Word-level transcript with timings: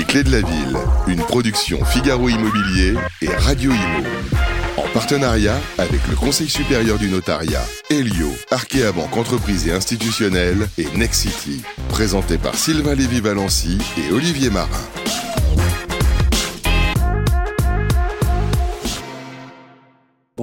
Les 0.00 0.06
clés 0.06 0.24
de 0.24 0.30
la 0.30 0.40
ville, 0.40 0.78
une 1.08 1.20
production 1.20 1.84
Figaro 1.84 2.30
Immobilier 2.30 2.94
et 3.20 3.28
Radio 3.28 3.70
Imo. 3.70 4.08
En 4.78 4.88
partenariat 4.94 5.60
avec 5.76 6.00
le 6.08 6.16
Conseil 6.16 6.48
supérieur 6.48 6.96
du 6.96 7.10
notariat, 7.10 7.62
Elio, 7.90 8.32
Arkea 8.50 8.92
Banque 8.92 9.14
Entreprise 9.18 9.68
et 9.68 9.72
Institutionnelle 9.72 10.70
et 10.78 10.86
Nexity. 10.96 11.60
Présenté 11.90 12.38
par 12.38 12.54
Sylvain 12.54 12.94
Lévy-Valency 12.94 13.76
et 13.98 14.10
Olivier 14.10 14.48
Marin. 14.48 14.68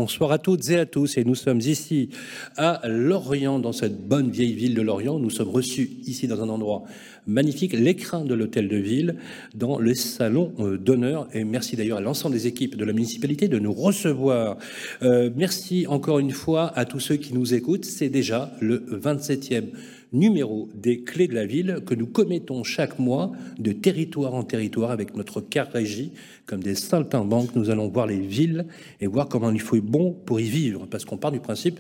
Bonsoir 0.08 0.32
à 0.32 0.38
toutes 0.38 0.70
et 0.70 0.80
à 0.80 0.86
tous 0.86 1.18
et 1.18 1.26
nous 1.26 1.36
sommes 1.36 1.60
ici 1.60 2.12
à 2.56 2.80
Lorient, 2.88 3.60
dans 3.60 3.74
cette 3.74 4.08
bonne 4.08 4.32
vieille 4.32 4.54
ville 4.54 4.74
de 4.74 4.82
Lorient. 4.82 5.20
Nous 5.20 5.30
sommes 5.30 5.50
reçus 5.50 5.90
ici 6.06 6.30
dans 6.30 6.42
un 6.42 6.48
endroit 6.48 6.84
magnifique, 7.26 7.74
l'écrin 7.74 8.24
de 8.24 8.34
l'hôtel 8.34 8.70
de 8.70 8.78
ville, 8.78 9.18
dans 9.54 9.80
le 9.80 9.94
salon 9.94 10.54
euh, 10.60 10.78
d'honneur. 10.78 11.28
Et 11.34 11.44
merci 11.44 11.76
d'ailleurs 11.76 11.98
à 11.98 12.02
l'ensemble 12.02 12.36
des 12.36 12.48
équipes 12.48 12.78
de 12.78 12.86
la 12.86 12.94
municipalité 12.94 13.50
de 13.50 13.60
nous 13.60 13.74
recevoir. 13.74 14.56
Euh, 15.04 15.30
merci 15.36 15.88
encore 15.88 16.20
une 16.20 16.32
fois 16.32 16.72
à 16.78 16.86
tous 16.86 17.02
ceux 17.02 17.18
qui 17.18 17.34
nous 17.34 17.54
écoutent. 17.54 17.84
C'est 17.84 18.08
déjà 18.08 18.54
le 18.62 18.86
27e 18.90 19.66
numéro 20.14 20.70
des 20.74 21.04
clés 21.04 21.28
de 21.28 21.34
la 21.34 21.46
ville 21.46 21.80
que 21.86 21.94
nous 21.94 22.08
commettons 22.08 22.64
chaque 22.64 23.00
mois 23.00 23.32
de 23.60 23.72
territoire 23.72 24.34
en 24.34 24.44
territoire 24.44 24.92
avec 24.92 25.16
notre 25.16 25.42
car 25.42 25.70
régie. 25.72 26.12
Comme 26.46 26.64
des 26.64 26.76
saltimbanques, 26.76 27.56
nous 27.56 27.70
allons 27.70 27.88
voir 27.90 28.08
les 28.08 28.20
villes 28.20 28.68
et 29.02 29.08
voir 29.08 29.28
comment 29.28 29.52
il 29.52 29.60
faut 29.60 29.76
être 29.76 29.84
bon 29.84 30.14
pour 30.14 30.40
y 30.40 30.46
vivre. 30.46 30.86
Parce 30.86 31.06
qu'on 31.06 31.18
part 31.18 31.32
du 31.32 31.40
principe, 31.40 31.80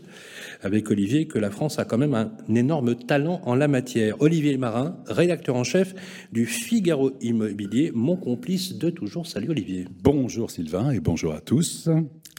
avec 0.61 0.89
Olivier, 0.91 1.27
que 1.27 1.39
la 1.39 1.49
France 1.49 1.79
a 1.79 1.85
quand 1.85 1.97
même 1.97 2.13
un 2.13 2.31
énorme 2.53 2.95
talent 2.95 3.41
en 3.45 3.55
la 3.55 3.67
matière. 3.67 4.21
Olivier 4.21 4.57
Marin, 4.57 4.97
rédacteur 5.07 5.55
en 5.55 5.63
chef 5.63 5.93
du 6.31 6.45
Figaro 6.45 7.11
Immobilier, 7.21 7.91
mon 7.93 8.17
complice 8.17 8.77
de 8.77 8.89
toujours. 8.89 9.27
Salut 9.27 9.49
Olivier. 9.49 9.85
Bonjour 10.03 10.51
Sylvain 10.51 10.91
et 10.91 10.99
bonjour 10.99 11.33
à 11.33 11.41
tous. 11.41 11.89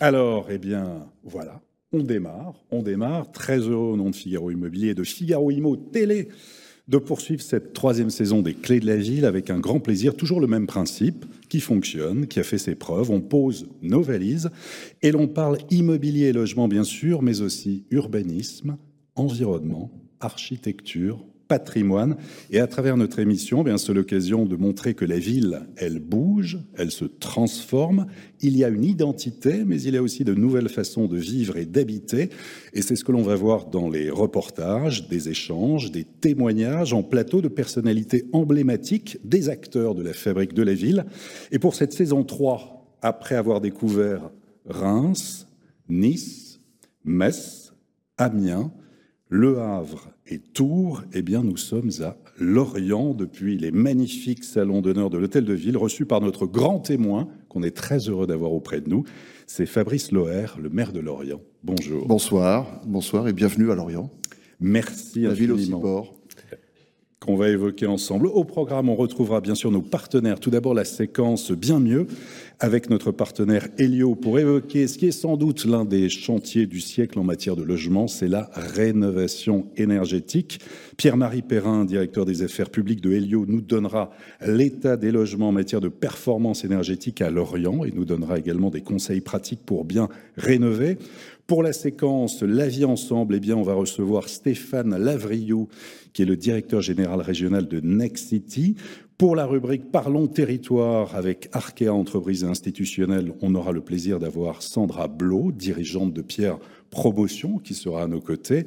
Alors, 0.01 0.47
eh 0.51 0.59
bien, 0.59 1.07
voilà, 1.25 1.61
on 1.93 2.03
démarre, 2.03 2.55
on 2.71 2.83
démarre. 2.83 3.31
Très 3.33 3.59
heureux 3.61 3.93
au 3.93 3.97
nom 3.97 4.11
de 4.11 4.17
Figaro 4.17 4.51
Immobilier 4.51 4.95
de 4.95 5.05
Figaro 5.05 5.51
Immo 5.51 5.77
Télé 5.77 6.29
de 6.87 6.97
poursuivre 6.97 7.43
cette 7.43 7.75
troisième 7.75 8.09
saison 8.09 8.41
des 8.41 8.55
Clés 8.55 8.81
de 8.81 8.87
la 8.87 8.97
Ville 8.97 9.27
avec 9.27 9.51
un 9.51 9.61
grand 9.61 9.79
plaisir, 9.79 10.17
toujours 10.17 10.41
le 10.41 10.47
même 10.47 10.67
principe 10.67 11.27
qui 11.51 11.61
fonctionne, 11.61 12.27
qui 12.27 12.41
a 12.41 12.43
fait 12.43 12.57
ses 12.57 12.75
preuves. 12.75 13.11
On 13.11 13.21
pose 13.21 13.69
nos 13.83 14.01
valises 14.01 14.51
et 15.03 15.13
l'on 15.13 15.29
parle 15.29 15.59
immobilier 15.71 16.27
et 16.27 16.33
logement 16.33 16.67
bien 16.67 16.85
sûr, 16.85 17.21
mais 17.21 17.43
aussi 17.43 17.85
urbanisme, 17.91 18.79
environnement, 19.17 19.91
architecture, 20.21 21.23
patrimoine. 21.49 22.17
Et 22.51 22.61
à 22.61 22.67
travers 22.67 22.97
notre 22.97 23.19
émission, 23.19 23.63
eh 23.63 23.65
bien 23.65 23.79
c'est 23.79 23.95
l'occasion 23.95 24.45
de 24.45 24.55
montrer 24.55 24.95
que 24.95 25.05
la 25.05 25.19
ville, 25.19 25.63
elle 25.77 25.99
bouge, 25.99 26.59
elle 26.77 26.91
se 26.91 27.07
transforme. 27.07 28.07
Il 28.41 28.57
y 28.57 28.65
a 28.65 28.69
une 28.69 28.85
identité, 28.85 29.65
mais 29.67 29.81
il 29.81 29.95
y 29.95 29.97
a 29.97 30.03
aussi 30.03 30.25
de 30.25 30.35
nouvelles 30.35 30.69
façons 30.69 31.07
de 31.07 31.17
vivre 31.17 31.57
et 31.57 31.65
d'habiter. 31.65 32.29
Et 32.75 32.83
c'est 32.83 32.95
ce 32.95 33.05
que 33.05 33.13
l'on 33.13 33.23
va 33.23 33.35
voir 33.35 33.67
dans 33.67 33.89
les 33.89 34.11
reportages, 34.11 35.09
des 35.09 35.29
échanges, 35.31 35.91
des 35.91 36.05
témoignages 36.05 36.93
en 36.93 37.03
plateau 37.03 37.41
de 37.41 37.49
personnalités 37.49 38.27
emblématiques 38.33 39.19
des 39.25 39.49
acteurs 39.49 39.95
de 39.95 40.03
la 40.03 40.13
fabrique 40.13 40.53
de 40.53 40.63
la 40.63 40.75
ville. 40.75 41.07
Et 41.51 41.59
pour 41.59 41.75
cette 41.75 41.93
saison 41.93 42.23
3, 42.25 42.99
après 43.03 43.37
avoir 43.37 43.61
découvert 43.61 44.31
Reims, 44.67 45.47
Nice, 45.89 46.61
Metz, 47.05 47.73
Amiens, 48.19 48.71
le 49.31 49.59
Havre 49.59 50.11
et 50.31 50.39
Tours, 50.39 51.03
eh 51.15 51.23
bien, 51.23 51.43
nous 51.43 51.57
sommes 51.57 51.91
à 52.03 52.17
Lorient 52.39 53.15
depuis 53.15 53.57
les 53.57 53.71
magnifiques 53.71 54.45
salons 54.45 54.83
d'honneur 54.83 55.09
de 55.09 55.17
l'Hôtel 55.17 55.45
de 55.45 55.55
Ville, 55.55 55.77
reçus 55.77 56.05
par 56.05 56.21
notre 56.21 56.47
grand 56.47 56.81
témoin, 56.81 57.29
qu'on 57.49 57.63
est 57.63 57.75
très 57.75 58.09
heureux 58.09 58.27
d'avoir 58.27 58.53
auprès 58.53 58.81
de 58.81 58.91
nous. 58.91 59.05
C'est 59.47 59.65
Fabrice 59.65 60.13
Loher, 60.13 60.47
le 60.61 60.69
maire 60.69 60.93
de 60.93 61.01
Lorient. 61.01 61.41
Bonjour. 61.65 62.07
Bonsoir, 62.07 62.83
bonsoir 62.87 63.27
et 63.29 63.33
bienvenue 63.33 63.71
à 63.71 63.75
Lorient. 63.75 64.11
Merci 64.61 65.23
La 65.23 65.33
ville 65.33 65.53
aussi 65.53 65.71
port. 65.71 66.18
Qu'on 67.21 67.37
va 67.37 67.49
évoquer 67.49 67.87
ensemble. 67.87 68.27
Au 68.27 68.45
programme, 68.45 68.89
on 68.89 68.95
retrouvera 68.95 69.41
bien 69.41 69.55
sûr 69.55 69.71
nos 69.71 69.83
partenaires. 69.83 70.39
Tout 70.39 70.51
d'abord, 70.51 70.75
la 70.75 70.85
séquence 70.85 71.51
Bien 71.51 71.81
mieux 71.81 72.07
avec 72.61 72.91
notre 72.91 73.13
partenaire 73.13 73.69
Helio 73.79 74.15
pour 74.15 74.39
évoquer 74.39 74.89
ce 74.89 74.99
qui 74.99 75.07
est 75.07 75.13
sans 75.13 75.37
doute 75.37 75.65
l'un 75.65 75.85
des 75.85 76.09
chantiers 76.09 76.67
du 76.67 76.81
siècle 76.81 77.19
en 77.19 77.25
matière 77.25 77.55
de 77.55 77.63
logement, 77.63 78.09
c'est 78.09 78.27
la 78.29 78.51
rénovation 78.55 79.67
énergétique. 79.77 80.61
Pierre-Marie 80.97 81.43
Perrin, 81.43 81.85
directeur 81.85 82.25
des 82.25 82.43
affaires 82.43 82.71
publiques 82.71 83.01
de 83.01 83.13
Helio, 83.13 83.47
nous 83.47 83.61
donnera 83.61 84.11
l'état 84.45 84.97
des 84.97 85.13
logements 85.13 85.49
en 85.49 85.53
matière 85.53 85.81
de 85.81 85.89
performance 85.89 86.65
énergétique 86.65 87.21
à 87.21 87.31
Lorient 87.31 87.85
et 87.85 87.93
nous 87.93 88.05
donnera 88.05 88.39
également 88.39 88.71
des 88.71 88.83
conseils 88.83 89.21
pratiques 89.21 89.65
pour 89.65 89.85
bien 89.85 90.09
rénover. 90.37 90.99
Pour 91.49 91.63
la 91.63 91.73
séquence 91.73 92.43
La 92.43 92.69
vie 92.69 92.85
ensemble, 92.85 93.35
eh 93.37 93.41
bien, 93.41 93.57
on 93.57 93.63
va 93.63 93.73
recevoir 93.73 94.29
Stéphane 94.29 94.95
Lavriou, 94.99 95.69
qui 96.13 96.21
est 96.21 96.27
le 96.27 96.37
directeur 96.37 96.83
général 96.83 97.23
régional 97.23 97.67
de 97.67 97.81
Next 97.81 98.29
City. 98.29 98.77
Pour 99.17 99.35
la 99.35 99.47
rubrique 99.47 99.91
Parlons 99.91 100.27
territoire 100.27 101.17
avec 101.17 101.49
Arkea 101.53 101.89
Entreprises 101.89 102.45
institutionnelles, 102.45 103.33
on 103.41 103.55
aura 103.55 103.73
le 103.73 103.81
plaisir 103.81 104.19
d'avoir 104.19 104.61
Sandra 104.61 105.09
Blo, 105.09 105.51
dirigeante 105.51 106.13
de 106.13 106.21
Pierre 106.21 106.59
Promotion, 106.91 107.57
qui 107.57 107.73
sera 107.73 108.03
à 108.03 108.07
nos 108.09 108.21
côtés. 108.21 108.67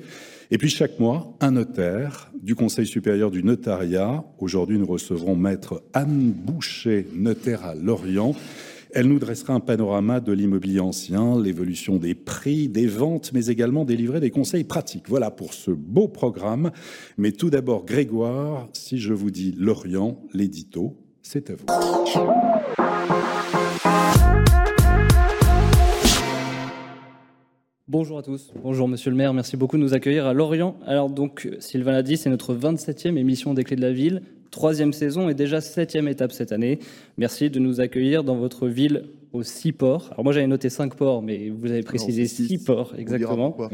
Et 0.49 0.57
puis 0.57 0.69
chaque 0.69 0.99
mois, 0.99 1.37
un 1.39 1.51
notaire 1.51 2.31
du 2.41 2.55
Conseil 2.55 2.87
supérieur 2.87 3.29
du 3.29 3.43
notariat. 3.43 4.25
Aujourd'hui, 4.39 4.79
nous 4.79 4.87
recevrons 4.87 5.35
maître 5.35 5.83
Anne 5.93 6.31
Boucher, 6.31 7.05
notaire 7.13 7.63
à 7.63 7.75
Lorient. 7.75 8.33
Elle 8.93 9.07
nous 9.07 9.19
dressera 9.19 9.53
un 9.53 9.61
panorama 9.61 10.19
de 10.19 10.33
l'immobilier 10.33 10.81
ancien, 10.81 11.39
l'évolution 11.39 11.95
des 11.95 12.13
prix, 12.13 12.67
des 12.67 12.87
ventes, 12.87 13.31
mais 13.33 13.45
également 13.45 13.85
délivrer 13.85 14.19
des 14.19 14.31
conseils 14.31 14.65
pratiques. 14.65 15.05
Voilà 15.07 15.31
pour 15.31 15.53
ce 15.53 15.71
beau 15.71 16.09
programme. 16.09 16.71
Mais 17.17 17.31
tout 17.31 17.49
d'abord, 17.49 17.85
Grégoire, 17.85 18.67
si 18.73 18.97
je 18.97 19.13
vous 19.13 19.31
dis 19.31 19.55
Lorient, 19.57 20.21
l'édito, 20.33 20.97
c'est 21.21 21.51
à 21.51 21.53
vous. 21.53 21.65
Bonjour 27.87 28.17
à 28.17 28.23
tous, 28.23 28.51
bonjour 28.61 28.87
Monsieur 28.87 29.11
le 29.11 29.17
maire, 29.17 29.33
merci 29.33 29.57
beaucoup 29.57 29.75
de 29.77 29.81
nous 29.81 29.93
accueillir 29.93 30.25
à 30.25 30.33
Lorient. 30.33 30.77
Alors 30.85 31.09
donc, 31.09 31.49
Sylvain 31.59 31.91
l'a 31.91 32.03
dit, 32.03 32.17
c'est 32.17 32.29
notre 32.29 32.53
27e 32.53 33.17
émission 33.17 33.53
des 33.53 33.63
Clés 33.63 33.75
de 33.75 33.81
la 33.81 33.91
Ville, 33.91 34.21
troisième 34.51 34.93
saison 34.93 35.29
et 35.29 35.33
déjà 35.33 35.61
septième 35.61 36.07
étape 36.07 36.31
cette 36.33 36.51
année. 36.51 36.79
Merci 37.17 37.49
de 37.49 37.59
nous 37.59 37.81
accueillir 37.81 38.23
dans 38.23 38.35
votre 38.35 38.67
ville 38.67 39.05
aux 39.33 39.43
six 39.43 39.71
ports. 39.71 40.09
Alors 40.11 40.25
moi 40.25 40.33
j'avais 40.33 40.47
noté 40.47 40.69
cinq 40.69 40.95
ports, 40.95 41.21
mais 41.21 41.49
vous 41.49 41.71
avez 41.71 41.83
précisé 41.83 42.27
six 42.27 42.47
six. 42.47 42.63
ports, 42.63 42.93
exactement. 42.97 43.57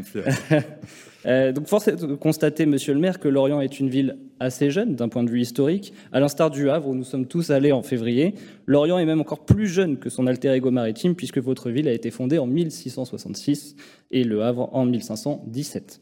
Euh, 1.25 1.51
donc 1.51 1.67
force 1.67 1.89
est 1.89 1.97
de 1.97 2.15
constater, 2.15 2.65
Monsieur 2.65 2.93
le 2.93 3.01
maire, 3.01 3.19
que 3.19 3.27
Lorient 3.27 3.59
est 3.59 3.81
une 3.81 3.89
ville 3.89 4.17
assez 4.39 4.69
jeune 4.69 4.95
d'un 4.95 5.09
point 5.09 5.25
de 5.25 5.29
vue 5.29 5.41
historique. 5.41 5.91
À 6.13 6.21
l'instar 6.21 6.49
du 6.49 6.69
Havre, 6.69 6.87
où 6.87 6.95
nous 6.95 7.03
sommes 7.03 7.25
tous 7.25 7.49
allés 7.49 7.73
en 7.73 7.81
février, 7.81 8.35
Lorient 8.65 8.97
est 8.97 9.05
même 9.05 9.19
encore 9.19 9.43
plus 9.43 9.67
jeune 9.67 9.97
que 9.97 10.09
son 10.09 10.25
alter 10.25 10.53
ego 10.53 10.71
maritime, 10.71 11.15
puisque 11.15 11.39
votre 11.39 11.69
ville 11.69 11.89
a 11.89 11.91
été 11.91 12.11
fondée 12.11 12.37
en 12.37 12.47
1666 12.47 13.75
et 14.11 14.23
le 14.23 14.41
Havre 14.41 14.69
en 14.73 14.85
1517. 14.85 15.99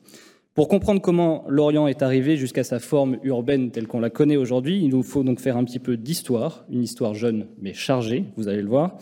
Pour 0.55 0.69
comprendre 0.69 1.01
comment 1.01 1.43
Lorient 1.49 1.85
est 1.87 2.01
arrivé 2.01 2.37
jusqu'à 2.37 2.63
sa 2.63 2.79
forme 2.79 3.17
urbaine 3.23 3.71
telle 3.71 3.87
qu'on 3.87 3.99
la 3.99 4.09
connaît 4.09 4.37
aujourd'hui, 4.37 4.79
il 4.81 4.87
nous 4.87 5.03
faut 5.03 5.21
donc 5.21 5.41
faire 5.41 5.57
un 5.57 5.65
petit 5.65 5.79
peu 5.79 5.97
d'histoire, 5.97 6.63
une 6.69 6.81
histoire 6.81 7.13
jeune 7.13 7.47
mais 7.61 7.73
chargée, 7.73 8.23
vous 8.37 8.47
allez 8.47 8.61
le 8.61 8.69
voir. 8.69 8.97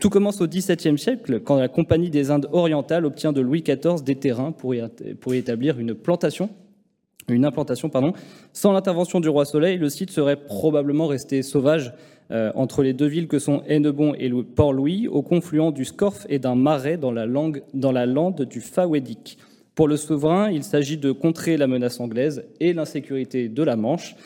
Tout 0.00 0.10
commence 0.10 0.40
au 0.40 0.48
XVIIe 0.48 0.98
siècle, 0.98 1.38
quand 1.38 1.54
la 1.56 1.68
Compagnie 1.68 2.10
des 2.10 2.32
Indes 2.32 2.48
orientales 2.50 3.06
obtient 3.06 3.32
de 3.32 3.40
Louis 3.40 3.62
XIV 3.62 4.02
des 4.04 4.16
terrains 4.16 4.50
pour 4.50 4.74
y, 4.74 4.82
établir 5.34 5.78
une 5.78 5.94
plantation, 5.94 6.50
une 7.28 7.44
implantation, 7.44 7.88
pardon. 7.90 8.12
Sans 8.52 8.72
l'intervention 8.72 9.20
du 9.20 9.28
roi 9.28 9.44
Soleil, 9.44 9.78
le 9.78 9.88
site 9.88 10.10
serait 10.10 10.36
probablement 10.36 11.06
resté 11.06 11.42
sauvage 11.42 11.94
euh, 12.32 12.50
entre 12.56 12.82
les 12.82 12.92
deux 12.92 13.06
villes 13.06 13.28
que 13.28 13.38
sont 13.38 13.62
Hennebon 13.68 14.14
et 14.14 14.28
Lou- 14.28 14.42
Port-Louis, 14.42 15.06
au 15.06 15.22
confluent 15.22 15.72
du 15.72 15.84
Scorff 15.84 16.26
et 16.28 16.40
d'un 16.40 16.56
marais 16.56 16.96
dans 16.98 17.12
la, 17.12 17.24
langue, 17.24 17.62
dans 17.72 17.92
la 17.92 18.04
lande 18.04 18.42
du 18.42 18.60
Fawédic. 18.60 19.38
Pour 19.78 19.86
le 19.86 19.96
souverain, 19.96 20.50
il 20.50 20.64
s'agit 20.64 20.96
de 20.96 21.12
contrer 21.12 21.56
la 21.56 21.68
menace 21.68 22.00
anglaise 22.00 22.44
et 22.58 22.72
l'insécurité 22.72 23.48
de 23.48 23.62
la 23.62 23.76
Manche. 23.76 24.16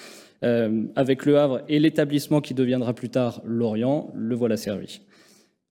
Euh, 0.45 0.85
avec 0.97 1.27
le 1.27 1.39
Havre 1.39 1.61
et 1.69 1.79
l'établissement 1.79 2.41
qui 2.41 2.55
deviendra 2.55 2.95
plus 2.95 3.11
tard 3.11 3.43
Lorient, 3.45 4.11
le 4.15 4.35
voilà 4.35 4.57
servi. 4.57 5.03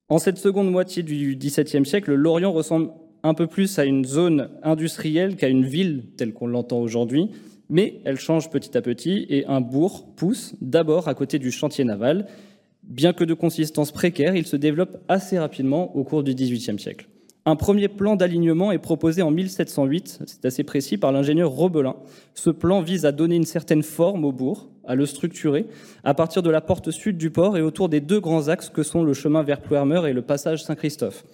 En 0.08 0.20
cette 0.20 0.38
seconde 0.38 0.70
moitié 0.70 1.02
du 1.02 1.36
XVIIe 1.36 1.84
siècle, 1.84 2.14
Lorient 2.14 2.52
ressemble 2.52 2.92
un 3.24 3.34
peu 3.34 3.48
plus 3.48 3.80
à 3.80 3.86
une 3.86 4.06
zone 4.06 4.52
industrielle 4.62 5.36
qu'à 5.36 5.48
une 5.48 5.66
ville 5.66 6.04
telle 6.16 6.32
qu'on 6.32 6.46
l'entend 6.46 6.78
aujourd'hui, 6.78 7.32
mais 7.68 8.02
elle 8.06 8.20
change 8.20 8.52
petit 8.52 8.78
à 8.78 8.84
petit 8.84 9.26
et 9.30 9.48
un 9.48 9.62
bourg 9.62 10.14
pousse 10.16 10.54
d'abord 10.62 11.08
à 11.08 11.16
côté 11.16 11.40
du 11.40 11.52
chantier 11.52 11.86
naval. 11.86 12.28
Bien 12.84 13.14
que 13.14 13.24
de 13.24 13.34
consistance 13.34 13.92
précaire, 13.92 14.36
il 14.36 14.46
se 14.46 14.58
développe 14.58 15.00
assez 15.08 15.40
rapidement 15.40 15.96
au 15.96 16.04
cours 16.04 16.22
du 16.22 16.36
XVIIIe 16.36 16.78
siècle. 16.78 17.08
Un 17.44 17.56
premier 17.56 17.88
plan 17.88 18.16
d'alignement 18.16 18.72
est 18.72 18.78
proposé 18.78 19.24
en 19.24 19.32
1708, 19.32 20.22
c'est 20.28 20.46
assez 20.46 20.64
précis, 20.64 20.98
par 20.98 21.12
l'ingénieur 21.12 21.50
Robelin. 21.50 21.96
Ce 22.36 22.52
plan 22.52 22.82
vise 22.82 23.04
à 23.04 23.12
donner 23.12 23.36
une 23.36 23.46
certaine 23.46 23.82
forme 23.82 24.26
au 24.26 24.32
bourg, 24.32 24.70
à 24.86 24.94
le 24.94 25.08
structurer 25.08 25.66
à 26.04 26.14
partir 26.14 26.44
de 26.44 26.52
la 26.52 26.62
porte 26.62 26.92
sud 26.92 27.18
du 27.18 27.32
port 27.32 27.58
et 27.58 27.62
autour 27.62 27.90
des 27.90 28.00
deux 28.00 28.20
grands 28.20 28.48
axes 28.48 28.70
que 28.70 28.84
sont 28.84 29.04
le 29.04 29.14
chemin 29.14 29.42
vers 29.42 29.62
Plouermeur 29.62 30.06
et 30.06 30.14
le 30.14 30.22
passage 30.22 30.64
Saint-Christophe. 30.64 31.26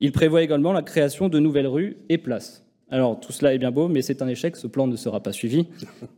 Il 0.00 0.12
prévoit 0.12 0.42
également 0.42 0.72
la 0.72 0.80
création 0.80 1.28
de 1.28 1.38
nouvelles 1.38 1.66
rues 1.66 1.98
et 2.08 2.16
places. 2.16 2.64
Alors 2.90 3.20
tout 3.20 3.32
cela 3.32 3.52
est 3.52 3.58
bien 3.58 3.70
beau, 3.70 3.86
mais 3.86 4.00
c'est 4.00 4.22
un 4.22 4.28
échec, 4.28 4.56
ce 4.56 4.66
plan 4.66 4.86
ne 4.86 4.96
sera 4.96 5.20
pas 5.20 5.32
suivi. 5.32 5.68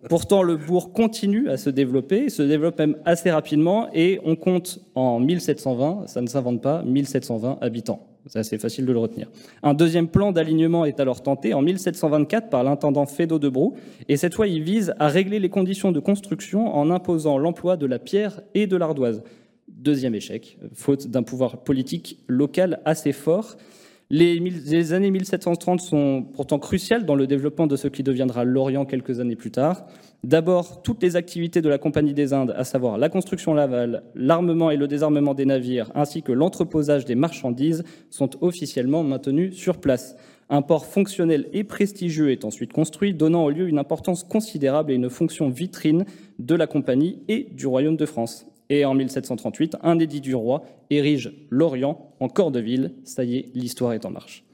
Pourtant, 0.09 0.45
le 0.45 0.56
bourg 0.56 0.93
continue 0.93 1.49
à 1.50 1.56
se 1.56 1.69
développer, 1.69 2.31
se 2.31 2.43
développe 2.43 2.79
même 2.79 2.97
assez 3.05 3.31
rapidement, 3.31 3.88
et 3.93 4.21
on 4.25 4.37
compte 4.37 4.79
en 4.95 5.19
1720, 5.19 6.06
ça 6.06 6.21
ne 6.21 6.29
s'invente 6.29 6.62
pas, 6.62 6.83
1720 6.85 7.59
habitants. 7.61 8.12
C'est 8.27 8.39
assez 8.39 8.59
facile 8.59 8.87
de 8.87 8.93
le 8.93 8.99
retenir. 8.99 9.29
Un 9.63 9.75
deuxième 9.75 10.09
plan 10.09 10.33
d'alignement 10.33 10.85
est 10.85 11.01
alors 11.01 11.23
tenté 11.23 11.55
en 11.55 11.63
1724 11.63 12.51
par 12.51 12.63
l'intendant 12.63 13.07
Fédot 13.07 13.39
de 13.39 13.49
Brou, 13.49 13.75
et 14.09 14.17
cette 14.17 14.35
fois 14.35 14.47
il 14.47 14.63
vise 14.63 14.95
à 14.99 15.09
régler 15.09 15.41
les 15.41 15.49
conditions 15.49 15.93
de 15.93 16.01
construction 16.01 16.75
en 16.75 16.91
imposant 16.91 17.39
l'emploi 17.39 17.77
de 17.77 17.87
la 17.87 17.99
pierre 17.99 18.41
et 18.55 18.67
de 18.67 18.77
l'ardoise. 18.77 19.23
Deuxième 19.69 20.15
échec, 20.15 20.59
faute 20.75 21.09
d'un 21.09 21.23
pouvoir 21.23 21.65
politique 21.65 22.19
local 22.29 22.81
assez 22.85 23.13
fort. 23.13 23.57
Les, 24.14 24.93
années 24.93 25.11
1730 25.11 25.81
sont 25.81 26.26
pourtant 26.35 26.59
cruciales 26.59 27.06
dans 27.06 27.14
le 27.14 27.26
développement 27.26 27.67
de 27.67 27.76
ce 27.76 27.88
qui 27.88 28.03
deviendra 28.03 28.44
l'Orient 28.44 28.85
quelques 28.85 29.20
années 29.20 29.37
plus 29.37 29.50
tard. 29.50 29.87
D'abord, 30.23 30.82
toutes 30.82 31.03
les 31.03 31.17
activités 31.17 31.62
de 31.62 31.69
la 31.70 31.79
Compagnie 31.79 32.12
des 32.12 32.35
Indes, 32.35 32.53
à 32.55 32.64
savoir 32.64 32.99
la 32.99 33.09
construction 33.09 33.55
navale, 33.55 34.03
l'armement 34.14 34.70
et 34.70 34.76
le 34.76 34.87
désarmement 34.87 35.32
des 35.32 35.47
navires, 35.47 35.91
ainsi 35.94 36.23
que 36.23 36.31
l'entreposage 36.31 37.06
des 37.06 37.14
marchandises, 37.14 37.85
sont 38.11 38.29
officiellement 38.43 39.03
maintenus 39.03 39.56
sur 39.56 39.79
place. 39.79 40.14
Un 40.50 40.61
port 40.61 40.85
fonctionnel 40.85 41.49
et 41.55 41.64
prestigieux 41.64 42.32
est 42.32 42.44
ensuite 42.44 42.75
construit, 42.75 43.14
donnant 43.14 43.47
au 43.47 43.50
lieu 43.50 43.67
une 43.67 43.79
importance 43.79 44.25
considérable 44.25 44.93
et 44.93 44.97
une 44.97 45.09
fonction 45.09 45.49
vitrine 45.49 46.05
de 46.38 46.55
la 46.55 46.67
Compagnie 46.67 47.23
et 47.29 47.49
du 47.55 47.67
Royaume 47.67 47.97
de 47.97 48.05
France. 48.05 48.44
Et 48.75 48.87
en 48.87 48.95
1738, 48.95 49.77
un 49.83 49.99
édit 49.99 50.23
du 50.23 50.35
roi 50.35 50.65
érige 50.89 51.35
l'Orient 51.51 52.15
en 52.21 52.29
corps 52.29 52.51
de 52.51 52.59
ville. 52.59 52.95
Ça 53.05 53.23
y 53.23 53.37
est, 53.37 53.51
l'histoire 53.53 53.93
est 53.93 54.07
en 54.07 54.11
marche. 54.11 54.45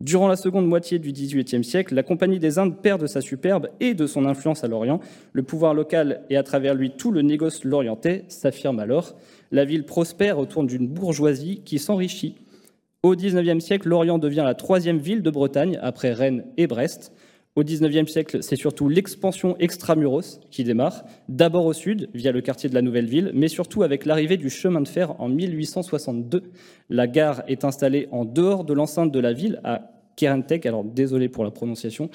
Durant 0.00 0.28
la 0.28 0.36
seconde 0.36 0.66
moitié 0.66 0.98
du 0.98 1.12
XVIIIe 1.12 1.62
siècle, 1.62 1.94
la 1.94 2.02
Compagnie 2.02 2.38
des 2.38 2.58
Indes 2.58 2.80
perd 2.80 3.02
de 3.02 3.06
sa 3.06 3.20
superbe 3.20 3.68
et 3.80 3.92
de 3.92 4.06
son 4.06 4.24
influence 4.24 4.64
à 4.64 4.68
l'Orient. 4.68 5.00
Le 5.34 5.42
pouvoir 5.42 5.74
local 5.74 6.22
et 6.30 6.38
à 6.38 6.42
travers 6.42 6.74
lui 6.74 6.92
tout 6.92 7.10
le 7.10 7.20
négoce 7.20 7.64
l'orientais 7.64 8.24
s'affirme 8.28 8.78
alors. 8.78 9.14
La 9.52 9.66
ville 9.66 9.84
prospère 9.84 10.38
autour 10.38 10.64
d'une 10.64 10.88
bourgeoisie 10.88 11.60
qui 11.66 11.78
s'enrichit. 11.78 12.34
Au 13.02 13.14
XIXe 13.14 13.62
siècle, 13.62 13.88
l'Orient 13.88 14.16
devient 14.16 14.44
la 14.46 14.54
troisième 14.54 14.98
ville 14.98 15.20
de 15.20 15.30
Bretagne 15.30 15.78
après 15.82 16.14
Rennes 16.14 16.46
et 16.56 16.66
Brest. 16.66 17.12
Au 17.56 17.64
XIXe 17.64 18.10
siècle, 18.12 18.42
c'est 18.42 18.54
surtout 18.54 18.90
l'expansion 18.90 19.56
extramuros 19.58 20.40
qui 20.50 20.62
démarre, 20.62 21.06
d'abord 21.30 21.64
au 21.64 21.72
sud, 21.72 22.10
via 22.12 22.30
le 22.30 22.42
quartier 22.42 22.68
de 22.68 22.74
la 22.74 22.82
Nouvelle 22.82 23.06
Ville, 23.06 23.30
mais 23.32 23.48
surtout 23.48 23.82
avec 23.82 24.04
l'arrivée 24.04 24.36
du 24.36 24.50
chemin 24.50 24.82
de 24.82 24.88
fer 24.88 25.18
en 25.18 25.30
1862. 25.30 26.42
La 26.90 27.06
gare 27.06 27.42
est 27.48 27.64
installée 27.64 28.08
en 28.12 28.26
dehors 28.26 28.64
de 28.64 28.74
l'enceinte 28.74 29.10
de 29.10 29.18
la 29.18 29.32
ville, 29.32 29.58
à 29.64 29.90
Kerentek, 30.16 30.66
alors 30.66 30.84
désolé 30.84 31.30
pour 31.30 31.44
la 31.44 31.50
prononciation, 31.50 32.10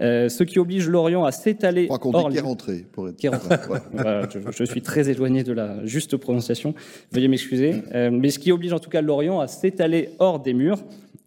euh, 0.00 0.28
ce 0.28 0.44
qui 0.44 0.58
oblige 0.58 0.88
l'Orient 0.88 1.24
à 1.24 1.32
s'étaler 1.32 1.86
hors 1.88 1.98
pour 2.92 3.08
être... 3.08 3.16
voilà, 3.92 4.28
je, 4.28 4.38
je, 4.52 4.64
suis 4.64 4.82
très 4.82 5.08
éloigné 5.08 5.42
de 5.42 5.52
la 5.52 5.84
juste 5.86 6.16
prononciation, 6.16 6.74
veuillez 7.12 7.28
m'excuser. 7.28 7.82
Euh, 7.94 8.10
mais 8.12 8.28
ce 8.28 8.38
qui 8.38 8.52
oblige 8.52 8.74
en 8.74 8.78
tout 8.78 8.90
cas 8.90 9.00
l'Orient 9.00 9.40
à 9.40 9.46
s'étaler 9.46 10.10
hors 10.18 10.40
des 10.40 10.52
murs. 10.52 10.78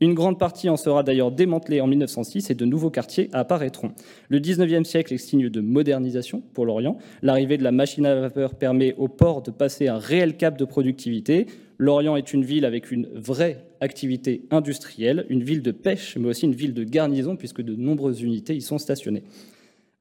Une 0.01 0.13
grande 0.13 0.39
partie 0.39 0.69
en 0.69 0.77
sera 0.77 1.03
d'ailleurs 1.03 1.31
démantelée 1.31 1.81
en 1.81 1.87
1906 1.87 2.49
et 2.49 2.55
de 2.55 2.63
nouveaux 2.63 2.89
quartiers 2.89 3.29
apparaîtront. 3.33 3.91
Le 4.29 4.39
19e 4.39 4.85
siècle 4.85 5.13
est 5.13 5.17
signe 5.17 5.49
de 5.49 5.59
modernisation 5.59 6.41
pour 6.53 6.65
l'Orient. 6.65 6.97
L'arrivée 7.21 7.57
de 7.57 7.63
la 7.63 7.73
machine 7.73 8.05
à 8.05 8.15
vapeur 8.15 8.55
permet 8.55 8.95
au 8.97 9.09
port 9.09 9.41
de 9.41 9.51
passer 9.51 9.89
un 9.89 9.97
réel 9.97 10.37
cap 10.37 10.57
de 10.57 10.63
productivité. 10.63 11.47
Lorient 11.79 12.15
est 12.15 12.31
une 12.31 12.45
ville 12.45 12.63
avec 12.63 12.91
une 12.91 13.09
vraie 13.13 13.65
activité 13.81 14.45
industrielle, 14.51 15.25
une 15.27 15.43
ville 15.43 15.61
de 15.61 15.71
pêche, 15.71 16.17
mais 16.17 16.29
aussi 16.29 16.45
une 16.45 16.55
ville 16.55 16.73
de 16.73 16.85
garnison, 16.85 17.35
puisque 17.35 17.61
de 17.61 17.75
nombreuses 17.75 18.21
unités 18.21 18.55
y 18.55 18.61
sont 18.61 18.77
stationnées. 18.77 19.23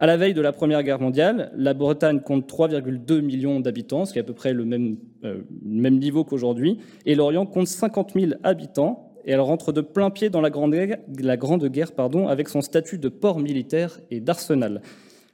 À 0.00 0.06
la 0.06 0.16
veille 0.16 0.34
de 0.34 0.40
la 0.40 0.52
Première 0.52 0.84
Guerre 0.84 1.00
mondiale, 1.00 1.50
la 1.56 1.74
Bretagne 1.74 2.20
compte 2.20 2.48
3,2 2.48 3.20
millions 3.20 3.58
d'habitants, 3.58 4.04
ce 4.04 4.12
qui 4.12 4.20
est 4.20 4.22
à 4.22 4.24
peu 4.24 4.32
près 4.32 4.52
le 4.52 4.64
même, 4.64 4.96
euh, 5.24 5.38
même 5.64 5.98
niveau 5.98 6.22
qu'aujourd'hui, 6.22 6.78
et 7.04 7.16
l'Orient 7.16 7.46
compte 7.46 7.66
50 7.66 8.12
000 8.14 8.32
habitants, 8.44 9.07
et 9.28 9.32
elle 9.32 9.40
rentre 9.40 9.72
de 9.72 9.82
plein 9.82 10.08
pied 10.08 10.30
dans 10.30 10.40
la 10.40 10.48
Grande 10.48 10.72
Guerre, 10.72 10.96
la 11.20 11.36
grande 11.36 11.66
guerre 11.66 11.92
pardon, 11.92 12.28
avec 12.28 12.48
son 12.48 12.62
statut 12.62 12.96
de 12.96 13.10
port 13.10 13.40
militaire 13.40 14.00
et 14.10 14.20
d'arsenal. 14.20 14.80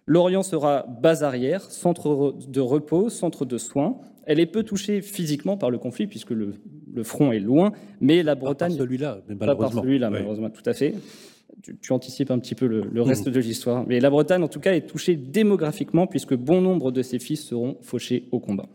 L'Orient 0.07 0.43
sera 0.43 0.85
base 1.01 1.23
arrière, 1.23 1.71
centre 1.71 2.35
de 2.49 2.61
repos, 2.61 3.09
centre 3.09 3.45
de 3.45 3.57
soins. 3.57 3.97
Elle 4.27 4.41
est 4.41 4.47
peu 4.47 4.65
touchée 4.65 5.01
physiquement 5.01 5.57
par 5.57 5.71
le 5.71 5.79
conflit, 5.79 6.09
puisque 6.09 6.31
le, 6.31 6.55
le 6.93 7.03
front 7.05 7.31
est 7.31 7.39
loin, 7.39 7.73
mais 8.01 8.25
la 8.25 8.35
Bretagne... 8.35 8.73
Pas 8.73 8.79
par 8.79 8.85
celui-là, 8.85 9.21
mais 9.29 9.37
Pas 9.37 9.55
par 9.55 9.73
celui-là, 9.73 10.11
malheureusement, 10.11 10.51
tout 10.51 10.63
à 10.67 10.75
fait. 10.75 10.95
Tu, 11.63 11.77
tu, 11.81 11.93
anticipes 11.93 12.33
un 12.33 12.41
petit 12.41 12.57
peu 12.57 12.67
le, 12.67 12.83
le 12.93 13.03
reste 13.03 13.29
mmh. 13.29 13.31
de 13.31 13.41
l'histoire. 13.41 13.85
Mais 13.87 14.01
la 14.01 14.11
Bretagne, 14.11 14.43
en 14.43 14.49
tout 14.49 14.61
cas, 14.61 14.75
est 14.75 14.89
touchée 14.89 15.15
démographiquement, 15.15 16.09
puisque 16.09 16.35
bon 16.35 16.61
nombre 16.61 16.91
de 16.91 17.01
ses 17.01 17.21
fils 17.21 17.45
seront 17.45 17.77
fauchés 17.81 18.29
au 18.33 18.41
combat. 18.41 18.67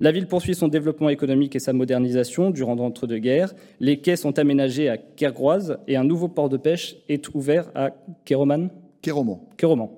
La 0.00 0.10
ville 0.10 0.26
poursuit 0.26 0.54
son 0.54 0.68
développement 0.68 1.08
économique 1.08 1.54
et 1.54 1.60
sa 1.60 1.72
modernisation 1.72 2.50
durant 2.50 2.74
l'entre-deux-guerres. 2.74 3.54
Les 3.78 4.00
quais 4.00 4.16
sont 4.16 4.38
aménagés 4.38 4.88
à 4.88 4.98
Kergroise 4.98 5.78
et 5.86 5.96
un 5.96 6.04
nouveau 6.04 6.28
port 6.28 6.48
de 6.48 6.56
pêche 6.56 6.96
est 7.08 7.32
ouvert 7.34 7.70
à 7.74 7.90
Kéroman 8.24 8.70
Kéroman. 9.02 9.38
Kéroman, 9.56 9.90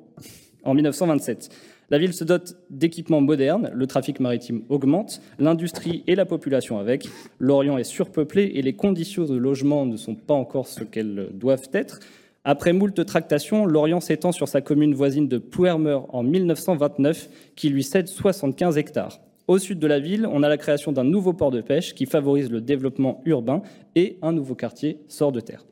en 0.64 0.74
1927. 0.74 1.48
La 1.88 1.98
ville 1.98 2.12
se 2.12 2.24
dote 2.24 2.56
d'équipements 2.68 3.20
modernes, 3.20 3.70
le 3.72 3.86
trafic 3.86 4.18
maritime 4.18 4.62
augmente, 4.68 5.20
l'industrie 5.38 6.02
et 6.08 6.16
la 6.16 6.26
population 6.26 6.78
avec. 6.78 7.08
L'Orient 7.38 7.78
est 7.78 7.84
surpeuplé 7.84 8.50
et 8.54 8.62
les 8.62 8.72
conditions 8.74 9.24
de 9.24 9.36
logement 9.36 9.86
ne 9.86 9.96
sont 9.96 10.16
pas 10.16 10.34
encore 10.34 10.66
ce 10.66 10.82
qu'elles 10.82 11.28
doivent 11.32 11.68
être. 11.72 12.00
Après 12.44 12.72
moult 12.72 13.04
tractations, 13.06 13.64
l'Orient 13.64 14.00
s'étend 14.00 14.32
sur 14.32 14.48
sa 14.48 14.60
commune 14.60 14.94
voisine 14.94 15.28
de 15.28 15.38
Plouermeur 15.38 16.12
en 16.14 16.24
1929, 16.24 17.28
qui 17.54 17.68
lui 17.68 17.84
cède 17.84 18.08
75 18.08 18.76
hectares. 18.76 19.20
Au 19.48 19.58
sud 19.58 19.78
de 19.78 19.86
la 19.86 20.00
ville, 20.00 20.28
on 20.32 20.42
a 20.42 20.48
la 20.48 20.56
création 20.56 20.90
d'un 20.90 21.04
nouveau 21.04 21.32
port 21.32 21.52
de 21.52 21.60
pêche 21.60 21.94
qui 21.94 22.06
favorise 22.06 22.50
le 22.50 22.60
développement 22.60 23.20
urbain 23.26 23.62
et 23.94 24.18
un 24.20 24.32
nouveau 24.32 24.56
quartier 24.56 24.98
sort 25.06 25.30
de 25.30 25.38
terre. 25.38 25.64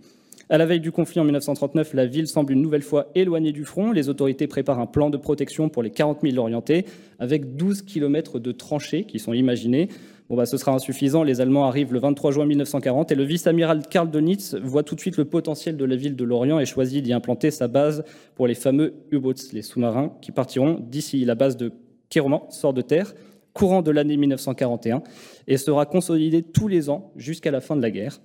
À 0.49 0.59
la 0.59 0.67
veille 0.67 0.79
du 0.79 0.93
conflit 0.93 1.19
en 1.19 1.25
1939, 1.25 1.93
la 1.95 2.07
ville 2.07 2.29
semble 2.29 2.53
une 2.53 2.63
nouvelle 2.63 2.83
fois 2.83 3.09
éloignée 3.17 3.51
du 3.51 3.65
front. 3.65 3.91
Les 3.91 4.09
autorités 4.09 4.47
préparent 4.47 4.79
un 4.79 4.87
plan 4.87 5.11
de 5.11 5.17
protection 5.17 5.71
pour 5.71 5.83
les 5.83 5.91
40 5.91 6.21
000 6.23 6.37
orientés, 6.39 6.85
avec 7.19 7.57
12 7.57 7.83
km 7.83 8.39
de 8.39 8.53
tranchées 8.53 9.05
qui 9.05 9.19
sont 9.19 9.33
imaginées. 9.33 9.89
Bon, 10.29 10.37
bah, 10.37 10.47
ce 10.47 10.57
sera 10.57 10.73
insuffisant. 10.73 11.25
Les 11.25 11.41
Allemands 11.41 11.65
arrivent 11.65 11.93
le 11.93 11.99
23 11.99 12.31
juin 12.31 12.47
1940 12.47 13.11
et 13.11 13.17
le 13.17 13.25
vice-amiral 13.25 13.83
Karl 13.89 14.09
Dönitz 14.09 14.55
voit 14.63 14.85
tout 14.85 14.95
de 14.95 15.01
suite 15.01 15.17
le 15.17 15.25
potentiel 15.25 15.77
de 15.77 15.85
la 15.85 15.97
ville 15.97 16.15
de 16.15 16.25
Lorient 16.25 16.61
et 16.61 16.67
choisit 16.67 17.03
d'y 17.03 17.13
implanter 17.13 17.51
sa 17.51 17.67
base 17.67 18.05
pour 18.37 18.47
les 18.47 18.55
fameux 18.55 18.95
U-boats, 19.11 19.33
les 19.53 19.63
sous-marins, 19.63 20.13
qui 20.23 20.31
partiront 20.31 20.79
d'ici 20.79 21.25
la 21.25 21.35
base 21.35 21.57
de 21.57 21.73
Kéroman, 22.09 22.43
sort 22.51 22.73
de 22.73 22.83
terre, 22.83 23.15
courant 23.55 23.81
de 23.81 23.91
l'année 23.91 24.19
1941 24.19 25.03
et 25.47 25.57
sera 25.57 25.87
consolidé 25.87 26.43
tous 26.43 26.69
les 26.69 26.91
ans 26.91 27.13
jusqu'à 27.17 27.51
la 27.51 27.61
fin 27.61 27.77
de 27.77 27.83
la 27.83 27.91
guerre. 27.91 28.21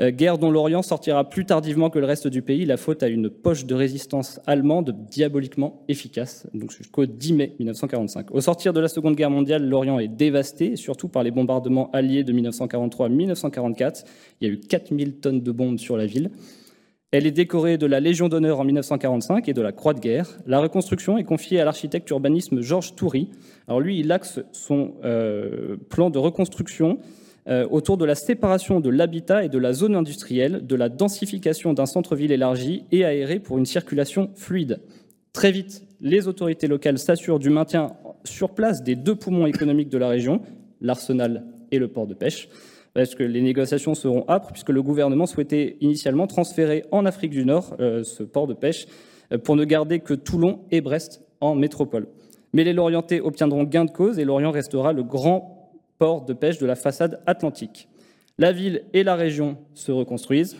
Euh, 0.00 0.10
guerre 0.10 0.38
dont 0.38 0.50
l'Orient 0.50 0.82
sortira 0.82 1.28
plus 1.28 1.46
tardivement 1.46 1.88
que 1.88 2.00
le 2.00 2.06
reste 2.06 2.26
du 2.26 2.42
pays, 2.42 2.64
la 2.64 2.76
faute 2.76 3.04
à 3.04 3.08
une 3.08 3.30
poche 3.30 3.64
de 3.64 3.76
résistance 3.76 4.40
allemande 4.44 5.06
diaboliquement 5.08 5.84
efficace, 5.86 6.48
donc 6.52 6.72
jusqu'au 6.72 7.06
10 7.06 7.32
mai 7.32 7.54
1945. 7.60 8.32
Au 8.32 8.40
sortir 8.40 8.72
de 8.72 8.80
la 8.80 8.88
Seconde 8.88 9.14
Guerre 9.14 9.30
mondiale, 9.30 9.64
l'Orient 9.64 10.00
est 10.00 10.08
dévasté, 10.08 10.74
surtout 10.74 11.06
par 11.06 11.22
les 11.22 11.30
bombardements 11.30 11.90
alliés 11.92 12.24
de 12.24 12.32
1943 12.32 13.08
1944. 13.08 14.04
Il 14.40 14.48
y 14.48 14.50
a 14.50 14.54
eu 14.54 14.58
4000 14.58 15.20
tonnes 15.20 15.40
de 15.42 15.52
bombes 15.52 15.78
sur 15.78 15.96
la 15.96 16.06
ville. 16.06 16.32
Elle 17.16 17.28
est 17.28 17.30
décorée 17.30 17.78
de 17.78 17.86
la 17.86 18.00
Légion 18.00 18.28
d'honneur 18.28 18.58
en 18.58 18.64
1945 18.64 19.48
et 19.48 19.52
de 19.52 19.62
la 19.62 19.70
Croix 19.70 19.94
de 19.94 20.00
guerre. 20.00 20.36
La 20.48 20.58
reconstruction 20.58 21.16
est 21.16 21.22
confiée 21.22 21.60
à 21.60 21.64
l'architecte 21.64 22.10
urbanisme 22.10 22.60
Georges 22.60 22.96
Toury. 22.96 23.28
Alors 23.68 23.78
lui, 23.78 24.00
il 24.00 24.10
axe 24.10 24.40
son 24.50 24.94
euh, 25.04 25.76
plan 25.90 26.10
de 26.10 26.18
reconstruction 26.18 26.98
euh, 27.46 27.68
autour 27.70 27.98
de 27.98 28.04
la 28.04 28.16
séparation 28.16 28.80
de 28.80 28.90
l'habitat 28.90 29.44
et 29.44 29.48
de 29.48 29.58
la 29.58 29.72
zone 29.72 29.94
industrielle, 29.94 30.66
de 30.66 30.74
la 30.74 30.88
densification 30.88 31.72
d'un 31.72 31.86
centre-ville 31.86 32.32
élargi 32.32 32.82
et 32.90 33.04
aéré 33.04 33.38
pour 33.38 33.58
une 33.58 33.66
circulation 33.66 34.30
fluide. 34.34 34.80
Très 35.32 35.52
vite, 35.52 35.84
les 36.00 36.26
autorités 36.26 36.66
locales 36.66 36.98
s'assurent 36.98 37.38
du 37.38 37.48
maintien 37.48 37.92
sur 38.24 38.50
place 38.50 38.82
des 38.82 38.96
deux 38.96 39.14
poumons 39.14 39.46
économiques 39.46 39.88
de 39.88 39.98
la 39.98 40.08
région, 40.08 40.40
l'arsenal 40.80 41.44
et 41.70 41.78
le 41.78 41.86
port 41.86 42.08
de 42.08 42.14
pêche 42.14 42.48
parce 42.94 43.16
que 43.16 43.24
les 43.24 43.42
négociations 43.42 43.94
seront 43.94 44.24
âpres, 44.28 44.52
puisque 44.52 44.70
le 44.70 44.82
gouvernement 44.82 45.26
souhaitait 45.26 45.76
initialement 45.80 46.26
transférer 46.26 46.84
en 46.92 47.04
Afrique 47.04 47.32
du 47.32 47.44
Nord 47.44 47.76
euh, 47.80 48.04
ce 48.04 48.22
port 48.22 48.46
de 48.46 48.54
pêche 48.54 48.86
euh, 49.32 49.38
pour 49.38 49.56
ne 49.56 49.64
garder 49.64 49.98
que 49.98 50.14
Toulon 50.14 50.60
et 50.70 50.80
Brest 50.80 51.22
en 51.40 51.56
métropole. 51.56 52.06
Mais 52.52 52.62
les 52.62 52.72
Lorientais 52.72 53.20
obtiendront 53.20 53.64
gain 53.64 53.84
de 53.84 53.90
cause 53.90 54.18
et 54.20 54.24
Lorient 54.24 54.52
restera 54.52 54.92
le 54.92 55.02
grand 55.02 55.72
port 55.98 56.24
de 56.24 56.32
pêche 56.32 56.58
de 56.58 56.66
la 56.66 56.76
façade 56.76 57.20
atlantique. 57.26 57.88
La 58.38 58.52
ville 58.52 58.84
et 58.92 59.02
la 59.02 59.16
région 59.16 59.58
se 59.74 59.90
reconstruisent. 59.90 60.56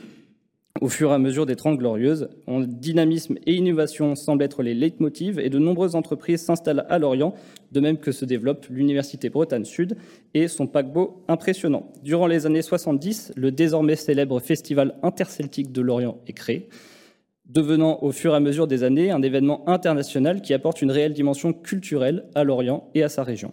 Au 0.80 0.88
fur 0.88 1.10
et 1.10 1.14
à 1.14 1.18
mesure 1.18 1.46
des 1.46 1.56
Trente 1.56 1.78
Glorieuses. 1.78 2.28
Dynamisme 2.46 3.36
et 3.46 3.54
innovation 3.54 4.14
semblent 4.14 4.42
être 4.42 4.62
les 4.62 4.74
leitmotivs 4.74 5.38
et 5.38 5.48
de 5.48 5.58
nombreuses 5.58 5.94
entreprises 5.94 6.42
s'installent 6.42 6.84
à 6.88 6.98
Lorient, 6.98 7.34
de 7.72 7.80
même 7.80 7.98
que 7.98 8.12
se 8.12 8.24
développe 8.24 8.66
l'Université 8.68 9.30
Bretagne 9.30 9.64
Sud 9.64 9.96
et 10.34 10.48
son 10.48 10.66
paquebot 10.66 11.22
impressionnant. 11.28 11.92
Durant 12.02 12.26
les 12.26 12.46
années 12.46 12.62
70, 12.62 13.32
le 13.36 13.50
désormais 13.52 13.96
célèbre 13.96 14.40
Festival 14.40 14.96
interceltique 15.02 15.72
de 15.72 15.80
Lorient 15.80 16.18
est 16.26 16.32
créé, 16.32 16.68
devenant 17.46 18.02
au 18.02 18.10
fur 18.10 18.32
et 18.32 18.36
à 18.36 18.40
mesure 18.40 18.66
des 18.66 18.82
années 18.82 19.10
un 19.10 19.22
événement 19.22 19.68
international 19.68 20.42
qui 20.42 20.54
apporte 20.54 20.82
une 20.82 20.90
réelle 20.90 21.14
dimension 21.14 21.52
culturelle 21.52 22.24
à 22.34 22.42
Lorient 22.42 22.90
et 22.94 23.02
à 23.02 23.08
sa 23.08 23.22
région. 23.22 23.52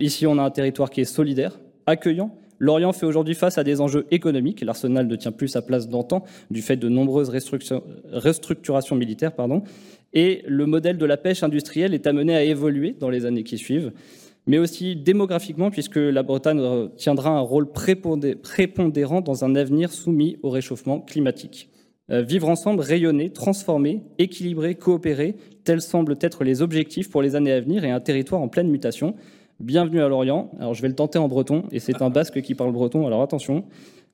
Ici, 0.00 0.26
on 0.26 0.38
a 0.38 0.42
un 0.42 0.50
territoire 0.50 0.90
qui 0.90 1.00
est 1.00 1.06
solidaire, 1.06 1.58
accueillant, 1.86 2.36
Lorient 2.58 2.92
fait 2.92 3.06
aujourd'hui 3.06 3.34
face 3.34 3.58
à 3.58 3.64
des 3.64 3.80
enjeux 3.80 4.06
économiques. 4.10 4.62
L'Arsenal 4.62 5.06
ne 5.06 5.16
tient 5.16 5.32
plus 5.32 5.48
sa 5.48 5.62
place 5.62 5.88
d'antan 5.88 6.24
du 6.50 6.62
fait 6.62 6.76
de 6.76 6.88
nombreuses 6.88 7.30
restructurations 8.12 8.96
militaires. 8.96 9.32
Et 10.12 10.42
le 10.46 10.66
modèle 10.66 10.98
de 10.98 11.04
la 11.06 11.16
pêche 11.16 11.42
industrielle 11.42 11.94
est 11.94 12.06
amené 12.06 12.34
à 12.34 12.42
évoluer 12.42 12.96
dans 12.98 13.10
les 13.10 13.26
années 13.26 13.44
qui 13.44 13.58
suivent, 13.58 13.92
mais 14.46 14.58
aussi 14.58 14.96
démographiquement, 14.96 15.70
puisque 15.70 15.96
la 15.96 16.22
Bretagne 16.22 16.88
tiendra 16.96 17.30
un 17.30 17.40
rôle 17.40 17.70
prépondérant 17.70 19.20
dans 19.20 19.44
un 19.44 19.54
avenir 19.56 19.92
soumis 19.92 20.38
au 20.42 20.50
réchauffement 20.50 21.00
climatique. 21.00 21.68
Euh, 22.12 22.22
vivre 22.22 22.48
ensemble, 22.48 22.80
rayonner, 22.82 23.30
transformer, 23.30 24.02
équilibrer, 24.18 24.76
coopérer, 24.76 25.34
tels 25.64 25.80
semblent 25.80 26.16
être 26.20 26.44
les 26.44 26.62
objectifs 26.62 27.10
pour 27.10 27.20
les 27.20 27.34
années 27.34 27.50
à 27.50 27.60
venir 27.60 27.84
et 27.84 27.90
un 27.90 27.98
territoire 27.98 28.40
en 28.40 28.48
pleine 28.48 28.68
mutation. 28.68 29.16
Bienvenue 29.58 30.02
à 30.02 30.08
Lorient. 30.08 30.50
Alors 30.58 30.74
je 30.74 30.82
vais 30.82 30.88
le 30.88 30.94
tenter 30.94 31.18
en 31.18 31.28
breton, 31.28 31.64
et 31.72 31.80
c'est 31.80 32.02
un 32.02 32.10
basque 32.10 32.42
qui 32.42 32.54
parle 32.54 32.72
breton, 32.72 33.06
alors 33.06 33.22
attention. 33.22 33.64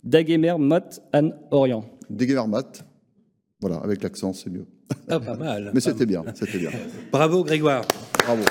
Dagemer 0.04 0.54
Mot 0.56 0.78
An 1.12 1.30
Orient. 1.50 1.84
Dagemer 2.11 2.46
Mot. 2.46 2.62
Voilà, 3.61 3.76
avec 3.78 4.04
l'accent, 4.04 4.32
c'est 4.32 4.50
mieux. 4.50 4.66
Ah, 5.08 5.18
pas 5.18 5.37
mal. 5.37 5.70
Mais 5.75 5.80
c'était 5.80 6.06
bien, 6.06 6.22
c'était 6.34 6.58
bien. 6.58 6.70
Bravo 7.11 7.42
Grégoire. 7.42 7.82
Bravo. 8.25 8.42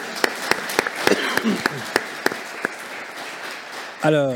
Alors, 4.04 4.34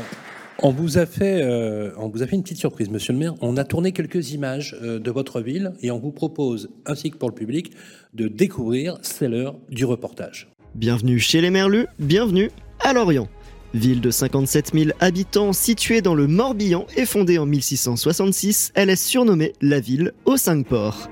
on 0.62 0.70
vous, 0.70 0.96
a 0.96 1.04
fait, 1.04 1.42
euh, 1.42 1.90
on 1.98 2.08
vous 2.08 2.22
a 2.22 2.26
fait 2.26 2.36
une 2.36 2.42
petite 2.42 2.56
surprise, 2.56 2.88
monsieur 2.88 3.12
le 3.12 3.18
maire. 3.18 3.34
On 3.42 3.58
a 3.58 3.64
tourné 3.64 3.92
quelques 3.92 4.32
images 4.32 4.74
euh, 4.80 4.98
de 4.98 5.10
votre 5.10 5.42
ville 5.42 5.72
et 5.82 5.90
on 5.90 5.98
vous 5.98 6.12
propose, 6.12 6.70
ainsi 6.86 7.10
que 7.10 7.18
pour 7.18 7.28
le 7.28 7.34
public, 7.34 7.72
de 8.14 8.28
découvrir, 8.28 8.96
c'est 9.02 9.28
l'heure 9.28 9.58
du 9.68 9.84
reportage. 9.84 10.48
Bienvenue 10.76 11.18
chez 11.18 11.40
les 11.40 11.48
Merlus, 11.48 11.86
bienvenue 11.98 12.50
à 12.80 12.92
Lorient. 12.92 13.28
Ville 13.72 14.02
de 14.02 14.10
57 14.10 14.72
000 14.74 14.90
habitants 15.00 15.54
située 15.54 16.02
dans 16.02 16.14
le 16.14 16.26
Morbihan 16.26 16.84
et 16.98 17.06
fondée 17.06 17.38
en 17.38 17.46
1666, 17.46 18.72
elle 18.74 18.90
est 18.90 18.96
surnommée 18.96 19.54
la 19.62 19.80
ville 19.80 20.12
aux 20.26 20.36
cinq 20.36 20.66
ports. 20.66 21.08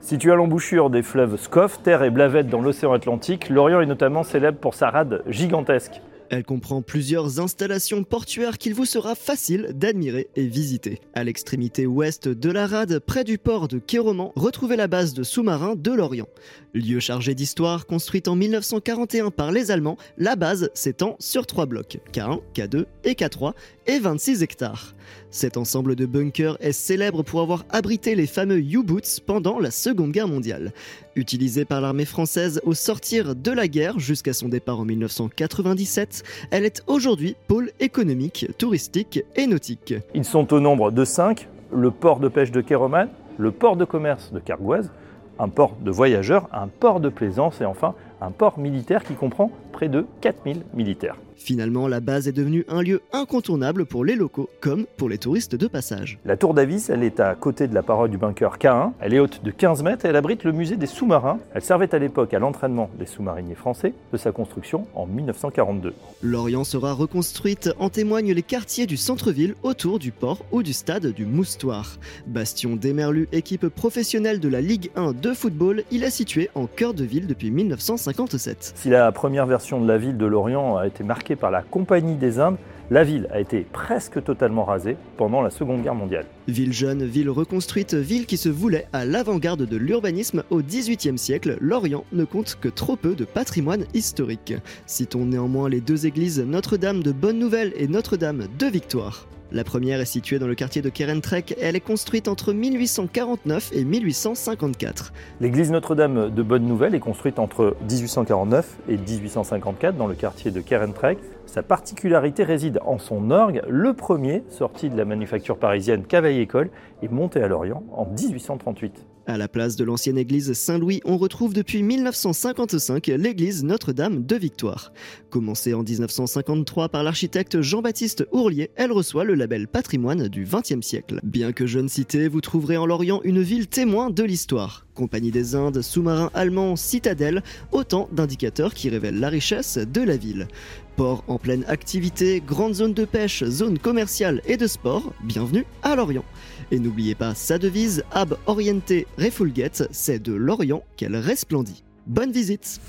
Située 0.00 0.30
à 0.30 0.36
l'embouchure 0.36 0.88
des 0.88 1.02
fleuves 1.02 1.40
Scoff, 1.40 1.82
Terre 1.82 2.04
et 2.04 2.10
Blavette 2.10 2.46
dans 2.46 2.60
l'océan 2.60 2.92
Atlantique, 2.92 3.48
Lorient 3.48 3.80
est 3.80 3.86
notamment 3.86 4.22
célèbre 4.22 4.58
pour 4.58 4.74
sa 4.74 4.90
rade 4.90 5.24
gigantesque. 5.26 6.00
Elle 6.30 6.44
comprend 6.44 6.82
plusieurs 6.82 7.40
installations 7.40 8.02
portuaires 8.02 8.58
qu'il 8.58 8.74
vous 8.74 8.84
sera 8.84 9.14
facile 9.14 9.70
d'admirer 9.74 10.28
et 10.34 10.46
visiter. 10.46 11.00
À 11.14 11.22
l'extrémité 11.24 11.86
ouest 11.86 12.28
de 12.28 12.50
la 12.50 12.66
rade, 12.66 12.98
près 12.98 13.24
du 13.24 13.38
port 13.38 13.68
de 13.68 13.78
Kéroman, 13.78 14.32
retrouvez 14.34 14.76
la 14.76 14.88
base 14.88 15.14
de 15.14 15.22
sous-marins 15.22 15.76
de 15.76 15.92
l'Orient. 15.92 16.28
Lieu 16.74 17.00
chargé 17.00 17.34
d'histoire, 17.34 17.86
construite 17.86 18.28
en 18.28 18.34
1941 18.34 19.30
par 19.30 19.52
les 19.52 19.70
Allemands, 19.70 19.98
la 20.18 20.36
base 20.36 20.70
s'étend 20.74 21.16
sur 21.20 21.46
trois 21.46 21.66
blocs, 21.66 21.98
K1, 22.12 22.40
K2 22.54 22.86
et 23.04 23.12
K3, 23.12 23.52
et 23.86 23.98
26 23.98 24.42
hectares. 24.42 24.95
Cet 25.30 25.56
ensemble 25.56 25.96
de 25.96 26.06
bunkers 26.06 26.56
est 26.60 26.72
célèbre 26.72 27.22
pour 27.22 27.40
avoir 27.40 27.64
abrité 27.70 28.14
les 28.14 28.26
fameux 28.26 28.58
U-Boots 28.58 29.20
pendant 29.26 29.58
la 29.58 29.70
Seconde 29.70 30.12
Guerre 30.12 30.28
mondiale. 30.28 30.72
Utilisée 31.14 31.64
par 31.64 31.80
l'armée 31.80 32.04
française 32.04 32.60
au 32.64 32.74
sortir 32.74 33.34
de 33.34 33.50
la 33.50 33.68
guerre 33.68 33.98
jusqu'à 33.98 34.32
son 34.32 34.48
départ 34.48 34.80
en 34.80 34.84
1997, 34.84 36.22
elle 36.50 36.64
est 36.64 36.82
aujourd'hui 36.86 37.36
pôle 37.48 37.70
économique, 37.80 38.46
touristique 38.58 39.22
et 39.34 39.46
nautique. 39.46 39.94
Ils 40.14 40.24
sont 40.24 40.52
au 40.52 40.60
nombre 40.60 40.90
de 40.90 41.04
5, 41.04 41.48
le 41.72 41.90
port 41.90 42.20
de 42.20 42.28
pêche 42.28 42.50
de 42.50 42.60
Kéroman, 42.60 43.08
le 43.38 43.50
port 43.50 43.76
de 43.76 43.84
commerce 43.84 44.32
de 44.32 44.38
Cargouaz, 44.38 44.90
un 45.38 45.48
port 45.48 45.76
de 45.80 45.90
voyageurs, 45.90 46.48
un 46.52 46.68
port 46.68 47.00
de 47.00 47.08
plaisance 47.08 47.60
et 47.60 47.64
enfin 47.64 47.94
un 48.20 48.30
port 48.30 48.58
militaire 48.58 49.04
qui 49.04 49.14
comprend 49.14 49.50
près 49.72 49.88
de 49.88 50.06
4000 50.20 50.62
militaires. 50.74 51.16
Finalement, 51.36 51.88
la 51.88 52.00
base 52.00 52.28
est 52.28 52.32
devenue 52.32 52.64
un 52.68 52.82
lieu 52.82 53.02
incontournable 53.12 53.86
pour 53.86 54.04
les 54.04 54.16
locaux 54.16 54.48
comme 54.60 54.86
pour 54.96 55.08
les 55.08 55.18
touristes 55.18 55.54
de 55.54 55.66
passage. 55.66 56.18
La 56.24 56.36
tour 56.36 56.54
d'Avis, 56.54 56.90
elle 56.90 57.02
est 57.02 57.20
à 57.20 57.34
côté 57.34 57.68
de 57.68 57.74
la 57.74 57.82
paroi 57.82 58.08
du 58.08 58.18
bunker 58.18 58.58
K1. 58.58 58.92
Elle 59.00 59.14
est 59.14 59.18
haute 59.18 59.42
de 59.44 59.50
15 59.50 59.82
mètres 59.82 60.04
et 60.04 60.08
elle 60.08 60.16
abrite 60.16 60.44
le 60.44 60.52
musée 60.52 60.76
des 60.76 60.86
sous-marins. 60.86 61.38
Elle 61.54 61.62
servait 61.62 61.94
à 61.94 61.98
l'époque 61.98 62.34
à 62.34 62.38
l'entraînement 62.38 62.90
des 62.98 63.06
sous-mariniers 63.06 63.54
français 63.54 63.92
de 64.12 64.16
sa 64.16 64.32
construction 64.32 64.86
en 64.94 65.06
1942. 65.06 65.94
Lorient 66.22 66.64
sera 66.64 66.92
reconstruite, 66.92 67.70
en 67.78 67.90
témoignent 67.90 68.32
les 68.32 68.42
quartiers 68.42 68.86
du 68.86 68.96
centre-ville 68.96 69.54
autour 69.62 69.98
du 69.98 70.12
port 70.12 70.44
ou 70.52 70.62
du 70.62 70.72
stade 70.72 71.06
du 71.06 71.26
Moustoir. 71.26 71.98
Bastion 72.26 72.76
d'Emerlu, 72.76 73.28
équipe 73.32 73.68
professionnelle 73.68 74.40
de 74.40 74.48
la 74.48 74.60
Ligue 74.60 74.90
1 74.96 75.12
de 75.12 75.32
football, 75.32 75.84
il 75.90 76.04
est 76.04 76.10
situé 76.10 76.50
en 76.54 76.66
cœur 76.66 76.94
de 76.94 77.04
ville 77.04 77.26
depuis 77.26 77.50
1957. 77.50 78.72
Si 78.74 78.88
la 78.88 79.12
première 79.12 79.46
version 79.46 79.80
de 79.80 79.86
la 79.86 79.98
ville 79.98 80.16
de 80.16 80.26
Lorient 80.26 80.76
a 80.76 80.86
été 80.86 81.04
marquée 81.04 81.25
par 81.34 81.50
la 81.50 81.62
Compagnie 81.62 82.14
des 82.14 82.38
Indes, 82.38 82.58
la 82.90 83.02
ville 83.02 83.26
a 83.32 83.40
été 83.40 83.66
presque 83.72 84.22
totalement 84.22 84.64
rasée 84.64 84.96
pendant 85.16 85.42
la 85.42 85.50
Seconde 85.50 85.82
Guerre 85.82 85.94
mondiale. 85.94 86.26
Ville 86.46 86.72
jeune, 86.72 87.04
ville 87.04 87.30
reconstruite, 87.30 87.94
ville 87.94 88.26
qui 88.26 88.36
se 88.36 88.48
voulait 88.48 88.86
à 88.92 89.04
l'avant-garde 89.04 89.66
de 89.66 89.76
l'urbanisme 89.76 90.44
au 90.50 90.62
XVIIIe 90.62 91.18
siècle, 91.18 91.56
Lorient 91.60 92.04
ne 92.12 92.24
compte 92.24 92.56
que 92.60 92.68
trop 92.68 92.94
peu 92.94 93.14
de 93.16 93.24
patrimoine 93.24 93.86
historique. 93.94 94.54
Citons 94.86 95.24
néanmoins 95.24 95.68
les 95.68 95.80
deux 95.80 96.06
églises 96.06 96.40
Notre-Dame 96.40 97.02
de 97.02 97.10
Bonne 97.10 97.40
Nouvelle 97.40 97.72
et 97.76 97.88
Notre-Dame 97.88 98.46
de 98.56 98.66
Victoire. 98.66 99.26
La 99.52 99.62
première 99.62 100.00
est 100.00 100.06
située 100.06 100.40
dans 100.40 100.48
le 100.48 100.56
quartier 100.56 100.82
de 100.82 100.88
Kerentrek 100.88 101.52
et 101.52 101.62
elle 101.62 101.76
est 101.76 101.80
construite 101.80 102.26
entre 102.26 102.52
1849 102.52 103.70
et 103.72 103.84
1854. 103.84 105.12
L'église 105.40 105.70
Notre-Dame 105.70 106.34
de 106.34 106.42
Bonne 106.42 106.66
Nouvelle 106.66 106.96
est 106.96 107.00
construite 107.00 107.38
entre 107.38 107.76
1849 107.88 108.78
et 108.88 108.96
1854 108.96 109.96
dans 109.96 110.08
le 110.08 110.14
quartier 110.14 110.50
de 110.50 110.60
Kerentrek. 110.60 111.18
Sa 111.46 111.62
particularité 111.62 112.42
réside 112.42 112.80
en 112.84 112.98
son 112.98 113.30
orgue, 113.30 113.62
le 113.68 113.92
premier, 113.94 114.42
sorti 114.50 114.90
de 114.90 114.96
la 114.96 115.04
manufacture 115.04 115.58
parisienne 115.58 116.04
Cavaille-École, 116.04 116.70
est 117.02 117.10
monté 117.10 117.40
à 117.40 117.46
Lorient 117.46 117.84
en 117.92 118.04
1838. 118.04 119.06
À 119.28 119.36
la 119.36 119.48
place 119.48 119.74
de 119.74 119.82
l'ancienne 119.82 120.18
église 120.18 120.52
Saint-Louis, 120.52 121.00
on 121.04 121.16
retrouve 121.16 121.52
depuis 121.52 121.82
1955 121.82 123.08
l'église 123.08 123.64
Notre-Dame 123.64 124.24
de 124.24 124.36
Victoire. 124.36 124.92
Commencée 125.30 125.74
en 125.74 125.82
1953 125.82 126.90
par 126.90 127.02
l'architecte 127.02 127.60
Jean-Baptiste 127.60 128.24
Ourlier, 128.30 128.70
elle 128.76 128.92
reçoit 128.92 129.24
le 129.24 129.34
label 129.34 129.66
patrimoine 129.66 130.28
du 130.28 130.44
XXe 130.44 130.80
siècle. 130.80 131.18
Bien 131.24 131.50
que 131.50 131.66
jeune 131.66 131.88
cité, 131.88 132.28
vous 132.28 132.40
trouverez 132.40 132.76
en 132.76 132.86
Lorient 132.86 133.20
une 133.24 133.42
ville 133.42 133.66
témoin 133.66 134.10
de 134.10 134.22
l'histoire. 134.22 134.86
Compagnie 134.94 135.32
des 135.32 135.56
Indes, 135.56 135.82
sous-marin 135.82 136.30
allemand, 136.32 136.76
citadelle, 136.76 137.42
autant 137.72 138.08
d'indicateurs 138.12 138.74
qui 138.74 138.90
révèlent 138.90 139.18
la 139.18 139.28
richesse 139.28 139.76
de 139.76 140.02
la 140.02 140.16
ville. 140.16 140.46
Port 140.94 141.24
en 141.26 141.38
pleine 141.38 141.64
activité, 141.66 142.40
grande 142.46 142.74
zone 142.74 142.94
de 142.94 143.04
pêche, 143.04 143.42
zone 143.44 143.78
commerciale 143.78 144.40
et 144.46 144.56
de 144.56 144.68
sport, 144.68 145.12
bienvenue 145.24 145.66
à 145.82 145.96
Lorient. 145.96 146.24
Et 146.72 146.80
n'oubliez 146.80 147.14
pas 147.14 147.34
sa 147.34 147.58
devise, 147.58 148.02
Ab 148.10 148.34
Oriente 148.46 148.92
Refulget, 149.18 149.86
c'est 149.92 150.20
de 150.20 150.32
Lorient 150.32 150.82
qu'elle 150.96 151.14
resplendit. 151.14 151.84
Bonne 152.08 152.32
visite 152.32 152.80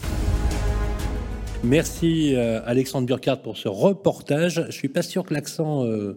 Merci 1.63 2.33
euh, 2.35 2.59
Alexandre 2.65 3.05
Burkhardt 3.05 3.43
pour 3.43 3.57
ce 3.57 3.67
reportage. 3.67 4.63
Je 4.67 4.71
suis 4.71 4.89
pas 4.89 5.03
sûr 5.03 5.23
que 5.25 5.33
l'accent 5.33 5.85
euh, 5.85 6.13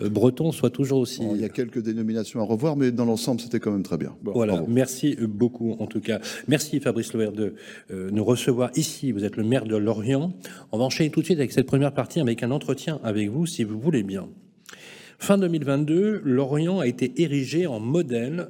euh, 0.00 0.08
breton 0.08 0.52
soit 0.52 0.70
toujours 0.70 1.00
aussi. 1.00 1.22
il 1.34 1.40
y 1.40 1.44
a 1.44 1.48
quelques 1.48 1.80
dénominations 1.80 2.40
à 2.40 2.44
revoir, 2.44 2.76
mais 2.76 2.92
dans 2.92 3.04
l'ensemble, 3.04 3.40
c'était 3.40 3.58
quand 3.58 3.72
même 3.72 3.82
très 3.82 3.98
bien. 3.98 4.16
voilà, 4.22 4.62
merci 4.68 5.16
beaucoup 5.20 5.76
en 5.80 5.86
tout 5.86 6.00
cas. 6.00 6.20
Merci 6.46 6.78
Fabrice 6.78 7.12
Loer 7.12 7.32
de 7.32 7.54
nous 7.90 8.24
recevoir 8.24 8.70
ici. 8.76 9.10
Vous 9.10 9.24
êtes 9.24 9.36
le 9.36 9.42
maire 9.42 9.64
de 9.64 9.76
Lorient. 9.76 10.32
On 10.70 10.78
va 10.78 10.84
enchaîner 10.84 11.10
tout 11.10 11.20
de 11.20 11.24
suite 11.24 11.38
avec 11.38 11.50
cette 11.50 11.66
première 11.66 11.92
partie 11.92 12.20
avec 12.20 12.44
un 12.44 12.52
entretien 12.52 13.00
avec 13.02 13.30
vous, 13.30 13.46
si 13.46 13.64
vous 13.64 13.80
voulez 13.80 14.04
bien. 14.04 14.28
Fin 15.18 15.36
2022, 15.36 16.22
Lorient 16.24 16.78
a 16.78 16.86
été 16.86 17.20
érigé 17.20 17.66
en 17.66 17.80
modèle 17.80 18.48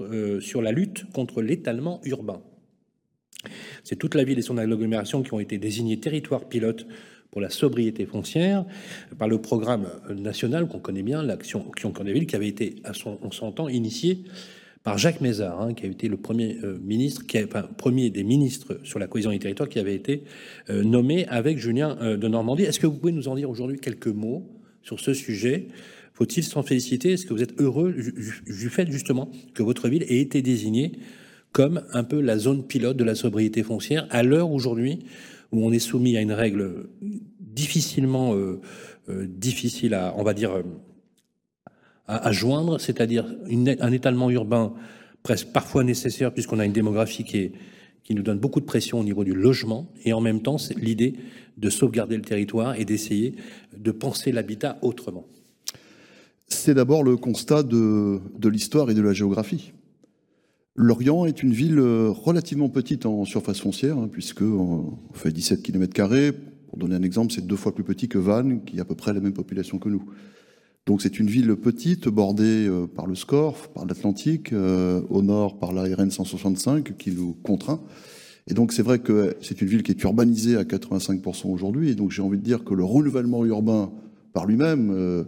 euh, 0.00 0.40
sur 0.40 0.60
la 0.60 0.70
lutte 0.70 1.10
contre 1.12 1.40
l'étalement 1.40 2.00
urbain. 2.04 2.42
C'est 3.82 3.96
toute 3.96 4.14
la 4.14 4.22
ville 4.22 4.38
et 4.38 4.42
son 4.42 4.58
agglomération 4.58 5.22
qui 5.22 5.32
ont 5.32 5.40
été 5.40 5.56
désignés 5.56 5.98
territoires 5.98 6.48
pilotes 6.48 6.86
pour 7.30 7.40
la 7.40 7.48
sobriété 7.48 8.04
foncière 8.04 8.66
par 9.18 9.26
le 9.26 9.40
programme 9.40 9.88
national 10.10 10.68
qu'on 10.68 10.78
connaît 10.80 11.02
bien, 11.02 11.22
l'action 11.22 11.66
Action 11.70 11.90
Cœur 11.92 12.04
des 12.04 12.12
Villes, 12.12 12.26
qui 12.26 12.36
avait 12.36 12.46
été 12.46 12.76
à 12.84 12.92
son, 12.92 13.18
son 13.30 13.50
temps 13.50 13.68
initié 13.68 14.22
par 14.84 14.98
Jacques 14.98 15.22
Mézard, 15.22 15.62
hein, 15.62 15.72
qui 15.72 15.86
a 15.86 15.88
été 15.88 16.08
le 16.08 16.18
premier 16.18 16.58
euh, 16.62 16.78
ministre, 16.82 17.26
qui 17.26 17.38
a, 17.38 17.46
premier 17.46 18.10
des 18.10 18.22
ministres 18.22 18.78
sur 18.84 18.98
la 18.98 19.06
cohésion 19.06 19.30
des 19.30 19.38
territoires, 19.38 19.68
qui 19.68 19.78
avait 19.78 19.94
été 19.94 20.24
euh, 20.68 20.84
nommé 20.84 21.26
avec 21.28 21.56
Julien 21.56 21.96
de 21.96 22.28
Normandie. 22.28 22.64
Est-ce 22.64 22.78
que 22.78 22.86
vous 22.86 22.98
pouvez 22.98 23.12
nous 23.12 23.28
en 23.28 23.34
dire 23.34 23.48
aujourd'hui 23.48 23.78
quelques 23.78 24.08
mots 24.08 24.46
sur 24.82 25.00
ce 25.00 25.14
sujet 25.14 25.68
Faut-il 26.12 26.44
s'en 26.44 26.62
féliciter? 26.62 27.12
Est-ce 27.12 27.26
que 27.26 27.32
vous 27.32 27.42
êtes 27.42 27.60
heureux 27.60 27.92
du, 27.92 28.68
fait 28.68 28.90
justement 28.90 29.30
que 29.54 29.62
votre 29.62 29.88
ville 29.88 30.04
ait 30.04 30.20
été 30.20 30.42
désignée 30.42 30.92
comme 31.52 31.82
un 31.92 32.04
peu 32.04 32.20
la 32.20 32.38
zone 32.38 32.66
pilote 32.66 32.96
de 32.96 33.04
la 33.04 33.14
sobriété 33.14 33.62
foncière 33.62 34.06
à 34.10 34.22
l'heure 34.22 34.50
aujourd'hui 34.50 35.00
où 35.52 35.66
on 35.66 35.72
est 35.72 35.78
soumis 35.78 36.16
à 36.16 36.20
une 36.20 36.32
règle 36.32 36.88
difficilement 37.40 38.34
euh, 38.34 38.60
euh, 39.08 39.26
difficile 39.28 39.94
à, 39.94 40.14
on 40.16 40.22
va 40.22 40.32
dire, 40.32 40.52
euh, 40.52 40.62
à, 42.06 42.32
joindre, 42.32 42.80
c'est-à-dire 42.80 43.26
un 43.48 43.92
étalement 43.92 44.30
urbain 44.30 44.74
presque 45.22 45.48
parfois 45.48 45.84
nécessaire 45.84 46.32
puisqu'on 46.32 46.58
a 46.58 46.64
une 46.64 46.72
démographie 46.72 47.24
qui, 47.24 47.52
nous 48.10 48.22
donne 48.22 48.38
beaucoup 48.38 48.60
de 48.60 48.66
pression 48.66 49.00
au 49.00 49.04
niveau 49.04 49.24
du 49.24 49.32
logement 49.32 49.90
et 50.04 50.12
en 50.12 50.20
même 50.20 50.42
temps 50.42 50.58
l'idée 50.76 51.14
de 51.56 51.70
sauvegarder 51.70 52.16
le 52.16 52.22
territoire 52.22 52.78
et 52.78 52.84
d'essayer 52.84 53.36
de 53.74 53.90
penser 53.90 54.32
l'habitat 54.32 54.78
autrement. 54.82 55.26
C'est 56.52 56.74
d'abord 56.74 57.02
le 57.02 57.16
constat 57.16 57.62
de, 57.62 58.20
l'histoire 58.44 58.90
et 58.90 58.94
de 58.94 59.02
la 59.02 59.12
géographie. 59.12 59.72
Lorient 60.76 61.24
est 61.24 61.42
une 61.42 61.52
ville 61.52 61.78
euh, 61.78 62.10
relativement 62.10 62.68
petite 62.68 63.04
en 63.04 63.24
surface 63.24 63.60
foncière, 63.60 63.98
hein, 63.98 64.08
puisque 64.10 64.42
euh, 64.42 64.50
on 64.50 64.98
fait 65.12 65.32
17 65.32 65.62
km. 65.62 66.08
Pour 66.68 66.78
donner 66.78 66.94
un 66.94 67.02
exemple, 67.02 67.32
c'est 67.32 67.46
deux 67.46 67.56
fois 67.56 67.74
plus 67.74 67.84
petit 67.84 68.08
que 68.08 68.18
Vannes, 68.18 68.64
qui 68.64 68.78
a 68.78 68.82
à 68.82 68.84
peu 68.84 68.94
près 68.94 69.12
la 69.12 69.20
même 69.20 69.32
population 69.32 69.78
que 69.78 69.88
nous. 69.88 70.04
Donc 70.86 71.02
c'est 71.02 71.18
une 71.18 71.26
ville 71.26 71.56
petite, 71.56 72.08
bordée 72.08 72.68
euh, 72.68 72.86
par 72.86 73.06
le 73.06 73.14
Scorff, 73.14 73.68
par 73.74 73.84
l'Atlantique, 73.86 74.52
au 74.52 75.22
nord 75.22 75.58
par 75.58 75.72
la 75.72 75.82
RN 75.82 76.10
165, 76.10 76.96
qui 76.96 77.10
nous 77.10 77.34
contraint. 77.42 77.80
Et 78.46 78.54
donc 78.54 78.72
c'est 78.72 78.82
vrai 78.82 78.98
que 78.98 79.36
c'est 79.40 79.60
une 79.62 79.68
ville 79.68 79.82
qui 79.82 79.92
est 79.92 80.02
urbanisée 80.02 80.56
à 80.56 80.64
85% 80.64 81.48
aujourd'hui, 81.48 81.90
et 81.90 81.94
donc 81.94 82.12
j'ai 82.12 82.22
envie 82.22 82.38
de 82.38 82.44
dire 82.44 82.62
que 82.62 82.74
le 82.74 82.84
renouvellement 82.84 83.44
urbain 83.44 83.90
par 84.32 84.46
lui-même, 84.46 85.26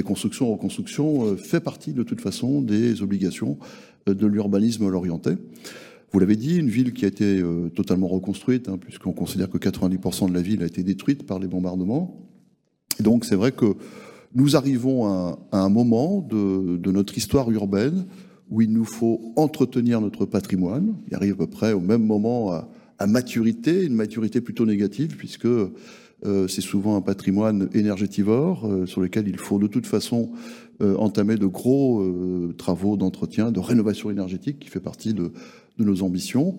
reconstructions, 0.00 1.26
euh, 1.26 1.36
fait 1.36 1.60
partie 1.60 1.92
de 1.92 2.02
toute 2.02 2.20
façon 2.20 2.62
des 2.62 3.02
obligations 3.02 3.58
euh, 4.08 4.14
de 4.14 4.26
l'urbanisme 4.26 4.88
lorientais. 4.88 5.36
Vous 6.12 6.18
l'avez 6.18 6.36
dit, 6.36 6.56
une 6.58 6.68
ville 6.68 6.92
qui 6.92 7.04
a 7.04 7.08
été 7.08 7.40
euh, 7.40 7.68
totalement 7.70 8.08
reconstruite, 8.08 8.68
hein, 8.68 8.78
puisqu'on 8.78 9.12
considère 9.12 9.48
que 9.48 9.58
90% 9.58 10.28
de 10.28 10.34
la 10.34 10.42
ville 10.42 10.62
a 10.62 10.66
été 10.66 10.82
détruite 10.82 11.26
par 11.26 11.38
les 11.38 11.46
bombardements. 11.46 12.28
Et 13.00 13.02
donc 13.02 13.24
c'est 13.24 13.36
vrai 13.36 13.52
que 13.52 13.74
nous 14.34 14.56
arrivons 14.56 15.06
à, 15.06 15.38
un 15.52 15.68
moment 15.68 16.20
de, 16.20 16.90
notre 16.90 17.16
histoire 17.16 17.50
urbaine 17.50 18.06
où 18.50 18.62
il 18.62 18.72
nous 18.72 18.84
faut 18.84 19.32
entretenir 19.36 20.00
notre 20.00 20.24
patrimoine. 20.24 20.94
Il 21.08 21.14
arrive 21.14 21.34
à 21.34 21.36
peu 21.36 21.46
près 21.46 21.72
au 21.72 21.80
même 21.80 22.04
moment 22.04 22.52
à, 22.52 22.68
maturité, 23.06 23.84
une 23.84 23.94
maturité 23.94 24.40
plutôt 24.40 24.64
négative, 24.64 25.16
puisque 25.16 25.48
c'est 26.48 26.60
souvent 26.60 26.96
un 26.96 27.00
patrimoine 27.00 27.68
énergétivore 27.74 28.66
euh, 28.66 28.86
sur 28.86 29.00
lequel 29.00 29.26
il 29.28 29.38
faut 29.38 29.58
de 29.58 29.66
toute 29.66 29.86
façon 29.86 30.30
euh, 30.80 30.96
entamer 30.96 31.36
de 31.36 31.46
gros 31.46 32.00
euh, 32.00 32.54
travaux 32.56 32.96
d'entretien, 32.96 33.52
de 33.52 33.60
rénovation 33.60 34.10
énergétique, 34.10 34.58
qui 34.58 34.68
fait 34.68 34.80
partie 34.80 35.14
de, 35.14 35.32
nos 35.78 36.02
ambitions. 36.02 36.58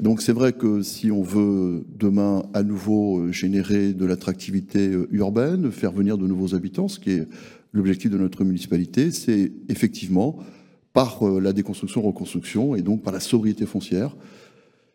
Donc 0.00 0.22
c'est 0.22 0.32
vrai 0.32 0.52
que 0.52 0.82
si 0.82 1.10
on 1.10 1.22
veut 1.22 1.84
demain 1.98 2.44
à 2.54 2.62
nouveau 2.62 3.18
euh, 3.18 3.32
générer 3.32 3.92
de 3.92 4.06
l'attractivité 4.06 4.88
euh, 4.88 5.08
urbaine, 5.10 5.70
faire 5.70 5.92
venir 5.92 6.16
de 6.16 6.26
nouveaux 6.26 6.54
habitants, 6.54 6.88
ce 6.88 6.98
qui 6.98 7.10
est 7.10 7.28
l'objectif 7.72 8.10
de 8.10 8.18
notre 8.18 8.44
municipalité, 8.44 9.10
c'est 9.10 9.52
effectivement 9.68 10.38
par 10.92 11.26
euh, 11.26 11.40
la 11.40 11.52
déconstruction, 11.52 12.02
reconstruction 12.02 12.74
et 12.74 12.82
donc 12.82 13.02
par 13.02 13.12
la 13.12 13.20
sobriété 13.20 13.66
foncière, 13.66 14.16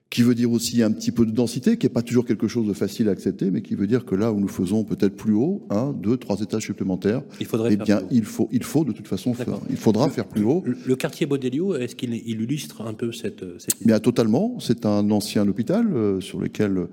qui 0.10 0.22
veut 0.22 0.36
dire 0.36 0.52
aussi 0.52 0.82
un 0.84 0.92
petit 0.92 1.12
peu 1.12 1.26
de 1.26 1.32
densité, 1.32 1.78
qui 1.78 1.86
n'est 1.86 1.94
pas 1.94 2.02
toujours 2.02 2.26
quelque 2.26 2.48
chose 2.48 2.68
de 2.68 2.74
facile 2.74 3.10
à 3.10 3.12
accepter, 3.12 3.52
mais 3.52 3.62
qui 3.62 3.76
veut 3.76 3.88
dire 3.88 4.06
que 4.06 4.16
là 4.16 4.32
où 4.32 4.40
nous 4.40 4.48
faisons 4.48 4.84
peut-être 4.84 5.16
plus 5.16 5.34
haut, 5.34 5.66
un, 5.70 5.92
deux, 5.92 6.18
trois 6.18 6.40
étages 6.40 6.64
supplémentaires, 6.64 7.24
Il 7.40 7.46
faudrait 7.46 7.74
eh 7.74 7.78
bien 7.78 8.02
il 8.10 8.24
faut, 8.24 8.48
il 8.52 8.64
faut 8.64 8.86
de 8.86 8.94
toute 8.94 9.08
façon 9.08 9.34
faire, 9.34 9.60
il 9.70 9.78
faudra 9.78 10.10
faire 10.10 10.28
plus 10.28 10.44
haut. 10.44 10.64
Le, 10.66 10.78
le 10.86 10.96
quartier 10.96 11.26
Baudelio, 11.26 11.76
est-ce 11.76 11.96
qu'il 11.96 12.14
il 12.14 12.42
illustre 12.42 12.82
un 12.82 12.94
peu 12.94 13.12
cette, 13.12 13.44
cette 13.60 13.76
idée 13.76 13.86
Bien 13.86 14.00
totalement. 14.00 14.58
C'est 14.60 14.86
un 14.86 15.12
ancien 15.12 15.48
hôpital 15.48 15.92
euh, 15.94 16.22
sur 16.22 16.40
lequel 16.40 16.88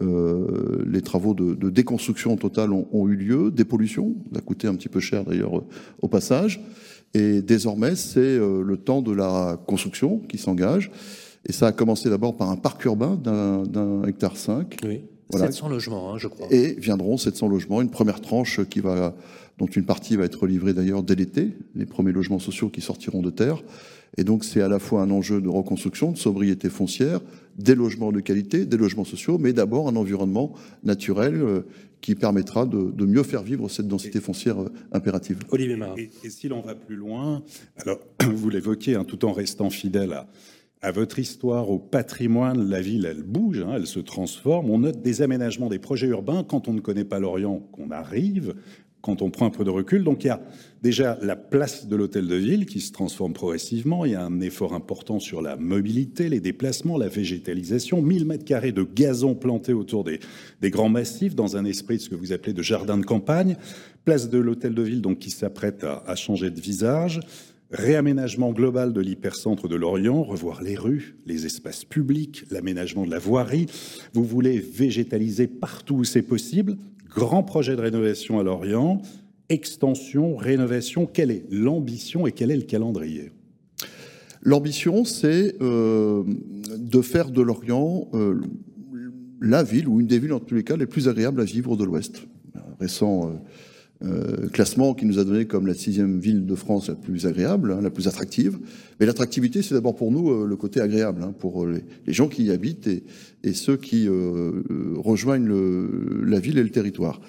euh, 0.00 0.84
les 0.86 1.02
travaux 1.02 1.34
de, 1.34 1.54
de 1.54 1.70
déconstruction 1.70 2.36
totale 2.36 2.72
ont, 2.72 2.86
ont 2.92 3.08
eu 3.08 3.16
lieu, 3.16 3.50
dépollution, 3.50 4.14
ça 4.32 4.38
a 4.38 4.42
coûté 4.42 4.68
un 4.68 4.74
petit 4.76 4.88
peu 4.88 5.00
cher 5.00 5.24
d'ailleurs 5.24 5.58
euh, 5.58 5.64
au 6.02 6.08
passage. 6.08 6.60
Et 7.14 7.42
désormais, 7.42 7.96
c'est 7.96 8.20
euh, 8.20 8.62
le 8.62 8.76
temps 8.76 9.02
de 9.02 9.12
la 9.12 9.58
construction 9.66 10.18
qui 10.28 10.38
s'engage. 10.38 10.90
Et 11.46 11.52
ça 11.52 11.68
a 11.68 11.72
commencé 11.72 12.10
d'abord 12.10 12.36
par 12.36 12.50
un 12.50 12.56
parc 12.56 12.84
urbain 12.84 13.16
d'un 13.16 14.02
hectare 14.04 14.36
5. 14.36 14.78
Oui. 14.84 15.02
Voilà. 15.30 15.46
700 15.46 15.68
logements, 15.68 16.12
hein, 16.12 16.18
je 16.18 16.26
crois. 16.26 16.46
Et 16.50 16.74
viendront 16.74 17.18
700 17.18 17.48
logements, 17.48 17.82
une 17.82 17.90
première 17.90 18.20
tranche 18.20 18.64
qui 18.64 18.80
va, 18.80 19.14
dont 19.58 19.66
une 19.66 19.84
partie 19.84 20.16
va 20.16 20.24
être 20.24 20.46
livrée 20.46 20.72
d'ailleurs 20.72 21.02
dès 21.02 21.14
l'été, 21.14 21.52
les 21.74 21.84
premiers 21.84 22.12
logements 22.12 22.38
sociaux 22.38 22.70
qui 22.70 22.80
sortiront 22.80 23.20
de 23.20 23.30
terre. 23.30 23.62
Et 24.16 24.24
donc 24.24 24.42
c'est 24.42 24.62
à 24.62 24.68
la 24.68 24.78
fois 24.78 25.02
un 25.02 25.10
enjeu 25.10 25.42
de 25.42 25.48
reconstruction, 25.48 26.12
de 26.12 26.18
sobriété 26.18 26.70
foncière, 26.70 27.20
des 27.58 27.74
logements 27.74 28.10
de 28.10 28.20
qualité, 28.20 28.64
des 28.64 28.76
logements 28.78 29.04
sociaux, 29.04 29.36
mais 29.36 29.52
d'abord 29.52 29.88
un 29.88 29.96
environnement 29.96 30.54
naturel 30.82 31.34
euh, 31.34 31.60
qui 32.00 32.14
permettra 32.14 32.64
de, 32.64 32.90
de 32.90 33.04
mieux 33.04 33.22
faire 33.22 33.42
vivre 33.42 33.68
cette 33.68 33.88
densité 33.88 34.20
foncière 34.20 34.62
euh, 34.62 34.72
impérative. 34.92 35.40
Olivier 35.50 35.76
Marin. 35.76 35.94
Et, 35.98 36.10
et 36.24 36.30
si 36.30 36.48
l'on 36.48 36.62
va 36.62 36.74
plus 36.74 36.96
loin, 36.96 37.42
alors 37.76 37.98
vous 38.34 38.48
l'évoquez, 38.48 38.94
hein, 38.94 39.04
tout 39.04 39.26
en 39.26 39.32
restant 39.32 39.68
fidèle 39.68 40.12
à, 40.14 40.26
à 40.80 40.92
votre 40.92 41.18
histoire, 41.18 41.70
au 41.70 41.78
patrimoine, 41.78 42.68
la 42.68 42.80
ville, 42.80 43.06
elle 43.10 43.22
bouge, 43.22 43.64
hein, 43.66 43.72
elle 43.74 43.86
se 43.86 44.00
transforme. 44.00 44.70
On 44.70 44.78
note 44.78 45.02
des 45.02 45.22
aménagements, 45.22 45.68
des 45.68 45.78
projets 45.78 46.06
urbains 46.06 46.44
quand 46.44 46.68
on 46.68 46.72
ne 46.72 46.80
connaît 46.80 47.04
pas 47.04 47.18
l'Orient, 47.18 47.58
qu'on 47.72 47.90
arrive, 47.90 48.54
quand 49.00 49.22
on 49.22 49.30
prend 49.30 49.46
un 49.46 49.50
peu 49.50 49.64
de 49.64 49.70
recul. 49.70 50.04
Donc 50.04 50.22
il 50.22 50.28
y 50.28 50.30
a 50.30 50.40
déjà 50.80 51.18
la 51.20 51.34
place 51.34 51.88
de 51.88 51.96
l'hôtel 51.96 52.28
de 52.28 52.36
ville 52.36 52.64
qui 52.64 52.80
se 52.80 52.92
transforme 52.92 53.32
progressivement. 53.32 54.04
Il 54.04 54.12
y 54.12 54.14
a 54.14 54.24
un 54.24 54.40
effort 54.40 54.72
important 54.72 55.18
sur 55.18 55.42
la 55.42 55.56
mobilité, 55.56 56.28
les 56.28 56.40
déplacements, 56.40 56.96
la 56.96 57.08
végétalisation. 57.08 58.00
1000 58.00 58.24
mètres 58.24 58.44
carrés 58.44 58.72
de 58.72 58.82
gazon 58.84 59.34
planté 59.34 59.72
autour 59.72 60.04
des, 60.04 60.20
grands 60.70 60.88
massifs 60.88 61.34
dans 61.34 61.56
un 61.56 61.64
esprit 61.64 61.96
de 61.96 62.02
ce 62.02 62.08
que 62.08 62.14
vous 62.14 62.32
appelez 62.32 62.52
de 62.52 62.62
jardin 62.62 62.98
de 62.98 63.04
campagne. 63.04 63.56
Place 64.04 64.30
de 64.30 64.38
l'hôtel 64.38 64.74
de 64.74 64.82
ville 64.82 65.02
donc 65.02 65.18
qui 65.18 65.30
s'apprête 65.30 65.84
à 65.84 66.14
changer 66.14 66.50
de 66.50 66.60
visage. 66.60 67.20
Réaménagement 67.70 68.52
global 68.52 68.94
de 68.94 69.00
l'hypercentre 69.02 69.68
de 69.68 69.76
Lorient, 69.76 70.22
revoir 70.22 70.62
les 70.62 70.74
rues, 70.74 71.16
les 71.26 71.44
espaces 71.44 71.84
publics, 71.84 72.44
l'aménagement 72.50 73.04
de 73.04 73.10
la 73.10 73.18
voirie. 73.18 73.66
Vous 74.14 74.24
voulez 74.24 74.58
végétaliser 74.58 75.46
partout 75.46 75.96
où 75.96 76.04
c'est 76.04 76.22
possible. 76.22 76.76
Grand 77.10 77.42
projet 77.42 77.76
de 77.76 77.82
rénovation 77.82 78.38
à 78.38 78.42
Lorient. 78.42 79.02
Extension, 79.50 80.36
rénovation. 80.36 81.04
Quelle 81.04 81.30
est 81.30 81.44
l'ambition 81.50 82.26
et 82.26 82.32
quel 82.32 82.50
est 82.50 82.56
le 82.56 82.62
calendrier? 82.62 83.32
L'ambition, 84.40 85.04
c'est 85.04 85.56
euh, 85.60 86.24
de 86.78 87.02
faire 87.02 87.30
de 87.30 87.42
Lorient 87.42 88.08
euh, 88.14 88.40
la 89.42 89.62
ville, 89.62 89.88
ou 89.88 90.00
une 90.00 90.06
des 90.06 90.18
villes 90.18 90.32
en 90.32 90.40
tous 90.40 90.54
les 90.54 90.64
cas, 90.64 90.76
les 90.76 90.86
plus 90.86 91.06
agréables 91.06 91.42
à 91.42 91.44
vivre 91.44 91.76
de 91.76 91.84
l'Ouest. 91.84 92.22
Récent 92.80 93.28
euh, 93.28 93.32
euh, 94.04 94.48
classement 94.48 94.94
qui 94.94 95.06
nous 95.06 95.18
a 95.18 95.24
donné 95.24 95.46
comme 95.46 95.66
la 95.66 95.74
sixième 95.74 96.18
ville 96.20 96.46
de 96.46 96.54
France 96.54 96.88
la 96.88 96.94
plus 96.94 97.26
agréable, 97.26 97.72
hein, 97.72 97.80
la 97.82 97.90
plus 97.90 98.06
attractive. 98.06 98.58
Mais 99.00 99.06
l'attractivité, 99.06 99.60
c'est 99.62 99.74
d'abord 99.74 99.96
pour 99.96 100.12
nous 100.12 100.30
euh, 100.30 100.46
le 100.46 100.56
côté 100.56 100.80
agréable, 100.80 101.22
hein, 101.22 101.34
pour 101.38 101.66
les, 101.66 101.82
les 102.06 102.12
gens 102.12 102.28
qui 102.28 102.44
y 102.44 102.50
habitent 102.50 102.86
et, 103.44 103.52
ceux 103.54 103.76
qui 103.76 104.06
euh, 104.08 104.12
euh, 104.70 104.94
rejoignent 104.96 105.46
le- 105.46 106.22
la 106.24 106.38
ville 106.38 106.58
et 106.58 106.62
le 106.62 106.70
territoire. 106.70 107.20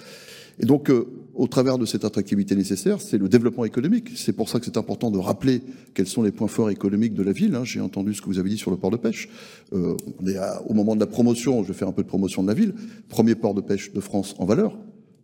Et 0.62 0.66
donc, 0.66 0.90
euh, 0.90 1.06
au 1.36 1.48
travers 1.48 1.78
de 1.78 1.86
cette 1.86 2.04
attractivité 2.04 2.54
nécessaire, 2.54 3.00
c'est 3.00 3.18
le 3.18 3.30
développement 3.30 3.64
économique. 3.64 4.10
C'est 4.16 4.34
pour 4.34 4.50
ça 4.50 4.60
que 4.60 4.66
c'est 4.66 4.76
important 4.78 5.10
de 5.10 5.18
rappeler 5.18 5.62
quels 5.94 6.06
sont 6.08 6.22
les 6.22 6.32
points 6.34 6.50
forts 6.50 6.70
économiques 6.70 7.14
de 7.14 7.24
la 7.24 7.32
ville. 7.32 7.56
hein. 7.56 7.64
J'ai 7.64 7.80
entendu 7.80 8.14
ce 8.14 8.22
que 8.22 8.26
vous 8.28 8.40
avez 8.40 8.50
dit 8.50 8.58
sur 8.58 8.70
le 8.70 8.76
port 8.76 8.92
de 8.92 8.98
pêche. 8.98 9.30
Euh, 9.72 9.96
on 10.22 10.28
est 10.28 10.36
à- 10.36 10.62
au 10.68 10.74
moment 10.74 10.96
de 10.96 11.00
la 11.00 11.08
promotion, 11.08 11.64
je 11.64 11.70
vais 11.70 11.74
faire 11.74 11.88
un 11.88 11.94
peu 11.94 12.04
de 12.04 12.08
promotion 12.10 12.44
de 12.44 12.50
la 12.50 12.54
ville. 12.54 12.74
Premier 13.08 13.36
port 13.36 13.54
de 13.54 13.62
pêche 13.62 13.94
de 13.94 14.02
France 14.02 14.36
en 14.38 14.46
valeur. 14.46 14.78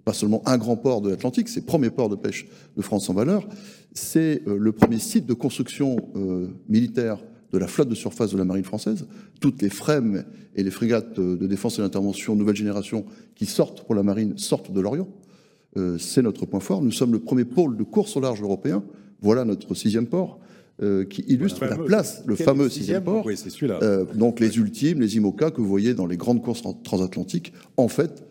Pas 0.05 0.13
seulement 0.13 0.41
un 0.45 0.57
grand 0.57 0.77
port 0.77 1.01
de 1.01 1.09
l'Atlantique, 1.09 1.49
c'est 1.49 1.61
le 1.61 1.65
premier 1.65 1.89
port 1.89 2.09
de 2.09 2.15
pêche 2.15 2.47
de 2.77 2.81
France 2.83 3.09
en 3.09 3.13
valeur. 3.13 3.47
C'est 3.93 4.43
euh, 4.47 4.57
le 4.57 4.71
premier 4.71 4.99
site 4.99 5.25
de 5.25 5.33
construction 5.33 5.97
euh, 6.15 6.47
militaire 6.69 7.17
de 7.51 7.57
la 7.57 7.67
flotte 7.67 7.89
de 7.89 7.95
surface 7.95 8.31
de 8.31 8.37
la 8.37 8.45
marine 8.45 8.63
française. 8.65 9.07
Toutes 9.41 9.61
les 9.61 9.69
FREM 9.69 10.23
et 10.55 10.63
les 10.63 10.71
frégates 10.71 11.17
euh, 11.17 11.35
de 11.37 11.47
défense 11.47 11.79
et 11.79 11.81
d'intervention 11.81 12.35
nouvelle 12.35 12.55
génération 12.55 13.05
qui 13.35 13.45
sortent 13.47 13.83
pour 13.85 13.95
la 13.95 14.03
marine 14.03 14.37
sortent 14.37 14.71
de 14.71 14.79
l'Orient. 14.79 15.07
Euh, 15.77 15.97
c'est 15.97 16.21
notre 16.21 16.45
point 16.45 16.59
fort. 16.59 16.81
Nous 16.83 16.91
sommes 16.91 17.11
le 17.11 17.19
premier 17.19 17.45
pôle 17.45 17.75
de 17.75 17.83
course 17.83 18.15
au 18.15 18.19
large 18.21 18.41
européen. 18.41 18.83
Voilà 19.21 19.43
notre 19.43 19.73
sixième 19.73 20.05
port 20.07 20.39
euh, 20.83 21.03
qui 21.05 21.23
illustre 21.27 21.65
la 21.65 21.77
place, 21.77 22.21
le 22.27 22.35
fameux 22.35 22.69
sixième 22.69 23.03
port. 23.03 23.25
Oui, 23.25 23.37
c'est 23.37 23.49
celui-là. 23.49 23.79
Euh, 23.81 24.05
donc 24.13 24.39
les 24.39 24.57
ultimes, 24.57 24.99
les 25.01 25.15
IMOCA 25.15 25.49
que 25.51 25.61
vous 25.61 25.67
voyez 25.67 25.93
dans 25.93 26.05
les 26.05 26.17
grandes 26.17 26.43
courses 26.43 26.61
tran- 26.61 26.77
transatlantiques, 26.83 27.53
en 27.77 27.87
fait, 27.87 28.23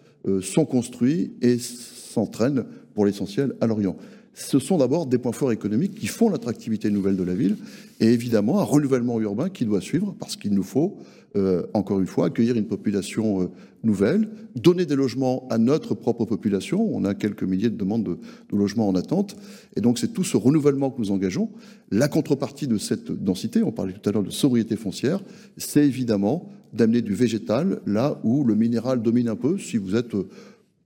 sont 0.43 0.65
construits 0.65 1.33
et 1.43 1.59
s'entraînent 1.59 2.65
pour 2.95 3.07
l'essentiel 3.07 3.55
à 3.61 3.67
l'Orient. 3.67 3.97
ce 4.35 4.59
sont 4.59 4.79
d'abord 4.79 5.07
des 5.07 5.19
points 5.19 5.33
forts 5.33 5.53
économiques 5.53 5.95
qui 5.95 6.07
font 6.07 6.29
l'attractivité 6.29 6.91
nouvelle 6.91 7.17
de 7.17 7.23
la 7.23 7.35
ville, 7.35 7.57
et 8.01 8.13
évidemment 8.13 8.61
un 8.61 8.65
renouvellement 8.65 9.21
urbain 9.21 9.49
qui 9.49 9.65
doit 9.65 9.81
suivre, 9.81 10.15
parce 10.19 10.37
qu'il 10.37 10.53
nous 10.55 10.63
faut, 10.63 10.99
euh, 11.37 11.67
encore 11.75 11.99
une 11.99 12.07
fois, 12.07 12.27
accueillir 12.27 12.55
une 12.55 12.69
population 12.69 13.43
euh, 13.43 13.47
nouvelle, 13.83 14.29
donner 14.55 14.87
des 14.87 14.95
logements 14.95 15.49
à 15.51 15.59
notre 15.59 15.97
propre 15.97 16.25
population. 16.25 16.89
On 16.95 17.05
a 17.05 17.13
quelques 17.15 17.43
milliers 17.43 17.71
de 17.71 17.77
demandes 17.77 18.05
de, 18.05 18.19
logements 18.57 18.87
en 18.87 18.95
attente, 18.95 19.35
et 19.75 19.81
donc 19.81 19.99
c'est 19.99 20.13
tout 20.13 20.23
ce 20.23 20.37
renouvellement 20.37 20.93
que 20.93 21.01
nous 21.01 21.11
engageons. 21.11 21.51
La 21.91 22.07
contrepartie 22.07 22.69
de 22.69 22.79
cette 22.79 23.11
densité, 23.11 23.65
on 23.65 23.73
parlait 23.73 23.95
tout 23.95 24.09
à 24.09 24.13
l'heure 24.13 24.23
de 24.23 24.31
sobriété 24.31 24.77
foncière, 24.77 25.25
c'est 25.57 25.85
évidemment 25.85 26.53
d'amener 26.73 27.03
du 27.03 27.15
végétal 27.15 27.81
là 27.85 28.21
où 28.23 28.45
le 28.45 28.55
minéral 28.55 29.03
domine 29.03 29.29
un 29.29 29.37
peu. 29.37 29.59
Si 29.59 29.77
vous 29.77 29.97
êtes 29.97 30.15
euh, 30.15 30.29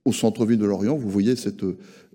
au 0.03 0.13
centre-ville 0.13 0.57
de 0.57 0.65
Lorient, 0.65 0.97
vous 0.97 1.09
voyez 1.09 1.35
cette 1.35 1.63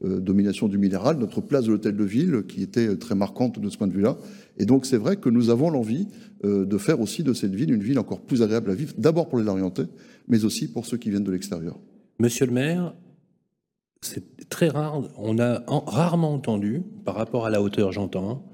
domination 0.03 0.67
du 0.67 0.77
minéral, 0.77 1.19
notre 1.19 1.41
place 1.41 1.67
de 1.67 1.71
l'hôtel 1.71 1.97
de 1.97 2.03
ville 2.03 2.43
qui 2.49 2.63
était 2.63 2.97
très 2.97 3.15
marquante 3.15 3.61
de 3.61 3.69
ce 3.69 3.79
point 3.79 3.87
de 3.87 3.93
vue-là. 3.93 4.17
Et 4.59 4.65
donc 4.65 4.87
c'est 4.87 4.97
vrai 4.97 5.17
que 5.17 5.29
nous 5.29 5.51
avons 5.51 5.71
l'envie 5.71 6.09
de 6.45 6.79
faire 6.79 7.01
aussi 7.01 7.23
de 7.23 7.33
cette 7.33 7.55
ville 7.55 7.73
une 7.73 7.83
ville 7.83 7.99
encore 7.99 8.21
plus 8.21 8.43
agréable 8.43 8.71
à 8.71 8.75
vivre, 8.75 8.93
d'abord 8.99 9.29
pour 9.29 9.39
les 9.39 9.45
Lorientais, 9.45 9.87
mais 10.29 10.45
aussi 10.45 10.69
pour 10.71 10.87
ceux 10.87 10.97
qui 10.99 11.11
viennent 11.11 11.25
de 11.25 11.33
l'extérieur. 11.33 11.79
Monsieur 12.19 12.47
le 12.47 12.53
maire, 12.53 12.95
c'est 14.03 14.49
très 14.51 14.69
rare, 14.69 15.03
on 15.17 15.39
a 15.39 15.63
en- 15.67 15.81
rarement 15.81 16.33
entendu, 16.35 16.83
par 17.05 17.15
rapport 17.15 17.47
à 17.47 17.51
la 17.51 17.63
hauteur, 17.63 17.93
j'entends, 17.93 18.45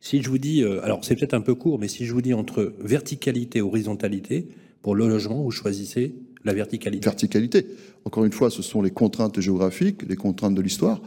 si 0.00 0.22
je 0.22 0.28
vous 0.30 0.38
dis, 0.38 0.62
euh, 0.62 0.82
alors 0.84 1.04
c'est 1.04 1.14
peut-être 1.16 1.34
un 1.34 1.40
peu 1.40 1.54
court, 1.54 1.78
mais 1.78 1.88
si 1.88 2.04
je 2.06 2.12
vous 2.12 2.22
dis 2.22 2.34
entre 2.34 2.74
verticalité 2.80 3.58
et 3.58 3.62
horizontalité, 3.62 4.48
pour 4.82 4.94
le 4.94 5.08
logement, 5.08 5.42
vous 5.42 5.50
choisissez 5.50 6.14
la 6.44 6.52
verticalité. 6.52 7.04
verticalité. 7.04 7.66
Encore 8.04 8.24
une 8.26 8.32
fois, 8.32 8.50
ce 8.50 8.60
sont 8.62 8.82
les 8.82 8.90
contraintes 8.90 9.40
géographiques, 9.40 10.06
les 10.08 10.16
contraintes 10.16 10.54
de 10.54 10.60
l'histoire, 10.60 11.00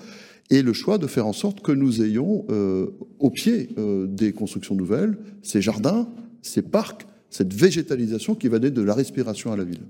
et 0.50 0.62
le 0.64 0.74
choix 0.74 0.98
de 0.98 1.06
faire 1.08 1.28
en 1.28 1.34
sorte 1.34 1.62
que 1.62 1.72
nous 1.72 2.02
ayons 2.02 2.46
euh, 2.50 2.88
au 3.20 3.30
pied 3.30 3.70
euh, 3.78 4.08
des 4.08 4.32
constructions 4.34 4.74
nouvelles 4.76 5.18
ces 5.44 5.62
jardins, 5.62 6.08
ces 6.42 6.62
parcs, 6.62 7.08
cette 7.30 7.54
végétalisation 7.54 8.36
qui 8.36 8.48
va 8.48 8.60
donner 8.60 8.72
de 8.74 8.82
la 8.82 8.94
respiration 8.94 9.52
à 9.52 9.58
la 9.58 9.64
ville. 9.64 9.82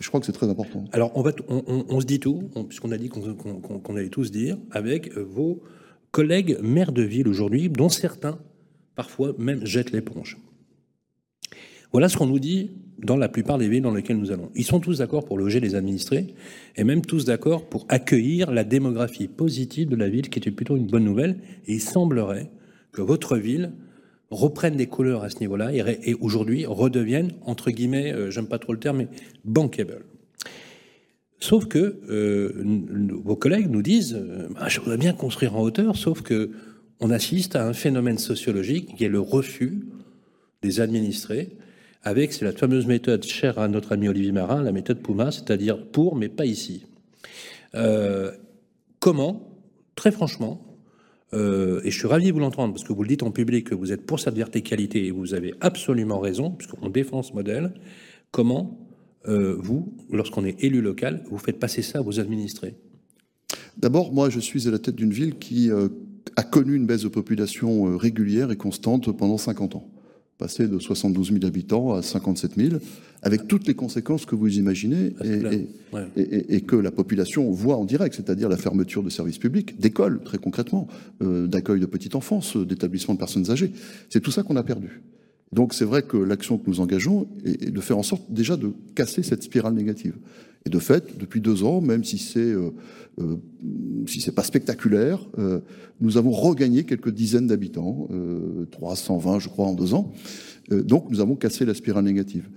Je 0.00 0.08
crois 0.08 0.20
que 0.20 0.26
c'est 0.26 0.32
très 0.32 0.48
important. 0.48 0.84
Alors, 0.92 1.12
on, 1.14 1.22
va 1.22 1.32
on, 1.48 2.00
se 2.00 2.06
dit 2.06 2.20
tout, 2.20 2.50
on- 2.54 2.64
puisqu'on 2.64 2.90
a 2.90 2.96
dit 2.98 3.08
qu'on 3.10 3.96
allait 3.96 4.08
tous 4.08 4.30
dire, 4.30 4.56
avec 4.70 5.16
euh, 5.16 5.22
vos 5.22 5.62
collègues 6.10 6.58
maires 6.62 6.92
de 6.92 7.02
ville 7.02 7.28
aujourd'hui, 7.28 7.68
dont 7.68 7.90
certains, 7.90 8.38
parfois, 8.94 9.34
même 9.38 9.64
jettent 9.66 9.92
l'éponge. 9.92 10.38
Voilà 11.92 12.08
ce 12.08 12.16
qu'on 12.16 12.26
nous 12.26 12.38
dit 12.38 12.70
dans 12.98 13.16
la 13.16 13.28
plupart 13.28 13.58
des 13.58 13.68
villes 13.68 13.82
dans 13.82 13.92
lesquelles 13.94 14.18
nous 14.18 14.30
allons. 14.30 14.50
Ils 14.54 14.64
sont 14.64 14.80
tous 14.80 14.98
d'accord 14.98 15.24
pour 15.24 15.38
loger 15.38 15.60
les 15.60 15.74
administrés, 15.74 16.34
et 16.76 16.84
même 16.84 17.02
tous 17.04 17.24
d'accord 17.24 17.68
pour 17.68 17.84
accueillir 17.88 18.50
la 18.52 18.64
démographie 18.64 19.28
positive 19.28 19.88
de 19.88 19.96
la 19.96 20.08
ville, 20.08 20.30
qui 20.30 20.38
était 20.38 20.50
plutôt 20.50 20.76
une 20.76 20.86
bonne 20.86 21.04
nouvelle. 21.04 21.38
Et 21.66 21.74
il 21.74 21.80
semblerait 21.80 22.50
que 22.92 23.02
votre 23.02 23.36
ville 23.36 23.72
reprenne 24.30 24.76
des 24.76 24.86
couleurs 24.86 25.24
à 25.24 25.30
ce 25.30 25.40
niveau-là 25.40 25.72
et, 25.74 26.14
aujourd'hui 26.14 26.64
redevienne, 26.66 27.32
entre 27.44 27.70
guillemets, 27.70 28.12
euh, 28.12 28.30
j'aime 28.30 28.46
pas 28.46 28.58
trop 28.58 28.72
le 28.72 28.78
terme, 28.78 28.98
mais 28.98 29.08
bankable. 29.44 30.04
Sauf 31.40 31.66
que 31.66 32.00
euh, 32.08 32.52
vos 33.24 33.36
collègues 33.36 33.70
nous 33.70 33.82
disent, 33.82 34.14
euh, 34.14 34.48
Ah, 34.56 34.68
je 34.68 34.78
voudrais 34.80 34.98
bien 34.98 35.12
construire 35.12 35.56
en 35.56 35.62
hauteur, 35.62 35.96
sauf 35.96 36.22
que 36.22 36.50
on 37.00 37.10
assiste 37.10 37.56
à 37.56 37.66
un 37.66 37.72
phénomène 37.72 38.18
sociologique 38.18 38.94
qui 38.96 39.04
est 39.04 39.08
le 39.08 39.20
refus 39.20 39.86
des 40.62 40.80
administrés, 40.80 41.56
avec 42.02 42.32
c'est 42.32 42.44
la 42.44 42.52
fameuse 42.52 42.86
méthode 42.86 43.24
chère 43.24 43.58
à 43.58 43.68
notre 43.68 43.92
ami 43.92 44.08
Olivier 44.08 44.32
Marin, 44.32 44.62
la 44.62 44.72
méthode 44.72 45.00
Puma, 45.00 45.30
c'est-à-dire 45.30 45.82
pour 45.86 46.14
mais 46.14 46.28
pas 46.28 46.44
ici. 46.44 46.84
Comment, 48.98 49.48
très 49.94 50.12
franchement, 50.12 50.69
euh, 51.32 51.80
et 51.84 51.90
je 51.90 51.98
suis 51.98 52.08
ravi 52.08 52.28
de 52.28 52.32
vous 52.32 52.40
l'entendre 52.40 52.74
parce 52.74 52.84
que 52.84 52.92
vous 52.92 53.02
le 53.02 53.08
dites 53.08 53.22
en 53.22 53.30
public 53.30 53.68
que 53.68 53.74
vous 53.74 53.92
êtes 53.92 54.04
pour 54.04 54.18
cette 54.18 54.34
verticalité 54.34 55.06
et 55.06 55.10
vous 55.10 55.34
avez 55.34 55.54
absolument 55.60 56.18
raison 56.18 56.50
puisqu'on 56.50 56.88
défend 56.88 57.22
ce 57.22 57.32
modèle. 57.32 57.72
Comment 58.30 58.78
euh, 59.28 59.56
vous, 59.58 59.94
lorsqu'on 60.10 60.44
est 60.44 60.62
élu 60.62 60.80
local, 60.80 61.22
vous 61.30 61.38
faites 61.38 61.58
passer 61.58 61.82
ça 61.82 61.98
à 61.98 62.02
vos 62.02 62.18
administrés? 62.18 62.74
D'abord, 63.76 64.12
moi, 64.12 64.30
je 64.30 64.40
suis 64.40 64.66
à 64.66 64.70
la 64.70 64.78
tête 64.78 64.96
d'une 64.96 65.12
ville 65.12 65.38
qui 65.38 65.70
euh, 65.70 65.88
a 66.36 66.42
connu 66.42 66.74
une 66.74 66.86
baisse 66.86 67.02
de 67.02 67.08
population 67.08 67.96
régulière 67.96 68.50
et 68.50 68.56
constante 68.56 69.16
pendant 69.16 69.38
50 69.38 69.76
ans. 69.76 69.88
Passé 70.40 70.66
de 70.68 70.78
72 70.78 71.32
000 71.32 71.44
habitants 71.44 71.92
à 71.92 72.00
57 72.00 72.52
000, 72.56 72.76
avec 73.20 73.46
toutes 73.46 73.68
les 73.68 73.74
conséquences 73.74 74.24
que 74.24 74.34
vous 74.34 74.56
imaginez 74.58 75.12
Ah, 75.20 75.26
et, 75.26 75.38
clair. 75.38 75.52
et- 75.52 75.68
Ouais. 75.92 76.06
et- 76.16 76.22
et- 76.22 76.54
et 76.56 76.60
que 76.62 76.76
la 76.76 76.90
population 76.90 77.50
voit 77.50 77.76
en 77.76 77.84
direct, 77.84 78.14
c'est-à-dire 78.14 78.48
la 78.48 78.56
fermeture 78.56 79.02
de 79.02 79.10
services 79.10 79.36
publics, 79.36 79.78
d'écoles, 79.78 80.22
très 80.24 80.38
concrètement, 80.38 80.88
euh, 81.22 81.46
d'accueil 81.46 81.78
de 81.78 81.84
petite 81.84 82.14
enfance, 82.14 82.56
euh, 82.56 82.64
d'établissements 82.64 83.12
de 83.12 83.18
personnes 83.18 83.50
âgées. 83.50 83.70
C'est 84.08 84.20
tout 84.20 84.30
ça 84.30 84.42
qu'on 84.42 84.56
a 84.56 84.62
perdu. 84.62 85.02
Donc 85.52 85.74
c'est 85.74 85.84
vrai 85.84 86.04
que 86.04 86.16
l'action 86.16 86.56
que 86.56 86.70
nous 86.70 86.80
engageons 86.80 87.28
est 87.44 87.70
de 87.70 87.80
faire 87.82 87.98
en 87.98 88.02
sorte 88.02 88.22
déjà 88.32 88.56
de 88.56 88.72
casser 88.94 89.22
cette 89.22 89.42
spirale 89.42 89.74
négative. 89.74 90.14
Et 90.66 90.70
de 90.70 90.78
fait, 90.78 91.18
depuis 91.18 91.40
deux 91.40 91.64
ans, 91.64 91.80
même 91.80 92.04
si 92.04 92.18
c'est 92.18 92.40
euh, 92.40 92.70
euh, 93.20 93.36
si 94.06 94.30
pas 94.30 94.44
spectaculaire, 94.44 95.26
euh, 95.38 95.60
nous 96.00 96.16
avons 96.16 96.30
regagné 96.30 96.84
quelques 96.84 97.10
dizaines 97.10 97.46
d'habitants, 97.46 98.08
euh, 98.10 98.66
320 98.70 99.38
je 99.38 99.48
crois 99.48 99.66
en 99.66 99.74
deux 99.74 99.94
ans. 99.94 100.12
Euh, 100.72 100.82
donc 100.82 101.10
nous 101.10 101.20
avons 101.20 101.36
cassé 101.36 101.64
la 101.64 101.74
spirale 101.74 102.04
négative. 102.04 102.48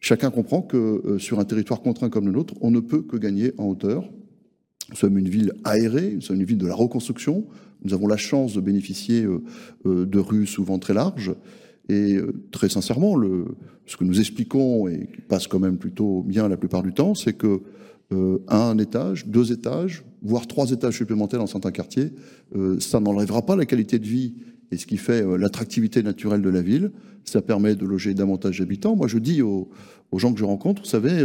Chacun 0.00 0.30
comprend 0.30 0.62
que 0.62 0.76
euh, 0.76 1.18
sur 1.18 1.40
un 1.40 1.44
territoire 1.44 1.80
contraint 1.80 2.10
comme 2.10 2.26
le 2.26 2.32
nôtre, 2.32 2.54
on 2.60 2.70
ne 2.70 2.80
peut 2.80 3.02
que 3.02 3.16
gagner 3.16 3.52
en 3.58 3.64
hauteur. 3.64 4.10
Nous 4.90 4.96
sommes 4.96 5.18
une 5.18 5.28
ville 5.28 5.52
aérée, 5.64 6.12
nous 6.14 6.20
sommes 6.20 6.36
une 6.36 6.46
ville 6.46 6.58
de 6.58 6.66
la 6.66 6.74
reconstruction. 6.74 7.46
Nous 7.82 7.92
avons 7.92 8.06
la 8.06 8.16
chance 8.16 8.54
de 8.54 8.60
bénéficier 8.60 9.24
euh, 9.24 9.42
euh, 9.86 10.06
de 10.06 10.18
rues 10.18 10.46
souvent 10.46 10.78
très 10.78 10.94
larges. 10.94 11.34
Et 11.88 12.16
euh, 12.16 12.32
très 12.50 12.68
sincèrement, 12.68 13.16
ce 13.86 13.96
que 13.96 14.04
nous 14.04 14.18
expliquons 14.18 14.88
et 14.88 15.08
qui 15.14 15.20
passe 15.20 15.46
quand 15.46 15.60
même 15.60 15.78
plutôt 15.78 16.22
bien 16.22 16.48
la 16.48 16.56
plupart 16.56 16.82
du 16.82 16.92
temps, 16.92 17.14
c'est 17.14 17.34
que 17.34 17.62
euh, 18.12 18.38
un 18.48 18.78
étage, 18.78 19.26
deux 19.26 19.52
étages, 19.52 20.04
voire 20.22 20.46
trois 20.46 20.70
étages 20.70 20.96
supplémentaires 20.96 21.40
dans 21.40 21.46
certains 21.46 21.72
quartiers, 21.72 22.12
euh, 22.56 22.78
ça 22.80 23.00
n'enlèvera 23.00 23.42
pas 23.42 23.56
la 23.56 23.66
qualité 23.66 23.98
de 23.98 24.06
vie 24.06 24.34
et 24.72 24.76
ce 24.76 24.86
qui 24.86 24.96
fait 24.96 25.24
l'attractivité 25.38 26.02
naturelle 26.02 26.42
de 26.42 26.50
la 26.50 26.62
ville. 26.62 26.90
Ça 27.24 27.40
permet 27.40 27.74
de 27.74 27.84
loger 27.84 28.14
davantage 28.14 28.58
d'habitants. 28.58 28.96
Moi, 28.96 29.06
je 29.06 29.18
dis 29.18 29.42
aux, 29.42 29.68
gens 30.16 30.32
que 30.32 30.40
je 30.40 30.44
rencontre, 30.44 30.82
vous 30.82 30.88
savez, 30.88 31.24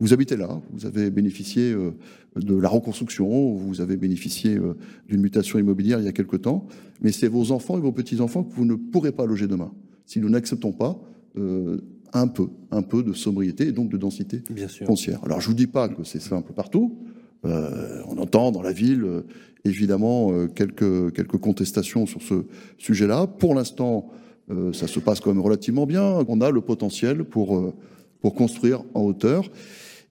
vous 0.00 0.12
habitez 0.12 0.36
là, 0.36 0.60
vous 0.72 0.86
avez 0.86 1.10
bénéficié 1.10 1.72
euh, 1.72 1.92
de 2.36 2.56
la 2.56 2.68
reconstruction, 2.68 3.54
vous 3.54 3.80
avez 3.80 3.96
bénéficié 3.96 4.56
euh, 4.56 4.74
d'une 5.08 5.20
mutation 5.20 5.58
immobilière 5.58 6.00
il 6.00 6.04
y 6.04 6.08
a 6.08 6.12
quelque 6.12 6.36
temps, 6.36 6.66
mais 7.00 7.12
c'est 7.12 7.28
vos 7.28 7.52
enfants 7.52 7.78
et 7.78 7.80
vos 7.80 7.92
petits-enfants 7.92 8.42
que 8.44 8.54
vous 8.54 8.64
ne 8.64 8.74
pourrez 8.74 9.12
pas 9.12 9.26
loger 9.26 9.46
demain 9.46 9.72
si 10.06 10.20
nous 10.20 10.28
n'acceptons 10.28 10.72
pas 10.72 11.00
euh, 11.38 11.78
un 12.12 12.28
peu, 12.28 12.48
un 12.70 12.82
peu 12.82 13.02
de 13.02 13.12
sobriété 13.12 13.68
et 13.68 13.72
donc 13.72 13.88
de 13.88 13.96
densité 13.96 14.42
Bien 14.50 14.68
sûr. 14.68 14.86
foncière. 14.86 15.20
Alors 15.24 15.40
je 15.40 15.48
vous 15.48 15.54
dis 15.54 15.66
pas 15.66 15.88
que 15.88 16.04
c'est 16.04 16.20
simple 16.20 16.52
partout. 16.52 16.98
Euh, 17.44 18.02
on 18.08 18.18
entend 18.18 18.52
dans 18.52 18.62
la 18.62 18.72
ville 18.72 19.04
évidemment 19.64 20.46
quelques 20.54 21.12
quelques 21.12 21.38
contestations 21.38 22.06
sur 22.06 22.22
ce 22.22 22.44
sujet-là. 22.78 23.26
Pour 23.26 23.54
l'instant, 23.54 24.10
euh, 24.50 24.72
ça 24.72 24.86
se 24.86 25.00
passe 25.00 25.20
quand 25.20 25.32
même 25.32 25.42
relativement 25.42 25.86
bien. 25.86 26.24
On 26.28 26.40
a 26.40 26.50
le 26.50 26.60
potentiel 26.60 27.24
pour 27.24 27.74
pour 28.20 28.34
construire 28.34 28.84
en 28.94 29.02
hauteur. 29.02 29.50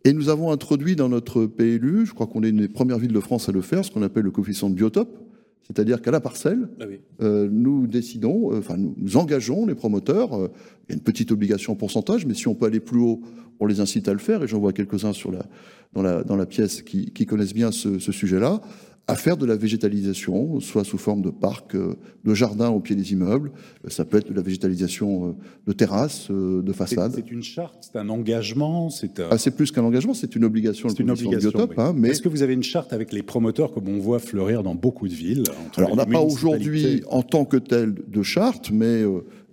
Et 0.05 0.13
nous 0.13 0.29
avons 0.29 0.51
introduit 0.51 0.95
dans 0.95 1.07
notre 1.09 1.45
PLU, 1.45 2.05
je 2.05 2.13
crois 2.13 2.27
qu'on 2.27 2.43
est 2.43 2.49
une 2.49 2.57
des 2.57 2.67
premières 2.67 2.99
villes 2.99 3.13
de 3.13 3.19
France 3.19 3.47
à 3.47 3.51
le 3.51 3.61
faire, 3.61 3.85
ce 3.85 3.91
qu'on 3.91 4.01
appelle 4.01 4.23
le 4.23 4.31
coefficient 4.31 4.69
de 4.69 4.75
biotope, 4.75 5.17
c'est-à-dire 5.65 6.01
qu'à 6.01 6.11
la 6.11 6.19
parcelle, 6.19 6.67
Ah 6.81 6.85
oui. 6.89 6.99
euh, 7.21 7.47
nous 7.49 7.87
décidons, 7.87 8.51
euh, 8.53 8.59
enfin 8.59 8.75
nous, 8.75 8.93
nous 8.97 9.15
engageons 9.15 9.65
les 9.65 9.75
promoteurs, 9.75 10.33
euh, 10.33 10.49
il 10.87 10.91
y 10.91 10.93
a 10.93 10.95
une 10.97 11.03
petite 11.03 11.31
obligation 11.31 11.71
en 11.71 11.75
pourcentage, 11.77 12.25
mais 12.25 12.33
si 12.33 12.49
on 12.49 12.55
peut 12.55 12.65
aller 12.65 12.81
plus 12.81 12.99
haut, 12.99 13.21
on 13.61 13.65
les 13.65 13.79
incite 13.79 14.09
à 14.09 14.13
le 14.13 14.19
faire, 14.19 14.43
et 14.43 14.47
j'en 14.47 14.59
vois 14.59 14.73
quelques-uns 14.73 15.13
sur 15.13 15.31
la, 15.31 15.45
dans, 15.93 16.01
la, 16.01 16.23
dans 16.25 16.35
la 16.35 16.45
pièce 16.45 16.81
qui, 16.81 17.11
qui 17.11 17.25
connaissent 17.25 17.53
bien 17.53 17.71
ce, 17.71 17.97
ce 17.97 18.11
sujet-là, 18.11 18.59
à 19.07 19.15
faire 19.15 19.35
de 19.35 19.45
la 19.45 19.57
végétalisation, 19.57 20.61
soit 20.61 20.85
sous 20.85 20.97
forme 20.97 21.21
de 21.21 21.29
parcs, 21.29 21.75
euh, 21.75 21.95
de 22.23 22.33
jardins 22.33 22.69
au 22.69 22.79
pied 22.79 22.95
des 22.95 23.11
immeubles, 23.11 23.51
Euh, 23.85 23.89
ça 23.89 24.05
peut 24.05 24.17
être 24.17 24.29
de 24.29 24.33
la 24.33 24.41
végétalisation 24.41 25.27
euh, 25.27 25.31
de 25.67 25.73
terrasses, 25.73 26.31
de 26.31 26.71
façades. 26.71 27.11
c'est 27.13 27.29
une 27.29 27.43
charte, 27.43 27.75
c'est 27.91 27.99
un 27.99 28.07
engagement, 28.07 28.89
c'est 28.89 29.19
un- 29.19 29.27
Ah, 29.31 29.37
c'est 29.37 29.51
plus 29.51 29.71
qu'un 29.71 29.83
engagement, 29.83 30.13
c'est 30.13 30.35
une 30.37 30.45
obligation, 30.45 30.87
c'est 30.87 30.99
une 30.99 31.11
obligation. 31.11 31.49
biotope, 31.49 31.71
oui. 31.77 31.83
hein, 31.83 31.93
mais 31.97 32.09
Est-ce 32.09 32.21
que 32.21 32.29
vous 32.29 32.43
avez 32.43 32.53
une 32.53 32.63
charte 32.63 32.93
avec 32.93 33.11
les 33.11 33.23
promoteurs 33.23 33.73
comme 33.73 33.89
on 33.89 33.99
voit 33.99 34.19
fleurir 34.19 34.63
dans 34.63 34.73
beaucoup 34.75 35.09
de 35.09 35.13
villes 35.13 35.43
Alors, 35.75 35.91
on 35.91 35.95
n'a 35.97 36.05
pas 36.05 36.21
aujourd'hui 36.21 37.03
en 37.09 37.23
tant 37.23 37.43
que 37.43 37.57
tel 37.57 37.93
de 38.07 38.23
charte, 38.23 38.71
mais 38.71 39.03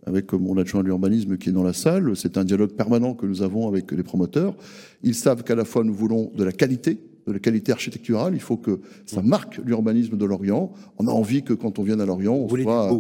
avec 0.07 0.33
mon 0.33 0.57
adjoint 0.59 0.81
à 0.81 0.85
l'urbanisme 0.85 1.37
qui 1.39 1.49
est 1.49 1.53
dans 1.53 1.65
la 1.65 1.73
salle, 1.73 2.17
c'est 2.17 2.39
un 2.39 2.45
dialogue 2.45 2.71
permanent 2.73 3.15
que 3.15 3.27
nous 3.27 3.43
avons 3.43 3.67
avec 3.69 3.91
les 3.91 4.03
promoteurs. 4.05 4.55
Ils 5.03 5.15
savent 5.17 5.43
qu'à 5.43 5.57
la 5.57 5.65
fois 5.65 5.83
nous 5.85 5.93
voulons 5.95 6.31
de 6.37 6.45
la 6.45 6.53
qualité, 6.53 6.99
de 7.27 7.33
la 7.33 7.39
qualité 7.39 7.73
architecturale, 7.73 8.33
il 8.35 8.41
faut 8.41 8.57
que 8.57 8.81
ça 9.07 9.23
marque 9.23 9.59
l'urbanisme 9.65 10.17
de 10.17 10.25
Lorient. 10.25 10.73
On 10.99 11.07
a 11.07 11.11
envie 11.13 11.43
que 11.43 11.53
quand 11.53 11.79
on 11.79 11.83
vienne 11.83 12.01
à 12.01 12.07
Lorient, 12.07 12.35
on 12.35 12.49
soit... 12.49 12.91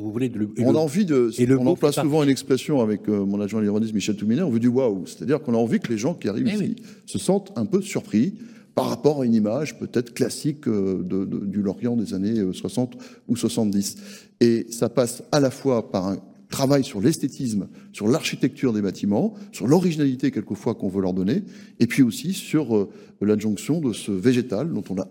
Vous 0.00 0.12
voulez 0.12 0.28
de, 0.28 0.42
et 0.56 0.64
On 0.64 0.70
le- 0.70 0.78
a 0.78 0.80
envie 0.80 1.04
de. 1.04 1.32
et 1.38 1.44
le 1.46 1.58
on 1.58 1.66
emploie 1.66 1.90
souvent 1.90 2.22
une 2.22 2.28
expression 2.28 2.80
avec 2.80 3.08
euh, 3.08 3.24
mon 3.26 3.40
adjoint 3.40 3.58
à 3.58 3.64
l'urbanisme 3.64 3.96
Michel 3.96 4.14
Touminet, 4.14 4.42
on 4.42 4.50
veut 4.50 4.60
du 4.60 4.68
waouh. 4.68 5.06
C'est-à-dire 5.06 5.40
qu'on 5.42 5.54
a 5.54 5.56
envie 5.56 5.80
que 5.80 5.88
les 5.92 5.98
gens 5.98 6.14
qui 6.14 6.28
arrivent 6.28 6.46
Eh 6.48 6.54
ici 6.54 6.74
oui. 6.78 6.82
se 7.04 7.18
sentent 7.18 7.50
un 7.56 7.66
peu 7.66 7.82
surpris 7.82 8.34
par 8.76 8.90
rapport 8.90 9.22
à 9.22 9.26
une 9.26 9.34
image 9.34 9.76
peut-être 9.76 10.14
classique 10.14 10.68
euh, 10.68 11.02
de, 11.02 11.24
de, 11.24 11.44
du 11.46 11.62
Lorient 11.62 11.96
des 11.96 12.14
années 12.14 12.36
60 12.52 12.94
euh, 12.94 12.98
ou 13.26 13.34
70. 13.34 13.96
Et 14.40 14.66
ça 14.70 14.88
passe 14.88 15.24
à 15.32 15.40
la 15.40 15.50
fois 15.50 15.90
par 15.90 16.06
un 16.06 16.18
travail 16.48 16.84
sur 16.84 17.00
l'esthétisme, 17.00 17.68
sur 17.92 18.08
l'architecture 18.08 18.72
des 18.72 18.82
bâtiments, 18.82 19.34
sur 19.52 19.66
l'originalité 19.66 20.30
quelquefois 20.30 20.74
qu'on 20.74 20.88
veut 20.88 21.02
leur 21.02 21.12
donner, 21.12 21.44
et 21.78 21.86
puis 21.86 22.02
aussi 22.02 22.32
sur 22.32 22.76
euh, 22.76 22.90
l'adjonction 23.20 23.80
de 23.80 23.92
ce 23.92 24.10
végétal 24.10 24.72
dont 24.72 24.84
on 24.90 24.98
a 25.00 25.08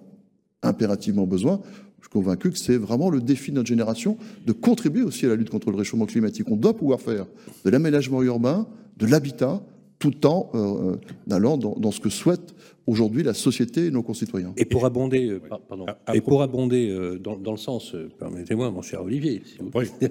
impérativement 0.63 1.27
besoin. 1.27 1.61
Je 1.99 2.05
suis 2.05 2.11
convaincu 2.11 2.51
que 2.51 2.57
c'est 2.57 2.77
vraiment 2.77 3.09
le 3.09 3.21
défi 3.21 3.51
de 3.51 3.57
notre 3.57 3.67
génération 3.67 4.17
de 4.45 4.51
contribuer 4.51 5.03
aussi 5.03 5.25
à 5.25 5.29
la 5.29 5.35
lutte 5.35 5.49
contre 5.49 5.71
le 5.71 5.77
réchauffement 5.77 6.05
climatique. 6.05 6.47
On 6.49 6.55
doit 6.55 6.75
pouvoir 6.75 7.01
faire 7.01 7.25
de 7.65 7.69
l'aménagement 7.69 8.21
urbain, 8.23 8.67
de 8.97 9.05
l'habitat, 9.05 9.63
tout 9.99 10.25
en 10.27 10.49
euh, 10.53 10.95
allant 11.29 11.57
dans, 11.57 11.75
dans, 11.75 11.91
ce 11.91 11.99
que 11.99 12.09
souhaite 12.09 12.53
aujourd'hui 12.85 13.23
la 13.23 13.33
société 13.33 13.87
et 13.87 13.91
nos 13.91 14.03
concitoyens. 14.03 14.53
Et 14.57 14.65
pour 14.65 14.85
abonder, 14.85 15.29
euh, 15.29 15.41
pardon, 15.67 15.85
à, 15.87 15.97
à 16.05 16.15
et 16.15 16.21
pour 16.21 16.41
abonder 16.41 16.89
euh, 16.89 17.17
dans, 17.17 17.35
dans, 17.35 17.51
le 17.51 17.57
sens, 17.57 17.95
euh, 17.95 18.09
permettez-moi, 18.19 18.69
mon 18.71 18.81
cher 18.81 19.01
Olivier, 19.03 19.41
si 19.45 19.57
vous... 19.59 19.69
oui. 19.73 19.87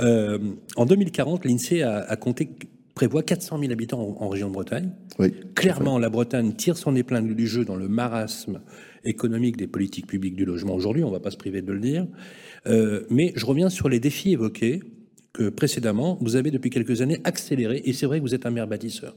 euh, 0.00 0.38
en 0.76 0.86
2040, 0.86 1.44
l'INSEE 1.44 1.82
a, 1.82 1.98
a, 1.98 2.16
compté 2.16 2.50
prévoit 2.94 3.22
400 3.22 3.58
000 3.60 3.72
habitants 3.72 4.00
en, 4.00 4.24
en 4.24 4.28
région 4.28 4.48
de 4.48 4.54
Bretagne. 4.54 4.90
Oui, 5.18 5.32
Clairement, 5.54 5.98
la 5.98 6.10
Bretagne 6.10 6.54
tire 6.54 6.76
son 6.76 6.96
épingle 6.96 7.34
du 7.34 7.46
jeu 7.46 7.64
dans 7.64 7.76
le 7.76 7.88
marasme 7.88 8.60
économique 9.04 9.56
des 9.56 9.66
politiques 9.66 10.06
publiques 10.06 10.36
du 10.36 10.44
logement 10.44 10.74
aujourd'hui. 10.74 11.04
On 11.04 11.08
ne 11.08 11.12
va 11.12 11.20
pas 11.20 11.30
se 11.30 11.36
priver 11.36 11.62
de 11.62 11.72
le 11.72 11.80
dire. 11.80 12.06
Euh, 12.66 13.06
mais 13.10 13.32
je 13.36 13.46
reviens 13.46 13.70
sur 13.70 13.88
les 13.88 14.00
défis 14.00 14.32
évoqués 14.32 14.80
que 15.32 15.48
précédemment, 15.48 16.18
vous 16.20 16.36
avez 16.36 16.50
depuis 16.50 16.70
quelques 16.70 17.02
années 17.02 17.20
accéléré, 17.24 17.82
et 17.84 17.92
c'est 17.92 18.06
vrai 18.06 18.18
que 18.18 18.24
vous 18.24 18.34
êtes 18.34 18.46
un 18.46 18.50
maire 18.50 18.66
bâtisseur. 18.66 19.16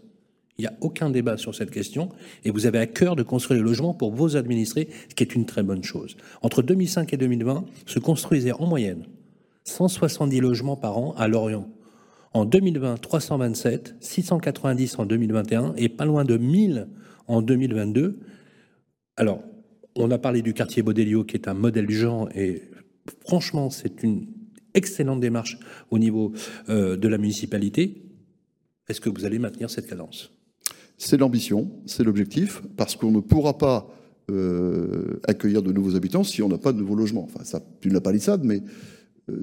Il 0.58 0.62
n'y 0.62 0.68
a 0.68 0.74
aucun 0.82 1.10
débat 1.10 1.38
sur 1.38 1.56
cette 1.56 1.72
question, 1.72 2.10
et 2.46 2.52
vous 2.52 2.68
avez 2.68 2.78
à 2.78 2.86
cœur 2.86 3.16
de 3.16 3.24
construire 3.24 3.60
les 3.60 3.68
logements 3.68 3.94
pour 3.94 4.12
vos 4.12 4.38
administrés, 4.38 4.88
ce 5.10 5.16
qui 5.16 5.24
est 5.24 5.36
une 5.36 5.46
très 5.46 5.64
bonne 5.64 5.84
chose. 5.84 6.16
Entre 6.44 6.62
2005 6.62 7.12
et 7.14 7.18
2020, 7.18 7.66
se 7.88 8.00
construisaient 8.00 8.52
en 8.52 8.68
moyenne 8.68 9.06
170 9.64 10.42
logements 10.42 10.76
par 10.76 10.98
an 10.98 11.14
à 11.18 11.28
Lorient. 11.28 11.68
En 12.34 12.46
2020, 12.46 12.98
327, 12.98 13.96
690 14.00 15.00
en 15.00 15.06
2021 15.06 15.74
et 15.78 15.90
pas 15.90 16.06
loin 16.06 16.26
de 16.26 16.38
1000 16.38 16.88
en 17.28 17.42
2022. 17.42 18.20
Alors, 19.18 19.44
on 19.96 20.10
a 20.10 20.18
parlé 20.18 20.42
du 20.42 20.54
quartier 20.54 20.82
Baudelio 20.82 21.24
qui 21.24 21.36
est 21.36 21.48
un 21.48 21.54
modèle 21.54 21.86
du 21.86 21.96
genre 21.96 22.30
et 22.36 22.64
franchement, 23.22 23.70
c'est 23.70 24.02
une 24.04 24.28
excellente 24.74 25.20
démarche 25.20 25.58
au 25.92 26.00
niveau 26.00 26.34
euh, 26.70 26.98
de 26.98 27.08
la 27.08 27.18
municipalité. 27.18 28.04
Est-ce 28.88 29.02
que 29.02 29.10
vous 29.10 29.26
allez 29.26 29.40
maintenir 29.40 29.70
cette 29.70 29.88
cadence? 29.88 30.32
C'est 30.98 31.18
l'ambition, 31.18 31.72
c'est 31.86 32.04
l'objectif, 32.04 32.62
parce 32.78 32.96
qu'on 32.96 33.12
ne 33.12 33.20
pourra 33.20 33.58
pas 33.58 33.90
euh, 34.32 35.20
accueillir 35.28 35.62
de 35.62 35.72
nouveaux 35.72 35.96
habitants 35.96 36.24
si 36.24 36.42
on 36.42 36.50
n'a 36.50 36.58
pas 36.58 36.72
de 36.72 36.78
nouveaux 36.78 36.96
logements. 36.96 37.24
Enfin, 37.24 37.44
ça, 37.44 37.62
tu 37.82 37.90
pas 38.00 38.12
mais 38.44 38.62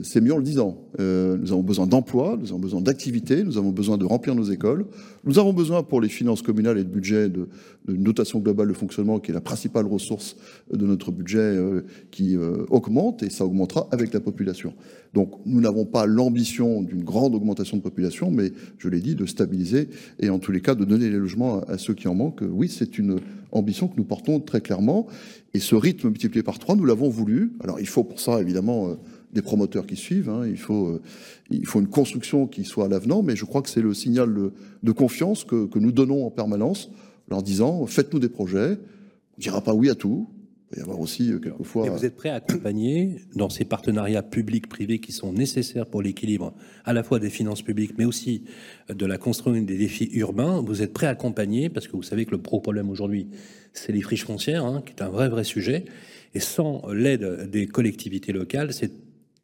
c'est 0.03 0.21
mieux 0.21 0.35
en 0.35 0.37
le 0.37 0.43
disant. 0.43 0.77
Euh, 1.01 1.39
nous 1.39 1.53
avons 1.53 1.63
besoin 1.63 1.87
d'emplois, 1.87 2.37
nous 2.39 2.49
avons 2.49 2.59
besoin 2.59 2.83
d'activités, 2.83 3.43
nous 3.43 3.57
avons 3.57 3.71
besoin 3.71 3.97
de 3.97 4.05
remplir 4.05 4.35
nos 4.35 4.45
écoles. 4.45 4.85
Nous 5.25 5.39
avons 5.39 5.55
besoin 5.55 5.83
pour 5.83 6.03
les 6.03 6.11
finances 6.11 6.43
communales 6.43 6.77
et 6.77 6.83
le 6.83 6.89
budget 6.89 7.31
de, 7.31 7.49
de 7.89 7.97
dotation 7.97 8.41
globale 8.41 8.69
de 8.69 8.75
fonctionnement 8.75 9.19
qui 9.21 9.31
est 9.31 9.35
la 9.35 9.41
principale 9.41 9.87
ressource 9.87 10.37
de 10.71 10.87
notre 10.87 11.13
budget 11.13 11.39
euh, 11.39 11.87
qui 12.11 12.37
euh, 12.37 12.67
augmente 12.69 13.23
et 13.23 13.31
ça 13.31 13.47
augmentera 13.47 13.89
avec 13.91 14.13
la 14.13 14.21
population. 14.21 14.75
Donc 15.15 15.33
nous 15.47 15.63
n'avons 15.63 15.87
pas 15.87 16.05
l'ambition 16.05 16.83
d'une 16.83 17.03
grande 17.03 17.35
augmentation 17.35 17.79
de 17.79 17.83
population, 17.83 18.31
mais 18.31 18.53
je 18.77 18.89
l'ai 18.91 19.01
dit, 19.01 19.15
de 19.15 19.25
stabiliser 19.25 19.89
et 20.19 20.29
en 20.29 20.39
tous 20.39 20.53
les 20.53 20.61
cas 20.61 20.75
de 20.75 20.85
donner 20.85 21.09
les 21.09 21.17
logements 21.17 21.63
à, 21.63 21.73
à 21.73 21.79
ceux 21.79 21.95
qui 21.95 22.07
en 22.07 22.15
manquent. 22.15 22.45
Oui, 22.47 22.69
c'est 22.69 22.99
une 22.99 23.17
ambition 23.51 23.89
que 23.89 23.97
nous 23.97 24.05
portons 24.05 24.41
très 24.41 24.61
clairement. 24.61 25.07
Et 25.55 25.59
ce 25.59 25.75
rythme 25.75 26.09
multiplié 26.09 26.43
par 26.43 26.59
trois, 26.59 26.77
nous 26.77 26.85
l'avons 26.85 27.09
voulu. 27.09 27.55
Alors 27.61 27.81
il 27.81 27.89
faut 27.89 28.05
pour 28.05 28.21
ça 28.21 28.43
évidemment 28.43 28.95
des 29.33 29.43
promoteurs 29.43 29.87
qui 29.87 29.97
suivent. 29.97 30.29
Hein. 30.29 30.47
Il, 30.47 30.59
faut, 30.59 30.89
euh, 30.89 31.03
il 31.51 31.67
faut 31.67 31.81
une 31.81 31.89
construction 31.89 32.47
qui 32.47 32.65
soit 32.65 32.87
à 32.87 32.89
l'avenant, 32.89 33.23
mais 33.23 33.37
je 33.37 33.45
crois 33.45 33.63
que 33.63 33.71
c'est 33.71 33.83
le 33.83 33.95
signal 33.95 34.35
de, 34.83 34.93
confiance 34.93 35.45
que, 35.45 35.79
nous 35.79 35.93
donnons 35.93 36.27
en 36.27 36.31
permanence, 36.31 36.91
leur 37.29 37.43
disant 37.43 37.87
faites-nous 37.87 38.19
des 38.19 38.29
projets. 38.29 38.73
On 38.73 39.39
ne 39.39 39.43
dira 39.43 39.61
pas 39.63 39.75
oui 39.75 39.89
à 39.89 39.95
tout. 39.95 40.29
Il 40.73 40.77
va 40.77 40.81
y 40.81 40.83
avoir 40.83 41.01
aussi 41.01 41.33
euh, 41.33 41.39
quelquefois. 41.39 41.87
Et 41.87 41.91
vous 41.91 42.05
êtes 42.05 42.15
prêt 42.15 42.29
à 42.29 42.37
accompagner 42.37 43.17
dans 43.35 43.49
ces 43.49 43.65
partenariats 43.65 44.23
publics-privés 44.23 45.01
qui 45.01 45.11
sont 45.11 45.33
nécessaires 45.33 45.87
pour 45.87 46.01
l'équilibre 46.01 46.55
à 46.85 46.93
la 46.93 47.03
fois 47.03 47.19
des 47.19 47.31
finances 47.31 47.63
publiques, 47.63 47.95
mais 47.99 48.05
aussi 48.05 48.45
de 48.89 49.07
la 49.07 49.19
construction 49.19 49.61
des 49.63 49.79
défis 49.79 50.11
urbains? 50.13 50.61
Vous 50.61 50.83
êtes 50.83 50.93
prêt 50.93 51.07
à 51.07 51.11
accompagner? 51.11 51.71
Parce 51.71 51.89
que 51.89 51.97
vous 51.97 52.05
savez 52.05 52.25
que 52.25 52.31
le 52.33 52.39
pro 52.39 52.61
problème 52.61 52.89
aujourd'hui, 52.89 53.29
c'est 53.73 53.93
les 53.93 54.01
friches 54.01 54.25
foncières, 54.25 54.65
hein, 54.65 54.83
qui 54.85 54.93
est 54.93 55.03
un 55.03 55.09
vrai 55.09 55.29
vrai 55.29 55.43
sujet. 55.43 55.87
Et 56.35 56.41
sans 56.41 56.89
l'aide 56.93 57.51
des 57.51 57.67
collectivités 57.67 58.33
locales, 58.33 58.73
c'est 58.73 58.93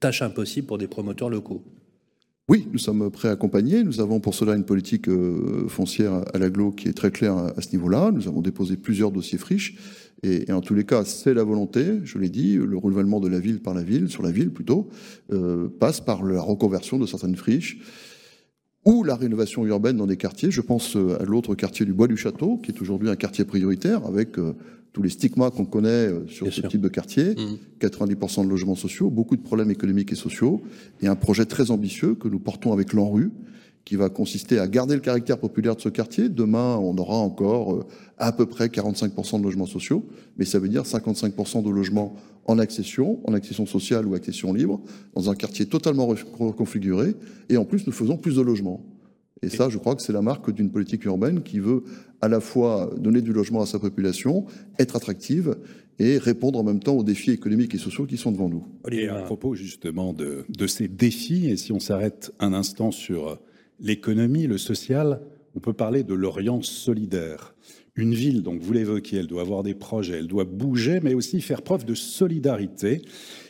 tâche 0.01 0.23
impossible 0.23 0.67
pour 0.67 0.79
des 0.79 0.89
promoteurs 0.89 1.31
locaux. 1.31 1.63
Oui, 2.49 2.69
nous 2.73 2.79
sommes 2.79 3.11
prêts 3.11 3.29
à 3.29 3.33
accompagner. 3.33 3.83
Nous 3.83 4.01
avons 4.01 4.21
pour 4.21 4.35
cela 4.35 4.55
une 4.55 4.65
politique 4.65 5.09
euh, 5.09 5.67
foncière 5.69 6.23
à 6.33 6.39
l'aglo 6.39 6.71
qui 6.71 6.87
est 6.87 6.93
très 6.93 7.11
claire 7.11 7.37
à, 7.37 7.61
ce 7.61 7.73
niveau-là. 7.73 8.13
Nous 8.13 8.29
avons 8.29 8.41
déposé 8.41 8.77
plusieurs 8.77 9.11
dossiers 9.11 9.39
friches. 9.39 9.77
Et, 10.23 10.49
et 10.49 10.53
en 10.53 10.61
tous 10.61 10.75
les 10.75 10.85
cas, 10.85 11.05
c'est 11.05 11.35
la 11.35 11.43
volonté, 11.43 11.99
je 12.05 12.19
l'ai 12.19 12.29
dit, 12.29 12.55
le 12.55 12.79
renouvellement 12.79 13.19
de 13.19 13.29
la 13.29 13.41
ville 13.41 13.61
par 13.61 13.75
la 13.75 13.83
ville, 13.83 14.09
sur 14.09 14.23
la 14.23 14.31
ville 14.31 14.51
plutôt, 14.51 14.89
euh, 15.33 15.69
passe 15.81 16.01
par 16.01 16.23
la 16.23 16.41
reconversion 16.41 16.99
de 16.99 17.07
certaines 17.07 17.35
friches 17.35 17.79
ou 18.87 19.03
la 19.05 19.17
rénovation 19.17 19.67
urbaine 19.67 19.97
dans 19.97 20.07
des 20.07 20.17
quartiers. 20.17 20.51
Je 20.51 20.61
pense 20.63 20.97
euh, 20.97 21.21
à 21.21 21.25
l'autre 21.25 21.55
quartier 21.55 21.85
du 21.85 21.93
Bois 21.93 22.07
du 22.09 22.17
Château, 22.17 22.57
qui 22.63 22.71
est 22.71 22.81
aujourd'hui 22.81 23.11
un 23.11 23.17
quartier 23.17 23.45
prioritaire, 23.45 24.07
avec 24.07 24.39
euh, 24.39 24.55
tous 24.93 25.03
les 25.03 25.11
stigmas 25.11 25.51
qu'on 25.51 25.65
connaît 25.67 25.89
euh, 26.09 26.27
sur 26.29 26.47
Bien 26.47 26.53
ce 26.55 26.61
sûr. 26.63 26.71
type 26.71 26.81
de 26.81 26.89
quartier, 26.89 27.35
Mmh. 27.35 27.59
90% 27.85 28.45
de 28.45 28.49
logements 28.49 28.77
sociaux, 28.77 29.11
beaucoup 29.11 29.37
de 29.37 29.43
problèmes 29.43 29.71
économiques 29.71 30.13
et 30.13 30.17
sociaux, 30.17 30.63
et 31.03 31.09
un 31.09 31.17
projet 31.17 31.45
très 31.45 31.71
ambitieux 31.71 32.15
que 32.15 32.29
nous 32.29 32.39
portons 32.39 32.73
avec 32.73 32.93
l'ANRU, 32.93 33.31
qui 33.87 33.95
va 33.95 34.11
consister 34.11 34.59
à 34.59 34.67
garder 34.67 34.97
le 34.97 35.01
caractère 35.01 35.39
populaire 35.39 35.77
de 35.77 35.81
ce 35.81 35.89
quartier. 35.89 36.29
Demain, 36.29 36.77
on 36.77 36.99
aura 36.99 37.17
encore 37.17 37.73
euh, 37.73 37.87
à 38.19 38.33
peu 38.33 38.45
près 38.45 38.67
45% 38.67 39.39
de 39.39 39.45
logements 39.45 39.65
sociaux, 39.65 40.05
mais 40.37 40.45
ça 40.45 40.59
veut 40.59 40.69
dire 40.69 40.83
55% 40.83 41.63
de 41.63 41.71
logements 41.71 42.17
en 42.47 42.59
accession, 42.59 43.21
en 43.25 43.33
accession 43.33 43.65
sociale 43.65 44.07
ou 44.07 44.15
accession 44.15 44.53
libre, 44.53 44.81
dans 45.15 45.31
un 45.31 45.37
quartier 45.37 45.67
totalement 45.67 46.07
reconfiguré, 46.07 47.15
et 47.49 47.57
en 47.57 47.65
plus, 47.65 47.87
nous 47.87 47.93
faisons 47.93 48.17
plus 48.17 48.37
de 48.37 48.43
logements. 48.43 48.85
Et 49.43 49.49
ça, 49.49 49.69
je 49.69 49.79
crois 49.79 49.95
que 49.95 50.03
c'est 50.03 50.13
la 50.13 50.23
marque 50.23 50.51
d'une 50.51 50.71
politique 50.71 51.05
urbaine 51.05 51.43
qui 51.43 51.61
veut 51.61 51.85
à 52.21 52.29
la 52.29 52.41
fois 52.41 52.91
donner 52.97 53.21
du 53.21 53.33
logement 53.33 53.63
à 53.63 53.67
sa 53.67 53.79
population, 53.79 54.47
être 54.79 54.97
attractive 54.97 55.57
et 55.99 56.19
répondre 56.19 56.59
en 56.59 56.65
même 56.65 56.81
temps 56.81 56.95
aux 56.95 57.05
défis 57.05 57.31
économiques 57.31 57.75
et 57.75 57.79
sociaux 57.79 58.07
qui 58.07 58.17
sont 58.17 58.33
devant 58.33 58.49
nous. 58.49 58.65
Et 58.91 59.07
à 59.09 59.23
propos 59.23 59.55
justement 59.55 60.13
de, 60.13 60.45
de 60.49 60.67
ces 60.67 60.89
défis, 60.89 61.49
et 61.49 61.57
si 61.57 61.73
on 61.73 61.81
s'arrête 61.81 62.33
un 62.41 62.53
instant 62.55 62.91
sur 62.91 63.39
l'économie, 63.81 64.47
le 64.47 64.59
social, 64.59 65.21
on 65.55 65.61
peut 65.61 65.73
parler 65.73 66.05
de 66.05 66.15
l'Orient 66.15 66.63
solidaire. 66.63 67.55
Une 67.95 68.15
ville, 68.15 68.43
donc 68.43 68.61
vous 68.61 68.75
l'évoquiez, 68.75 69.21
elle 69.21 69.27
doit 69.27 69.41
avoir 69.41 69.63
des 69.63 69.75
projets, 69.75 70.19
elle 70.19 70.27
doit 70.27 70.45
bouger, 70.45 71.01
mais 71.03 71.15
aussi 71.15 71.41
faire 71.41 71.63
preuve 71.63 71.87
de 71.87 71.95
solidarité. 71.95 73.01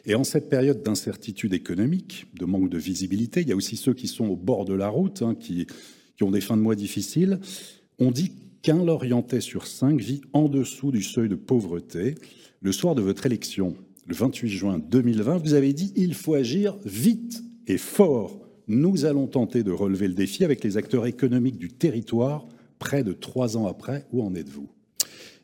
Et 0.05 0.15
en 0.15 0.23
cette 0.23 0.49
période 0.49 0.85
d'incertitude 0.85 1.53
économique, 1.53 2.27
de 2.39 2.45
manque 2.45 2.71
de 2.71 2.79
visibilité, 2.79 3.41
il 3.41 3.49
y 3.49 3.53
a 3.53 3.57
aussi 3.57 3.77
ceux 3.77 3.93
qui 3.93 4.07
sont 4.07 4.27
au 4.27 4.37
bord 4.37 4.65
de 4.65 4.75
la 4.75 4.89
route, 4.89 5.23
hein, 5.23 5.35
qui, 5.35 5.67
qui 6.17 6.23
ont 6.23 6.31
des 6.31 6.41
fins 6.41 6.57
de 6.57 6.62
mois 6.62 6.77
difficiles. 6.77 7.41
On 7.99 8.12
dit 8.12 8.33
qu'un 8.62 8.85
Lorientais 8.85 9.41
sur 9.41 9.67
cinq 9.67 10.01
vit 10.01 10.21
en 10.33 10.49
dessous 10.49 10.93
du 10.93 11.03
seuil 11.03 11.29
de 11.29 11.35
pauvreté. 11.35 12.15
Le 12.61 12.71
soir 12.71 12.95
de 12.95 13.03
votre 13.03 13.27
élection, 13.27 13.77
le 14.07 14.15
28 14.15 14.49
juin 14.49 14.79
2020, 14.79 15.39
vous 15.39 15.55
avez 15.55 15.73
dit 15.73 15.93
il 15.97 16.15
faut 16.15 16.35
agir 16.35 16.77
vite 16.85 17.43
et 17.67 17.79
fort. 17.79 18.46
Nous 18.69 19.05
allons 19.05 19.29
tenter 19.29 19.63
de 19.63 19.71
relever 19.71 20.09
le 20.09 20.15
défi 20.15 20.45
avec 20.45 20.65
les 20.65 20.77
acteurs 20.77 21.07
économiques 21.07 21.59
du 21.59 21.69
territoire 21.69 22.47
près 22.81 23.05
de 23.05 23.13
trois 23.13 23.57
ans 23.57 23.67
après. 23.67 24.07
Où 24.13 24.23
en 24.23 24.35
êtes-vous? 24.35 24.67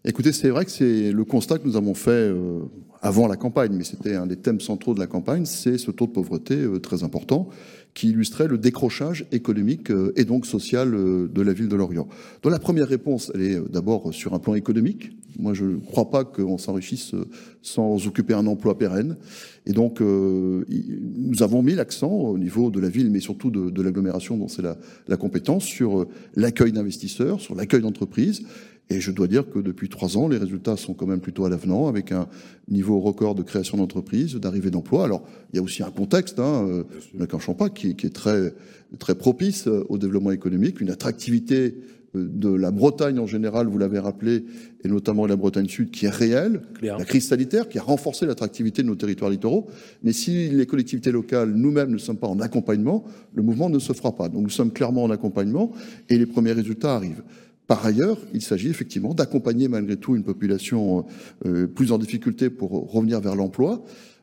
Écoutez, 0.04 0.32
c'est 0.32 0.48
vrai 0.48 0.64
que 0.64 0.72
c'est 0.72 1.12
le 1.12 1.24
constat 1.24 1.58
que 1.58 1.68
nous 1.68 1.76
avons 1.76 1.94
fait 1.94 2.10
euh, 2.10 2.62
avant 3.00 3.28
la 3.28 3.36
campagne, 3.36 3.72
mais 3.72 3.84
c'était 3.84 4.16
un 4.16 4.26
des 4.26 4.36
thèmes 4.36 4.60
centraux 4.60 4.94
de 4.94 4.98
la 4.98 5.06
campagne, 5.06 5.44
c'est 5.44 5.78
ce 5.78 5.92
taux 5.92 6.08
de 6.08 6.10
pauvreté 6.10 6.56
euh, 6.56 6.80
très 6.80 7.04
important 7.04 7.48
qui 7.94 8.08
illustrait 8.08 8.48
le 8.48 8.58
décrochage 8.58 9.26
économique 9.30 9.92
euh, 9.92 10.12
et 10.16 10.24
donc 10.24 10.44
social 10.44 10.90
de 10.90 11.42
la 11.42 11.52
ville 11.52 11.68
de 11.68 11.76
Lorient. 11.76 12.08
Donc 12.42 12.50
la 12.50 12.58
première 12.58 12.88
réponse, 12.88 13.30
elle 13.36 13.42
est 13.42 13.60
d'abord 13.70 14.12
sur 14.12 14.34
un 14.34 14.40
plan 14.40 14.56
économique. 14.56 15.12
Moi, 15.38 15.54
je 15.54 15.64
ne 15.64 15.76
crois 15.78 16.10
pas 16.10 16.24
qu'on 16.24 16.58
s'enrichisse 16.58 17.14
euh, 17.14 17.28
sans 17.62 18.06
occuper 18.06 18.34
un 18.34 18.46
emploi 18.46 18.76
pérenne. 18.76 19.16
Et 19.66 19.72
donc, 19.72 20.00
euh, 20.00 20.64
nous 20.68 21.42
avons 21.42 21.62
mis 21.62 21.74
l'accent 21.74 22.10
au 22.10 22.38
niveau 22.38 22.70
de 22.70 22.80
la 22.80 22.88
ville, 22.88 23.10
mais 23.10 23.20
surtout 23.20 23.50
de, 23.50 23.70
de 23.70 23.82
l'agglomération 23.82 24.36
dont 24.36 24.48
c'est 24.48 24.62
la, 24.62 24.76
la 25.08 25.16
compétence, 25.16 25.64
sur 25.64 26.02
euh, 26.02 26.08
l'accueil 26.34 26.72
d'investisseurs, 26.72 27.40
sur 27.40 27.54
l'accueil 27.54 27.80
d'entreprises. 27.80 28.42
Et 28.90 29.00
je 29.00 29.10
dois 29.10 29.26
dire 29.26 29.48
que 29.48 29.58
depuis 29.58 29.88
trois 29.88 30.18
ans, 30.18 30.28
les 30.28 30.36
résultats 30.36 30.76
sont 30.76 30.92
quand 30.92 31.06
même 31.06 31.20
plutôt 31.20 31.44
à 31.44 31.48
l'avenant, 31.48 31.88
avec 31.88 32.12
un 32.12 32.28
niveau 32.68 33.00
record 33.00 33.34
de 33.34 33.42
création 33.42 33.78
d'entreprises, 33.78 34.34
d'arrivée 34.34 34.70
d'emplois. 34.70 35.04
Alors, 35.04 35.26
il 35.52 35.56
y 35.56 35.58
a 35.60 35.62
aussi 35.62 35.82
un 35.82 35.90
contexte, 35.90 36.38
hein, 36.38 36.84
ne 37.14 37.24
cachons 37.24 37.54
pas, 37.54 37.70
qui, 37.70 37.94
qui, 37.94 38.06
est 38.06 38.10
très, 38.10 38.52
très 38.98 39.14
propice 39.14 39.66
au 39.66 39.96
développement 39.96 40.32
économique, 40.32 40.80
une 40.80 40.90
attractivité 40.90 41.76
de 42.14 42.52
la 42.52 42.70
Bretagne 42.70 43.18
en 43.18 43.26
général, 43.26 43.66
vous 43.66 43.78
l'avez 43.78 43.98
rappelé, 43.98 44.44
et 44.84 44.88
notamment 44.88 45.26
la 45.26 45.36
Bretagne 45.36 45.68
Sud, 45.68 45.90
qui 45.90 46.06
est 46.06 46.10
réelle, 46.10 46.62
la 46.82 47.04
crise 47.04 47.28
sanitaire 47.28 47.68
qui 47.68 47.78
a 47.78 47.82
renforcé 47.82 48.26
l'attractivité 48.26 48.82
de 48.82 48.88
nos 48.88 48.96
territoires 48.96 49.30
littoraux. 49.30 49.68
Mais 50.02 50.12
si 50.12 50.50
les 50.50 50.66
collectivités 50.66 51.10
locales, 51.10 51.52
nous-mêmes, 51.52 51.90
ne 51.90 51.98
sommes 51.98 52.18
pas 52.18 52.26
en 52.26 52.40
accompagnement, 52.40 53.04
le 53.34 53.42
mouvement 53.42 53.70
ne 53.70 53.78
se 53.78 53.92
fera 53.92 54.14
pas. 54.14 54.28
Donc 54.28 54.42
nous 54.42 54.50
sommes 54.50 54.72
clairement 54.72 55.04
en 55.04 55.10
accompagnement 55.10 55.72
et 56.08 56.18
les 56.18 56.26
premiers 56.26 56.52
résultats 56.52 56.94
arrivent. 56.94 57.22
Par 57.66 57.86
ailleurs, 57.86 58.18
il 58.34 58.42
s'agit 58.42 58.68
effectivement 58.68 59.14
d'accompagner 59.14 59.68
malgré 59.68 59.96
tout 59.96 60.14
une 60.14 60.24
population 60.24 61.06
euh, 61.46 61.66
plus 61.66 61.92
en 61.92 61.98
difficulté 61.98 62.50
pour 62.50 62.92
revenir 62.92 63.20
vers 63.20 63.36
l'emploi. 63.36 63.82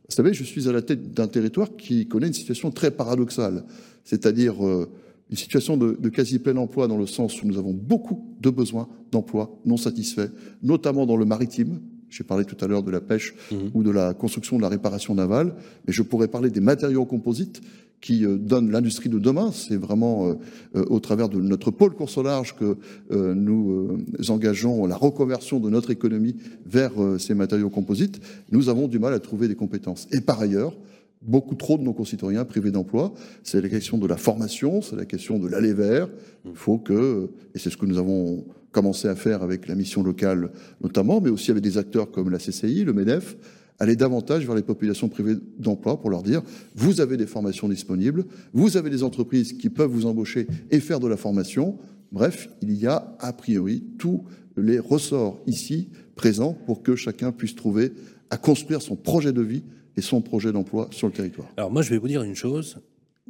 Vous 0.10 0.16
savez, 0.16 0.34
je 0.34 0.44
suis 0.44 0.68
à 0.68 0.72
la 0.72 0.82
tête 0.82 1.14
d'un 1.14 1.28
territoire 1.28 1.76
qui 1.76 2.08
connaît 2.08 2.28
une 2.28 2.34
situation 2.34 2.70
très 2.72 2.92
paradoxale, 2.92 3.64
c'est-à-dire 4.04 4.66
euh, 4.66 4.90
une 5.30 5.38
situation 5.38 5.78
de, 5.78 5.98
de 6.00 6.10
quasi 6.10 6.40
plein 6.40 6.58
emploi 6.58 6.88
dans 6.88 6.98
le 6.98 7.06
sens 7.06 7.42
où 7.42 7.48
nous 7.48 7.58
avons 7.58 7.74
beaucoup 7.74 8.36
de 8.42 8.50
besoins 8.50 8.88
d'emploi 9.12 9.60
non 9.66 9.78
satisfaits, 9.78 10.30
notamment 10.64 11.06
dans 11.06 11.18
le 11.18 11.26
maritime. 11.26 11.80
J'ai 12.10 12.24
parlé 12.24 12.46
tout 12.46 12.58
à 12.64 12.68
l'heure 12.68 12.82
de 12.82 12.90
la 12.90 13.02
pêche 13.02 13.36
ou 13.76 13.84
de 13.84 13.92
la 13.92 14.16
construction 14.16 14.58
de 14.58 14.64
la 14.64 14.70
réparation 14.70 15.14
navale, 15.14 15.54
mais 15.86 15.94
je 15.94 16.02
pourrais 16.02 16.28
parler 16.28 16.50
des 16.50 16.60
matériaux 16.62 17.06
composites 17.06 17.62
qui 18.02 18.26
euh, 18.26 18.38
donnent 18.38 18.72
l'industrie 18.72 19.10
de 19.10 19.20
demain. 19.20 19.52
C'est 19.52 19.76
vraiment 19.76 20.28
euh, 20.28 20.34
euh, 20.76 20.86
au 20.90 21.00
travers 21.00 21.30
de 21.30 21.40
notre 21.40 21.72
pôle 21.72 21.94
course 21.94 22.18
au 22.18 22.24
large 22.24 22.56
que 22.56 22.78
nous 23.12 24.00
engageons 24.30 24.86
la 24.86 24.96
reconversion 24.96 25.60
de 25.60 25.70
notre 25.70 25.92
économie 25.92 26.36
vers 26.66 26.92
ces 27.18 27.34
matériaux 27.34 27.70
composites. 27.70 28.20
Nous 28.52 28.70
avons 28.70 28.88
du 28.88 29.00
mal 29.00 29.14
à 29.14 29.20
trouver 29.20 29.48
des 29.48 29.56
compétences. 29.56 30.08
Et 30.12 30.22
par 30.22 30.40
ailleurs, 30.40 30.74
beaucoup 31.22 31.56
trop 31.56 31.78
de 31.78 31.84
nos 31.84 31.94
concitoyens 31.94 32.46
privés 32.46 32.72
d'emploi. 32.72 33.14
C'est 33.44 33.62
la 33.62 33.70
question 33.70 33.98
de 33.98 34.08
la 34.08 34.18
formation, 34.18 34.82
c'est 34.82 34.96
la 34.96 35.06
question 35.06 35.40
de 35.40 35.48
l'aller 35.48 35.74
vers. 35.74 36.10
Il 36.46 36.56
faut 36.56 36.78
que, 36.78 37.30
et 37.54 37.60
c'est 37.60 37.70
ce 37.70 37.78
que 37.78 37.86
nous 37.86 37.98
avons 37.98 38.46
commencé 38.72 39.08
à 39.08 39.16
faire 39.16 39.44
avec 39.44 39.68
la 39.68 39.76
mission 39.76 40.04
locale 40.04 40.52
notamment, 40.82 41.22
mais 41.22 41.30
aussi 41.30 41.52
avec 41.52 41.64
des 41.64 41.78
acteurs 41.78 42.12
comme 42.12 42.30
la 42.30 42.38
CCI, 42.38 42.84
le 42.84 42.94
MEDEF, 42.94 43.36
aller 43.80 43.96
davantage 43.96 44.46
vers 44.46 44.56
les 44.56 44.62
populations 44.62 45.10
privées 45.10 45.36
d'emploi 45.58 46.00
pour 46.00 46.10
leur 46.10 46.22
dire, 46.22 46.42
vous 46.76 47.02
avez 47.02 47.18
des 47.18 47.26
formations 47.26 47.70
disponibles, 47.70 48.26
vous 48.54 48.78
avez 48.78 48.90
des 48.90 49.04
entreprises 49.04 49.54
qui 49.54 49.70
peuvent 49.70 49.90
vous 49.90 50.06
embaucher 50.06 50.48
et 50.70 50.80
faire 50.80 51.00
de 51.00 51.08
la 51.08 51.18
formation. 51.18 51.78
Bref, 52.12 52.50
il 52.62 52.74
y 52.74 52.88
a 52.88 53.16
a 53.20 53.34
priori 53.34 53.84
tous 53.98 54.24
les 54.58 54.80
ressorts 54.80 55.40
ici 55.48 55.90
présents 56.16 56.54
pour 56.66 56.84
que 56.84 56.96
chacun 56.96 57.32
puisse 57.32 57.56
trouver 57.56 57.94
à 58.30 58.38
construire 58.38 58.82
son 58.82 58.96
projet 58.96 59.32
de 59.32 59.42
vie 59.42 59.64
et 59.98 60.02
son 60.02 60.22
projet 60.22 60.52
d'emploi 60.52 60.88
sur 60.92 61.08
le 61.08 61.14
territoire. 61.14 61.48
Alors 61.58 61.72
moi, 61.72 61.82
je 61.82 61.90
vais 61.90 61.98
vous 61.98 62.08
dire 62.08 62.24
une 62.24 62.36
chose. 62.36 62.80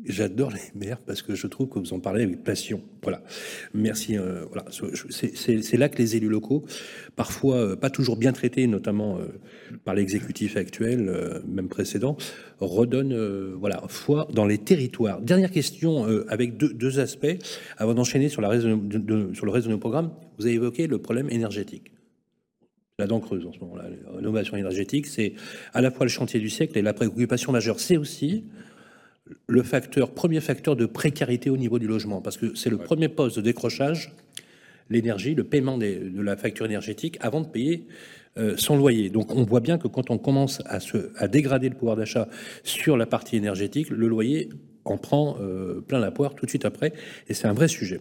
J'adore 0.05 0.51
les 0.51 0.61
maires 0.79 0.99
parce 1.05 1.21
que 1.21 1.35
je 1.35 1.45
trouve 1.47 1.67
que 1.67 1.77
vous 1.77 1.91
en 1.91 1.99
parlez 1.99 2.23
avec 2.23 2.41
passion. 2.43 2.81
Voilà. 3.03 3.21
Merci. 3.73 4.17
euh, 4.17 4.45
voilà. 4.49 4.63
C'est- 4.71 5.75
là 5.77 5.89
que 5.89 5.97
les 5.97 6.15
élus 6.15 6.29
locaux, 6.29 6.63
parfois 7.17 7.57
euh, 7.57 7.75
pas 7.75 7.89
toujours 7.89 8.15
bien 8.15 8.31
traités, 8.31 8.65
notamment 8.65 9.17
euh, 9.17 9.25
par 9.83 9.95
l'exécutif 9.95 10.55
actuel, 10.55 11.41
même 11.47 11.67
précédent, 11.67 12.15
redonnent 12.61 13.53
voilà 13.55 13.83
foi 13.89 14.27
dans 14.33 14.45
les 14.45 14.57
territoires. 14.57 15.19
Dernière 15.21 15.51
question 15.51 16.05
avec 16.29 16.55
deux, 16.55 16.99
aspects 16.99 17.27
avant 17.77 17.93
d'enchaîner 17.93 18.29
sur, 18.29 18.41
sur 18.41 19.45
le 19.45 19.51
reste 19.51 19.67
de 19.67 19.71
nos 19.71 19.77
programmes. 19.79 20.11
Vous 20.37 20.45
avez 20.45 20.55
évoqué 20.55 20.87
le 20.87 20.99
problème 20.99 21.29
énergétique. 21.29 21.91
La 22.99 23.07
dent 23.07 23.21
creuse 23.21 23.45
en 23.45 23.53
ce 23.53 23.59
moment-là. 23.59 23.85
La 24.05 24.17
rénovation 24.17 24.57
énergétique, 24.57 25.07
c'est 25.07 25.33
à 25.73 25.81
la 25.81 25.89
fois 25.89 26.05
le 26.05 26.09
chantier 26.09 26.39
du 26.39 26.49
siècle 26.49 26.77
et 26.77 26.81
la 26.81 26.93
préoccupation 26.93 27.53
majeure. 27.53 27.79
C'est 27.79 27.95
aussi 27.97 28.43
le 29.47 29.63
facteur, 29.63 30.11
premier 30.11 30.41
facteur 30.41 30.75
de 30.75 30.85
précarité 30.85 31.49
au 31.49 31.55
niveau 31.57 31.79
du 31.79 31.87
logement, 31.87 32.21
parce 32.21 32.35
que 32.37 32.53
c'est 32.55 32.69
le 32.69 32.77
premier 32.77 33.07
poste 33.07 33.37
de 33.37 33.41
décrochage, 33.41 34.11
l'énergie, 34.89 35.33
le 35.33 35.45
paiement 35.45 35.77
des- 35.77 35.97
de 35.97 36.21
la 36.21 36.35
facture 36.35 36.65
énergétique 36.65 37.17
avant 37.21 37.41
de 37.41 37.47
payer 37.47 37.87
euh, 38.37 38.55
son 38.57 38.75
loyer. 38.77 39.09
Donc 39.09 39.33
on 39.33 39.43
voit 39.43 39.59
bien 39.61 39.77
que 39.77 39.87
quand 39.87 40.11
on 40.11 40.17
commence 40.17 40.61
à, 40.65 40.79
se, 40.79 41.11
à 41.15 41.27
dégrader 41.27 41.69
le 41.69 41.75
pouvoir 41.75 41.95
d'achat 41.95 42.27
sur 42.63 42.97
la 42.97 43.05
partie 43.05 43.37
énergétique, 43.37 43.89
le 43.89 44.07
loyer 44.07 44.49
en 44.85 44.97
prend 44.97 45.37
euh, 45.41 45.81
plein 45.81 45.99
la 45.99 46.11
poire 46.11 46.35
tout 46.35 46.45
de 46.45 46.49
suite 46.49 46.65
après, 46.65 46.93
et 47.27 47.33
c'est 47.33 47.47
un 47.47 47.53
vrai 47.53 47.67
sujet. 47.67 47.99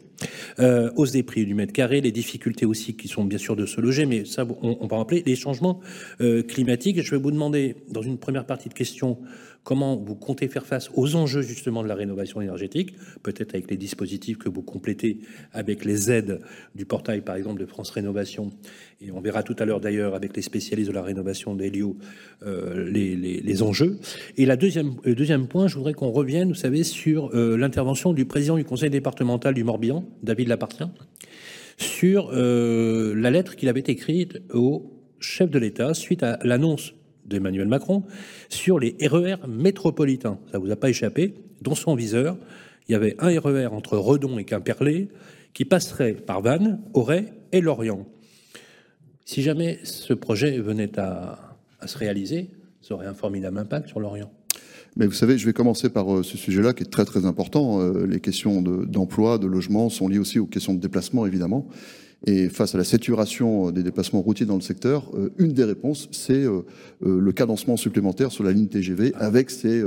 Euh, 0.59 0.91
hausse 0.97 1.12
des 1.12 1.23
prix 1.23 1.45
du 1.45 1.55
mètre 1.55 1.73
carré, 1.73 2.01
les 2.01 2.12
difficultés 2.12 2.67
aussi 2.67 2.97
qui 2.97 3.09
sont 3.09 3.25
bien 3.25 3.38
sûr 3.38 3.57
de 3.57 3.67
se 3.67 3.81
loger, 3.81 4.07
mais 4.07 4.25
ça 4.25 4.47
on, 4.62 4.79
on 4.81 4.87
va 4.87 4.97
rappeler 4.97 5.23
les 5.27 5.37
changements 5.37 5.81
euh, 6.21 6.43
climatiques. 6.43 7.03
Je 7.03 7.11
vais 7.11 7.21
vous 7.21 7.31
demander 7.31 7.77
dans 7.91 8.03
une 8.03 8.19
première 8.19 8.47
partie 8.47 8.69
de 8.69 8.75
questions 8.75 9.19
comment 9.64 9.97
vous 9.97 10.14
comptez 10.14 10.49
faire 10.49 10.66
face 10.66 10.90
aux 10.94 11.14
enjeux 11.14 11.42
justement 11.42 11.83
de 11.83 11.88
la 11.88 11.94
rénovation 11.94 12.40
énergétique, 12.40 12.94
peut-être 13.23 13.55
avec 13.55 13.71
les 13.71 13.77
dispositifs 13.77 14.38
que 14.38 14.49
vous 14.49 14.62
complétez 14.62 15.21
avec 15.53 15.85
les 15.85 16.11
aides 16.11 16.40
du 16.75 16.87
portail 16.87 17.21
par 17.21 17.37
exemple 17.37 17.61
de 17.61 17.66
France 17.66 17.90
Rénovation, 17.90 18.51
et 19.01 19.11
on 19.12 19.21
verra 19.21 19.42
tout 19.42 19.57
à 19.59 19.64
l'heure 19.64 19.81
d'ailleurs 19.81 20.14
avec 20.14 20.35
les 20.37 20.42
spécialistes 20.42 20.88
de 20.88 20.94
la 20.94 21.03
rénovation 21.03 21.55
d'Helio 21.55 21.97
euh, 22.44 22.90
les, 22.90 23.62
enjeux. 23.62 23.99
Et 24.37 24.47
deuxième, 24.57 24.94
le 25.05 25.14
deuxième 25.14 25.49
point, 25.49 25.68
je 25.68 25.77
voudrais 25.77 25.94
qu'on 25.94 26.11
revienne, 26.11 26.49
vous 26.49 26.55
savez, 26.55 26.85
sur 26.85 27.35
euh, 27.35 27.57
l'intervention 27.57 28.12
du 28.12 28.25
président 28.25 28.57
du 28.57 28.64
conseil 28.64 28.90
départemental 28.90 29.55
du 29.55 29.64
Morbihan, 29.64 30.05
David 30.23 30.49
Lapartien, 30.49 30.92
sur 31.77 32.31
euh, 32.33 33.14
la 33.14 33.31
lettre 33.31 33.57
qu'il 33.57 33.68
avait 33.68 33.85
écrite 33.87 34.40
au 34.53 34.92
chef 35.21 35.51
de 35.51 35.59
l'État 35.59 35.94
suite 35.94 36.23
à 36.23 36.38
l'annonce 36.42 36.94
d'Emmanuel 37.29 37.69
Macron 37.69 38.05
sur 38.49 38.79
les 38.79 38.97
RER 39.01 39.37
métropolitains. 39.49 40.38
Ça 40.51 40.59
vous 40.59 40.71
a 40.71 40.77
pas 40.77 40.91
échappé. 40.91 41.35
Dans 41.62 41.75
son 41.75 41.95
viseur, 41.95 42.37
il 42.88 42.93
y 42.93 42.95
avait 42.95 43.17
un 43.19 43.38
RER 43.38 43.67
entre 43.67 43.97
Redon 43.99 44.38
et 44.38 44.45
Quimperlé 44.45 45.09
qui 45.55 45.64
passerait 45.64 46.12
par 46.12 46.41
Vannes, 46.41 46.81
Auray 46.95 47.33
et 47.53 47.61
Lorient. 47.61 48.07
Si 49.25 49.43
jamais 49.43 49.79
ce 49.83 50.14
projet 50.14 50.59
venait 50.59 50.99
à, 50.99 51.57
se 51.85 51.99
réaliser, 51.99 52.51
ça 52.81 52.95
aurait 52.95 53.07
un 53.07 53.14
formidable 53.14 53.59
impact 53.59 53.88
sur 53.88 54.01
Lorient. 54.01 54.31
Mais 54.97 55.07
vous 55.07 55.12
savez, 55.12 55.37
je 55.37 55.45
vais 55.47 55.53
commencer 55.53 55.91
par 55.91 56.12
euh, 56.12 56.23
ce 56.23 56.37
sujet-là 56.37 56.73
qui 56.73 56.83
est 56.83 56.91
très 56.91 57.05
très 57.05 57.27
important. 57.27 57.81
Euh, 57.81 58.07
les 58.07 58.21
questions 58.21 58.62
de- 58.62 58.85
d'emploi, 58.85 59.38
de, 59.38 59.47
logement 59.47 59.91
sont 59.91 60.09
liées 60.09 60.19
aussi 60.19 60.38
aux 60.38 60.47
questions 60.47 60.75
de 60.75 60.81
déplacement, 60.81 61.27
évidemment. 61.27 61.69
Et 62.27 62.49
face 62.49 62.75
à 62.75 62.79
la 62.79 62.85
saturation 62.85 63.69
euh, 63.69 63.73
des 63.73 63.83
déplacements 63.83 64.21
routiers 64.21 64.47
dans 64.47 64.57
le 64.57 64.61
secteur, 64.61 65.11
euh, 65.15 65.31
une 65.39 65.53
des 65.53 65.65
réponses, 65.65 66.09
c'est 66.11 66.45
euh, 66.45 66.63
le 67.05 67.33
cadencement 67.33 67.77
supplémentaire 67.77 68.33
sur 68.33 68.43
la 68.43 68.53
ligne 68.53 68.67
TGV 68.67 69.13
avec 69.15 69.51
ces 69.51 69.85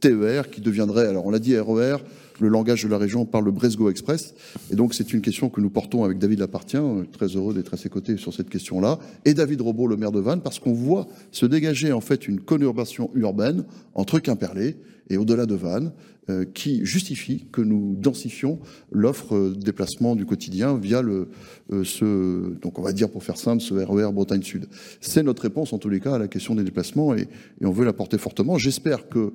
TER 0.00 0.50
qui 0.50 0.60
deviendraient, 0.60 1.06
alors 1.06 1.26
on 1.26 1.30
l'a 1.30 1.38
dit 1.38 1.58
RER, 1.58 1.96
le 2.40 2.48
langage 2.48 2.84
de 2.84 2.88
la 2.88 2.98
région 2.98 3.24
parle 3.24 3.46
le 3.46 3.50
Bresgo 3.50 3.90
Express. 3.90 4.34
Et 4.70 4.76
donc 4.76 4.94
c'est 4.94 5.12
une 5.12 5.20
question 5.20 5.48
que 5.48 5.60
nous 5.60 5.70
portons 5.70 6.04
avec 6.04 6.18
David 6.18 6.40
Lapartien, 6.40 6.84
euh, 6.84 7.04
très 7.10 7.28
heureux 7.28 7.54
d'être 7.54 7.74
à 7.74 7.76
ses 7.76 7.88
côtés 7.88 8.16
sur 8.16 8.32
cette 8.32 8.50
question-là, 8.50 8.98
et 9.24 9.34
David 9.34 9.60
Robot, 9.60 9.86
le 9.86 9.96
maire 9.96 10.12
de 10.12 10.20
Vannes, 10.20 10.40
parce 10.42 10.58
qu'on 10.58 10.72
voit 10.72 11.06
se 11.30 11.46
dégager 11.46 11.92
en 11.92 12.00
fait 12.00 12.28
une 12.28 12.40
conurbation 12.40 13.10
urbaine 13.14 13.64
entre 13.94 14.18
Quimperlé 14.18 14.76
et 15.10 15.16
au-delà 15.16 15.46
de 15.46 15.54
Vannes, 15.54 15.92
euh, 16.30 16.46
qui 16.46 16.86
justifie 16.86 17.44
que 17.52 17.60
nous 17.60 17.96
densifions 17.98 18.58
l'offre 18.90 19.34
euh, 19.34 19.50
de 19.50 19.60
déplacement 19.60 20.16
du 20.16 20.24
quotidien 20.24 20.78
via 20.78 21.02
le, 21.02 21.28
euh, 21.70 21.84
ce, 21.84 22.54
donc 22.62 22.78
on 22.78 22.82
va 22.82 22.92
dire 22.92 23.10
pour 23.10 23.22
faire 23.22 23.36
simple, 23.36 23.60
ce 23.60 23.74
RER 23.74 24.10
Bretagne 24.10 24.42
Sud. 24.42 24.66
C'est 25.02 25.22
notre 25.22 25.42
réponse 25.42 25.74
en 25.74 25.78
tous 25.78 25.90
les 25.90 26.00
cas 26.00 26.14
à 26.14 26.18
la 26.18 26.26
question 26.26 26.54
des 26.54 26.64
déplacements 26.64 27.14
et, 27.14 27.28
et 27.60 27.66
on 27.66 27.72
veut 27.72 27.84
la 27.84 27.92
porter 27.92 28.16
fortement. 28.16 28.56
J'espère 28.56 29.10
que 29.10 29.34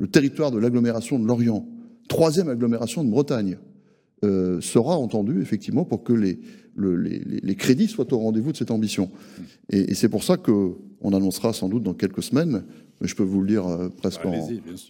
le 0.00 0.08
territoire 0.08 0.50
de 0.50 0.58
l'agglomération 0.58 1.20
de 1.20 1.24
Lorient, 1.24 1.68
troisième 2.08 2.48
agglomération 2.48 3.04
de 3.04 3.10
Bretagne, 3.10 3.58
euh, 4.24 4.60
sera 4.60 4.96
entendu 4.96 5.40
effectivement 5.42 5.84
pour 5.84 6.02
que 6.02 6.12
les, 6.12 6.38
le- 6.76 6.96
les, 6.96 7.18
les- 7.18 7.40
les 7.40 7.54
crédits 7.56 7.88
soient 7.88 8.10
au 8.12 8.18
rendez-vous 8.18 8.52
de 8.52 8.56
cette 8.56 8.70
ambition. 8.70 9.10
Et, 9.70 9.90
et 9.90 9.94
c'est 9.94 10.08
pour 10.08 10.24
ça 10.24 10.36
que 10.36 10.72
on 11.02 11.12
annoncera 11.12 11.52
sans 11.52 11.68
doute 11.68 11.82
dans 11.82 11.92
quelques 11.92 12.22
semaines, 12.22 12.64
mais 13.00 13.08
je 13.08 13.14
peux 13.14 13.22
vous 13.24 13.42
le 13.42 13.48
dire 13.48 13.66
euh, 13.66 13.88
presque 13.90 14.24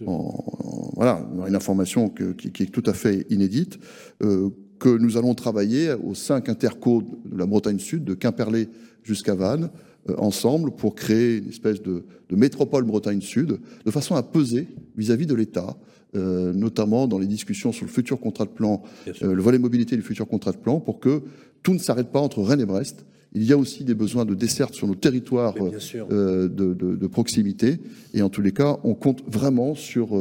en, 0.07 0.93
voilà, 0.95 1.27
une 1.49 1.57
information 1.57 2.09
que- 2.09 2.33
qui, 2.33 2.53
qui 2.53 2.63
est 2.65 2.67
tout 2.67 2.85
à 2.87 2.93
fait 2.93 3.27
inédite, 3.31 3.79
euh, 4.23 4.51
que 4.79 4.89
nous 4.97 5.17
allons 5.17 5.35
travailler 5.35 5.93
aux 5.95 6.15
cinq 6.15 6.49
intercos 6.49 7.03
de 7.25 7.37
la 7.37 7.47
Bretagne 7.47 7.79
Sud, 7.81 8.05
de 8.05 8.15
Quimperlé 8.15 8.69
jusqu'à 9.03 9.35
Vannes, 9.35 9.71
ensemble 10.19 10.71
pour 10.73 10.95
créer 10.95 11.39
une 11.39 11.49
espèce 11.49 11.81
de, 11.83 12.05
de 12.29 12.37
métropole 12.37 12.85
Bretagne 12.85 13.23
Sud, 13.23 13.59
de 13.87 13.91
façon 13.91 14.15
à 14.15 14.23
peser 14.23 14.69
vis-à-vis 14.97 15.27
de 15.27 15.35
l'État, 15.35 15.77
euh, 16.17 16.53
notamment 16.53 17.07
dans 17.09 17.19
les 17.19 17.27
discussions 17.27 17.73
sur 17.73 17.85
le 17.87 17.91
futur 17.91 18.21
contrat 18.21 18.45
de 18.45 18.51
plan, 18.51 18.83
euh, 19.23 19.35
le 19.35 19.43
volet 19.43 19.59
mobilité 19.59 19.97
du 19.97 20.03
futur 20.03 20.27
contrat 20.29 20.53
de 20.53 20.57
plan, 20.59 20.81
pour 20.81 21.01
que 21.01 21.23
tout 21.63 21.73
ne 21.75 21.79
s'arrête 21.79 22.09
pas 22.13 22.21
entre 22.21 22.43
Rennes 22.43 22.61
et 22.61 22.67
Brest. 22.67 23.05
Il 23.37 23.43
y 23.43 23.53
a 23.53 23.57
aussi 23.59 23.83
des 23.83 23.95
besoins 23.95 24.25
de 24.25 24.35
desserte 24.35 24.75
sur 24.75 24.87
nos 24.87 24.95
territoires 24.95 25.55
euh, 26.13 26.49
de, 26.49 26.73
de- 26.75 26.95
de 26.95 27.07
proximité. 27.09 27.81
Et 28.13 28.23
en 28.23 28.29
tous 28.29 28.43
les 28.43 28.53
cas, 28.53 28.79
on 28.85 28.95
compte 28.95 29.23
vraiment 29.27 29.75
sur 29.75 30.15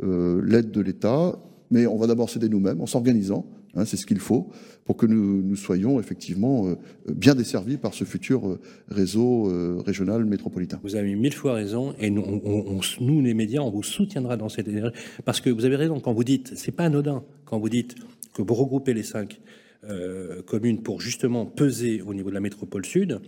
l'aide 0.00 0.70
de 0.70 0.80
l'État. 0.80 1.38
Mais 1.70 1.86
on 1.86 1.96
va 1.96 2.06
d'abord 2.06 2.28
s'aider 2.28 2.48
nous-mêmes 2.50 2.80
en 2.82 2.86
s'organisant. 2.86 3.46
Hein, 3.74 3.84
c'est 3.84 3.96
ce 3.96 4.06
qu'il 4.06 4.18
faut 4.18 4.50
pour 4.84 4.96
que 4.96 5.06
nous, 5.06 5.42
nous 5.42 5.56
soyons 5.56 6.00
effectivement 6.00 6.66
euh, 6.66 6.76
bien 7.12 7.34
desservis 7.34 7.76
par 7.76 7.94
ce 7.94 8.04
futur 8.04 8.48
euh, 8.48 8.60
réseau 8.88 9.48
euh, 9.48 9.80
régional 9.84 10.24
métropolitain. 10.24 10.80
Vous 10.82 10.96
avez 10.96 11.14
mille 11.14 11.34
fois 11.34 11.54
raison, 11.54 11.94
et 11.98 12.10
nous, 12.10 13.20
les 13.22 13.34
médias, 13.34 13.60
on 13.60 13.70
vous 13.70 13.82
soutiendra 13.82 14.36
dans 14.36 14.48
cette 14.48 14.68
énergie. 14.68 14.94
Parce 15.24 15.40
que 15.40 15.50
vous 15.50 15.64
avez 15.64 15.76
raison 15.76 16.00
quand 16.00 16.12
vous 16.12 16.24
dites, 16.24 16.52
c'est 16.56 16.72
pas 16.72 16.84
anodin, 16.84 17.24
quand 17.44 17.58
vous 17.58 17.68
dites 17.68 17.94
que 18.34 18.42
vous 18.42 18.54
regroupez 18.54 18.94
les 18.94 19.02
cinq 19.02 19.40
communes 20.46 20.80
pour 20.80 21.00
justement 21.00 21.44
peser 21.44 22.02
au 22.02 22.14
niveau 22.14 22.28
de 22.28 22.34
la 22.34 22.40
métropole 22.40 22.86
sud 22.86 23.20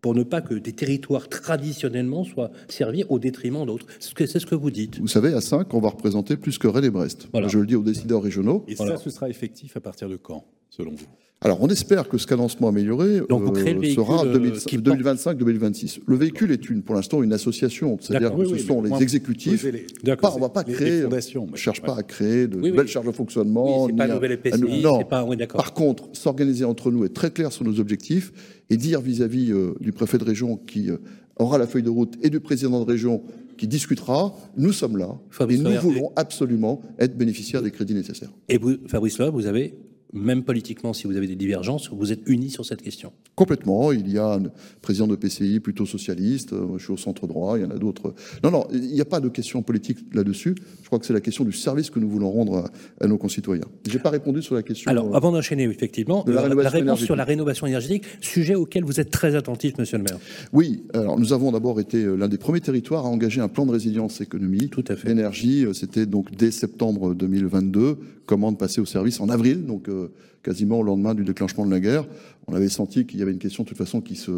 pour 0.00 0.14
ne 0.14 0.22
pas 0.22 0.40
que 0.40 0.54
des 0.54 0.72
territoires 0.72 1.28
traditionnellement 1.28 2.24
soient 2.24 2.50
servis 2.68 3.04
au 3.08 3.18
détriment 3.18 3.66
d'autres. 3.66 3.86
C'est 3.98 4.10
ce 4.10 4.14
que, 4.14 4.26
c'est 4.26 4.38
ce 4.38 4.46
que 4.46 4.54
vous 4.54 4.70
dites. 4.70 4.98
Vous 5.00 5.08
savez, 5.08 5.32
à 5.34 5.40
5, 5.40 5.72
on 5.74 5.80
va 5.80 5.88
représenter 5.88 6.36
plus 6.36 6.58
que 6.58 6.68
Rennes 6.68 6.84
et 6.84 6.90
Brest. 6.90 7.28
Voilà. 7.32 7.48
Je 7.48 7.58
le 7.58 7.66
dis 7.66 7.74
aux 7.76 7.82
décideurs 7.82 8.22
régionaux. 8.22 8.64
Et 8.68 8.74
Voilà. 8.74 8.96
ça, 8.96 9.02
ce 9.02 9.10
sera 9.10 9.28
effectif 9.28 9.76
à 9.76 9.80
partir 9.80 10.08
de 10.08 10.16
quand, 10.16 10.44
selon 10.70 10.92
vous? 10.92 11.06
Alors, 11.40 11.62
on 11.62 11.68
espère 11.68 12.08
que 12.08 12.18
ce 12.18 12.26
cadencement 12.26 12.66
amélioré 12.68 13.20
Donc, 13.28 13.56
sera 13.56 14.24
euh, 14.26 14.32
2000 14.32 14.52
qui 14.54 14.76
porte- 14.78 14.98
2025-2026. 14.98 16.00
Le 16.04 16.16
véhicule 16.16 16.50
est 16.50 16.68
une, 16.68 16.82
pour 16.82 16.96
l'instant 16.96 17.22
une 17.22 17.32
association, 17.32 17.96
c'est-à-dire 18.00 18.32
que 18.32 18.40
Oui, 18.40 18.46
ce 18.48 18.52
oui, 18.54 18.60
sont 18.60 18.82
les 18.82 18.88
moi, 18.88 19.00
exécutifs. 19.00 19.62
Les- 19.62 19.86
D'accord. 20.02 20.30
Pas- 20.30 20.34
on 20.34 20.38
ne 20.38 20.42
va 20.42 20.48
pas 20.48 20.64
les- 20.66 20.72
créer, 20.72 21.04
on 21.06 21.54
cherche 21.54 21.80
ouais. 21.80 21.86
pas 21.86 21.96
à 21.96 22.02
créer 22.02 22.48
de 22.48 22.56
Oui, 22.56 22.62
oui. 22.64 22.70
nouvelles 22.72 22.88
charges 22.88 23.06
de 23.06 23.12
fonctionnement. 23.12 23.86
pas 23.88 24.04
un 24.04 24.14
nouvel 24.14 24.32
EPCI, 24.32 24.82
non. 24.82 25.04
pas-. 25.04 25.24
Par 25.54 25.74
contre, 25.74 26.08
s'organiser 26.12 26.64
entre 26.64 26.90
nous, 26.90 27.04
être 27.04 27.14
très 27.14 27.30
clair 27.30 27.52
sur 27.52 27.64
nos 27.64 27.78
objectifs 27.78 28.32
et 28.68 28.76
dire 28.76 29.00
vis-à-vis 29.00 29.52
euh, 29.52 29.74
du 29.80 29.92
préfet 29.92 30.18
de 30.18 30.24
région 30.24 30.56
qui 30.56 30.90
euh, 30.90 30.96
aura 31.36 31.56
la 31.56 31.68
feuille 31.68 31.84
de 31.84 31.90
route 31.90 32.14
et 32.20 32.30
du 32.30 32.40
président 32.40 32.80
de 32.84 32.90
région 32.90 33.22
qui 33.56 33.68
discutera, 33.68 34.34
nous 34.56 34.72
sommes 34.72 34.96
là 34.96 35.16
Fabrice 35.30 35.60
et 35.60 35.62
nous 35.62 35.70
Loire, 35.70 35.82
voulons 35.82 36.12
absolument 36.16 36.80
être 36.98 37.16
bénéficiaires 37.16 37.62
des 37.62 37.70
crédits 37.70 37.94
nécessaires. 37.94 38.30
Et 38.48 38.58
vous, 38.58 38.74
Fabrice 38.88 39.18
Loeb, 39.18 39.34
vous 39.34 39.46
avez, 39.46 39.74
même 40.12 40.42
politiquement, 40.42 40.92
si 40.92 41.06
vous 41.06 41.16
avez 41.16 41.26
des 41.26 41.36
divergences, 41.36 41.90
vous 41.92 42.12
êtes 42.12 42.20
unis 42.26 42.50
sur 42.50 42.64
cette 42.64 42.80
question. 42.82 43.12
Complètement. 43.34 43.92
Il 43.92 44.10
y 44.10 44.18
a 44.18 44.34
un 44.34 44.42
président 44.80 45.06
de 45.06 45.14
PCI 45.16 45.60
plutôt 45.60 45.84
socialiste. 45.86 46.52
euh, 46.54 46.78
Je 46.78 46.84
suis 46.84 46.92
au 46.92 46.96
centre 46.96 47.26
droit. 47.26 47.58
Il 47.58 47.62
y 47.62 47.64
en 47.66 47.70
a 47.70 47.78
d'autres. 47.78 48.14
Non, 48.42 48.50
non, 48.50 48.66
il 48.72 48.80
n'y 48.92 49.00
a 49.00 49.04
pas 49.04 49.20
de 49.20 49.28
question 49.28 49.62
politique 49.62 49.98
là-dessus. 50.14 50.54
Je 50.82 50.86
crois 50.86 50.98
que 50.98 51.04
c'est 51.06 51.12
la 51.12 51.20
question 51.20 51.44
du 51.44 51.52
service 51.52 51.90
que 51.90 51.98
nous 52.00 52.08
voulons 52.08 52.30
rendre 52.30 52.56
à, 53.00 53.04
à 53.04 53.06
nos 53.06 53.18
concitoyens. 53.18 53.66
J'ai 53.88 53.98
pas 53.98 54.10
répondu 54.10 54.42
sur 54.42 54.54
la 54.54 54.62
question. 54.62 54.90
Alors, 54.90 55.12
euh, 55.12 55.16
avant 55.16 55.30
d'enchaîner, 55.30 55.64
effectivement, 55.64 56.24
de 56.24 56.32
la 56.32 56.40
euh, 56.42 56.48
réponse 56.48 56.74
énergétique. 56.74 57.06
sur 57.06 57.16
la 57.16 57.24
rénovation 57.24 57.66
énergétique, 57.66 58.04
sujet 58.20 58.54
auquel 58.54 58.84
vous 58.84 59.00
êtes 59.00 59.10
très 59.10 59.34
attentif, 59.34 59.76
monsieur 59.78 59.98
le 59.98 60.04
maire. 60.04 60.18
Oui. 60.52 60.84
Alors, 60.94 61.18
nous 61.18 61.32
avons 61.32 61.52
d'abord 61.52 61.80
été 61.80 62.04
l'un 62.16 62.28
des 62.28 62.38
premiers 62.38 62.60
territoires 62.60 63.04
à 63.04 63.08
engager 63.08 63.40
un 63.40 63.48
plan 63.48 63.66
de 63.66 63.72
résilience 63.72 64.20
économie. 64.20 64.68
Tout 64.70 64.84
à 64.88 64.96
fait. 64.96 65.10
Énergie, 65.10 65.66
c'était 65.74 66.06
donc 66.06 66.34
dès 66.34 66.50
septembre 66.50 67.14
2022. 67.14 67.98
Commande 68.28 68.58
passée 68.58 68.82
au 68.82 68.84
service 68.84 69.20
en 69.20 69.30
avril, 69.30 69.64
donc 69.64 69.88
euh, 69.88 70.08
quasiment 70.42 70.80
au 70.80 70.82
lendemain 70.82 71.14
du 71.14 71.24
déclenchement 71.24 71.64
de 71.64 71.70
la 71.70 71.80
guerre. 71.80 72.06
On 72.46 72.54
avait 72.54 72.68
senti 72.68 73.06
qu'il 73.06 73.18
y 73.20 73.22
avait 73.22 73.32
une 73.32 73.38
question 73.38 73.62
de 73.62 73.68
toute 73.70 73.78
façon 73.78 74.02
qui 74.02 74.16
se 74.16 74.30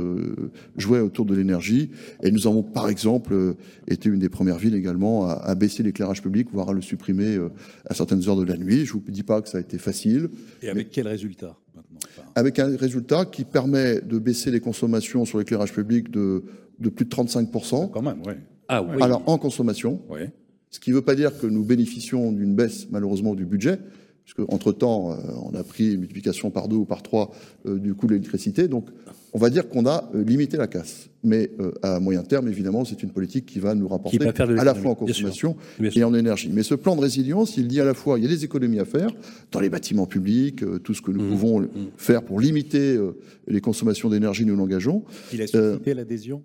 jouait 0.76 1.01
autour 1.01 1.26
de 1.26 1.34
l'énergie. 1.34 1.91
Et 2.22 2.30
nous 2.30 2.47
avons, 2.47 2.62
par 2.62 2.88
exemple, 2.88 3.34
euh, 3.34 3.55
été 3.88 4.09
une 4.09 4.20
des 4.20 4.28
premières 4.28 4.59
villes 4.59 4.76
également 4.76 5.26
à, 5.26 5.32
à 5.32 5.55
baisser 5.57 5.82
l'éclairage 5.82 6.22
public, 6.22 6.47
voire 6.53 6.68
à 6.68 6.72
le 6.72 6.80
supprimer 6.82 7.34
euh, 7.34 7.49
à 7.86 7.95
certaines 7.95 8.28
heures 8.28 8.36
de 8.36 8.45
la 8.45 8.57
nuit. 8.57 8.86
Je 8.86 8.93
vous 8.93 9.03
dis 9.09 9.24
pas 9.24 9.43
que 9.43 9.49
ça 9.49 9.59
a 9.59 9.61
été 9.61 9.76
facile, 9.76 10.28
Et 10.62 10.68
avec 10.68 10.91
quel 10.91 11.09
résultat 11.09 11.57
maintenant? 11.74 11.99
Enfin, 12.16 12.28
avec 12.36 12.61
un 12.61 12.76
résultat 12.76 13.24
qui 13.24 13.43
permet 13.45 14.01
de 14.01 14.20
baisser 14.20 14.53
les 14.53 14.61
consommations 14.61 15.24
sur 15.24 15.38
l'éclairage 15.41 15.72
public 15.72 16.12
de, 16.12 16.45
de 16.78 16.88
plus 16.91 17.07
de 17.07 17.11
35%. 17.11 17.91
Quand 17.91 18.03
même, 18.03 18.22
ouais. 18.24 18.38
Ah 18.68 18.84
oui. 18.84 19.03
Alors 19.03 19.24
en 19.26 19.36
consommation, 19.36 20.01
ouais. 20.09 20.30
Ce 20.71 20.81
qui 20.81 20.91
ne 20.91 20.97
veut 20.97 21.03
pas 21.03 21.14
dire 21.14 21.39
que 21.39 21.47
nous 21.47 21.64
bénéficions 21.64 22.33
d'une 22.33 22.55
baisse 22.55 22.87
malheureusement 22.91 23.35
du 23.35 23.45
budget, 23.45 23.79
puisque 24.25 24.41
entre-temps, 24.53 25.11
euh, 25.12 25.16
on 25.43 25.55
a 25.55 25.64
pris 25.64 25.93
une 25.95 26.01
multiplication 26.01 26.51
par 26.51 26.68
deux 26.68 26.77
ou 26.77 26.85
par 26.85 27.03
trois 27.03 27.33
euh, 27.66 27.79
du 27.79 27.95
coût 27.95 28.07
de 28.07 28.12
l'électricité. 28.12 28.68
Donc 28.68 28.89
on 29.33 29.39
va 29.39 29.51
dire 29.51 29.68
qu'on 29.68 29.87
a 29.87 30.09
euh, 30.14 30.23
limité 30.25 30.57
la 30.57 30.66
casse. 30.68 31.09
Mais 31.23 31.51
euh, 31.61 31.73
à 31.83 32.01
moyen 32.01 32.23
terme, 32.23 32.49
évidemment, 32.49 32.85
c'est 32.85 33.03
une 33.03 33.11
politique 33.11 33.45
qui 33.47 33.59
va 33.59 33.75
nous 33.75 33.87
rapporter 33.89 34.16
va 34.18 34.31
à 34.31 34.64
la 34.64 34.75
fois 34.75 34.93
en 34.93 35.05
bien 35.05 35.12
sûr. 35.12 35.29
consommation 35.31 35.57
et 35.81 36.03
en 36.05 36.14
énergie. 36.14 36.51
Mais 36.53 36.62
ce 36.62 36.75
plan 36.75 36.97
de 36.97 37.01
résilience, 37.03 37.57
il 37.57 37.66
dit 37.68 37.81
à 37.81 37.85
la 37.85 37.93
fois, 37.95 38.18
il 38.18 38.23
y 38.23 38.27
a 38.27 38.31
des 38.31 38.45
économies 38.45 38.79
à 38.79 38.85
faire 38.87 39.11
dans 39.53 39.61
les 39.61 39.68
bâtiments 39.68 40.07
publics, 40.07 40.62
euh, 40.62 40.79
tout 40.79 40.95
ce 40.95 41.03
que 41.03 41.11
nous 41.11 41.23
Mmh. 41.25 41.29
pouvons 41.29 41.68
faire 41.97 42.23
pour 42.23 42.41
limiter 42.41 42.97
euh, 42.97 43.16
les 43.49 43.61
consommations 43.61 44.09
d'énergie, 44.09 44.47
nous 44.47 44.57
l'engageons. 44.57 45.03
Il 45.33 45.43
a 45.43 45.47
Euh, 45.55 45.73
suscité 45.73 45.93
l'adhésion? 45.95 46.43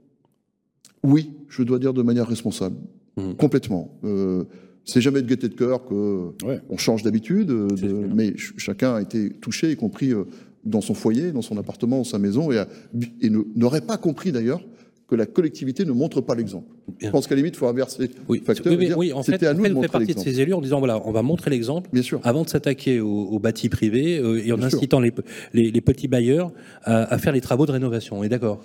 Oui, 1.03 1.31
je 1.49 1.63
dois 1.63 1.79
dire 1.79 1.93
de 1.93 2.01
manière 2.01 2.27
responsable, 2.27 2.75
Mhm. 3.17 3.35
complètement. 3.35 3.97
Euh, 4.03 4.43
c'est 4.83 5.01
jamais 5.01 5.21
de 5.21 5.27
gaieté 5.27 5.47
de 5.49 5.55
cœur 5.55 5.85
que 5.85 6.29
Ouais. 6.45 6.59
on 6.69 6.77
change 6.77 7.01
d'habitude, 7.03 7.49
euh, 7.49 7.67
mais 8.13 8.27
ch- 8.31 8.53
chacun 8.57 8.95
a 8.95 9.01
été 9.01 9.29
touché, 9.31 9.71
y 9.71 9.75
compris 9.75 10.11
euh, 10.11 10.25
dans 10.63 10.81
son 10.81 10.93
foyer, 10.93 11.31
dans 11.31 11.41
son 11.41 11.57
appartement, 11.57 11.97
dans 11.97 12.03
sa 12.03 12.19
maison, 12.19 12.51
et, 12.51 12.57
a- 12.59 12.67
et 13.21 13.29
ne- 13.29 13.43
n'aurait 13.55 13.81
pas 13.81 13.97
compris 13.97 14.31
d'ailleurs 14.31 14.61
que 15.07 15.15
la 15.15 15.27
collectivité 15.27 15.85
ne 15.85 15.91
montre 15.91 16.19
pas 16.21 16.33
l'exemple. 16.33 16.67
Je 16.99 17.09
pense 17.09 17.27
qu'à 17.27 17.35
la 17.35 17.41
limite, 17.41 17.53
il 17.55 17.57
faut 17.59 17.67
inverser 17.67 18.09
Oui, 18.27 18.39
le 18.39 18.43
facteur. 18.45 18.73
oui, 18.97 19.13
en 19.13 19.21
fait, 19.21 19.41
à 19.43 19.53
nous 19.53 19.61
fait, 19.63 19.69
de 19.69 19.73
montrer 19.75 19.89
partie 19.89 20.15
de 20.15 20.19
ces 20.19 20.41
élus 20.41 20.53
en 20.55 20.61
disant 20.61 20.79
voilà, 20.79 20.99
on 21.07 21.11
va 21.11 21.21
montrer 21.21 21.51
l'exemple 21.51 21.89
avant 22.23 22.43
de 22.43 22.49
s'attaquer 22.49 22.99
au, 23.01 23.07
au 23.09 23.39
bâti 23.39 23.69
privé 23.69 24.17
euh, 24.17 24.43
et 24.43 24.51
en 24.51 24.57
Bien 24.57 24.65
incitant 24.67 24.99
les, 24.99 25.11
les- 25.53 25.69
les 25.71 25.81
petits 25.81 26.07
bailleurs 26.07 26.51
à, 26.83 27.03
à 27.13 27.17
faire 27.19 27.33
les 27.33 27.41
travaux 27.41 27.67
de 27.67 27.71
rénovation. 27.71 28.17
On 28.19 28.23
est 28.23 28.29
d'accord? 28.29 28.63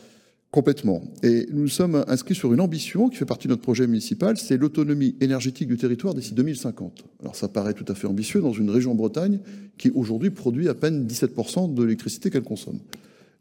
Complètement. 0.51 1.01
Et 1.23 1.47
nous 1.53 1.69
sommes 1.69 2.05
inscrits 2.09 2.35
sur 2.35 2.53
une 2.53 2.61
ambition 2.61 3.09
qui 3.09 3.17
fait 3.17 3.25
partie 3.25 3.47
de 3.47 3.53
notre 3.53 3.63
projet 3.63 3.87
municipal, 3.87 4.37
c'est 4.37 4.57
l'autonomie 4.57 5.15
énergétique 5.21 5.69
du 5.69 5.77
territoire 5.77 6.13
d'ici 6.13 6.35
2050. 6.35 7.05
Alors 7.21 7.37
ça 7.37 7.47
paraît 7.47 7.75
tout 7.75 7.85
à 7.87 7.95
fait 7.95 8.09
ambitieux 8.09 8.41
dans 8.41 8.53
une 8.53 8.69
région 8.69 8.97
Bretagne 8.97 9.39
qui 9.79 9.91
aujourd'hui 9.91 10.31
produit 10.31 10.69
à 10.69 10.75
peine 10.75 11.07
17% 11.07 11.73
de 11.73 11.83
l'électricité 11.85 12.31
qu'elle 12.31 12.43
consomme. 12.43 12.81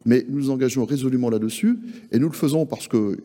Mais 0.05 0.23
nous 0.29 0.37
nous 0.37 0.49
engageons 0.51 0.85
résolument 0.85 1.31
là-dessus 1.31 1.79
et 2.11 2.19
nous 2.19 2.29
le 2.29 2.35
faisons 2.35 2.67
parce 2.67 2.87
que 2.87 3.17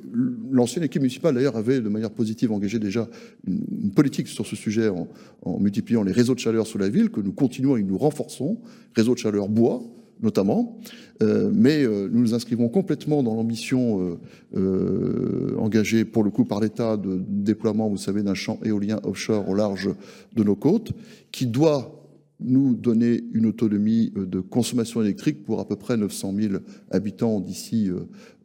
l'ancienne 0.50 0.82
équipe 0.82 1.02
municipale 1.02 1.34
d'ailleurs 1.34 1.56
avait 1.56 1.80
de 1.80 1.88
manière 1.90 2.10
positive 2.10 2.52
engagé 2.52 2.78
déjà 2.78 3.08
une, 3.46 3.92
politique 3.92 4.28
sur 4.28 4.46
ce 4.46 4.56
sujet 4.56 4.88
en, 4.88 5.58
multipliant 5.60 6.02
les 6.02 6.12
réseaux 6.12 6.34
de 6.34 6.40
chaleur 6.40 6.66
sous 6.66 6.78
la 6.78 6.88
ville 6.88 7.10
que 7.10 7.20
nous 7.20 7.32
continuons 7.32 7.76
et 7.76 7.82
nous 7.82 7.98
renforçons, 7.98 8.58
réseaux 8.96 9.14
de 9.14 9.18
chaleur 9.18 9.48
bois 9.48 9.82
notamment, 10.24 10.80
Euh, 11.22 11.50
mais 11.52 11.84
euh, 11.84 12.08
nous 12.10 12.20
nous 12.20 12.34
inscrivons 12.34 12.68
complètement 12.68 13.22
dans 13.22 13.34
l'ambition 13.34 14.18
euh, 14.56 15.56
engagée 15.56 16.04
pour 16.04 16.24
le 16.24 16.30
coup 16.30 16.44
par 16.44 16.60
l'État 16.60 16.96
de 16.96 17.20
déploiement, 17.28 17.88
vous 17.88 17.96
savez, 17.96 18.22
d'un 18.22 18.34
champ 18.34 18.58
éolien 18.64 18.98
offshore 19.04 19.48
au 19.48 19.54
large 19.54 19.90
de 20.34 20.44
nos 20.44 20.56
côtes, 20.56 20.92
qui 21.30 21.46
doit 21.46 22.00
nous 22.40 22.74
donner 22.74 23.22
une 23.32 23.46
autonomie 23.46 24.12
de 24.16 24.40
consommation 24.40 25.00
électrique 25.00 25.44
pour 25.44 25.60
à 25.60 25.68
peu 25.68 25.76
près 25.76 25.96
900 25.96 26.34
000 26.36 26.54
habitants 26.90 27.40
d'ici 27.40 27.88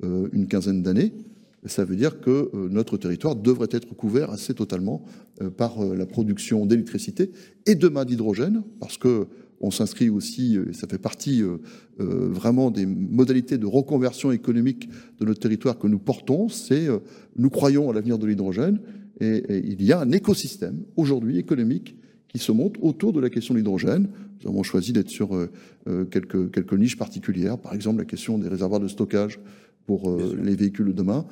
une 0.03 0.47
quinzaine 0.47 0.83
d'années. 0.83 1.11
Ça 1.65 1.85
veut 1.85 1.95
dire 1.95 2.21
que 2.21 2.51
notre 2.69 2.97
territoire 2.97 3.35
devrait 3.35 3.67
être 3.71 3.95
couvert 3.95 4.29
assez 4.29 4.53
totalement 4.53 5.03
par 5.57 5.83
la 5.83 6.05
production 6.05 6.67
d'électricité 6.67 7.31
et 7.65 7.73
demain 7.73 8.05
d'hydrogène, 8.05 8.61
parce 8.79 8.97
que 8.97 9.27
on 9.61 9.71
s'inscrit 9.71 10.09
aussi, 10.09 10.57
euh, 10.57 10.69
et 10.69 10.73
ça 10.73 10.87
fait 10.87 10.97
partie 10.97 11.41
euh, 11.43 11.57
euh, 11.99 12.29
vraiment 12.29 12.71
des 12.71 12.85
modalités 12.85 13.57
de 13.57 13.65
reconversion 13.65 14.31
économique 14.31 14.89
de 15.19 15.25
notre 15.25 15.39
territoire 15.39 15.77
que 15.77 15.87
nous 15.87 15.99
portons, 15.99 16.47
c'est 16.49 16.87
euh, 16.87 16.99
nous 17.35 17.49
croyons 17.49 17.89
à 17.89 17.93
l'avenir 17.93 18.17
de 18.17 18.25
l'hydrogène 18.25 18.79
et, 19.19 19.27
et 19.49 19.65
il 19.67 19.83
y 19.83 19.91
a 19.91 19.99
un 19.99 20.11
écosystème 20.11 20.77
aujourd'hui 20.95 21.37
économique 21.37 21.95
qui 22.29 22.37
se 22.37 22.51
monte 22.51 22.75
autour 22.81 23.11
de 23.11 23.19
la 23.19 23.29
question 23.29 23.53
de 23.53 23.59
l'hydrogène. 23.59 24.07
Nous 24.43 24.49
avons 24.49 24.63
choisi 24.63 24.93
d'être 24.93 25.09
sur 25.09 25.29
quelques, 26.11 26.51
quelques 26.51 26.73
niches 26.73 26.95
particulières, 26.97 27.57
par 27.57 27.73
exemple 27.73 27.97
la 27.97 28.05
question 28.05 28.37
des 28.37 28.47
réservoirs 28.47 28.79
de 28.79 28.87
stockage 28.87 29.39
pour 29.87 30.15
les 30.41 30.55
véhicules 30.55 30.85
de 30.85 30.91
demain. 30.91 31.25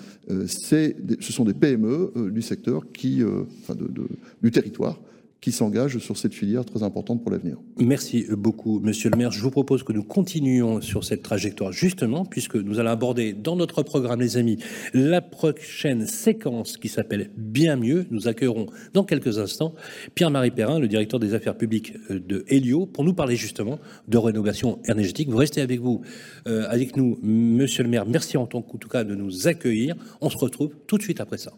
C'est 0.47 0.97
ce 1.19 1.32
sont 1.32 1.45
des 1.45 1.53
PME 1.53 2.32
du 2.34 2.41
secteur, 2.41 2.91
qui, 2.91 3.21
enfin 3.61 3.75
de- 3.75 3.88
de- 3.88 4.07
du 4.41 4.49
territoire, 4.49 4.99
qui 5.41 5.51
s'engagent 5.51 5.99
sur 5.99 6.17
cette 6.17 6.33
filière 6.33 6.65
très 6.65 6.83
importante 6.83 7.21
pour 7.21 7.31
l'avenir. 7.31 7.57
Merci 7.79 8.25
beaucoup, 8.31 8.79
monsieur 8.79 9.09
le 9.09 9.17
maire. 9.17 9.31
Je 9.31 9.41
vous 9.41 9.51
propose 9.51 9.83
que 9.83 9.93
nous 9.93 10.03
continuions 10.03 10.81
sur 10.81 11.03
cette 11.03 11.21
trajectoire, 11.21 11.71
justement, 11.71 12.25
puisque 12.25 12.55
nous 12.55 12.79
allons 12.79 12.89
aborder 12.89 13.33
dans 13.33 13.55
notre 13.55 13.83
programme, 13.83 14.19
les 14.19 14.38
amis, 14.38 14.57
la 14.93 15.21
prochaine 15.21 16.07
séquence 16.07 16.77
qui 16.77 16.88
s'appelle 16.88 17.29
Bien 17.38 17.75
mieux. 17.75 18.05
Nous 18.09 18.27
accueillerons 18.27 18.67
dans 18.93 19.03
quelques 19.03 19.38
instants 19.38 19.75
Pierre-Marie 20.15 20.51
Perrin, 20.51 20.79
le 20.79 20.88
directeur 20.88 21.19
des 21.19 21.33
affaires 21.33 21.57
publiques 21.57 21.93
euh, 22.09 22.19
de 22.19 22.43
Helio, 22.47 22.85
pour 22.85 23.03
nous 23.03 23.13
parler 23.13 23.35
justement 23.35 23.79
de 24.07 24.17
rénovation 24.17 24.79
énergétique. 24.88 25.29
Vous 25.29 25.38
restez 25.38 25.61
avec 25.61 25.79
vous, 25.79 26.01
euh, 26.47 26.65
avec 26.69 26.97
nous, 26.97 27.19
monsieur 27.21 27.83
le 27.83 27.89
maire. 27.89 28.05
Merci 28.05 28.38
en 28.38 28.47
tout 28.47 28.89
cas 28.89 29.03
de 29.03 29.15
nous 29.15 29.47
accueillir. 29.47 29.95
On 30.21 30.29
se 30.29 30.38
retrouve 30.38 30.71
tout 30.88 30.97
de 30.97 31.03
suite 31.03 31.21
après 31.21 31.38
ça. 31.38 31.53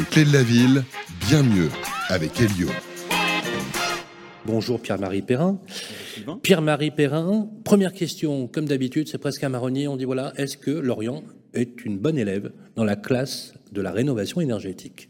Les 0.00 0.06
clés 0.06 0.24
de 0.24 0.32
la 0.32 0.42
ville, 0.42 0.82
bien 1.28 1.42
mieux, 1.42 1.68
avec 2.08 2.40
Elio. 2.40 2.68
Bonjour 4.46 4.80
Pierre-Marie 4.80 5.20
Perrin. 5.20 5.60
Pierre-Marie 6.42 6.90
Perrin, 6.90 7.50
première 7.64 7.92
question, 7.92 8.46
comme 8.46 8.64
d'habitude, 8.64 9.08
c'est 9.08 9.18
presque 9.18 9.44
un 9.44 9.50
marronnier. 9.50 9.88
On 9.88 9.98
dit 9.98 10.06
voilà, 10.06 10.32
est-ce 10.38 10.56
que 10.56 10.70
Lorient 10.70 11.22
est 11.52 11.84
une 11.84 11.98
bonne 11.98 12.16
élève 12.16 12.50
dans 12.76 12.84
la 12.84 12.96
classe 12.96 13.52
de 13.72 13.82
la 13.82 13.90
rénovation 13.90 14.40
énergétique? 14.40 15.06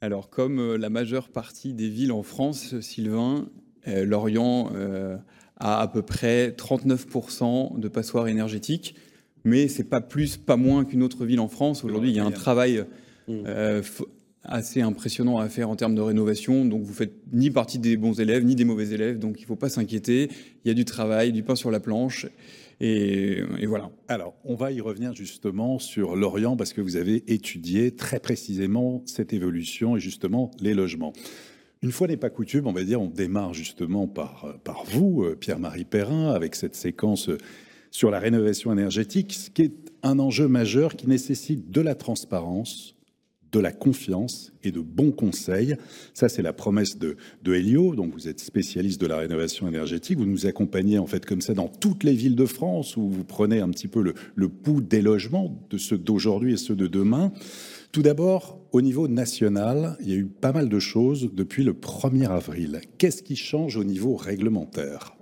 Alors, 0.00 0.28
comme 0.28 0.58
euh, 0.58 0.76
la 0.76 0.90
majeure 0.90 1.28
partie 1.28 1.72
des 1.72 1.88
villes 1.88 2.10
en 2.10 2.24
France, 2.24 2.80
Sylvain, 2.80 3.48
euh, 3.86 4.04
Lorient 4.04 4.72
euh, 4.74 5.18
a 5.58 5.80
à 5.80 5.86
peu 5.86 6.02
près 6.02 6.48
39% 6.48 7.78
de 7.78 7.86
passoires 7.86 8.26
énergétiques, 8.26 8.96
mais 9.44 9.68
c'est 9.68 9.84
pas 9.84 10.00
plus, 10.00 10.36
pas 10.36 10.56
moins 10.56 10.84
qu'une 10.84 11.04
autre 11.04 11.24
ville 11.24 11.38
en 11.38 11.48
France. 11.48 11.84
Aujourd'hui, 11.84 12.10
il 12.10 12.16
y 12.16 12.20
a 12.20 12.24
un 12.24 12.32
travail 12.32 12.84
euh, 13.46 13.82
f- 13.82 14.04
assez 14.42 14.80
impressionnant 14.80 15.38
à 15.38 15.48
faire 15.48 15.68
en 15.68 15.76
termes 15.76 15.94
de 15.94 16.00
rénovation. 16.00 16.64
Donc 16.64 16.82
vous 16.82 16.94
faites 16.94 17.14
ni 17.32 17.50
partie 17.50 17.78
des 17.78 17.96
bons 17.96 18.20
élèves, 18.20 18.44
ni 18.44 18.54
des 18.54 18.64
mauvais 18.64 18.90
élèves. 18.90 19.18
Donc 19.18 19.38
il 19.38 19.42
ne 19.42 19.46
faut 19.46 19.56
pas 19.56 19.68
s'inquiéter. 19.68 20.28
Il 20.64 20.68
y 20.68 20.70
a 20.70 20.74
du 20.74 20.84
travail, 20.84 21.32
du 21.32 21.42
pain 21.42 21.54
sur 21.56 21.70
la 21.70 21.80
planche. 21.80 22.26
Et, 22.82 23.42
et, 23.58 23.66
voilà. 23.66 23.90
Alors, 24.08 24.34
on 24.42 24.54
va 24.54 24.72
y 24.72 24.80
revenir 24.80 25.14
justement 25.14 25.78
sur 25.78 26.16
l'Orient 26.16 26.56
parce 26.56 26.72
que 26.72 26.80
vous 26.80 26.96
avez 26.96 27.22
étudié 27.30 27.90
très 27.90 28.20
précisément 28.20 29.02
cette 29.04 29.34
évolution 29.34 29.96
et 29.96 30.00
justement 30.00 30.50
les 30.60 30.72
logements. 30.72 31.12
Une 31.82 31.92
fois 31.92 32.08
n'est 32.08 32.16
pas 32.16 32.30
coutume, 32.30 32.66
on 32.66 32.72
va 32.72 32.82
dire, 32.84 33.00
on 33.00 33.08
démarre 33.08 33.52
justement 33.52 34.06
par, 34.06 34.58
par 34.64 34.84
vous, 34.84 35.26
Pierre-Marie 35.38 35.84
Perrin, 35.84 36.30
avec 36.30 36.54
cette 36.54 36.74
séquence 36.74 37.28
sur 37.90 38.10
la 38.10 38.18
rénovation 38.18 38.72
énergétique, 38.72 39.34
ce 39.34 39.50
qui 39.50 39.62
est 39.62 39.74
un 40.02 40.18
enjeu 40.18 40.48
majeur 40.48 40.96
qui 40.96 41.06
nécessite 41.06 41.70
de 41.70 41.80
la 41.82 41.94
transparence, 41.94 42.96
de 43.52 43.60
la 43.60 43.72
confiance 43.72 44.52
et 44.62 44.70
de 44.70 44.80
bons 44.80 45.10
conseils. 45.10 45.76
Ça, 46.14 46.28
c'est 46.28 46.42
la 46.42 46.52
promesse 46.52 46.98
de, 46.98 47.16
Helio. 47.46 47.94
Donc, 47.94 48.12
vous 48.12 48.28
êtes 48.28 48.40
spécialiste 48.40 49.00
de 49.00 49.06
la 49.06 49.18
rénovation 49.18 49.66
énergétique. 49.66 50.18
Vous 50.18 50.26
nous 50.26 50.46
accompagnez, 50.46 50.98
en 50.98 51.06
fait, 51.06 51.26
comme 51.26 51.40
ça, 51.40 51.54
dans 51.54 51.68
toutes 51.68 52.04
les 52.04 52.12
villes 52.12 52.36
de 52.36 52.46
France 52.46 52.96
où 52.96 53.08
vous 53.08 53.24
prenez 53.24 53.60
un 53.60 53.68
petit 53.70 53.88
peu 53.88 54.02
le, 54.02 54.14
le 54.34 54.48
pouls 54.48 54.80
des 54.80 55.02
logements, 55.02 55.60
de 55.70 55.78
ceux 55.78 55.98
d'aujourd'hui 55.98 56.54
et 56.54 56.56
ceux 56.56 56.76
de 56.76 56.86
demain. 56.86 57.32
Tout 57.92 58.02
d'abord, 58.02 58.60
au 58.72 58.82
niveau 58.82 59.08
national, 59.08 59.96
il 60.00 60.10
y 60.10 60.12
a 60.12 60.16
eu 60.16 60.26
pas 60.26 60.52
mal 60.52 60.68
de 60.68 60.78
choses 60.78 61.30
depuis 61.32 61.64
le 61.64 61.72
1er 61.72 62.28
avril. 62.28 62.80
Qu'est-ce 62.98 63.22
qui 63.22 63.34
change 63.36 63.76
au 63.76 63.84
niveau 63.84 64.14
réglementaire? 64.14 65.16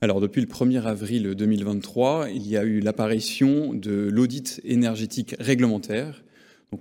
Alors 0.00 0.20
depuis 0.20 0.42
le 0.42 0.46
1er 0.46 0.82
avril 0.82 1.34
2023, 1.34 2.28
il 2.30 2.46
y 2.46 2.56
a 2.56 2.64
eu 2.64 2.80
l'apparition 2.80 3.72
de 3.72 4.08
l'audit 4.12 4.60
énergétique 4.62 5.34
réglementaire 5.40 6.23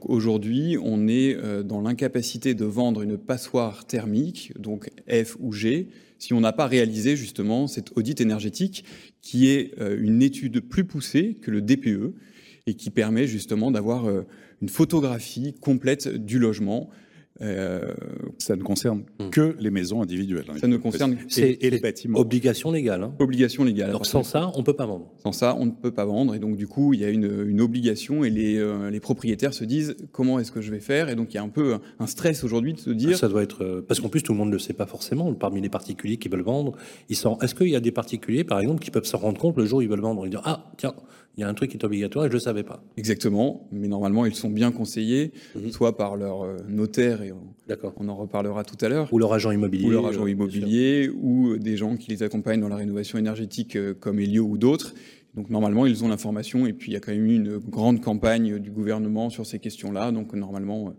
aujourd'hui, 0.09 0.77
on 0.81 1.07
est 1.07 1.35
euh, 1.35 1.63
dans 1.63 1.81
l'incapacité 1.81 2.53
de 2.53 2.65
vendre 2.65 3.01
une 3.01 3.17
passoire 3.17 3.85
thermique, 3.85 4.53
donc 4.59 4.89
F 5.07 5.37
ou 5.39 5.51
G, 5.51 5.89
si 6.19 6.33
on 6.33 6.39
n'a 6.39 6.53
pas 6.53 6.67
réalisé 6.67 7.15
justement 7.15 7.67
cet 7.67 7.97
audit 7.97 8.21
énergétique 8.21 8.85
qui 9.21 9.49
est 9.49 9.77
euh, 9.79 9.97
une 9.99 10.21
étude 10.21 10.61
plus 10.61 10.85
poussée 10.85 11.37
que 11.41 11.51
le 11.51 11.61
DPE 11.61 12.13
et 12.65 12.75
qui 12.75 12.89
permet 12.91 13.27
justement 13.27 13.71
d'avoir 13.71 14.05
euh, 14.05 14.21
une 14.61 14.69
photographie 14.69 15.53
complète 15.59 16.07
du 16.07 16.39
logement 16.39 16.89
euh, 17.43 17.93
ça 18.37 18.55
ne 18.55 18.63
concerne 18.63 19.03
mmh. 19.19 19.29
que 19.29 19.55
les 19.59 19.69
maisons 19.69 20.01
individuelles. 20.01 20.45
Hein, 20.49 20.57
ça 20.59 20.67
ne 20.67 20.77
concerne 20.77 21.17
et, 21.37 21.67
et, 21.67 21.69
les 21.69 21.79
bâtiments. 21.79 22.19
Obligation 22.19 22.71
légale. 22.71 23.03
Hein. 23.03 23.13
Obligation 23.19 23.63
légale. 23.63 23.89
Alors 23.89 24.05
sans 24.05 24.23
ça, 24.23 24.51
on 24.55 24.59
ne 24.59 24.63
peut 24.63 24.75
pas 24.75 24.85
vendre. 24.85 25.11
Sans 25.21 25.31
ça, 25.31 25.55
on 25.59 25.65
ne 25.65 25.71
peut 25.71 25.91
pas 25.91 26.05
vendre. 26.05 26.35
Et 26.35 26.39
donc 26.39 26.55
du 26.55 26.67
coup, 26.67 26.93
il 26.93 27.01
y 27.01 27.05
a 27.05 27.09
une, 27.09 27.45
une 27.47 27.61
obligation 27.61 28.23
et 28.23 28.29
les, 28.29 28.57
euh, 28.57 28.89
les, 28.89 28.99
propriétaires 28.99 29.53
se 29.53 29.65
disent 29.65 29.95
comment 30.11 30.39
est-ce 30.39 30.51
que 30.51 30.61
je 30.61 30.71
vais 30.71 30.79
faire? 30.79 31.09
Et 31.09 31.15
donc 31.15 31.33
il 31.33 31.35
y 31.35 31.39
a 31.39 31.43
un 31.43 31.49
peu 31.49 31.77
un 31.99 32.07
stress 32.07 32.43
aujourd'hui 32.43 32.73
de 32.73 32.79
se 32.79 32.89
dire. 32.89 33.17
Ça 33.17 33.27
doit 33.27 33.43
être 33.43 33.63
euh, 33.63 33.85
parce 33.85 33.99
qu'en 33.99 34.09
plus 34.09 34.23
tout 34.23 34.31
le 34.31 34.37
monde 34.37 34.49
ne 34.49 34.53
le 34.53 34.59
sait 34.59 34.73
pas 34.73 34.85
forcément. 34.85 35.33
Parmi 35.33 35.61
les 35.61 35.69
particuliers 35.69 36.17
qui 36.17 36.29
veulent 36.29 36.41
vendre, 36.41 36.77
ils 37.09 37.15
sont. 37.15 37.37
Est-ce 37.39 37.55
qu'il 37.55 37.69
y 37.69 37.75
a 37.75 37.81
des 37.81 37.91
particuliers, 37.91 38.43
par 38.43 38.59
exemple, 38.59 38.81
qui 38.81 38.91
peuvent 38.91 39.05
se 39.05 39.15
rendre 39.15 39.39
compte 39.39 39.57
le 39.57 39.65
jour 39.65 39.79
où 39.79 39.81
ils 39.81 39.89
veulent 39.89 39.99
vendre? 39.99 40.25
Ils 40.25 40.29
disent 40.29 40.39
ah 40.43 40.71
tiens 40.77 40.93
il 41.35 41.41
y 41.41 41.43
a 41.43 41.49
un 41.49 41.53
truc 41.53 41.71
qui 41.71 41.77
est 41.77 41.83
obligatoire 41.83 42.25
et 42.25 42.27
je 42.27 42.33
ne 42.33 42.37
le 42.37 42.41
savais 42.41 42.63
pas. 42.63 42.83
Exactement, 42.97 43.67
mais 43.71 43.87
normalement 43.87 44.25
ils 44.25 44.35
sont 44.35 44.49
bien 44.49 44.71
conseillés, 44.71 45.31
mmh. 45.55 45.69
soit 45.71 45.97
par 45.97 46.15
leur 46.15 46.45
notaire, 46.67 47.21
et 47.23 47.31
on, 47.31 47.55
on 47.97 48.09
en 48.09 48.15
reparlera 48.15 48.63
tout 48.63 48.77
à 48.85 48.89
l'heure. 48.89 49.11
Ou 49.11 49.19
leur 49.19 49.33
agent 49.33 49.51
immobilier. 49.51 49.87
Ou 49.87 49.91
leur 49.91 50.05
agent 50.07 50.27
immobilier, 50.27 51.09
ou 51.09 51.57
des 51.57 51.77
gens 51.77 51.97
qui 51.97 52.11
les 52.11 52.23
accompagnent 52.23 52.61
dans 52.61 52.69
la 52.69 52.75
rénovation 52.75 53.17
énergétique 53.17 53.77
comme 53.99 54.19
Elio 54.19 54.43
ou 54.43 54.57
d'autres. 54.57 54.93
Donc 55.35 55.49
normalement 55.49 55.85
ils 55.87 56.03
ont 56.03 56.09
l'information 56.09 56.67
et 56.67 56.73
puis 56.73 56.91
il 56.91 56.93
y 56.93 56.97
a 56.97 56.99
quand 56.99 57.11
même 57.11 57.25
eu 57.25 57.35
une 57.35 57.57
grande 57.57 58.01
campagne 58.01 58.59
du 58.59 58.69
gouvernement 58.69 59.29
sur 59.29 59.45
ces 59.45 59.59
questions-là. 59.59 60.11
Donc 60.11 60.33
normalement 60.33 60.93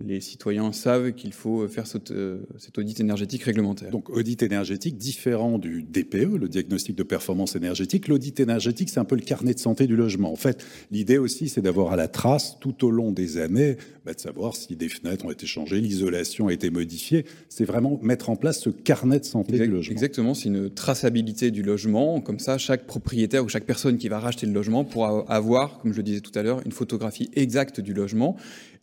les 0.00 0.20
citoyens 0.20 0.72
savent 0.72 1.12
qu'il 1.12 1.32
faut 1.32 1.68
faire 1.68 1.86
cet, 1.86 2.10
euh, 2.10 2.40
cet, 2.58 2.78
audit 2.78 2.98
énergétique 2.98 3.44
réglementaire. 3.44 3.90
Donc 3.90 4.10
audit 4.10 4.42
énergétique 4.42 4.98
différent 4.98 5.56
du 5.56 5.84
DPE, 5.84 6.36
le 6.36 6.48
diagnostic 6.48 6.96
de 6.96 7.04
performance 7.04 7.54
énergétique. 7.54 8.08
L'audit 8.08 8.40
énergétique, 8.40 8.88
c'est 8.88 8.98
un 8.98 9.04
peu 9.04 9.14
le 9.14 9.22
carnet 9.22 9.54
de 9.54 9.60
santé 9.60 9.86
du 9.86 9.94
logement. 9.94 10.32
En 10.32 10.36
fait, 10.36 10.64
l'idée 10.90 11.18
aussi, 11.18 11.48
c'est 11.48 11.60
d'avoir 11.60 11.92
à 11.92 11.96
la 11.96 12.08
trace 12.08 12.58
tout 12.58 12.84
au 12.84 12.90
long 12.90 13.12
des 13.12 13.38
années, 13.38 13.76
bah, 14.04 14.14
de 14.14 14.20
savoir 14.20 14.56
si 14.56 14.74
des 14.74 14.88
fenêtres 14.88 15.26
ont 15.26 15.30
été 15.30 15.46
changées, 15.46 15.80
l'isolation 15.80 16.48
a 16.48 16.52
été 16.52 16.70
modifiée. 16.70 17.24
C'est 17.48 17.64
vraiment 17.64 18.00
mettre 18.02 18.30
en 18.30 18.36
place 18.36 18.60
ce 18.60 18.70
carnet 18.70 19.20
de 19.20 19.24
santé 19.24 19.52
exact, 19.52 19.66
du 19.66 19.74
logement. 19.74 19.92
Exactement, 19.92 20.34
c'est 20.34 20.48
une 20.48 20.70
traçabilité 20.70 21.52
du 21.52 21.62
logement. 21.62 22.20
Comme 22.20 22.40
ça, 22.40 22.58
chaque 22.58 22.86
propriétaire 22.86 23.44
ou 23.44 23.48
chaque 23.48 23.64
personne 23.64 23.96
qui 23.96 24.08
va 24.08 24.18
racheter 24.18 24.46
le 24.46 24.52
logement 24.52 24.84
pourra 24.84 25.24
avoir, 25.28 25.78
comme 25.78 25.92
je 25.92 25.98
le 25.98 26.02
disais 26.02 26.20
tout 26.20 26.36
à 26.36 26.42
l'heure, 26.42 26.60
une 26.64 26.72
photographie 26.72 27.30
exacte 27.34 27.80
du 27.80 27.94
logement. 27.94 28.36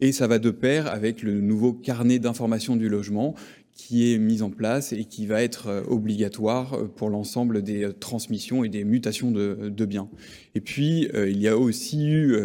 Et 0.03 0.11
ça 0.11 0.25
va 0.25 0.39
de 0.39 0.49
pair 0.49 0.87
avec 0.87 1.00
le 1.21 1.41
nouveau 1.41 1.73
carnet 1.73 2.19
d'information 2.19 2.75
du 2.75 2.89
logement 2.89 3.35
qui 3.73 4.13
est 4.13 4.17
mis 4.17 4.41
en 4.41 4.49
place 4.49 4.93
et 4.93 5.05
qui 5.05 5.25
va 5.25 5.41
être 5.41 5.67
euh, 5.67 5.83
obligatoire 5.87 6.73
euh, 6.73 6.87
pour 6.87 7.09
l'ensemble 7.09 7.63
des 7.63 7.85
euh, 7.85 7.93
transmissions 7.93 8.63
et 8.63 8.69
des 8.69 8.83
mutations 8.83 9.31
de, 9.31 9.85
biens. 9.85 10.09
Et 10.55 10.61
puis, 10.61 11.09
il 11.15 11.39
y 11.39 11.47
a 11.47 11.57
aussi 11.57 12.07
eu 12.07 12.37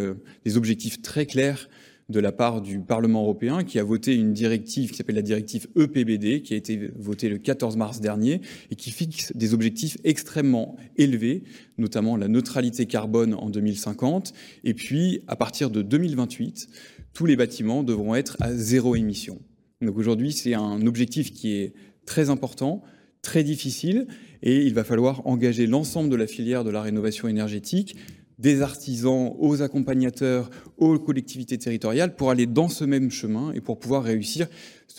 des 0.45 0.57
objectifs 0.57 1.03
très 1.03 1.27
clairs 1.27 1.69
de 2.09 2.21
la 2.21 2.33
part 2.33 2.63
du 2.63 2.81
Parlement 2.81 3.23
européen 3.23 3.65
qui 3.65 3.79
a 3.79 3.85
voté 3.85 4.15
une 4.15 4.33
directive 4.33 4.91
qui 4.91 4.97
s'appelle 4.97 5.17
la 5.17 5.23
directive 5.23 5.67
EPBD, 5.77 6.41
qui 6.43 6.55
a 6.55 6.57
été 6.57 6.91
votée 6.97 7.29
le 7.29 7.39
14 7.39 7.77
mars 7.77 8.01
dernier 8.01 8.41
et 8.71 8.77
qui 8.77 8.91
fixe 8.91 9.33
des 9.37 9.55
objectifs 9.55 9.99
extrêmement 10.05 10.77
élevés, 10.97 11.43
notamment 11.79 12.17
la 12.17 12.29
neutralité 12.29 12.87
carbone 12.87 13.35
en 13.35 13.51
2050. 13.51 14.33
Et 14.65 14.73
puis, 14.73 15.23
à 15.27 15.37
partir 15.37 15.71
de 15.71 15.83
2028, 15.83 16.69
tous 17.17 17.25
les 17.25 17.37
bâtiments 17.37 17.83
devront 17.83 18.15
être 18.15 18.37
à 18.41 18.53
zéro 18.53 18.95
émission. 18.95 19.41
Donc 19.81 19.97
aujourd'hui, 19.97 20.33
c'est 20.33 20.53
un 20.53 20.87
objectif 20.87 21.33
qui 21.33 21.55
est 21.55 21.73
très 22.05 22.29
important, 22.29 22.83
très 23.23 23.43
difficile, 23.43 24.07
et 24.43 24.67
il 24.67 24.75
va 24.75 24.85
falloir 24.85 25.27
engager 25.27 25.67
l'ensemble 25.67 26.11
de 26.11 26.17
la 26.17 26.27
filière 26.27 26.63
de 26.63 26.69
la 26.69 26.83
rénovation 26.83 27.27
énergétique, 27.27 27.97
des 28.39 28.61
artisans 28.61 29.33
aux 29.39 29.63
accompagnateurs, 29.63 30.51
aux 30.77 30.99
collectivités 30.99 31.57
territoriales, 31.57 32.17
pour 32.17 32.31
aller 32.31 32.45
dans 32.45 32.69
ce 32.69 32.85
même 32.85 33.11
chemin 33.11 33.51
et 33.55 33.63
pour 33.63 33.79
pouvoir 33.79 34.05
réussir 34.05 34.47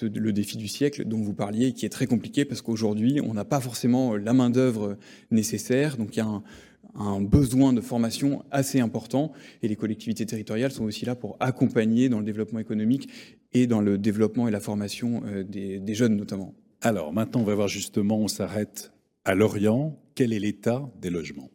le 0.01 0.34
défi 0.34 0.57
du 0.57 0.68
siècle 0.68 1.05
dont 1.05 1.22
vous 1.22 1.36
parliez, 1.36 1.74
qui 1.74 1.86
est 1.86 1.89
très 1.89 2.07
compliqué 2.07 2.45
parce 2.45 2.63
qu'aujourd'hui, 2.63 3.22
on 3.24 3.36
n'a 3.36 3.45
pas 3.45 3.59
forcément 3.59 4.15
la 4.15 4.34
main-d'œuvre 4.34 4.97
nécessaire. 5.30 5.97
Donc 5.97 6.15
il 6.15 6.18
y 6.18 6.22
a 6.24 6.26
un, 6.26 6.41
un 6.98 7.22
besoin 7.22 7.74
de 7.74 7.82
formation 7.82 8.43
assez 8.52 8.80
important 8.80 9.32
et 9.62 9.68
les 9.68 9.76
collectivités 9.76 10.26
territoriales 10.26 10.72
sont 10.72 10.84
aussi 10.84 11.06
là 11.06 11.16
pour 11.16 11.38
accompagner 11.39 12.10
dans 12.10 12.20
le 12.20 12.26
développement 12.26 12.60
économique 12.60 13.10
et 13.54 13.68
dans 13.68 13.82
le 13.82 13.98
développement 13.98 14.48
et 14.48 14.52
la 14.52 14.60
formation 14.60 15.22
des, 15.48 15.80
des 15.80 15.93
jeunes 15.93 16.16
notamment. 16.16 16.54
Alors 16.82 17.14
maintenant, 17.14 17.41
on 17.41 17.45
va 17.45 17.56
voir 17.56 17.68
justement, 17.68 18.20
on 18.20 18.28
s'arrête 18.28 18.91
à 19.26 19.36
Lorient. 19.36 19.98
Quel 20.16 20.34
est 20.34 20.39
l'état 20.39 20.89
des 21.02 21.10
logements? 21.10 21.50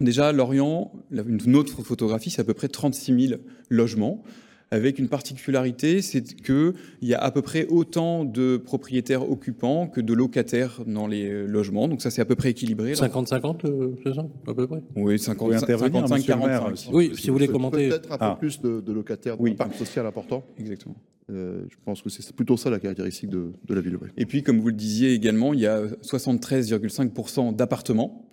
Déjà, 0.00 0.32
Lorient, 0.32 0.92
une 1.10 1.56
autre 1.56 1.82
photographie, 1.82 2.30
c'est 2.30 2.40
à 2.40 2.44
peu 2.44 2.54
près 2.54 2.68
36 2.68 3.28
000 3.28 3.40
logements 3.68 4.22
avec 4.70 4.98
une 4.98 5.08
particularité, 5.08 6.00
c'est 6.00 6.22
qu'il 6.22 6.74
y 7.02 7.14
a 7.14 7.18
à 7.18 7.30
peu 7.30 7.42
près 7.42 7.66
autant 7.66 8.24
de 8.24 8.56
propriétaires 8.56 9.28
occupants 9.28 9.88
que 9.88 10.00
de 10.00 10.14
locataires 10.14 10.80
dans 10.86 11.06
les 11.06 11.46
logements. 11.46 11.88
Donc 11.88 12.02
ça, 12.02 12.10
c'est 12.10 12.22
à 12.22 12.24
peu 12.24 12.36
près 12.36 12.50
équilibré. 12.50 12.92
50-50, 12.92 13.66
euh, 13.66 13.94
c'est 14.04 14.14
ça, 14.14 14.26
à 14.46 14.54
peu 14.54 14.66
près? 14.66 14.82
Oui, 14.94 15.18
50, 15.18 15.58
55, 15.58 16.24
45. 16.24 16.92
Oui, 16.92 17.12
si 17.16 17.28
vous 17.28 17.32
voulez 17.34 17.48
commenter. 17.48 17.88
Peut-être 17.88 18.12
un 18.12 18.18
peu 18.18 18.24
ah. 18.24 18.36
plus 18.38 18.60
de, 18.60 18.80
de 18.80 18.92
locataires 18.92 19.36
dans 19.36 19.42
oui. 19.42 19.54
parc 19.54 19.74
social 19.74 20.06
important. 20.06 20.44
Exactement. 20.58 20.96
Euh, 21.30 21.62
je 21.68 21.76
pense 21.84 22.02
que 22.02 22.08
c'est 22.08 22.34
plutôt 22.34 22.56
ça 22.56 22.70
la 22.70 22.78
caractéristique 22.78 23.30
de, 23.30 23.52
de 23.64 23.74
la 23.74 23.80
ville. 23.80 23.96
Ouais. 23.96 24.08
Et 24.16 24.26
puis, 24.26 24.42
comme 24.42 24.58
vous 24.58 24.68
le 24.68 24.74
disiez 24.74 25.12
également, 25.12 25.52
il 25.52 25.60
y 25.60 25.66
a 25.66 25.86
73,5% 25.86 27.54
d'appartements 27.54 28.29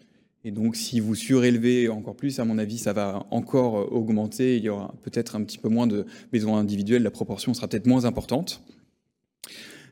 et 0.48 0.52
donc, 0.52 0.78
si 0.78 1.02
vous 1.02 1.14
surélevez 1.14 1.90
encore 1.90 2.16
plus, 2.16 2.40
à 2.40 2.46
mon 2.46 2.58
avis, 2.58 2.78
ça 2.78 2.94
va 2.94 3.28
encore 3.32 3.92
augmenter. 3.92 4.56
Il 4.56 4.64
y 4.64 4.70
aura 4.70 4.96
peut-être 5.04 5.36
un 5.36 5.44
petit 5.44 5.58
peu 5.58 5.68
moins 5.68 5.88
de 5.88 6.06
besoins 6.32 6.60
individuels. 6.60 7.04
La 7.04 7.12
proportion 7.12 7.54
sera 7.54 7.68
peut-être 7.68 7.86
moins 7.86 8.06
importante. 8.06 8.64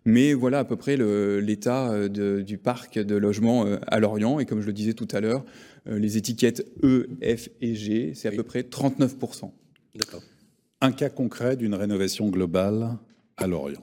Mais 0.05 0.31
voilà 0.33 0.59
à 0.59 0.63
peu 0.63 0.77
près 0.77 0.95
l'état 1.41 2.07
du 2.07 2.57
parc 2.57 2.97
de 2.97 3.15
logements 3.17 3.65
à 3.85 3.99
Lorient. 3.99 4.39
Et 4.39 4.45
comme 4.45 4.61
je 4.61 4.67
le 4.67 4.71
disais 4.71 4.93
tout 4.93 5.09
à 5.11 5.19
l'heure, 5.19 5.43
les 5.87 6.15
étiquettes 6.15 6.65
E, 6.83 7.09
F 7.21 7.49
et 7.59 7.75
G, 7.75 8.13
c'est 8.15 8.29
à 8.29 8.31
oui. 8.31 8.37
peu 8.37 8.43
près 8.43 8.61
39%. 8.61 9.51
D'accord. 9.95 10.23
Un 10.79 10.93
cas 10.93 11.09
concret 11.09 11.57
d'une 11.57 11.75
rénovation 11.75 12.29
globale 12.29 12.97
à 13.35 13.45
Lorient? 13.45 13.81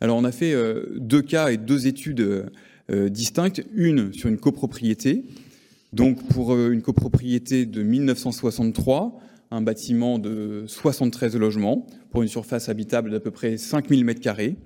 Alors, 0.00 0.16
on 0.16 0.24
a 0.24 0.32
fait 0.32 0.54
deux 0.96 1.20
cas 1.20 1.50
et 1.50 1.58
deux 1.58 1.86
études 1.86 2.50
distinctes. 2.88 3.62
Une 3.74 4.14
sur 4.14 4.30
une 4.30 4.38
copropriété 4.38 5.26
donc 5.94 6.26
pour 6.26 6.56
une 6.56 6.82
copropriété 6.82 7.66
de 7.66 7.82
1963, 7.84 9.16
un 9.52 9.62
bâtiment 9.62 10.18
de 10.18 10.64
73 10.66 11.36
logements 11.36 11.86
pour 12.10 12.22
une 12.22 12.28
surface 12.28 12.68
habitable 12.68 13.12
d'à 13.12 13.20
peu 13.20 13.30
près 13.30 13.56
5000 13.56 14.04
m2 14.04 14.56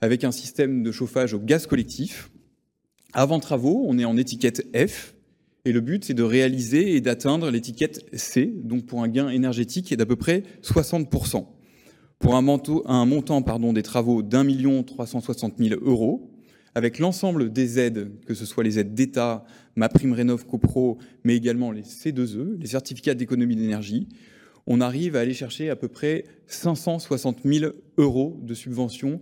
avec 0.00 0.24
un 0.24 0.32
système 0.32 0.82
de 0.82 0.90
chauffage 0.90 1.34
au 1.34 1.38
gaz 1.38 1.66
collectif. 1.66 2.30
Avant 3.12 3.40
travaux, 3.40 3.84
on 3.86 3.98
est 3.98 4.06
en 4.06 4.16
étiquette 4.16 4.66
F 4.74 5.14
et 5.66 5.72
le 5.72 5.82
but 5.82 6.06
c'est 6.06 6.14
de 6.14 6.22
réaliser 6.22 6.96
et 6.96 7.02
d'atteindre 7.02 7.50
l'étiquette 7.50 8.06
C, 8.14 8.54
donc 8.64 8.86
pour 8.86 9.02
un 9.02 9.08
gain 9.08 9.28
énergétique 9.28 9.94
d'à 9.94 10.06
peu 10.06 10.16
près 10.16 10.44
60%. 10.62 11.44
pour 12.18 12.34
un, 12.34 12.42
montant 13.04 13.42
des 13.74 13.82
travaux 13.82 14.22
d'un 14.22 14.44
million 14.44 14.82
360 14.82 15.58
000 15.58 15.78
euros, 15.84 16.30
avec 16.74 16.98
l'ensemble 16.98 17.52
des 17.52 17.78
aides, 17.78 18.10
que 18.26 18.34
ce 18.34 18.46
soit 18.46 18.64
les 18.64 18.78
aides 18.78 18.94
d'État, 18.94 19.44
ma 19.76 19.88
prime 19.88 20.12
rénov 20.12 20.46
copro, 20.46 20.98
mais 21.24 21.36
également 21.36 21.70
les 21.70 21.82
C2E, 21.82 22.58
les 22.58 22.66
certificats 22.66 23.14
d'économie 23.14 23.56
d'énergie, 23.56 24.08
on 24.66 24.80
arrive 24.80 25.16
à 25.16 25.20
aller 25.20 25.34
chercher 25.34 25.70
à 25.70 25.76
peu 25.76 25.88
près 25.88 26.24
560 26.46 27.40
000 27.44 27.72
euros 27.98 28.38
de 28.42 28.54
subventions 28.54 29.20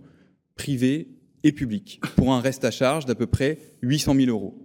privées 0.55 1.09
et 1.43 1.51
publiques, 1.51 1.99
pour 2.15 2.33
un 2.33 2.39
reste 2.39 2.63
à 2.63 2.71
charge 2.71 3.05
d'à 3.05 3.15
peu 3.15 3.27
près 3.27 3.57
800 3.81 4.15
000 4.15 4.27
euros. 4.29 4.55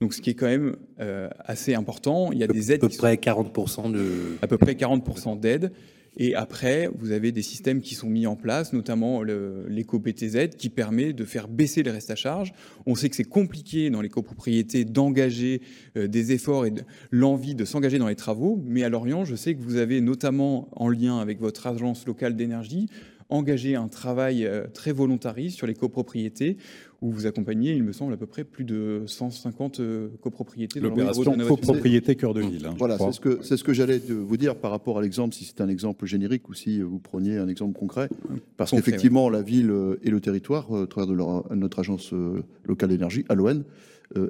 Donc, 0.00 0.14
ce 0.14 0.22
qui 0.22 0.30
est 0.30 0.34
quand 0.34 0.46
même 0.46 0.76
euh, 1.00 1.28
assez 1.40 1.74
important. 1.74 2.32
Il 2.32 2.38
y 2.38 2.44
a 2.44 2.46
des 2.46 2.72
aides. 2.72 2.82
À 2.82 2.88
peu 2.88 2.96
près 2.96 3.14
40% 3.16 3.92
de. 3.92 4.38
À 4.40 4.46
peu 4.46 4.56
près 4.56 4.72
40% 4.72 5.38
d'aides. 5.38 5.72
Et 6.16 6.34
après, 6.34 6.90
vous 6.98 7.12
avez 7.12 7.32
des 7.32 7.42
systèmes 7.42 7.80
qui 7.80 7.94
sont 7.94 8.08
mis 8.08 8.26
en 8.26 8.36
place, 8.36 8.72
notamment 8.72 9.22
l'éco-PTZ, 9.22 10.56
qui 10.56 10.68
permet 10.68 11.12
de 11.12 11.24
faire 11.24 11.48
baisser 11.48 11.82
les 11.82 11.90
restes 11.90 12.10
à 12.10 12.16
charge. 12.16 12.52
On 12.86 12.94
sait 12.94 13.08
que 13.08 13.16
c'est 13.16 13.24
compliqué 13.24 13.90
dans 13.90 14.00
les 14.00 14.08
copropriétés 14.08 14.84
d'engager 14.84 15.62
euh, 15.96 16.08
des 16.08 16.32
efforts 16.32 16.66
et 16.66 16.72
l'envie 17.10 17.54
de 17.54 17.64
s'engager 17.64 17.98
dans 17.98 18.08
les 18.08 18.16
travaux. 18.16 18.60
Mais 18.64 18.82
à 18.82 18.88
Lorient, 18.88 19.24
je 19.24 19.36
sais 19.36 19.54
que 19.54 19.62
vous 19.62 19.76
avez 19.76 20.00
notamment, 20.00 20.68
en 20.72 20.88
lien 20.88 21.18
avec 21.18 21.40
votre 21.40 21.66
agence 21.66 22.06
locale 22.06 22.34
d'énergie, 22.34 22.88
engagé 23.28 23.76
un 23.76 23.88
travail 23.88 24.44
euh, 24.44 24.66
très 24.66 24.92
volontariste 24.92 25.56
sur 25.56 25.66
les 25.66 25.74
copropriétés 25.74 26.56
où 27.02 27.10
vous 27.10 27.26
accompagnez, 27.26 27.72
il 27.74 27.82
me 27.82 27.92
semble, 27.92 28.12
à 28.12 28.16
peu 28.16 28.26
près 28.26 28.44
plus 28.44 28.64
de 28.64 29.02
150 29.06 29.80
euh, 29.80 30.08
copropriétés. 30.20 30.80
L'opération 30.80 31.32
copropriété 31.36 32.14
cœur 32.14 32.34
de 32.34 32.42
ville. 32.42 32.66
Hein, 32.66 32.74
voilà, 32.78 32.98
c'est 32.98 33.12
ce 33.12 33.20
que, 33.20 33.42
ce 33.42 33.62
que 33.62 33.72
j'allais 33.72 33.98
vous 33.98 34.36
dire 34.36 34.56
par 34.56 34.70
rapport 34.70 34.98
à 34.98 35.02
l'exemple, 35.02 35.34
si 35.34 35.44
c'est 35.44 35.60
un 35.60 35.68
exemple 35.68 36.06
générique 36.06 36.48
ou 36.48 36.54
si 36.54 36.80
vous 36.82 36.98
preniez 36.98 37.38
un 37.38 37.48
exemple 37.48 37.78
concret. 37.78 38.08
Parce 38.56 38.72
qu'effectivement, 38.72 39.30
la 39.30 39.42
ville 39.42 39.70
euh, 39.70 40.00
et 40.02 40.10
le 40.10 40.20
territoire, 40.20 40.72
à 40.74 40.86
travers 40.86 41.08
de 41.08 41.54
notre 41.54 41.78
agence 41.78 42.12
locale 42.64 42.90
d'énergie, 42.90 43.24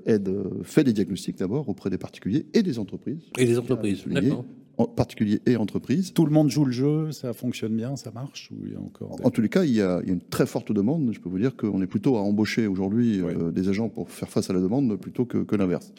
aide, 0.06 0.34
fait 0.62 0.84
des 0.84 0.92
diagnostics 0.92 1.38
d'abord 1.38 1.68
auprès 1.68 1.90
des 1.90 1.98
particuliers 1.98 2.46
et 2.54 2.62
des 2.62 2.78
entreprises. 2.78 3.22
Et 3.38 3.46
des 3.46 3.58
entreprises, 3.58 4.04
d'accord 4.06 4.44
particuliers 4.86 5.40
et 5.46 5.56
entreprises. 5.56 6.12
Tout 6.12 6.26
le 6.26 6.32
monde 6.32 6.50
joue 6.50 6.64
le 6.64 6.72
jeu, 6.72 7.12
ça 7.12 7.32
fonctionne 7.32 7.76
bien, 7.76 7.96
ça 7.96 8.10
marche 8.10 8.50
ou 8.50 8.66
il 8.66 8.72
y 8.72 8.76
a 8.76 8.80
encore 8.80 9.18
En 9.22 9.30
tous 9.30 9.40
les 9.40 9.48
cas, 9.48 9.64
il 9.64 9.72
y, 9.72 9.82
a, 9.82 10.00
une 10.04 10.20
très 10.20 10.46
forte 10.46 10.72
demande. 10.72 11.10
Je 11.12 11.20
peux 11.20 11.28
vous 11.28 11.38
dire 11.38 11.56
qu'on 11.56 11.80
est 11.82 11.86
plutôt 11.86 12.16
à 12.16 12.20
embaucher 12.20 12.66
aujourd'hui 12.66 13.20
euh, 13.20 13.50
des 13.50 13.68
agents 13.68 13.88
pour 13.88 14.10
faire 14.10 14.28
face 14.28 14.50
à 14.50 14.52
la 14.52 14.60
demande 14.60 14.96
plutôt 14.96 15.24
que, 15.24 15.56
l'inverse. 15.56 15.92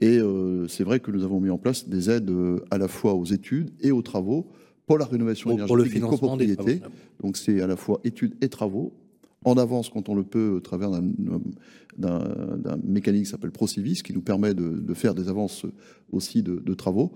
Et 0.00 0.18
euh, 0.18 0.68
c'est 0.68 0.84
vrai 0.84 1.00
que 1.00 1.10
nous 1.10 1.24
avons 1.24 1.40
mis 1.40 1.50
en 1.50 1.58
place 1.58 1.88
des 1.88 2.10
aides 2.10 2.30
euh, 2.30 2.64
à 2.70 2.78
la 2.78 2.88
fois 2.88 3.14
aux 3.14 3.24
études 3.24 3.70
et 3.80 3.90
aux 3.90 4.02
travaux 4.02 4.46
pour 4.86 4.98
la 4.98 5.04
rénovation 5.04 5.50
énergétique 5.50 5.68
pour 5.68 5.76
le 5.76 5.84
financement 5.84 6.36
des 6.36 6.48
copropriétés. 6.48 6.82
Donc 7.20 7.36
c'est 7.36 7.60
à 7.60 7.66
la 7.66 7.76
fois 7.76 8.00
études 8.04 8.34
et 8.40 8.48
travaux 8.48 8.92
en 9.44 9.56
avance 9.56 9.88
quand 9.88 10.08
on 10.08 10.14
le 10.14 10.24
peut 10.24 10.50
au 10.50 10.60
travers 10.60 10.90
d'un 10.90 12.78
mécanisme 12.84 13.24
qui 13.24 13.30
s'appelle 13.30 13.50
Procivis, 13.50 14.02
qui 14.02 14.12
nous 14.12 14.20
permet 14.20 14.54
de, 14.54 14.94
faire 14.94 15.14
des 15.14 15.28
avances 15.28 15.64
aussi 16.12 16.42
de, 16.42 16.56
de 16.56 16.74
travaux. 16.74 17.12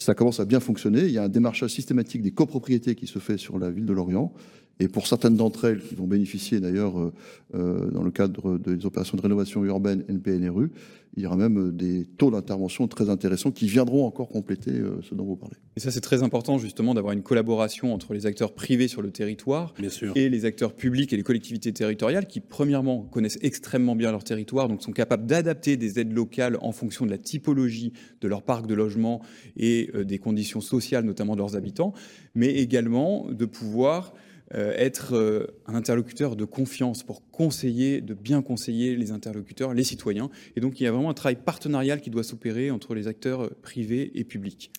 Ça 0.00 0.14
commence 0.14 0.40
à 0.40 0.46
bien 0.46 0.60
fonctionner. 0.60 1.02
Il 1.02 1.10
y 1.10 1.18
a 1.18 1.24
un 1.24 1.28
démarchage 1.28 1.70
systématique 1.70 2.22
des 2.22 2.30
copropriétés 2.30 2.94
qui 2.94 3.06
se 3.06 3.18
fait 3.18 3.36
sur 3.36 3.58
la 3.58 3.70
ville 3.70 3.84
de 3.84 3.92
Lorient. 3.92 4.32
Et 4.80 4.88
pour 4.88 5.06
certaines 5.06 5.36
d'entre 5.36 5.66
elles, 5.66 5.82
qui 5.82 5.94
vont 5.94 6.06
bénéficier 6.06 6.58
d'ailleurs 6.58 6.98
euh, 6.98 7.12
euh, 7.54 7.90
dans 7.90 8.02
le 8.02 8.10
cadre 8.10 8.56
des 8.56 8.86
opérations 8.86 9.14
de 9.14 9.22
rénovation 9.22 9.62
urbaine 9.62 10.04
NPNRU, 10.08 10.70
il 11.16 11.22
y 11.22 11.26
aura 11.26 11.36
même 11.36 11.58
euh, 11.58 11.70
des 11.70 12.06
taux 12.16 12.30
d'intervention 12.30 12.88
très 12.88 13.10
intéressants 13.10 13.50
qui 13.50 13.66
viendront 13.66 14.06
encore 14.06 14.28
compléter 14.28 14.72
ce 15.02 15.14
dont 15.14 15.24
vous 15.24 15.36
parlez. 15.36 15.56
Et 15.76 15.80
ça, 15.80 15.90
c'est 15.90 16.00
très 16.00 16.22
important 16.22 16.56
justement 16.56 16.94
d'avoir 16.94 17.12
une 17.12 17.22
collaboration 17.22 17.92
entre 17.92 18.14
les 18.14 18.24
acteurs 18.24 18.54
privés 18.54 18.88
sur 18.88 19.02
le 19.02 19.10
territoire 19.10 19.74
et 20.14 20.30
les 20.30 20.44
acteurs 20.46 20.72
publics 20.72 21.12
et 21.12 21.16
les 21.18 21.22
collectivités 21.22 21.72
territoriales 21.74 22.26
qui, 22.26 22.40
premièrement, 22.40 23.02
connaissent 23.02 23.38
extrêmement 23.42 23.94
bien 23.94 24.10
leur 24.10 24.24
territoire, 24.24 24.66
donc 24.68 24.82
sont 24.82 24.92
capables 24.92 25.26
d'adapter 25.26 25.76
des 25.76 26.00
aides 26.00 26.12
locales 26.12 26.56
en 26.62 26.72
fonction 26.72 27.04
de 27.04 27.10
la 27.10 27.18
typologie 27.18 27.92
de 28.22 28.28
leur 28.28 28.42
parc 28.42 28.66
de 28.66 28.74
logement 28.74 29.20
et 29.58 29.90
des 30.06 30.18
conditions 30.18 30.62
sociales, 30.62 31.04
notamment 31.04 31.34
de 31.34 31.40
leurs 31.40 31.54
habitants, 31.54 31.92
mais 32.34 32.54
également 32.54 33.26
de 33.30 33.44
pouvoir 33.44 34.14
être 34.76 35.14
euh, 35.14 35.46
un 35.66 35.74
interlocuteur 35.74 36.34
de 36.34 36.44
confiance 36.44 37.02
pour 37.02 37.28
conseiller, 37.30 38.00
de 38.00 38.14
bien 38.14 38.42
conseiller 38.42 38.96
les 38.96 39.12
interlocuteurs, 39.12 39.74
les 39.74 39.84
citoyens. 39.84 40.30
Et 40.56 40.60
donc 40.60 40.80
il 40.80 40.84
y 40.84 40.86
a 40.86 40.92
vraiment 40.92 41.10
un 41.10 41.14
travail 41.14 41.36
partenarial 41.36 42.00
qui 42.00 42.10
doit 42.10 42.24
s'opérer 42.24 42.70
entre 42.70 42.94
les 42.94 43.06
acteurs 43.06 43.42
euh, 43.42 43.56
privés 43.62 44.10
et 44.14 44.24
publics. 44.24 44.72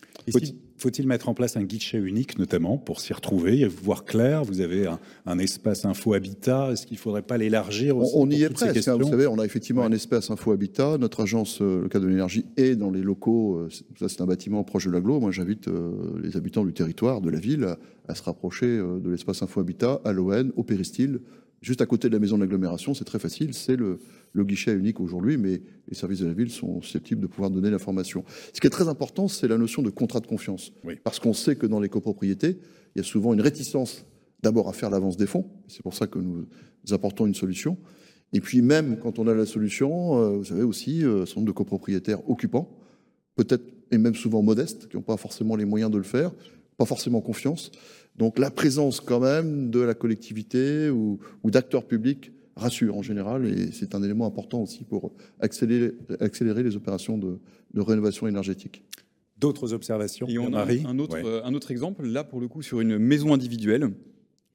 Faut-il 0.81 1.05
mettre 1.05 1.29
en 1.29 1.35
place 1.35 1.57
un 1.57 1.63
guichet 1.63 1.99
unique, 1.99 2.39
notamment, 2.39 2.75
pour 2.79 3.01
s'y 3.01 3.13
retrouver 3.13 3.59
et 3.59 3.67
voir 3.67 4.03
clair? 4.03 4.43
Vous 4.43 4.61
avez 4.61 4.87
un, 5.27 5.37
espace 5.37 5.85
info-habitat. 5.85 6.71
Est-ce 6.71 6.87
qu'il 6.87 6.95
ne 6.95 6.99
faudrait 6.99 7.21
pas 7.21 7.37
l'élargir 7.37 7.97
On, 7.97 8.27
y 8.27 8.41
est 8.41 8.49
presque. 8.49 8.87
Hein, 8.87 8.97
vous 8.97 9.07
savez, 9.07 9.27
on 9.27 9.37
a 9.37 9.45
effectivement 9.45 9.83
un 9.83 9.91
espace 9.91 10.31
info-habitat. 10.31 10.97
Notre 10.97 11.21
agence, 11.21 11.61
le 11.61 11.87
cadre 11.87 12.05
de 12.05 12.09
l'énergie, 12.09 12.47
est 12.57 12.75
dans 12.75 12.89
les 12.89 13.03
locaux. 13.03 13.67
Ça, 13.99 14.09
c'est 14.09 14.21
un 14.21 14.25
bâtiment 14.25 14.63
proche 14.63 14.87
de 14.87 14.91
l'aglo. 14.91 15.19
Moi, 15.19 15.29
j'invite 15.29 15.69
les 16.19 16.35
habitants 16.35 16.65
du 16.65 16.73
territoire, 16.73 17.21
de 17.21 17.29
la 17.29 17.39
ville, 17.39 17.75
à 18.07 18.15
se 18.15 18.23
rapprocher 18.23 18.65
de 18.65 19.07
l'espace 19.07 19.43
info-habitat, 19.43 20.01
à 20.03 20.11
l'ON, 20.13 20.49
au 20.55 20.63
péristyle, 20.63 21.19
juste 21.61 21.81
à 21.81 21.85
côté 21.85 22.09
de 22.09 22.13
la 22.13 22.19
maison 22.19 22.37
de 22.37 22.41
l'agglomération, 22.41 22.93
c'est 22.93 23.05
très 23.05 23.19
facile, 23.19 23.53
c'est 23.53 23.75
le, 23.75 23.99
guichet 24.35 24.73
unique 24.73 24.99
aujourd'hui, 24.99 25.37
mais 25.37 25.61
les 25.87 25.95
services 25.95 26.19
de 26.19 26.27
la 26.27 26.33
ville 26.33 26.51
sont 26.51 26.81
susceptibles 26.81 27.21
de 27.21 27.27
pouvoir 27.27 27.51
donner 27.51 27.69
l'information. 27.69 28.23
Ce 28.53 28.59
qui 28.59 28.67
est 28.67 28.71
très 28.71 28.87
important, 28.87 29.27
c'est 29.27 29.47
la 29.47 29.57
notion 29.57 29.81
de 29.81 29.89
contrat 29.89 30.19
de 30.19 30.27
confiance. 30.27 30.71
Parce 31.03 31.19
qu'on 31.19 31.33
sait 31.33 31.55
que 31.55 31.67
dans 31.67 31.79
les 31.79 31.89
copropriétés, 31.89 32.57
il 32.95 32.99
y 32.99 33.01
a 33.01 33.03
souvent 33.03 33.33
une 33.33 33.41
réticence 33.41 34.05
d'abord 34.41 34.67
à 34.69 34.73
faire 34.73 34.89
l'avance 34.89 35.17
des 35.17 35.27
fonds, 35.27 35.45
c'est 35.67 35.83
pour 35.83 35.93
ça 35.93 36.07
que 36.07 36.17
nous 36.17 36.47
apportons 36.91 37.27
une 37.27 37.35
solution. 37.35 37.77
Et 38.33 38.39
puis 38.39 38.61
même 38.61 38.97
quand 38.97 39.19
on 39.19 39.27
a 39.27 39.35
la 39.35 39.45
solution, 39.45 40.17
euh, 40.17 40.29
vous 40.37 40.45
savez 40.45 40.63
aussi, 40.63 41.03
un 41.03 41.25
certain 41.25 41.41
nombre 41.41 41.47
de 41.47 41.55
copropriétaires 41.55 42.27
occupants, 42.29 42.69
peut-être 43.35 43.63
et 43.91 43.97
même 43.97 44.15
souvent 44.15 44.41
modestes, 44.41 44.87
qui 44.87 44.95
n'ont 44.95 45.03
pas 45.03 45.17
forcément 45.17 45.55
les 45.55 45.65
moyens 45.65 45.91
de 45.91 45.97
le 45.97 46.03
faire, 46.03 46.31
pas 46.77 46.85
forcément 46.85 47.21
confiance. 47.21 47.71
Donc 48.17 48.39
la 48.39 48.51
présence 48.51 48.99
quand 48.99 49.19
même 49.19 49.69
de 49.69 49.79
la 49.79 49.93
collectivité 49.93 50.89
ou, 50.89 51.19
d'acteurs 51.45 51.85
publics 51.85 52.31
rassure 52.55 52.97
en 52.97 53.01
général 53.01 53.45
et 53.45 53.71
c'est 53.71 53.95
un 53.95 54.03
élément 54.03 54.25
important 54.25 54.61
aussi 54.61 54.83
pour 54.83 55.13
accélérer, 55.39 55.93
accélérer 56.19 56.63
les 56.63 56.75
opérations 56.75 57.17
de, 57.17 57.39
rénovation 57.75 58.27
énergétique. 58.27 58.83
D'autres 59.37 59.73
observations? 59.73 60.27
Et 60.27 60.37
on 60.37 60.53
a 60.53 60.65
un 60.65 60.99
autre, 60.99 61.17
un 61.43 61.53
autre 61.53 61.71
exemple, 61.71 62.05
là 62.05 62.23
pour 62.23 62.41
le 62.41 62.47
coup 62.47 62.61
sur 62.61 62.81
une 62.81 62.97
maison 62.99 63.33
individuelle, 63.33 63.89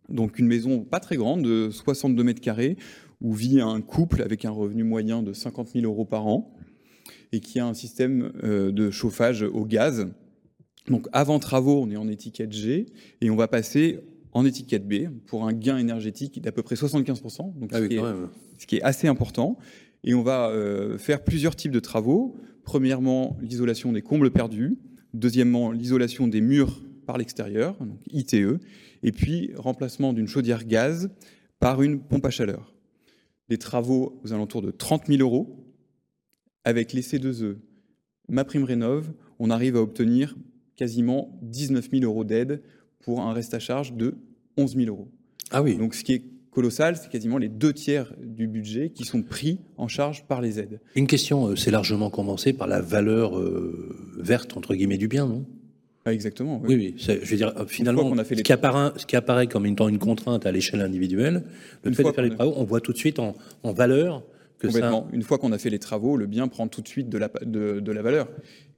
donc 0.09 0.39
une 0.39 0.47
maison 0.47 0.85
pas 0.85 1.01
très 1.01 1.17
grande, 1.17 1.43
de 1.43 1.71
62 1.71 2.23
mètres 2.23 2.41
carrés, 2.41 2.77
où 3.21 3.33
vit 3.33 3.61
un 3.61 3.81
couple 3.81 4.23
avec 4.23 4.45
un 4.45 4.51
revenu 4.51 4.85
moyen 4.85 5.23
de 5.23 5.33
50 5.33 5.71
000 5.71 5.85
euros 5.85 6.05
par 6.05 6.27
an 6.27 6.53
et 7.33 7.41
qui 7.41 7.59
a 7.59 7.67
un 7.67 7.75
système 7.75 8.33
euh, 8.45 8.71
de 8.71 8.91
chauffage 8.91 9.43
au 9.43 9.65
gaz 9.65 10.07
donc 10.89 11.09
avant 11.13 11.39
travaux, 11.39 11.83
on 11.83 11.91
est 11.91 11.97
en 11.97 12.09
étiquette 12.09 12.53
G 12.53 12.87
et 13.21 13.31
on 13.31 13.37
va 13.37 13.49
passer 13.49 14.01
en 14.33 14.45
étiquette 14.45 14.87
B 14.87 15.09
pour 15.27 15.47
un 15.47 15.53
gain 15.53 15.79
énergétique 15.79 16.41
d'à 16.43 16.53
peu 16.53 16.63
près 16.63 16.75
75%, 16.75 17.59
donc 17.59 17.71
ah 17.73 17.79
ce, 17.79 18.67
qui 18.67 18.77
est, 18.77 18.83
assez 18.83 19.09
important. 19.09 19.57
Et 20.05 20.15
on 20.15 20.23
va 20.23 20.51
euh, 20.51 20.99
faire 20.99 21.25
plusieurs 21.25 21.57
types 21.57 21.73
de 21.73 21.81
travaux. 21.81 22.37
Premièrement, 22.63 23.37
l'isolation 23.41 23.93
des 23.93 24.03
combles 24.03 24.31
perdus. 24.31 24.79
Deuxièmement, 25.15 25.73
l'isolation 25.73 26.29
des 26.29 26.41
murs 26.41 26.83
par 27.07 27.17
l'extérieur, 27.17 27.77
donc 27.81 27.99
ITE. 28.13 28.61
Et 29.03 29.13
puis, 29.13 29.53
remplacement 29.57 30.13
d'une 30.13 30.29
chaudière 30.29 30.65
gaz 30.65 31.11
par 31.59 31.81
une 31.81 32.01
pompe 32.01 32.27
à 32.27 32.31
chaleur. 32.31 32.75
Des 33.49 33.59
travaux 33.59 34.21
aux 34.23 34.33
alentours 34.33 34.63
de 34.63 34.71
30 34.71 35.07
000 35.07 35.21
euros. 35.21 35.65
Avec 36.65 36.93
les 36.93 37.03
C2E, 37.03 37.57
ma 38.29 38.45
prime 38.45 38.65
rénov, 38.65 39.11
on 39.39 39.51
arrive 39.51 39.77
à 39.77 39.83
obtenir 39.83 40.37
quasiment 40.77 41.37
19 41.43 41.89
000 41.91 42.05
euros 42.05 42.25
d'aide 42.25 42.63
pour 43.01 43.21
un 43.21 43.33
reste 43.33 43.55
à 43.55 43.59
charge 43.59 43.95
de 43.95 44.17
11 44.57 44.77
000 44.77 44.89
euros. 44.89 45.09
Ah 45.51 45.63
oui. 45.63 45.77
Donc 45.77 45.95
ce 45.95 46.05
qui 46.05 46.13
est 46.13 46.23
colossal, 46.51 46.97
c'est 46.97 47.11
quasiment 47.11 47.39
les 47.39 47.49
deux 47.49 47.73
tiers 47.73 48.13
du 48.23 48.47
budget 48.47 48.91
qui 48.91 49.05
sont 49.05 49.23
pris 49.23 49.59
en 49.77 49.89
charge 49.89 50.25
par 50.25 50.41
les 50.41 50.59
aides. 50.59 50.81
Une 50.95 51.07
question, 51.07 51.49
euh, 51.49 51.57
c'est 51.57 51.71
largement 51.71 52.09
compensé 52.09 52.55
par 52.55 52.67
la 52.67 52.81
valeur 52.81 53.39
euh, 53.39 53.95
verte, 54.19 54.57
entre 54.57 54.75
guillemets, 54.75 54.97
du 54.97 55.07
bien, 55.07 55.27
non? 55.27 55.45
Ah, 56.07 56.15
exactement. 56.15 56.63
Oui, 56.65 56.77
oui. 56.77 56.95
je 56.97 57.13
veux 57.13 57.37
dire, 57.37 57.53
euh, 57.59 57.67
finalement, 57.67 58.15
ce, 58.25 58.35
qui 58.35 58.53
apparaît, 58.53 58.93
ce, 58.97 59.05
qui 59.05 59.17
apparaît, 59.17 59.49
comme 59.49 59.67
étant 59.67 59.89
une 59.89 59.99
contrainte 59.99 60.47
à 60.47 60.53
l'échelle 60.53 60.81
individuelle, 60.81 61.43
le 61.83 61.93
fait 61.93 62.05
de 62.05 62.13
faire 62.13 62.25
les 62.25 62.31
travaux, 62.31 62.55
on 62.57 62.65
voit 62.65 62.81
tout 62.81 62.93
de 62.93 62.99
suite 62.99 63.19
en, 63.19 63.35
en 63.63 63.73
valeur 63.73 64.23
une 64.63 65.23
fois 65.23 65.39
qu'on 65.39 65.53
a 65.53 65.59
fait 65.59 65.71
les 65.71 65.79
travaux, 65.79 66.17
le 66.17 66.27
bien 66.27 66.49
prend 66.49 66.69
tout 66.69 66.81
de 66.81 66.89
suite 66.89 67.09
de 67.09 67.19
la, 67.19 67.29
de, 67.43 67.93
la 67.93 68.03
valeur. 68.03 68.29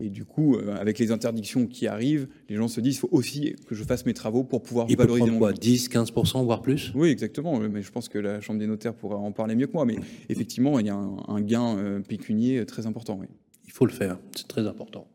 Et 0.01 0.11
du 0.11 0.25
coup, 0.25 0.57
euh, 0.57 0.77
avec 0.77 0.99
les 0.99 1.11
interdictions 1.11 1.67
qui 1.67 1.87
arrivent, 1.87 2.29
les 2.49 2.57
gens 2.57 2.69
se 2.69 2.81
disent 2.81 2.97
il 2.97 3.01
faut 3.01 3.09
aussi 3.13 3.55
que 3.67 3.75
je 3.75 3.85
fasse 3.85 4.07
mes 4.07 4.15
travaux 4.15 4.45
pour 4.45 4.63
pouvoir 4.63 4.87
Il 4.89 4.97
valoriser 4.97 5.25
peut 5.25 5.31
prendre 5.31 5.39
quoi 5.39 5.53
10, 5.53 5.89
15%, 5.91 6.45
voire 6.45 6.63
plus? 6.63 6.93
Oui, 6.95 7.09
exactement. 7.11 7.59
Mais 7.61 7.83
je 7.83 7.91
pense 7.91 8.09
que 8.09 8.19
la 8.19 8.41
Chambre 8.41 8.59
des 8.59 8.67
notaires 8.67 8.95
pourra 8.95 9.17
en 9.17 9.33
parler 9.33 9.55
mieux 9.55 9.67
que 9.67 9.73
moi. 9.73 9.85
Mais 9.85 9.97
effectivement, 10.29 10.79
il 10.79 10.87
y 10.87 10.91
a 10.91 10.97
un, 10.97 11.41
gain 11.41 11.77
euh, 11.77 12.01
pécunier 12.01 12.65
très 12.67 12.87
important. 12.87 13.21
Il 13.67 13.73
faut 13.73 13.87
le 13.87 13.93
faire, 13.93 14.19
c'est 14.35 14.49
très 14.49 14.67
important. 14.67 15.07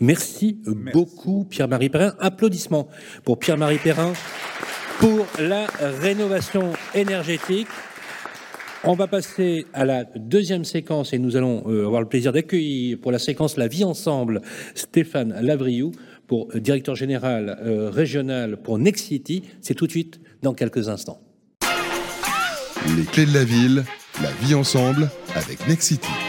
Merci, 0.00 0.58
beaucoup, 0.92 1.44
Pierre-Marie 1.44 1.88
Perrin. 1.88 2.14
Applaudissements 2.18 2.88
pour 3.24 3.38
Pierre-Marie 3.38 3.78
Perrin. 3.78 4.12
pour 4.98 5.26
la 5.38 5.66
rénovation 6.00 6.72
énergétique. 6.94 7.68
On 8.88 8.94
va 8.94 9.08
passer 9.08 9.66
à 9.74 9.84
la 9.84 10.04
deuxième 10.04 10.64
séquence 10.64 11.12
et 11.12 11.18
nous 11.18 11.36
allons 11.36 11.64
euh, 11.66 11.86
avoir 11.86 12.00
le 12.00 12.06
plaisir 12.06 12.32
d'accueillir 12.32 12.98
pour 13.02 13.10
la 13.10 13.18
séquence 13.18 13.56
La 13.56 13.66
vie 13.66 13.82
ensemble 13.82 14.42
Stéphane 14.76 15.34
Lavriou 15.40 15.90
pour 16.28 16.46
directeur 16.54 16.94
général 16.94 17.58
euh, 17.64 17.90
régional 17.90 18.56
pour 18.56 18.78
Nexity. 18.78 19.42
C'est 19.60 19.74
tout 19.74 19.86
de 19.86 19.90
suite 19.90 20.20
dans 20.42 20.54
quelques 20.54 20.88
instants. 20.88 21.20
Les 22.96 23.04
clés 23.04 23.26
de 23.26 23.34
la 23.34 23.42
ville, 23.42 23.84
la 24.22 24.30
vie 24.40 24.54
ensemble 24.54 25.10
avec 25.34 25.66
Nexity. 25.66 26.25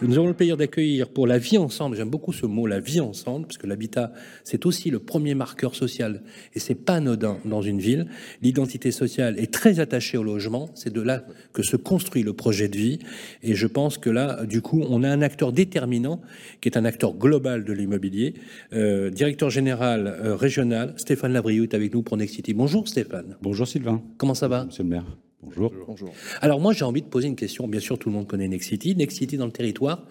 Nous 0.00 0.16
avons 0.16 0.28
le 0.28 0.34
plaisir 0.34 0.56
d'accueillir 0.56 1.08
pour 1.08 1.26
la 1.26 1.38
vie 1.38 1.58
ensemble, 1.58 1.96
j'aime 1.96 2.08
beaucoup 2.08 2.32
ce 2.32 2.46
mot, 2.46 2.68
la 2.68 2.78
vie 2.78 3.00
ensemble, 3.00 3.46
parce 3.46 3.58
que 3.58 3.66
l'habitat, 3.66 4.12
c'est 4.44 4.64
aussi 4.64 4.90
le 4.90 5.00
premier 5.00 5.34
marqueur 5.34 5.74
social, 5.74 6.22
et 6.54 6.60
c'est 6.60 6.76
pas 6.76 6.94
anodin 6.94 7.38
dans 7.44 7.62
une 7.62 7.80
ville. 7.80 8.06
L'identité 8.40 8.92
sociale 8.92 9.36
est 9.40 9.52
très 9.52 9.80
attachée 9.80 10.16
au 10.16 10.22
logement, 10.22 10.70
c'est 10.74 10.92
de 10.92 11.00
là 11.00 11.24
que 11.52 11.64
se 11.64 11.74
construit 11.74 12.22
le 12.22 12.32
projet 12.32 12.68
de 12.68 12.76
vie, 12.76 13.00
et 13.42 13.56
je 13.56 13.66
pense 13.66 13.98
que 13.98 14.08
là, 14.08 14.46
du 14.46 14.62
coup, 14.62 14.84
on 14.88 15.02
a 15.02 15.08
un 15.08 15.20
acteur 15.20 15.52
déterminant, 15.52 16.20
qui 16.60 16.68
est 16.68 16.78
un 16.78 16.84
acteur 16.84 17.14
global 17.14 17.64
de 17.64 17.72
l'immobilier, 17.72 18.34
euh, 18.74 19.10
directeur 19.10 19.50
général 19.50 20.06
euh, 20.06 20.36
régional, 20.36 20.94
Stéphane 20.96 21.32
Lavriou 21.32 21.64
est 21.64 21.74
avec 21.74 21.92
nous 21.92 22.02
pour 22.02 22.16
Nexity. 22.16 22.54
Bonjour 22.54 22.86
Stéphane. 22.86 23.36
Bonjour 23.42 23.66
Sylvain. 23.66 24.00
Comment 24.16 24.34
ça 24.34 24.46
va? 24.46 24.66
Monsieur 24.66 24.84
le 24.84 24.90
maire. 24.90 25.06
Bonjour. 25.42 25.72
Bonjour. 25.86 26.10
Alors 26.40 26.60
moi 26.60 26.72
j'ai 26.72 26.84
envie 26.84 27.02
de 27.02 27.06
poser 27.06 27.28
une 27.28 27.36
question, 27.36 27.68
bien 27.68 27.80
sûr 27.80 27.98
tout 27.98 28.08
le 28.08 28.14
monde 28.14 28.26
connaît 28.26 28.48
Nexity, 28.48 28.96
Nexity 28.96 29.36
dans 29.36 29.46
le 29.46 29.52
territoire, 29.52 30.06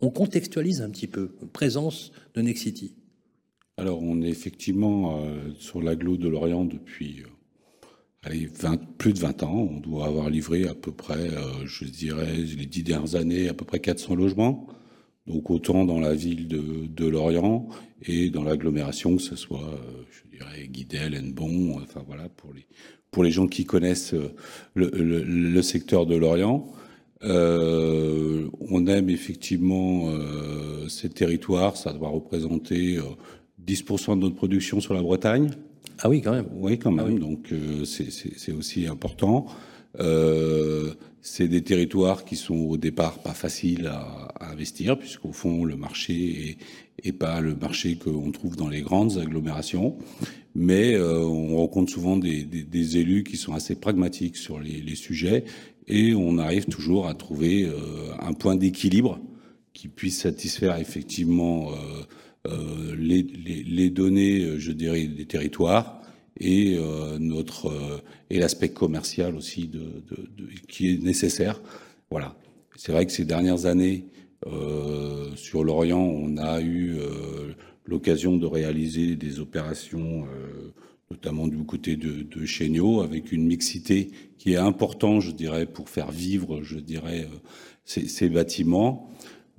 on 0.00 0.10
contextualise 0.10 0.82
un 0.82 0.90
petit 0.90 1.06
peu, 1.06 1.28
présence 1.52 2.12
de 2.34 2.42
Nexity. 2.42 2.94
Alors 3.76 4.02
on 4.02 4.20
est 4.22 4.28
effectivement 4.28 5.22
euh, 5.22 5.52
sur 5.58 5.80
l'agglo 5.80 6.16
de 6.16 6.28
Lorient 6.28 6.64
depuis 6.64 7.22
euh, 7.22 7.28
allez, 8.22 8.46
20, 8.46 8.96
plus 8.98 9.12
de 9.12 9.18
20 9.18 9.42
ans. 9.42 9.68
On 9.70 9.80
doit 9.80 10.06
avoir 10.06 10.30
livré 10.30 10.66
à 10.66 10.74
peu 10.74 10.92
près, 10.92 11.28
euh, 11.28 11.66
je 11.66 11.84
dirais, 11.84 12.36
les 12.36 12.66
dix 12.66 12.82
dernières 12.82 13.14
années, 13.14 13.48
à 13.48 13.54
peu 13.54 13.64
près 13.64 13.80
400 13.80 14.14
logements. 14.14 14.66
Donc 15.26 15.50
autant 15.50 15.84
dans 15.84 16.00
la 16.00 16.14
ville 16.14 16.48
de, 16.48 16.86
de 16.86 17.06
Lorient 17.06 17.68
et 18.02 18.30
dans 18.30 18.44
l'agglomération, 18.44 19.16
que 19.16 19.22
ce 19.22 19.36
soit, 19.36 19.62
euh, 19.62 20.04
je 20.10 20.36
dirais, 20.36 20.66
Guidel, 20.68 21.14
Hennebon, 21.14 21.78
enfin 21.82 22.02
voilà, 22.06 22.28
pour 22.30 22.54
les, 22.54 22.66
pour 23.18 23.24
les 23.24 23.32
gens 23.32 23.48
qui 23.48 23.64
connaissent 23.64 24.14
euh, 24.14 24.30
le, 24.76 24.90
le- 24.94 25.24
le 25.24 25.62
secteur 25.62 26.06
de 26.06 26.14
Lorient. 26.14 26.68
Euh, 27.24 28.46
on 28.60 28.86
aime 28.86 29.10
effectivement 29.10 30.08
euh, 30.10 30.86
ces 30.88 31.08
territoires, 31.08 31.76
ça 31.76 31.92
doit 31.92 32.10
représenter 32.10 32.96
euh, 32.98 33.02
10% 33.66 34.14
de 34.14 34.20
notre 34.20 34.36
production 34.36 34.78
sur 34.80 34.94
la 34.94 35.02
Bretagne. 35.02 35.50
Ah 35.98 36.08
oui 36.08 36.22
quand 36.22 36.30
même. 36.30 36.46
Oui, 36.54 36.78
quand 36.78 36.92
même. 36.92 37.06
Ah 37.08 37.12
oui. 37.12 37.18
Donc 37.18 37.52
c'est 37.84 38.52
aussi 38.52 38.86
important. 38.86 39.46
Euh, 40.00 40.92
c'est 41.20 41.48
des 41.48 41.62
territoires 41.62 42.24
qui 42.24 42.36
sont 42.36 42.54
au 42.56 42.76
départ 42.76 43.18
pas 43.22 43.34
faciles 43.34 43.86
à, 43.86 44.00
à 44.40 44.50
investir, 44.52 44.98
puisqu'au 44.98 45.32
fond 45.32 45.64
le 45.64 45.76
marché 45.76 46.56
est, 47.02 47.08
est 47.08 47.12
pas 47.12 47.40
le 47.40 47.54
marché 47.54 47.96
qu'on 47.96 48.30
trouve 48.30 48.56
dans 48.56 48.68
les 48.68 48.82
grandes 48.82 49.18
agglomérations. 49.18 49.96
Mais 50.54 50.94
euh, 50.94 51.20
on 51.20 51.56
rencontre 51.56 51.92
souvent 51.92 52.16
des, 52.16 52.42
des- 52.44 52.62
des 52.64 52.96
élus 52.96 53.24
qui 53.24 53.36
sont 53.36 53.52
assez 53.54 53.74
pragmatiques 53.76 54.36
sur 54.36 54.58
les, 54.60 54.80
les 54.80 54.94
sujets, 54.96 55.44
et 55.86 56.14
on 56.14 56.38
arrive 56.38 56.66
toujours 56.66 57.06
à 57.08 57.14
trouver 57.14 57.64
euh, 57.64 57.74
un 58.20 58.32
point 58.32 58.56
d'équilibre 58.56 59.18
qui 59.72 59.88
puisse 59.88 60.18
satisfaire 60.20 60.76
effectivement 60.78 61.70
euh, 61.72 61.76
euh, 62.48 62.96
les, 62.98 63.22
les- 63.22 63.62
les 63.64 63.90
données, 63.90 64.58
je 64.58 64.72
dirais, 64.72 65.06
des 65.06 65.26
territoires 65.26 66.00
et 66.40 66.76
euh, 66.78 67.18
notre 67.18 67.68
euh, 67.68 68.02
et 68.30 68.38
l'aspect 68.38 68.70
commercial 68.70 69.34
aussi 69.34 69.66
de, 69.66 70.02
qui 70.68 70.90
est 70.90 71.02
nécessaire. 71.02 71.60
Voilà. 72.10 72.36
C'est 72.76 72.92
vrai 72.92 73.06
que 73.06 73.12
ces 73.12 73.24
dernières 73.24 73.66
années 73.66 74.04
euh, 74.46 75.34
sur 75.34 75.64
l'Orient, 75.64 76.00
on 76.00 76.36
a 76.36 76.60
eu 76.60 76.96
l'occasion 77.84 78.36
de 78.36 78.46
réaliser 78.46 79.16
des 79.16 79.40
opérations, 79.40 80.26
notamment 81.10 81.48
du 81.48 81.56
côté 81.64 81.96
de, 81.96 82.22
de 82.22 83.02
avec 83.02 83.32
une 83.32 83.46
mixité 83.46 84.10
qui 84.38 84.52
est 84.52 84.56
importante, 84.56 85.22
je 85.22 85.32
dirais, 85.32 85.66
pour 85.66 85.88
faire 85.88 86.12
vivre, 86.12 86.62
je 86.62 86.78
dirais, 86.78 87.26
ces 87.84 88.28
bâtiments. 88.28 89.10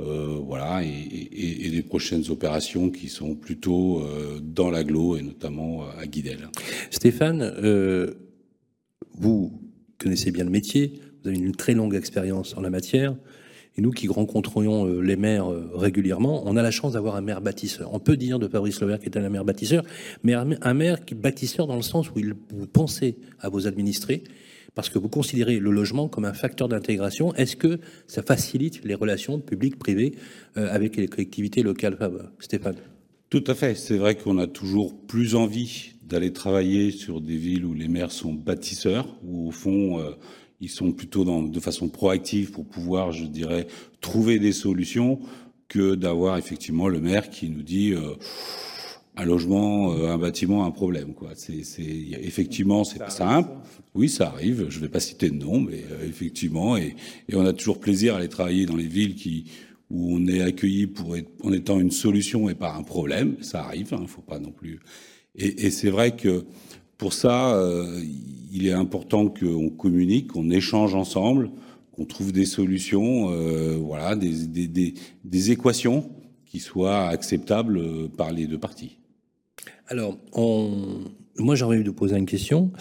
Euh, 0.02 0.39
voilà, 0.41 0.82
et, 0.84 0.88
et, 0.88 1.66
et 1.66 1.70
les 1.70 1.82
prochaines 1.82 2.24
opérations 2.30 2.89
qui 2.89 3.10
sont 3.10 3.36
plutôt 3.36 4.00
euh, 4.00 4.39
dans 4.41 4.70
l'agglo 4.70 5.18
et 5.18 5.22
notamment 5.22 5.84
euh, 5.84 6.02
à 6.02 6.08
Guidel. 6.08 6.47
Stéphane, 6.89 7.41
euh, 7.41 8.14
vous 9.16 9.60
connaissez 9.97 10.32
bien 10.32 10.45
le 10.45 10.50
métier, 10.50 11.02
vous 11.22 11.30
avez 11.30 11.38
une 11.38 11.54
très 11.54 11.74
longue 11.74 11.95
expérience 11.95 12.56
en 12.56 12.62
la 12.62 12.70
matière. 12.70 13.16
Et 13.78 13.82
nous 13.82 13.91
qui 13.91 14.08
rencontrions 14.08 14.86
les 15.00 15.16
maires 15.16 15.47
régulièrement, 15.74 16.43
on 16.45 16.58
a 16.58 16.62
la 16.62 16.72
chance 16.72 16.93
d'avoir 16.93 17.16
un 17.16 17.22
maire 17.22 17.39
bâtisseur. 17.39 17.93
On 17.93 18.00
peut 18.00 18.18
dire 18.18 18.39
de 18.39 18.47
Fabrice 18.47 18.82
Levert 18.82 19.00
qui 19.00 19.06
est 19.06 19.18
un 19.18 19.30
maire 19.30 19.45
bâtisseur, 19.45 19.84
mais 20.24 20.34
un 20.34 20.50
un 20.62 20.74
maire 20.74 21.06
qui 21.06 21.16
bâtisseur 21.16 21.68
dans 21.68 21.76
le 21.76 21.82
sens 21.82 22.10
où 22.10 22.20
il, 22.20 22.34
vous 22.50 22.68
pensez 22.68 23.18
à 23.39 23.47
vos 23.47 23.68
administrés, 23.68 24.24
parce 24.76 24.89
que 24.89 24.99
vous 24.99 25.09
considérez 25.09 25.59
le 25.59 25.72
logement 25.72 26.07
comme 26.07 26.26
un 26.26 26.34
facteur 26.34 26.67
d'intégration. 26.70 27.34
Est-ce 27.36 27.55
que 27.55 27.80
ça 28.07 28.22
facilite 28.24 28.84
les 28.84 28.95
relations 28.95 29.39
publiques-privées 29.39 30.15
euh, 30.57 30.67
avec 30.72 30.95
les 30.95 31.07
collectivités 31.07 31.63
locales, 31.63 31.95
Fab- 31.99 32.30
Stéphane 32.39 32.78
Tout 33.30 33.43
à 33.47 33.55
fait. 33.55 33.76
C'est 33.76 33.97
vrai 33.97 34.15
qu'on 34.15 34.38
a 34.38 34.47
toujours 34.47 34.95
plus 35.07 35.36
envie 35.36 35.91
d'aller 36.03 36.34
travailler 36.34 36.91
sur 36.91 37.22
des 37.22 37.38
villes 37.38 37.65
où 37.65 37.74
les 37.74 37.88
maires 37.88 38.11
sont 38.11 38.34
bâtisseurs, 38.34 39.15
où 39.24 39.47
au 39.47 39.51
fond 39.51 39.99
euh, 39.99 40.11
ils 40.59 40.70
sont 40.70 40.91
plutôt 40.91 41.24
de 41.47 41.59
façon 41.59 41.88
proactive 41.89 42.51
pour 42.51 42.65
pouvoir, 42.65 43.11
je 43.11 43.26
dirais, 43.26 43.67
trouver 44.01 44.39
des 44.39 44.51
solutions, 44.51 45.20
que 45.67 45.93
d'avoir 45.93 46.38
effectivement 46.39 46.88
le 46.88 46.99
maire 46.99 47.30
qui 47.30 47.47
nous 47.49 47.61
dit 47.61 47.91
euh, 47.93 48.15
un 49.20 49.26
logement, 49.26 49.93
euh, 49.93 50.13
un 50.13 50.17
bâtiment, 50.17 50.65
un 50.65 50.72
problème. 50.72 51.13
Quoi. 51.13 51.32
C'est, 51.36 51.63
c'est, 51.63 51.84
effectivement, 51.84 52.84
c'est 52.84 52.99
pas 52.99 53.09
simple. 53.09 53.49
Oui, 53.93 54.09
ça 54.09 54.28
arrive. 54.28 54.67
Je 54.70 54.80
vais 54.80 54.89
pas 54.89 54.99
citer 54.99 55.30
de 55.30 55.36
nom, 55.36 55.59
mais 55.59 55.84
euh, 55.91 56.07
effectivement, 56.07 56.78
et, 56.78 56.95
et 57.28 57.36
on 57.36 57.45
a 57.45 57.53
toujours 57.53 57.80
plaisir 57.80 58.15
à 58.15 58.17
aller 58.17 58.30
travailler 58.30 58.65
dans 58.65 58.78
les 58.78 58.88
villes 58.88 59.15
qui 59.15 59.45
où 59.91 60.15
on 60.15 60.28
est 60.28 60.41
accueilli 60.41 60.86
pour 60.86 61.17
être, 61.17 61.32
en 61.43 61.51
étant 61.51 61.80
une 61.80 61.89
solution 61.89 62.47
et 62.47 62.53
pas 62.53 62.76
un 62.76 62.84
problème. 62.84 63.38
Ça 63.41 63.63
arrive. 63.63 63.95
Il 63.99 64.07
faut 64.07 64.22
pas 64.22 64.39
non 64.39 64.51
plus. 64.51 64.80
Et, 65.36 65.65
et 65.65 65.72
c'est 65.72 65.89
vrai 65.89 66.15
que 66.15 66.45
pour 66.99 67.13
ça, 67.13 67.55
euh, 67.55 67.99
il 68.51 68.67
est 68.67 68.74
important 68.74 69.28
qu'on 69.30 69.70
communique, 69.70 70.28
qu'on 70.28 70.51
échange 70.51 70.93
ensemble, 70.93 71.49
qu'on 71.91 72.05
trouve 72.05 72.32
des 72.32 72.45
solutions, 72.45 73.32
euh, 73.32 73.78
voilà, 73.82 74.15
des, 74.15 74.45
des, 74.45 74.67
des, 74.67 74.93
des 75.24 75.51
équations 75.51 76.11
qui 76.45 76.59
soient 76.59 77.07
acceptables 77.07 77.80
euh, 77.80 78.07
par 78.15 78.32
les 78.32 78.45
deux 78.45 78.59
parties. 78.59 78.99
Alors, 79.92 80.20
moi 81.40 81.56
j'ai 81.56 81.66
envie 81.66 81.84
de 81.84 81.90
poser 81.90 82.16
une 82.16 82.28
question. 82.28 82.72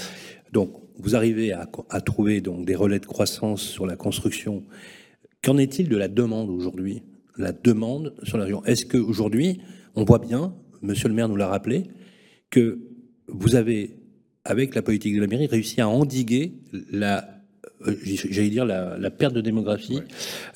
Donc, 0.52 0.74
vous 0.98 1.16
arrivez 1.16 1.52
à, 1.52 1.66
trouver 2.02 2.42
donc, 2.42 2.66
des 2.66 2.74
relais 2.74 2.98
de 2.98 3.06
croissance 3.06 3.62
sur 3.62 3.86
la 3.86 3.96
construction. 3.96 4.64
Qu'en 5.42 5.56
est-il 5.56 5.88
de 5.88 5.96
la 5.96 6.08
demande 6.08 6.50
aujourd'hui? 6.50 7.02
La 7.38 7.52
demande 7.52 8.14
sur 8.24 8.36
la 8.36 8.44
région. 8.44 8.62
Est-ce 8.66 8.84
qu'aujourd'hui, 8.84 9.58
on 9.94 10.04
voit 10.04 10.18
bien, 10.18 10.54
monsieur 10.82 11.08
le 11.08 11.14
maire 11.14 11.30
nous 11.30 11.36
l'a 11.36 11.46
rappelé, 11.46 11.84
que 12.50 12.78
vous 13.26 13.54
avez, 13.54 13.96
avec 14.44 14.74
la 14.74 14.82
politique 14.82 15.14
de 15.14 15.20
la 15.22 15.28
mairie, 15.28 15.46
réussi 15.46 15.80
à 15.80 15.88
endiguer 15.88 16.60
la 16.90 17.37
j'allais 17.84 18.50
dire 18.50 18.64
la, 18.64 18.98
la 18.98 19.10
perte 19.10 19.34
de 19.34 19.40
démographie 19.40 20.00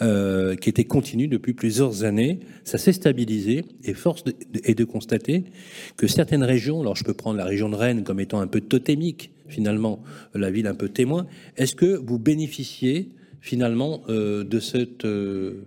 euh, 0.00 0.56
qui 0.56 0.68
était 0.68 0.84
continue 0.84 1.28
depuis 1.28 1.52
plusieurs 1.52 2.04
années. 2.04 2.40
Ça 2.64 2.78
s'est 2.78 2.92
stabilisé 2.92 3.64
et 3.84 3.94
force 3.94 4.24
de- 4.24 4.34
est 4.64 4.74
de 4.74 4.84
constater 4.84 5.44
que 5.96 6.06
certaines 6.06 6.42
régions, 6.44 6.80
alors 6.80 6.96
je 6.96 7.04
peux 7.04 7.14
prendre 7.14 7.36
la 7.36 7.44
région 7.44 7.68
de 7.68 7.76
Rennes 7.76 8.02
comme 8.04 8.20
étant 8.20 8.40
un 8.40 8.46
peu 8.48 8.60
totémique 8.60 9.30
finalement, 9.48 10.02
la 10.34 10.50
ville 10.50 10.66
un 10.66 10.74
peu 10.74 10.88
témoin, 10.88 11.26
est-ce 11.58 11.74
que 11.74 11.96
vous 11.96 12.18
bénéficiez 12.18 13.10
finalement 13.40 14.02
euh, 14.08 14.44
de 14.44 14.60
cette 14.60 15.04
euh, 15.04 15.66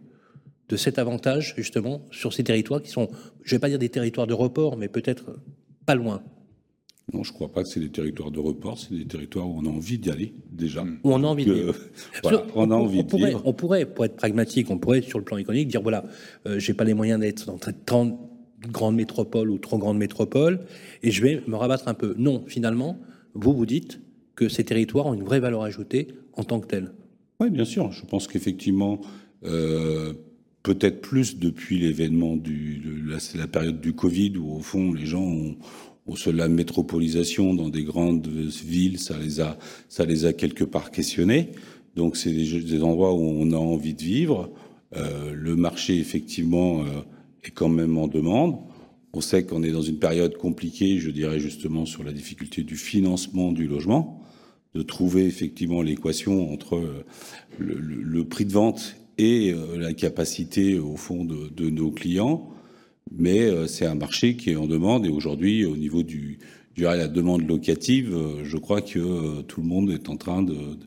de 0.69 0.77
cet 0.77 0.97
avantage 0.97 1.53
justement 1.55 2.01
sur 2.09 2.33
ces 2.33 2.43
territoires 2.43 2.81
qui 2.81 2.89
sont, 2.89 3.07
je 3.43 3.53
vais 3.55 3.59
pas 3.59 3.69
dire 3.69 3.77
des 3.77 3.89
territoires 3.89 4.25
de 4.25 4.33
report, 4.33 4.77
mais 4.77 4.87
peut-être 4.87 5.35
pas 5.85 5.93
loin, 5.93 6.23
Non, 7.15 7.23
je 7.23 7.31
ne 7.31 7.35
crois 7.35 7.47
pas 7.47 7.63
que 7.63 7.69
c'est 7.69 7.79
des 7.79 7.89
territoires 7.89 8.29
de 8.29 8.39
report, 8.39 8.77
c'est 8.77 8.93
des 8.93 9.05
territoires 9.05 9.47
où 9.47 9.57
on 9.57 9.65
a 9.65 9.69
envie 9.69 9.97
d'y 9.97 10.09
aller 10.09 10.33
déjà. 10.51 10.83
où 10.83 11.13
on 11.13 11.23
a 11.23 11.27
envie 11.27 11.45
de 11.45 11.53
vivre. 11.53 11.75
voilà, 12.23 12.45
on 12.55 12.69
a 12.71 12.75
envie 12.75 13.03
de 13.03 13.07
pourrait, 13.07 13.29
vivre. 13.29 13.41
on 13.45 13.53
pourrait, 13.53 13.85
pour 13.85 14.03
être 14.03 14.17
pragmatique, 14.17 14.69
on 14.69 14.77
pourrait, 14.77 15.01
sur 15.01 15.17
le 15.17 15.23
plan 15.23 15.37
économique, 15.37 15.69
dire 15.69 15.81
voilà, 15.81 16.03
euh, 16.45 16.59
j'ai 16.59 16.73
pas 16.73 16.83
les 16.83 16.93
moyens 16.93 17.21
d'être 17.21 17.45
dans 17.45 17.57
30 17.57 18.19
grandes 18.69 18.95
métropoles 18.95 19.49
ou 19.49 19.57
trop 19.59 19.77
grandes 19.77 19.97
métropoles, 19.97 20.59
et 21.03 21.11
je 21.11 21.21
vais 21.21 21.41
me 21.47 21.55
rabattre 21.55 21.87
un 21.87 21.93
peu. 21.93 22.15
Non, 22.17 22.43
finalement, 22.47 22.99
vous 23.33 23.53
vous 23.53 23.65
dites 23.65 24.01
que 24.35 24.49
ces 24.49 24.65
territoires 24.65 25.05
ont 25.05 25.13
une 25.13 25.23
vraie 25.23 25.39
valeur 25.39 25.63
ajoutée 25.63 26.09
en 26.33 26.43
tant 26.43 26.59
que 26.59 26.67
tels. 26.67 26.91
Oui, 27.39 27.49
bien 27.49 27.65
sûr. 27.65 27.91
Je 27.91 28.05
pense 28.05 28.27
qu'effectivement, 28.27 28.99
euh, 29.45 30.13
peut-être 30.63 30.99
plus 30.99 31.37
depuis 31.37 31.79
l'événement 31.79 32.35
du, 32.35 32.79
de 32.79 33.09
la, 33.09 33.19
c'est 33.19 33.37
la 33.37 33.47
période 33.47 33.79
du 33.79 33.93
Covid 33.93 34.37
où 34.37 34.55
au 34.55 34.61
fond 34.61 34.93
les 34.93 35.05
gens 35.05 35.23
ont, 35.23 35.55
Bon, 36.05 36.15
seule 36.15 36.35
la 36.35 36.47
métropolisation 36.47 37.55
dans 37.55 37.69
des 37.69 37.83
grandes 37.83 38.27
villes, 38.27 38.99
ça 38.99 39.17
les 39.17 39.41
a, 39.41 39.57
ça 39.89 40.05
les 40.05 40.25
a 40.25 40.33
quelque 40.33 40.63
part 40.63 40.91
questionnés. 40.91 41.49
Donc 41.95 42.15
c'est 42.15 42.31
des, 42.31 42.83
endroits 42.83 43.13
où 43.15 43.21
on 43.21 43.51
a 43.51 43.57
envie 43.57 43.95
de 43.95 44.03
vivre. 44.03 44.51
Euh, 44.95 45.33
le 45.33 45.55
marché, 45.55 45.97
effectivement, 45.97 46.81
euh, 46.81 47.01
est 47.43 47.49
quand 47.49 47.69
même 47.69 47.97
en 47.97 48.07
demande. 48.07 48.57
On 49.13 49.21
sait 49.21 49.45
qu'on 49.45 49.63
est 49.63 49.71
dans 49.71 49.81
une 49.81 49.97
période 49.97 50.37
compliquée, 50.37 50.99
je 50.99 51.09
dirais 51.09 51.39
justement 51.39 51.87
sur 51.87 52.03
la 52.03 52.11
difficulté 52.11 52.61
du 52.61 52.75
financement 52.75 53.51
du 53.51 53.65
logement, 53.65 54.21
de 54.75 54.83
trouver 54.83 55.25
effectivement 55.25 55.81
l'équation 55.81 56.53
entre 56.53 56.75
euh, 56.75 57.03
le, 57.57 58.23
prix 58.25 58.45
de 58.45 58.51
vente 58.51 58.95
et 59.17 59.55
la 59.77 59.93
capacité 59.93 60.77
au 60.77 60.97
fond 60.97 61.23
de 61.23 61.69
nos 61.69 61.89
clients. 61.89 62.54
Mais 63.11 63.41
euh, 63.41 63.67
c'est 63.67 63.85
un 63.85 63.95
marché 63.95 64.35
qui 64.35 64.51
est 64.51 64.55
en 64.55 64.67
demande 64.67 65.05
et 65.05 65.09
aujourd'hui, 65.09 65.65
au 65.65 65.77
niveau 65.77 66.03
du, 66.03 66.39
la 66.77 67.07
demande 67.07 67.47
locative, 67.47 68.15
je 68.43 68.57
crois 68.57 68.81
que 68.81 69.41
tout 69.43 69.61
le 69.61 69.67
monde 69.67 69.89
est 69.91 70.09
en 70.09 70.17
train 70.17 70.43
de, 70.43 70.77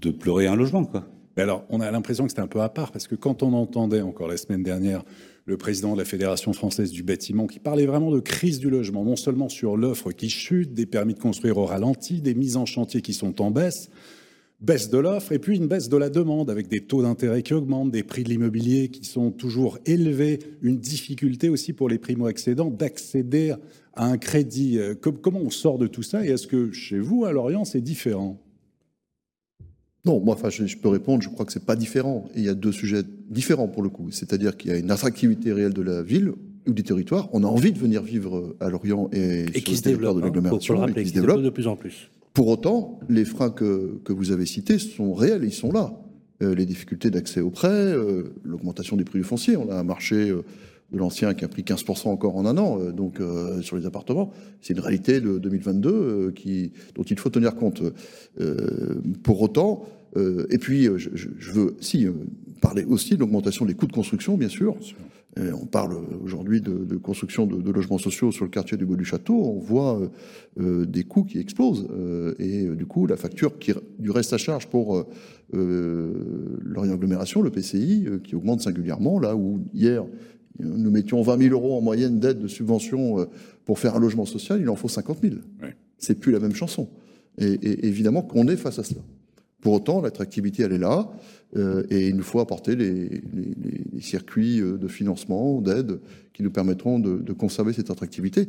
de 0.00 0.10
pleurer 0.10 0.46
un 0.46 0.56
logement. 0.56 0.84
Quoi. 0.84 1.06
Alors, 1.36 1.64
on 1.68 1.80
a 1.80 1.90
l'impression 1.90 2.24
que 2.24 2.30
c'était 2.30 2.40
un 2.40 2.46
peu 2.46 2.62
à 2.62 2.70
part 2.70 2.92
parce 2.92 3.06
que 3.06 3.14
quand 3.14 3.42
on 3.42 3.52
entendait 3.52 4.00
encore 4.00 4.28
la 4.28 4.38
semaine 4.38 4.62
dernière 4.62 5.04
le 5.44 5.56
président 5.56 5.92
de 5.92 5.98
la 5.98 6.04
Fédération 6.04 6.52
française 6.52 6.90
du 6.90 7.04
bâtiment, 7.04 7.46
qui 7.46 7.60
parlait 7.60 7.86
vraiment 7.86 8.10
de 8.10 8.18
crise 8.18 8.58
du 8.58 8.68
logement, 8.68 9.04
non 9.04 9.14
seulement 9.14 9.48
sur 9.48 9.76
l'offre 9.76 10.10
qui 10.10 10.28
chute, 10.28 10.74
des 10.74 10.86
permis 10.86 11.14
de 11.14 11.20
construire 11.20 11.58
au 11.58 11.66
ralenti, 11.66 12.20
des 12.20 12.34
mises 12.34 12.56
en 12.56 12.66
chantier 12.66 13.00
qui 13.00 13.12
sont 13.12 13.40
en 13.40 13.52
baisse, 13.52 13.88
baisse 14.60 14.90
de 14.90 14.98
l'offre 14.98 15.32
et 15.32 15.38
puis 15.38 15.56
une 15.56 15.66
baisse 15.66 15.88
de 15.88 15.96
la 15.96 16.08
demande 16.08 16.50
avec 16.50 16.68
des 16.68 16.80
taux 16.80 17.02
d'intérêt 17.02 17.42
qui 17.42 17.54
augmentent, 17.54 17.90
des 17.90 18.02
prix 18.02 18.24
de 18.24 18.30
l'immobilier 18.30 18.88
qui 18.88 19.04
sont 19.04 19.30
toujours 19.30 19.78
élevés, 19.86 20.38
une 20.62 20.78
difficulté 20.78 21.48
aussi 21.48 21.72
pour 21.72 21.88
les 21.88 21.98
primo-accédants 21.98 22.70
d'accéder 22.70 23.54
à 23.94 24.06
un 24.06 24.18
crédit. 24.18 24.78
Comment 25.00 25.40
on 25.40 25.50
sort 25.50 25.78
de 25.78 25.86
tout 25.86 26.02
ça 26.02 26.24
et 26.24 26.30
est-ce 26.30 26.46
que 26.46 26.72
chez 26.72 26.98
vous, 26.98 27.24
à 27.24 27.32
Lorient, 27.32 27.64
c'est 27.64 27.80
différent? 27.80 28.40
Non, 30.06 30.20
moi, 30.20 30.34
enfin, 30.36 30.50
je, 30.50 30.64
je, 30.66 30.76
peux 30.76 30.88
répondre, 30.88 31.22
je 31.22 31.28
crois 31.28 31.44
que 31.44 31.52
c'est 31.52 31.64
pas 31.66 31.74
différent. 31.74 32.28
Et 32.34 32.38
il 32.38 32.44
y 32.44 32.48
a 32.48 32.54
deux 32.54 32.70
sujets 32.70 33.02
différents 33.28 33.66
pour 33.66 33.82
le 33.82 33.88
coup. 33.88 34.10
C'est-à-dire 34.12 34.56
qu'il 34.56 34.70
y 34.70 34.74
a 34.74 34.78
une 34.78 34.92
attractivité 34.92 35.52
réelle 35.52 35.74
de 35.74 35.82
la 35.82 36.02
ville 36.02 36.32
ou 36.68 36.72
des 36.72 36.84
territoires. 36.84 37.28
On 37.32 37.42
a 37.42 37.46
envie 37.48 37.72
de 37.72 37.78
venir 37.78 38.02
vivre 38.02 38.54
à 38.60 38.70
Lorient 38.70 39.10
et, 39.12 39.46
et 39.52 39.52
sur 39.52 39.64
qui 39.64 39.70
le 39.72 39.76
se 39.76 39.82
territoire 39.82 40.14
développe, 40.14 40.32
de 40.32 40.38
l'agglomération. 40.38 40.80
hein, 40.82 40.86
et 40.94 41.02
qui 41.02 41.08
se 41.08 41.14
se 41.14 41.20
développe 41.20 41.42
de 41.42 41.50
plus 41.50 41.66
en 41.66 41.74
plus. 41.74 42.08
Pour 42.36 42.48
autant, 42.48 43.00
les 43.08 43.24
freins 43.24 43.48
que, 43.48 43.98
que 44.04 44.12
vous 44.12 44.30
avez 44.30 44.44
cités 44.44 44.78
sont 44.78 45.14
réels, 45.14 45.42
ils 45.42 45.54
sont 45.54 45.72
là. 45.72 45.98
Euh, 46.42 46.54
les 46.54 46.66
difficultés 46.66 47.10
d'accès 47.10 47.40
aux 47.40 47.48
prêts, 47.48 47.70
euh, 47.70 48.34
l'augmentation 48.44 48.94
des 48.98 49.04
prix 49.04 49.20
du 49.20 49.24
foncier. 49.24 49.56
On 49.56 49.70
a 49.70 49.74
un 49.74 49.84
marché 49.84 50.28
euh, 50.28 50.42
de 50.92 50.98
l'ancien 50.98 51.32
qui 51.32 51.46
a 51.46 51.48
pris 51.48 51.62
15% 51.62 52.08
encore 52.08 52.36
en 52.36 52.44
un 52.44 52.58
an, 52.58 52.90
donc 52.92 53.20
sur 53.62 53.78
les 53.78 53.86
appartements. 53.86 54.34
C'est 54.60 54.74
une 54.74 54.80
réalité 54.80 55.22
de 55.22 55.38
2022 55.38 55.90
euh, 55.90 56.30
qui, 56.30 56.72
dont 56.94 57.04
il 57.04 57.18
faut 57.18 57.30
tenir 57.30 57.56
compte. 57.56 57.82
pour 59.22 59.40
autant, 59.40 59.86
et 60.14 60.58
puis, 60.58 60.88
je, 60.96 61.52
veux 61.52 61.74
si, 61.80 62.06
parler 62.60 62.84
aussi 62.84 63.14
de 63.14 63.20
l'augmentation 63.20 63.64
des 63.64 63.72
coûts 63.72 63.86
de 63.86 63.92
construction. 63.92 64.36
Bien 64.36 64.50
sûr. 64.50 64.76
Euh, 65.38 65.52
on 65.60 65.66
parle 65.66 65.96
aujourd'hui 66.22 66.60
de, 66.60 66.72
de, 66.84 66.96
construction 66.96 67.46
de, 67.46 67.60
de, 67.60 67.70
logements 67.70 67.98
sociaux 67.98 68.32
sur 68.32 68.44
le 68.44 68.50
quartier 68.50 68.76
du 68.76 68.86
Bois 68.86 68.96
du 68.96 69.04
Château. 69.04 69.34
On 69.34 69.58
voit 69.58 70.00
des 70.56 71.04
coûts 71.04 71.24
qui 71.24 71.38
explosent. 71.38 71.86
et 72.38 72.66
du 72.68 72.86
coup, 72.86 73.06
la 73.06 73.16
facture 73.16 73.58
qui, 73.58 73.72
du 73.98 74.10
reste 74.10 74.32
à 74.32 74.38
charge 74.38 74.68
pour 74.68 75.06
l'Orient 75.52 76.94
Agglomération, 76.94 77.42
le 77.42 77.50
PCI, 77.50 78.06
qui 78.24 78.34
augmente 78.34 78.62
singulièrement, 78.62 79.18
là 79.18 79.36
où 79.36 79.60
hier, 79.74 80.04
nous 80.58 80.90
mettions 80.90 81.20
20 81.20 81.42
000 81.42 81.54
euros 81.54 81.76
en 81.76 81.82
moyenne 81.82 82.18
d'aide 82.18 82.38
de 82.38 82.48
subvention 82.48 83.26
pour 83.66 83.78
faire 83.78 83.96
un 83.96 84.00
logement 84.00 84.24
social, 84.24 84.60
il 84.60 84.68
en 84.70 84.76
faut 84.76 84.88
50 84.88 85.18
000. 85.22 85.34
Oui. 85.62 85.68
C'est 85.98 86.18
plus 86.18 86.32
la 86.32 86.40
même 86.40 86.54
chanson. 86.54 86.88
Et, 87.38 87.52
et 87.52 87.86
évidemment 87.86 88.22
qu'on 88.22 88.48
est 88.48 88.56
face 88.56 88.78
à 88.78 88.84
cela. 88.84 89.02
Pour 89.66 89.74
autant, 89.74 90.00
l'attractivité, 90.00 90.62
elle 90.62 90.74
est 90.74 90.78
là, 90.78 91.08
euh, 91.08 91.14
et 91.54 92.08
il 92.08 92.16
nous 92.16 92.22
faut 92.22 92.40
apporter 92.40 92.76
les, 92.76 93.08
les, 93.08 93.54
les 93.92 94.00
circuits 94.00 94.60
de 94.60 94.88
financement, 94.88 95.60
d'aide, 95.60 96.00
qui 96.36 96.42
nous 96.42 96.50
permettront 96.50 96.98
de, 96.98 97.16
de, 97.16 97.32
conserver 97.32 97.72
cette 97.72 97.90
attractivité. 97.90 98.48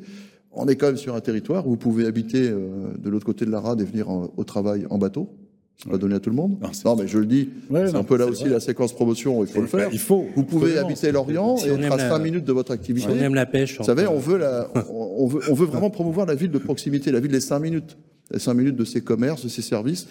On 0.52 0.68
est 0.68 0.76
quand 0.76 0.88
même 0.88 0.98
sur 0.98 1.16
un 1.16 1.22
territoire 1.22 1.66
où 1.68 1.72
vous 1.72 1.78
pouvez 1.78 2.06
habiter 2.06 2.50
euh, 2.50 2.94
de 2.98 3.10
l'autre 3.10 3.26
côté 3.26 3.46
de 3.46 3.52
la 3.52 3.62
rade 3.62 3.80
et 3.80 3.86
venir 3.86 4.10
en, 4.10 4.32
au 4.36 4.44
travail 4.44 4.86
en 4.90 4.98
bateau. 4.98 5.30
C'est 5.78 5.86
ouais. 5.86 5.92
pas 5.92 5.98
donné 6.00 6.16
à 6.16 6.20
tout 6.20 6.32
le 6.32 6.36
monde. 6.36 6.58
Non, 6.60 6.70
non 6.84 6.96
mais 6.96 7.08
je 7.08 7.20
le 7.20 7.28
dis, 7.28 7.50
ouais, 7.70 7.88
c'est 7.88 7.96
un 7.96 8.04
peu 8.04 8.18
là 8.18 8.26
aussi 8.26 8.44
vrai. 8.44 8.54
la 8.54 8.60
séquence 8.60 8.94
promotion, 8.94 9.44
il 9.44 9.48
faut 9.48 9.62
le 9.62 9.68
faire. 9.68 9.90
Il 9.92 10.00
faut. 10.00 10.26
Vous 10.36 10.44
pouvez 10.44 10.78
habiter 10.78 11.12
Lorient 11.12 11.58
si 11.58 11.68
et 11.68 11.72
être 11.72 11.94
à 11.94 12.00
5 12.00 12.20
minutes 12.20 12.46
de 12.46 12.52
votre 12.52 12.72
activité. 12.72 13.08
Si 13.08 13.16
on 13.16 13.24
aime 13.24 13.36
la 13.36 13.46
pêche. 13.46 13.78
Vous 13.78 13.84
savez, 13.84 14.08
on 14.08 14.18
veut, 14.18 14.38
la, 14.38 14.70
on, 14.90 15.16
on, 15.20 15.28
veut, 15.28 15.42
on 15.50 15.54
veut 15.54 15.66
vraiment 15.68 15.92
promouvoir 15.92 16.26
la 16.26 16.36
ville 16.36 16.50
de 16.50 16.58
proximité, 16.58 17.12
la 17.12 17.20
ville 17.20 17.32
des 17.32 17.40
5 17.40 17.60
minutes. 17.60 17.98
Les 18.32 18.40
5 18.40 18.56
minutes 18.56 18.76
de 18.76 18.86
ses 18.86 19.02
commerces, 19.02 19.44
de 19.44 19.50
ses 19.50 19.62
services 19.62 20.08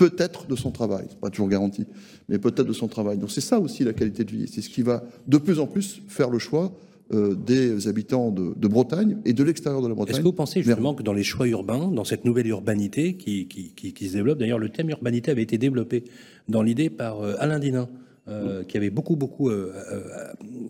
peut-être 0.00 0.46
de 0.46 0.56
son 0.56 0.70
travail, 0.70 1.04
c'est 1.10 1.20
pas 1.20 1.28
toujours 1.28 1.50
garanti, 1.50 1.84
mais 2.30 2.38
peut-être 2.38 2.66
de 2.66 2.72
son 2.72 2.88
travail. 2.88 3.18
Donc 3.18 3.30
c'est 3.30 3.42
ça 3.42 3.60
aussi 3.60 3.84
la 3.84 3.92
qualité 3.92 4.24
de 4.24 4.30
vie. 4.30 4.48
C'est 4.50 4.62
ce 4.62 4.70
qui 4.70 4.80
va 4.80 5.04
de 5.28 5.36
plus 5.36 5.60
en 5.60 5.66
plus 5.66 6.00
faire 6.08 6.30
le 6.30 6.38
choix 6.38 6.72
euh, 7.12 7.34
des 7.34 7.86
habitants 7.86 8.30
de, 8.30 8.54
de, 8.56 8.66
Bretagne 8.66 9.18
et 9.26 9.34
de 9.34 9.44
l'extérieur 9.44 9.82
de 9.82 9.88
la 9.88 9.94
Bretagne. 9.94 10.14
Est-ce 10.14 10.20
que 10.20 10.26
vous 10.26 10.32
pensez 10.32 10.62
justement 10.62 10.94
que 10.94 11.02
dans 11.02 11.12
les 11.12 11.22
choix 11.22 11.46
urbains, 11.46 11.88
dans 11.88 12.04
cette 12.04 12.24
nouvelle 12.24 12.46
urbanité 12.46 13.14
qui, 13.14 13.46
qui, 13.46 13.74
qui, 13.74 13.92
qui 13.92 14.08
se 14.08 14.14
développe, 14.14 14.38
d'ailleurs 14.38 14.58
le 14.58 14.70
thème 14.70 14.88
urbanité 14.88 15.30
avait 15.30 15.42
été 15.42 15.58
développé 15.58 16.04
dans 16.48 16.62
l'idée 16.62 16.88
par 16.88 17.20
euh, 17.20 17.34
Alain 17.38 17.58
Dinin, 17.58 17.90
euh, 18.28 18.64
qui 18.64 18.78
avait 18.78 18.88
beaucoup, 18.88 19.16
beaucoup 19.16 19.50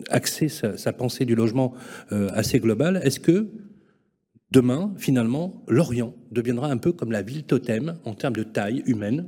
axé 0.09 0.49
sa, 0.49 0.77
sa, 0.77 0.91
pensée 0.91 1.23
du 1.23 1.35
logement 1.35 1.73
assez 2.09 2.59
globale. 2.59 2.99
Est-ce 3.01 3.21
que 3.21 3.47
Demain, 4.51 4.93
finalement, 4.97 5.63
Lorient 5.67 6.13
deviendra 6.31 6.69
un 6.69 6.77
peu 6.77 6.91
comme 6.91 7.11
la 7.11 7.21
ville 7.21 7.43
totem 7.43 7.97
en 8.03 8.13
termes 8.13 8.35
de 8.35 8.43
taille 8.43 8.83
humaine, 8.85 9.27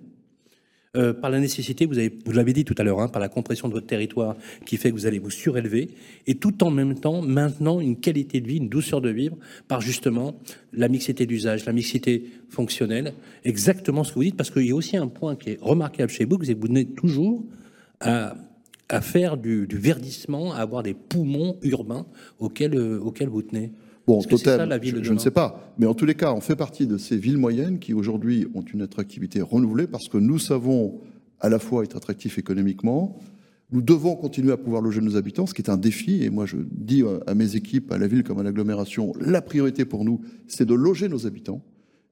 euh, 0.95 1.11
par 1.11 1.31
la 1.31 1.39
nécessité, 1.39 1.87
vous, 1.87 1.97
avez, 1.97 2.13
vous 2.23 2.33
l'avez 2.33 2.53
dit 2.53 2.65
tout 2.65 2.75
à 2.77 2.83
l'heure, 2.83 2.99
hein, 2.99 3.07
par 3.07 3.19
la 3.19 3.27
compression 3.27 3.67
de 3.67 3.73
votre 3.73 3.87
territoire 3.87 4.35
qui 4.63 4.77
fait 4.77 4.91
que 4.91 4.95
vous 4.95 5.07
allez 5.07 5.17
vous 5.17 5.31
surélever, 5.31 5.89
et 6.27 6.35
tout 6.35 6.63
en 6.63 6.69
même 6.69 6.99
temps 6.99 7.23
maintenant 7.23 7.79
une 7.79 7.99
qualité 7.99 8.41
de 8.41 8.47
vie, 8.47 8.57
une 8.57 8.69
douceur 8.69 9.01
de 9.01 9.09
vivre, 9.09 9.35
par 9.67 9.81
justement 9.81 10.35
la 10.71 10.89
mixité 10.89 11.25
d'usage, 11.25 11.65
la 11.65 11.73
mixité 11.73 12.29
fonctionnelle, 12.49 13.15
exactement 13.43 14.03
ce 14.03 14.11
que 14.11 14.15
vous 14.15 14.23
dites, 14.25 14.37
parce 14.37 14.51
qu'il 14.51 14.67
y 14.67 14.71
a 14.71 14.75
aussi 14.75 14.95
un 14.95 15.07
point 15.07 15.35
qui 15.35 15.51
est 15.51 15.57
remarquable 15.61 16.11
chez 16.11 16.25
vous, 16.25 16.37
c'est 16.43 16.53
que 16.53 16.59
vous 16.59 16.67
venez 16.67 16.85
toujours 16.85 17.43
à, 17.99 18.35
faire 19.01 19.37
du, 19.37 19.65
verdissement, 19.71 20.53
à 20.53 20.57
avoir 20.57 20.83
des 20.83 20.93
poumons 20.93 21.57
urbains 21.63 22.05
auxquels, 22.37 22.75
euh, 22.75 22.99
auxquels 22.99 23.29
vous 23.29 23.41
tenez. 23.41 23.71
Bon, 24.05 24.21
totem, 24.21 24.69
ça, 24.69 24.79
je, 24.81 25.03
je 25.03 25.13
ne 25.13 25.17
sais 25.17 25.31
pas. 25.31 25.73
Mais 25.77 25.85
en 25.85 25.93
tous 25.93 26.05
les 26.05 26.15
cas, 26.15 26.33
on 26.33 26.41
fait 26.41 26.55
partie 26.55 26.87
de 26.87 26.97
ces 26.97 27.15
villes 27.15 27.37
moyennes 27.37 27.79
qui 27.79 27.93
aujourd'hui 27.93 28.47
ont 28.53 28.61
une 28.61 28.81
attractivité 28.81 29.41
renouvelée 29.41 29.87
parce 29.87 30.09
que 30.09 30.17
nous 30.17 30.39
savons 30.39 30.99
à 31.39 31.49
la 31.49 31.59
fois 31.59 31.83
être 31.83 31.97
attractifs 31.97 32.37
économiquement, 32.37 33.17
nous 33.71 33.81
devons 33.81 34.15
continuer 34.15 34.51
à 34.51 34.57
pouvoir 34.57 34.81
loger 34.81 35.01
nos 35.01 35.17
habitants, 35.17 35.45
ce 35.45 35.53
qui 35.53 35.61
est 35.61 35.69
un 35.69 35.77
défi. 35.77 36.23
Et 36.23 36.29
moi, 36.29 36.45
je 36.45 36.57
dis 36.57 37.03
à 37.25 37.33
mes 37.33 37.55
équipes, 37.55 37.91
à 37.91 37.97
la 37.97 38.07
ville 38.07 38.23
comme 38.23 38.39
à 38.39 38.43
l'agglomération, 38.43 39.13
la 39.19 39.41
priorité 39.41 39.83
pour 39.83 40.05
nous, 40.05 40.21
c'est 40.47 40.65
de 40.65 40.73
loger 40.73 41.09
nos 41.09 41.25
habitants. 41.25 41.61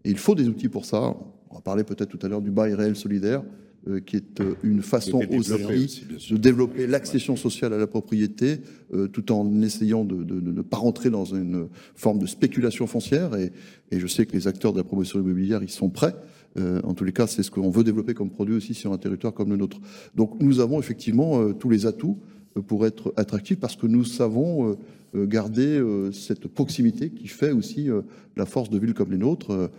Et 0.04 0.10
il 0.10 0.18
faut 0.18 0.34
des 0.34 0.48
outils 0.48 0.70
pour 0.70 0.86
ça. 0.86 1.16
On 1.50 1.56
va 1.56 1.62
parler 1.62 1.84
peut-être 1.84 2.10
tout 2.10 2.20
à 2.26 2.28
l'heure 2.28 2.42
du 2.42 2.52
bail 2.52 2.74
réel 2.74 2.96
solidaire. 2.96 3.44
Euh, 3.88 4.00
qui 4.00 4.16
est 4.16 4.42
euh, 4.42 4.54
une 4.62 4.84
façon 4.84 5.24
aussi, 5.32 5.54
aussi 5.54 6.06
de 6.34 6.38
développer 6.38 6.86
l'accession 6.86 7.36
sociale 7.36 7.74
à 7.74 7.80
la 7.80 7.88
propriété, 7.88 8.60
euh, 8.94 9.08
tout 9.08 9.32
en 9.32 9.60
essayant 9.64 10.06
de, 10.06 10.18
de, 10.18 10.40
de, 10.40 10.52
ne 10.52 10.62
pas 10.62 10.78
rentrer 10.78 11.10
dans 11.10 11.26
une 11.26 11.68
forme 11.96 12.20
de 12.20 12.28
spéculation 12.28 12.86
foncière. 12.86 13.36
Et, 13.36 13.52
et, 13.90 14.00
je 14.00 14.06
sais 14.06 14.28
que 14.28 14.34
les 14.34 14.48
acteurs 14.48 14.72
de 14.74 14.78
la 14.78 14.84
promotion 14.84 15.20
immobilière, 15.20 15.64
ils 15.64 15.70
sont 15.72 15.90
prêts. 15.90 16.14
Euh, 16.60 16.80
en 16.84 16.94
tous 16.94 17.06
les 17.06 17.12
cas, 17.12 17.26
c'est 17.26 17.42
ce 17.42 17.50
qu'on 17.50 17.72
veut 17.72 17.84
développer 17.84 18.14
comme 18.14 18.30
produit 18.30 18.54
aussi 18.54 18.76
sur 18.76 18.94
un 18.94 19.00
territoire 19.00 19.34
comme 19.34 19.50
le 19.50 19.58
nôtre. 19.58 19.80
Donc 20.14 20.40
nous 20.40 20.60
avons 20.60 20.80
effectivement 20.80 21.42
euh, 21.42 21.54
tous 21.54 21.72
les 21.72 21.88
atouts 21.88 22.20
pour 22.68 22.86
être 22.86 23.12
attractifs 23.18 23.60
parce 23.60 23.76
que 23.76 23.88
nous 23.88 24.04
savons 24.04 24.78
garder 25.16 25.82
cette 26.12 26.48
proximité 26.48 27.10
qui 27.10 27.30
fait 27.30 27.52
aussi 27.52 27.88
la 28.36 28.46
force 28.46 28.70
de 28.70 28.78
villes 28.78 28.94
comme 28.94 29.10
les 29.10 29.18
nôtres. 29.18 29.72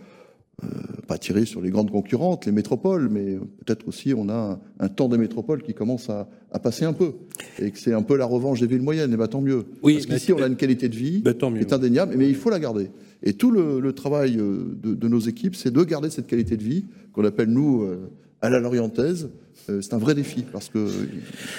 Euh, 0.63 0.67
pas 1.07 1.17
tirer 1.17 1.45
sur 1.45 1.61
les 1.61 1.71
grandes 1.71 1.91
concurrentes, 1.91 2.45
les 2.45 2.51
métropoles, 2.51 3.09
mais 3.09 3.37
peut-être 3.65 3.87
aussi 3.87 4.13
on 4.15 4.29
a 4.29 4.59
un, 4.79 4.87
temps 4.87 5.09
des 5.09 5.17
métropoles 5.17 5.63
qui 5.63 5.73
commence 5.73 6.09
à, 6.09 6.29
à, 6.51 6.59
passer 6.59 6.85
un 6.85 6.93
peu, 6.93 7.13
et 7.59 7.71
que 7.71 7.79
c'est 7.79 7.91
un 7.91 8.03
peu 8.03 8.15
la 8.15 8.25
revanche 8.25 8.61
des 8.61 8.67
villes 8.67 8.83
moyennes, 8.83 9.11
et 9.11 9.17
bien 9.17 9.27
tant 9.27 9.41
mieux. 9.41 9.65
Oui, 9.81 9.95
Parce 9.95 10.05
qu'ici 10.05 10.31
on 10.31 10.41
a 10.41 10.47
une 10.47 10.55
qualité 10.55 10.89
de 10.89 10.95
vie 10.95 11.21
bah, 11.21 11.33
qui 11.33 11.45
est 11.57 11.73
indéniable, 11.73 12.13
mais 12.17 12.29
il 12.29 12.35
faut 12.35 12.51
la 12.51 12.59
garder. 12.59 12.91
Et 13.23 13.33
tout 13.33 13.51
le, 13.51 13.79
le 13.79 13.93
travail 13.93 14.37
euh, 14.37 14.77
de, 14.81 14.93
de, 14.93 15.07
nos 15.07 15.19
équipes, 15.19 15.55
c'est 15.55 15.71
de 15.71 15.83
garder 15.83 16.09
cette 16.09 16.27
qualité 16.27 16.55
de 16.55 16.63
vie, 16.63 16.85
qu'on 17.13 17.25
appelle 17.25 17.49
nous, 17.49 17.81
euh, 17.81 18.09
à 18.41 18.49
la 18.49 18.59
lorientaise, 18.59 19.29
c'est 19.55 19.93
un 19.93 19.97
vrai 19.97 20.13
défi 20.13 20.43
parce 20.43 20.69
que 20.69 20.87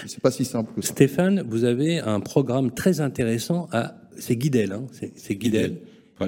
c'est 0.06 0.20
pas 0.20 0.30
si 0.30 0.44
simple 0.44 0.72
que 0.74 0.82
ça. 0.82 0.92
Stéphane, 0.92 1.44
vous 1.48 1.64
avez 1.64 1.98
un 1.98 2.20
programme 2.20 2.70
très 2.70 3.00
intéressant 3.00 3.68
à. 3.72 3.96
C'est 4.18 4.36
Guidel, 4.36 4.72
hein 4.72 4.84
c'est 5.16 5.34
Guidel. 5.34 5.78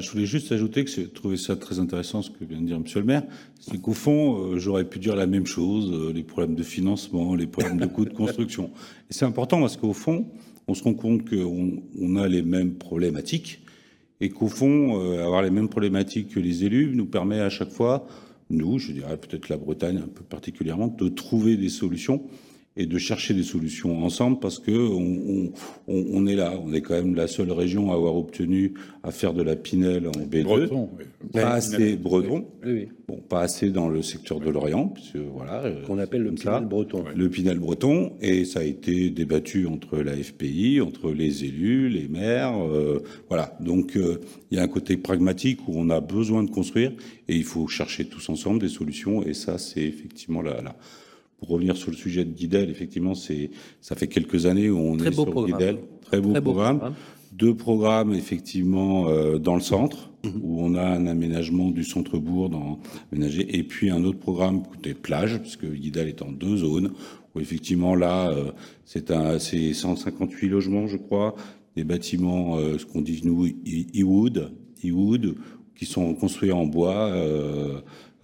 Je 0.00 0.10
voulais 0.10 0.26
juste 0.26 0.52
ajouter 0.52 0.84
que 0.84 0.90
j'ai 0.90 1.08
trouvé 1.08 1.36
ça 1.36 1.56
très 1.56 1.78
intéressant 1.78 2.22
ce 2.22 2.30
que 2.30 2.44
vient 2.44 2.60
de 2.60 2.66
dire 2.66 2.78
Monsieur 2.78 3.00
le 3.00 3.06
maire, 3.06 3.22
c'est 3.60 3.80
qu'au 3.80 3.92
fond, 3.92 4.52
euh, 4.52 4.58
j'aurais 4.58 4.84
pu 4.84 4.98
dire 4.98 5.16
la 5.16 5.26
même 5.26 5.46
chose, 5.46 5.90
euh, 5.92 6.12
les 6.12 6.22
problèmes 6.22 6.54
de 6.54 6.62
financement, 6.62 7.34
les 7.34 7.46
problèmes 7.46 7.78
de 7.78 7.86
coûts 7.86 8.04
de 8.04 8.12
construction. 8.12 8.70
Et 9.10 9.14
c'est 9.14 9.24
important 9.24 9.60
parce 9.60 9.76
qu'au 9.76 9.92
fond, 9.92 10.26
on 10.68 10.74
se 10.74 10.82
rend 10.82 10.94
compte 10.94 11.28
qu'on 11.28 11.82
on 12.00 12.16
a 12.16 12.28
les 12.28 12.42
mêmes 12.42 12.74
problématiques 12.74 13.60
et 14.20 14.30
qu'au 14.30 14.48
fond, 14.48 15.00
euh, 15.00 15.24
avoir 15.24 15.42
les 15.42 15.50
mêmes 15.50 15.68
problématiques 15.68 16.28
que 16.28 16.40
les 16.40 16.64
élus 16.64 16.92
nous 16.94 17.06
permet 17.06 17.40
à 17.40 17.50
chaque 17.50 17.70
fois, 17.70 18.06
nous, 18.50 18.78
je 18.78 18.92
dirais 18.92 19.16
peut-être 19.16 19.48
la 19.48 19.56
Bretagne 19.56 19.98
un 19.98 20.08
peu 20.08 20.22
particulièrement, 20.22 20.88
de 20.88 21.08
trouver 21.08 21.56
des 21.56 21.68
solutions 21.68 22.22
et 22.76 22.86
de 22.86 22.98
chercher 22.98 23.32
des 23.34 23.42
solutions 23.42 24.04
ensemble 24.04 24.38
parce 24.38 24.58
que 24.58 24.70
on, 24.70 25.52
on, 25.88 26.04
on, 26.12 26.26
est 26.26 26.34
là, 26.34 26.52
on 26.62 26.72
est 26.74 26.80
quand 26.82 26.94
même 26.94 27.14
la 27.14 27.26
seule 27.26 27.50
région 27.50 27.90
à 27.90 27.94
avoir 27.94 28.16
obtenu 28.16 28.74
à 29.02 29.10
faire 29.10 29.32
de 29.32 29.42
la 29.42 29.56
Pinel 29.56 30.08
en 30.08 30.12
B2. 30.12 30.42
Breton, 30.42 30.90
oui. 30.98 31.04
Pas 31.32 31.52
assez 31.52 31.96
breton. 31.96 32.46
Oui, 32.64 32.72
oui. 32.72 32.88
Bon, 33.08 33.16
pas 33.28 33.40
assez 33.42 33.70
dans 33.70 33.88
le 33.88 34.02
secteur 34.02 34.40
de 34.40 34.50
l'Orient, 34.50 34.88
puisque 34.88 35.16
voilà. 35.16 35.62
euh, 35.64 35.84
Qu'on 35.86 35.98
appelle 35.98 36.22
le 36.22 36.36
ça. 36.36 36.54
Pinel 36.56 36.68
breton. 36.68 37.04
Le 37.14 37.28
Pinel 37.30 37.58
breton, 37.58 38.12
et 38.20 38.44
ça 38.44 38.60
a 38.60 38.64
été 38.64 39.10
débattu 39.10 39.66
entre 39.66 39.98
la 39.98 40.14
FPI, 40.16 40.80
entre 40.80 41.12
les 41.12 41.44
élus, 41.44 41.88
les 41.88 42.08
maires, 42.08 42.58
euh, 42.62 43.02
voilà. 43.28 43.56
Donc 43.60 43.96
euh, 43.96 44.20
il 44.50 44.56
y 44.58 44.60
a 44.60 44.64
un 44.64 44.68
côté 44.68 44.96
pragmatique 44.96 45.60
où 45.68 45.72
on 45.76 45.88
a 45.88 46.00
besoin 46.00 46.42
de 46.42 46.50
construire 46.50 46.92
et 47.28 47.36
il 47.36 47.44
faut 47.44 47.68
chercher 47.68 48.04
tous 48.04 48.28
ensemble 48.28 48.60
des 48.60 48.68
solutions. 48.68 49.22
Et 49.24 49.32
ça, 49.34 49.56
c'est 49.58 49.82
effectivement 49.82 50.42
la, 50.42 50.60
la- 50.60 50.76
Pour 51.38 51.48
revenir 51.50 51.76
sur 51.76 51.90
le 51.90 51.96
sujet 51.96 52.24
de 52.24 52.32
Guidel, 52.32 52.70
effectivement, 52.70 53.14
c'est 53.14 53.50
ça 53.80 53.94
fait 53.94 54.06
quelques 54.06 54.46
années 54.46 54.70
où 54.70 54.78
on 54.78 54.96
Très 54.96 55.08
est 55.08 55.10
beau 55.10 55.22
sur 55.24 55.30
programme. 55.32 55.58
Guidel, 55.58 55.78
très 56.02 56.20
beau 56.20 56.30
Très 56.32 56.40
beau 56.40 56.52
programme. 56.52 56.76
programme. 56.78 56.94
Deux 57.32 57.54
programmes 57.54 58.14
effectivement 58.14 59.08
euh, 59.08 59.38
dans 59.38 59.54
le 59.54 59.60
centre 59.60 60.10
Mhm. 60.24 60.40
où 60.42 60.60
on 60.62 60.74
a 60.74 60.82
un 60.82 61.06
aménagement 61.06 61.70
du 61.70 61.84
centre-bourg 61.84 62.48
dans 62.48 62.80
aménagé 63.12 63.58
et 63.58 63.62
puis 63.62 63.90
un 63.90 64.02
autre 64.04 64.18
programme 64.18 64.62
côté 64.66 64.94
plage 64.94 65.38
puisque 65.40 65.66
Guidal 65.70 66.08
est 66.08 66.22
en 66.22 66.32
deux 66.32 66.56
zones 66.56 66.92
où 67.34 67.40
effectivement 67.40 67.94
là 67.94 68.30
euh, 68.30 68.50
c'est 68.86 69.10
un 69.12 69.38
c'est 69.38 69.72
158 69.74 70.48
logements 70.48 70.86
je 70.88 70.96
crois 70.96 71.36
des 71.76 71.84
bâtiments 71.84 72.56
euh, 72.56 72.78
ce 72.78 72.86
qu'on 72.86 73.02
dit 73.02 73.20
nous 73.24 73.46
e- 73.46 73.52
e-wood 74.00 74.50
e-wood 74.84 75.34
qui 75.76 75.84
sont 75.84 76.12
construits 76.14 76.50
en 76.52 76.64
bois 76.66 77.12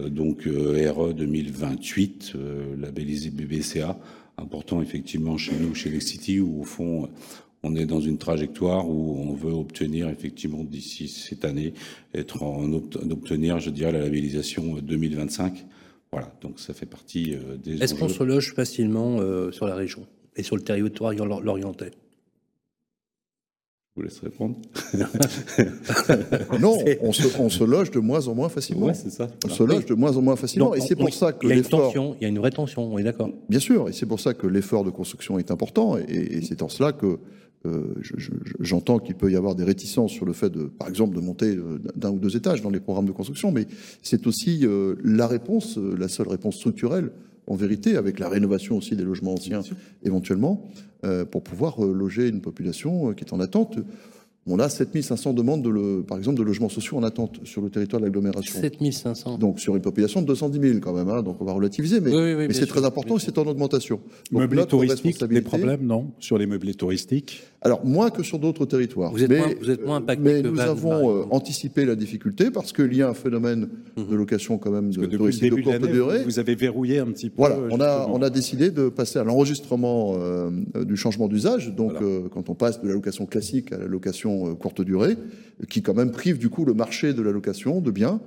donc 0.09 0.47
euh, 0.47 0.91
RE 0.93 1.13
2028 1.13 2.33
euh, 2.35 2.77
labellisé 2.81 3.31
BBCA 3.31 3.99
important 4.39 4.81
effectivement 4.83 5.37
chez 5.37 5.53
nous 5.61 5.75
chez 5.75 5.91
Lexity 5.91 6.41
où 6.41 6.61
au 6.61 6.65
fond 6.65 7.09
on 7.63 7.77
est 7.77 7.87
dans 7.87 8.01
une 8.01 8.19
trajectoire 8.19 8.89
où 8.89 9.17
on 9.21 9.35
veut 9.35 9.53
obtenir 9.53 10.09
effectivement 10.09 10.65
d'ici 10.65 11.07
cette 11.09 11.45
année 11.45 11.75
être 12.13 12.43
en 12.43 12.67
obt- 12.73 13.07
d'obtenir, 13.07 13.61
je 13.61 13.71
dirais, 13.71 13.93
la 13.93 14.01
labellisation 14.01 14.79
2025. 14.83 15.65
Voilà, 16.11 16.35
donc 16.43 16.59
ça 16.59 16.75
fait 16.75 16.87
partie 16.87 17.35
euh, 17.35 17.57
des 17.57 17.81
Est-ce 17.81 17.95
qu'on 17.95 18.09
se 18.09 18.25
loge 18.25 18.53
facilement 18.55 19.19
euh, 19.21 19.53
sur 19.53 19.67
la 19.67 19.77
région 19.77 20.07
et 20.35 20.43
sur 20.43 20.57
le 20.57 20.63
territoire 20.63 21.13
lor- 21.15 21.41
lorientais? 21.41 21.93
Je 23.95 24.01
vous 24.01 24.05
laisse 24.09 24.21
répondre. 24.21 24.57
Non, 26.59 26.79
on 27.03 27.13
se, 27.13 27.29
on 27.39 27.51
se 27.51 27.63
loge 27.63 27.91
de 27.91 27.99
moins 28.01 28.27
en 28.27 28.35
moins 28.35 28.49
facilement. 28.49 28.87
Ouais, 28.87 28.95
c'est 28.95 29.11
ça. 29.11 29.29
On 29.45 29.51
se 29.51 29.63
loge 29.63 29.85
de 29.85 29.93
moins 29.95 30.17
en 30.17 30.23
moins 30.23 30.37
facilement. 30.37 30.71
Donc, 30.71 30.79
et 30.79 30.81
c'est 30.81 30.97
pour 30.97 31.13
ça 31.13 31.33
que 31.33 31.47
Il 31.47 31.51
y 31.51 31.53
a 31.53 31.57
une 31.57 31.63
l'effort. 31.63 31.93
il 32.19 32.23
y 32.23 32.25
a 32.25 32.29
une 32.29 32.39
vraie 32.39 32.51
tension, 32.51 32.91
on 32.91 32.97
est 32.97 33.03
d'accord. 33.03 33.29
Bien 33.51 33.61
sûr, 33.61 33.91
et 33.91 33.93
c'est 33.93 34.07
pour 34.07 34.19
ça 34.19 34.33
que 34.33 34.47
l'effort 34.47 34.85
de 34.85 34.91
construction 34.91 35.39
est 35.39 35.51
important, 35.51 35.99
et, 35.99 36.05
et 36.11 36.43
c'est 36.43 36.63
en 36.63 36.71
cela 36.71 36.93
que 36.93 37.19
euh, 37.67 37.95
je- 38.01 38.15
je- 38.17 38.33
je- 38.45 38.55
j'entends 38.61 38.99
qu'il 38.99 39.15
peut 39.15 39.31
y 39.31 39.37
avoir 39.37 39.55
des 39.55 39.63
réticences 39.65 40.11
sur 40.11 40.25
le 40.25 40.33
fait, 40.33 40.49
de, 40.51 40.65
par 40.65 40.89
exemple, 40.89 41.15
de 41.15 41.21
monter 41.21 41.55
euh, 41.55 41.79
d'un 41.95 42.11
ou 42.11 42.19
deux 42.19 42.35
étages 42.35 42.61
dans 42.63 42.71
les 42.71 42.81
programmes 42.81 43.07
de 43.07 43.13
construction, 43.13 43.53
mais 43.53 43.67
c'est 44.03 44.27
aussi 44.27 44.61
euh, 44.65 44.97
la 45.05 45.27
réponse, 45.29 45.77
la 45.77 46.09
seule 46.09 46.29
réponse 46.29 46.57
structurelle, 46.57 47.13
en 47.47 47.55
vérité, 47.57 47.97
avec 47.97 48.19
la 48.19 48.29
rénovation 48.29 48.77
aussi 48.77 48.95
des 48.97 49.05
logements 49.05 49.33
anciens, 49.35 49.63
éventuellement, 50.05 50.65
euh, 51.05 51.25
pour 51.25 51.43
pouvoir 51.43 51.85
euh, 51.85 51.93
loger 51.93 52.29
une 52.29 52.41
population 52.41 53.11
euh, 53.11 53.13
qui 53.15 53.25
est 53.25 53.33
en 53.33 53.41
attente. 53.41 53.79
On 54.47 54.59
a 54.59 54.69
7500 54.69 55.35
demandes, 55.35 55.63
de 55.63 55.69
le- 55.71 56.03
par 56.03 56.19
exemple, 56.19 56.37
de 56.39 56.43
logements 56.43 56.69
sociaux 56.69 56.97
en 56.99 57.05
attente 57.05 57.39
sur 57.45 57.63
le 57.63 57.71
territoire 57.71 58.01
de 58.01 58.07
l'agglomération. 58.07 58.61
7500. 58.61 59.39
Donc 59.39 59.61
sur 59.61 59.77
une 59.77 59.83
population 59.83 60.21
de 60.21 60.27
210 60.27 60.61
000 60.61 60.81
quand 60.81 60.93
même, 60.93 61.09
hein, 61.09 61.23
donc 61.23 61.41
on 61.41 61.45
va 61.45 61.53
relativiser, 61.53 62.01
mais, 62.01 62.11
Oui, 62.11 62.17
oui, 62.23 62.35
oui, 62.35 62.45
mais 62.49 62.55
c'est 62.55 62.67
très 62.67 62.85
important 62.85 63.17
et 63.17 63.21
c'est 63.21 63.39
en 63.39 63.47
augmentation. 63.47 64.01
Donc, 64.33 64.41
Meublés 64.43 64.67
touristiques, 64.67 65.23
des 65.25 65.43
problèmes, 65.43 65.87
non? 65.87 66.11
Sur 66.19 66.39
les 66.39 66.47
meublés 66.47 66.75
touristiques 66.75 67.43
Alors 67.65 67.85
moins 67.87 68.11
que 68.11 68.25
sur 68.25 68.41
d'autres 68.41 68.67
territoires. 68.67 69.13
Vous 69.13 69.23
êtes 69.23 69.31
mais, 69.31 69.39
moins- 69.39 69.55
vous 69.61 69.71
êtes 69.71 69.87
moins 69.87 69.97
impacté 69.99 70.23
Mais 70.25 70.43
que 70.43 70.49
nous 70.49 70.55
Vannes, 70.57 70.69
avons 70.69 71.21
euh, 71.21 71.25
anticipé 71.31 71.85
la 71.85 71.95
difficulté 71.95 72.51
parce 72.51 72.73
qu'il 72.73 72.93
y 72.93 73.03
a 73.03 73.09
un 73.09 73.15
phénomène 73.15 73.69
de 73.97 74.15
location 74.17 74.59
quand 74.59 74.71
même 74.73 74.91
de 74.91 75.07
touristique 75.07 75.55
de 75.55 75.63
courte 75.63 75.81
durée. 75.87 76.25
vous- 76.25 76.39
avez 76.41 76.57
verrouillé 76.57 76.99
un 76.99 77.07
petit 77.07 77.29
peu. 77.31 77.37
Voilà, 77.39 77.57
euh, 77.57 77.69
on 77.71 77.81
a, 77.81 78.09
on 78.11 78.21
a 78.21 78.31
décidé 78.31 78.71
de 78.71 78.89
passer 78.89 79.21
à 79.21 79.25
l'enregistrement 79.25 80.15
euh, 80.19 80.51
euh, 80.77 80.85
du 80.85 80.97
changement 80.97 81.29
d'usage. 81.29 81.73
Donc, 81.75 81.93
Voilà. 81.93 82.07
euh, 82.07 82.21
quand 82.33 82.51
on 82.51 82.55
passe 82.55 82.83
de 82.83 82.89
la 82.89 82.95
location 82.95 83.27
classique 83.27 83.73
à 83.73 83.79
la 83.79 83.87
location 83.87 84.49
euh, 84.51 84.55
courte 84.55 84.83
durée, 84.83 85.17
qui 85.69 85.83
quand 85.83 85.95
même 85.95 86.11
prive 86.11 86.39
du 86.39 86.49
coup 86.49 86.65
le 86.65 86.75
marché 86.75 87.13
de 87.15 87.23
la 87.23 87.31
location 87.31 87.81
de 87.81 87.91
biens. 87.93 88.21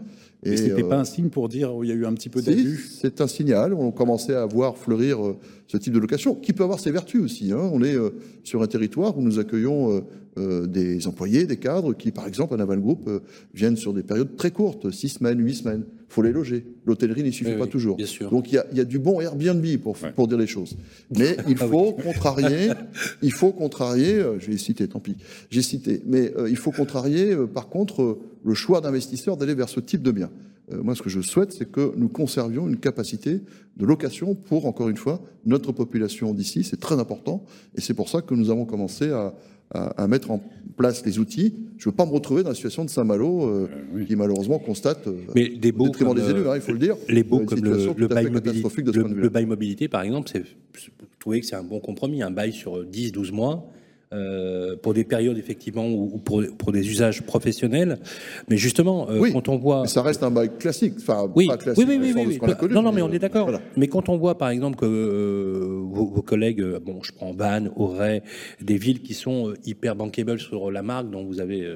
Et 0.45 0.57
c'était 0.57 0.83
euh, 0.83 0.87
pas 0.87 0.99
un 0.99 1.05
signe 1.05 1.29
pour 1.29 1.49
dire 1.49 1.73
qu'il 1.79 1.89
y 1.89 1.91
a 1.91 1.95
eu 1.95 2.05
un 2.05 2.13
petit 2.13 2.29
peu 2.29 2.39
si, 2.39 2.45
d'abus 2.45 2.87
c'est 3.01 3.19
un 3.19 3.27
signal. 3.27 3.73
On 3.73 3.91
commençait 3.91 4.35
à 4.35 4.45
voir 4.45 4.77
fleurir 4.77 5.25
euh, 5.25 5.37
ce 5.67 5.77
type 5.77 5.93
de 5.93 5.99
location, 5.99 6.35
qui 6.35 6.53
peut 6.53 6.63
avoir 6.63 6.79
ses 6.79 6.91
vertus 6.91 7.21
aussi. 7.21 7.51
hein. 7.51 7.69
On 7.73 7.81
est 7.83 7.95
euh, 7.95 8.11
sur 8.43 8.61
un 8.61 8.67
territoire 8.67 9.17
où 9.17 9.21
nous 9.21 9.39
accueillons 9.39 9.91
euh, 9.91 10.01
euh, 10.37 10.67
des 10.67 11.07
employés, 11.07 11.45
des 11.45 11.57
cadres, 11.57 11.93
qui, 11.93 12.11
par 12.11 12.27
exemple, 12.27 12.53
à 12.53 12.57
Naval 12.57 12.79
Group, 12.79 13.07
euh, 13.07 13.19
viennent 13.53 13.77
sur 13.77 13.93
des 13.93 14.03
périodes 14.03 14.35
très 14.35 14.51
courtes, 14.51 14.91
six 14.91 15.09
semaines, 15.09 15.39
huit 15.43 15.55
semaines. 15.55 15.83
Il 16.09 16.13
faut 16.13 16.21
les 16.21 16.31
loger. 16.31 16.65
L'hôtellerie 16.85 17.23
n'y 17.23 17.33
suffit 17.33 17.51
Oui, 17.51 17.57
pas 17.57 17.63
oui, 17.65 17.69
toujours. 17.69 17.97
bien 17.97 18.05
sûr. 18.05 18.29
Donc 18.29 18.51
il 18.51 18.55
y 18.55 18.57
a, 18.57 18.65
il 18.71 18.77
y 18.77 18.81
a 18.81 18.85
du 18.85 18.99
bon 18.99 19.19
Airbnb 19.21 19.65
pour, 19.81 19.97
Ouais. 20.01 20.11
pour 20.13 20.27
dire 20.27 20.37
les 20.37 20.47
choses. 20.47 20.77
Mais 21.17 21.35
il 21.47 21.57
Ah 21.59 21.67
faut 21.67 21.91
contrarier, 21.93 22.69
il 23.21 23.31
faut 23.33 23.51
contrarier, 23.51 24.13
euh, 24.15 24.39
je 24.39 24.51
vais 24.51 24.57
citer, 24.57 24.87
tant 24.87 24.99
pis, 24.99 25.15
j'ai 25.49 25.61
cité, 25.61 26.01
mais 26.05 26.31
euh, 26.37 26.49
il 26.49 26.57
faut 26.57 26.71
contrarier, 26.71 27.31
euh, 27.33 27.47
par 27.47 27.67
contre, 27.69 28.01
euh, 28.03 28.19
le 28.45 28.53
choix 28.53 28.81
d'investisseurs 28.81 29.35
d'aller 29.37 29.55
vers 29.55 29.69
ce 29.69 29.79
type 29.79 30.01
de 30.03 30.11
bien. 30.11 30.29
Moi, 30.71 30.95
ce 30.95 31.03
que 31.03 31.09
je 31.11 31.21
souhaite, 31.21 31.51
c'est 31.51 31.71
que 31.71 31.93
nous 31.95 32.09
conservions 32.09 32.67
une 32.67 32.77
capacité 32.77 33.41
de 33.77 33.85
location 33.85 34.33
pour, 34.33 34.65
encore 34.65 34.89
une 34.89 34.97
fois, 34.97 35.21
notre 35.45 35.71
population 35.71 36.33
d'ici. 36.33 36.63
C'est 36.63 36.79
très 36.79 36.97
important. 36.99 37.43
Et 37.75 37.81
c'est 37.81 37.93
pour 37.93 38.09
ça 38.09 38.23
que 38.23 38.33
nous 38.33 38.49
avons 38.49 38.65
commencé 38.65 39.11
à, 39.11 39.35
à- 39.75 40.03
à 40.03 40.07
mettre 40.07 40.31
en 40.31 40.41
place 40.77 41.05
les 41.05 41.19
outils. 41.19 41.53
Je 41.77 41.87
ne 41.87 41.91
veux 41.91 41.95
pas 41.95 42.05
me 42.05 42.11
retrouver 42.11 42.43
dans 42.43 42.49
la 42.49 42.55
situation 42.55 42.83
de 42.85 42.89
Saint-Malo, 42.89 43.43
euh, 43.47 43.67
oui. 43.93 44.05
qui 44.05 44.15
malheureusement 44.15 44.59
constate, 44.59 45.07
euh, 45.07 45.17
Mais 45.35 45.49
des 45.49 45.71
au 45.71 45.73
baux 45.73 45.85
détriment 45.85 46.13
comme, 46.13 46.17
des 46.23 46.29
élus, 46.29 46.41
euh, 46.41 46.51
hein, 46.51 46.55
il 46.55 46.61
faut 46.61 46.71
le 46.71 46.79
dire, 46.79 46.95
Les 47.09 47.21
une 47.21 47.45
comme 47.45 47.63
le, 47.63 47.73
situation 47.75 47.95
le 47.97 48.07
bail 48.07 48.25
mobilité, 48.25 48.43
catastrophique 48.47 48.85
de 48.85 48.91
ce 48.91 48.97
le, 48.97 49.03
point 49.03 49.13
de 49.13 49.19
le 49.19 49.29
bail 49.29 49.45
mobilité, 49.45 49.87
par 49.87 50.01
exemple, 50.03 50.29
c'est, 50.31 50.39
vous 50.43 51.05
trouvez 51.19 51.41
que 51.41 51.45
c'est 51.45 51.55
un 51.55 51.63
bon 51.63 51.79
compromis, 51.79 52.23
un 52.23 52.31
bail 52.31 52.53
sur 52.53 52.83
10-12 52.85 53.31
mois, 53.31 53.69
euh, 54.15 54.75
pour 54.81 54.93
des 54.93 55.03
périodes 55.03 55.37
effectivement 55.37 55.87
ou, 55.87 56.11
ou 56.13 56.17
pour, 56.17 56.43
pour 56.57 56.71
des 56.71 56.89
usages 56.89 57.21
professionnels. 57.23 57.99
Mais 58.49 58.57
justement, 58.57 59.09
euh, 59.09 59.19
Oui, 59.19 59.33
quand 59.33 59.49
on 59.49 59.57
voit... 59.57 59.81
Mais 59.83 59.87
ça 59.87 60.01
reste 60.01 60.23
un 60.23 60.31
bail 60.31 60.51
classique. 60.57 60.93
Enfin, 60.97 61.29
Oui, 61.35 61.47
pas 61.47 61.57
classique 61.57 61.85
oui, 61.87 61.99
oui, 62.01 62.37
connu, 62.37 62.73
non, 62.73 62.81
non, 62.81 62.91
mais 62.91 63.01
on 63.01 63.11
est 63.11 63.19
d'accord. 63.19 63.43
voilà. 63.43 63.61
Mais 63.77 63.87
quand 63.87 64.09
on 64.09 64.17
voit, 64.17 64.37
par 64.37 64.49
exemple, 64.49 64.77
que 64.77 64.85
euh, 64.85 65.81
vos, 65.83 66.07
vos 66.07 66.21
collègues, 66.21 66.63
bon, 66.85 67.03
je 67.03 67.11
prends 67.11 67.33
Vannes, 67.33 67.71
Auray, 67.75 68.23
des 68.61 68.77
villes 68.77 69.01
qui 69.01 69.13
sont 69.13 69.53
hyper 69.65 69.95
bankable 69.95 70.39
sur 70.39 70.71
la 70.71 70.81
marque 70.81 71.09
dont 71.11 71.23
vous 71.25 71.39
avez 71.39 71.67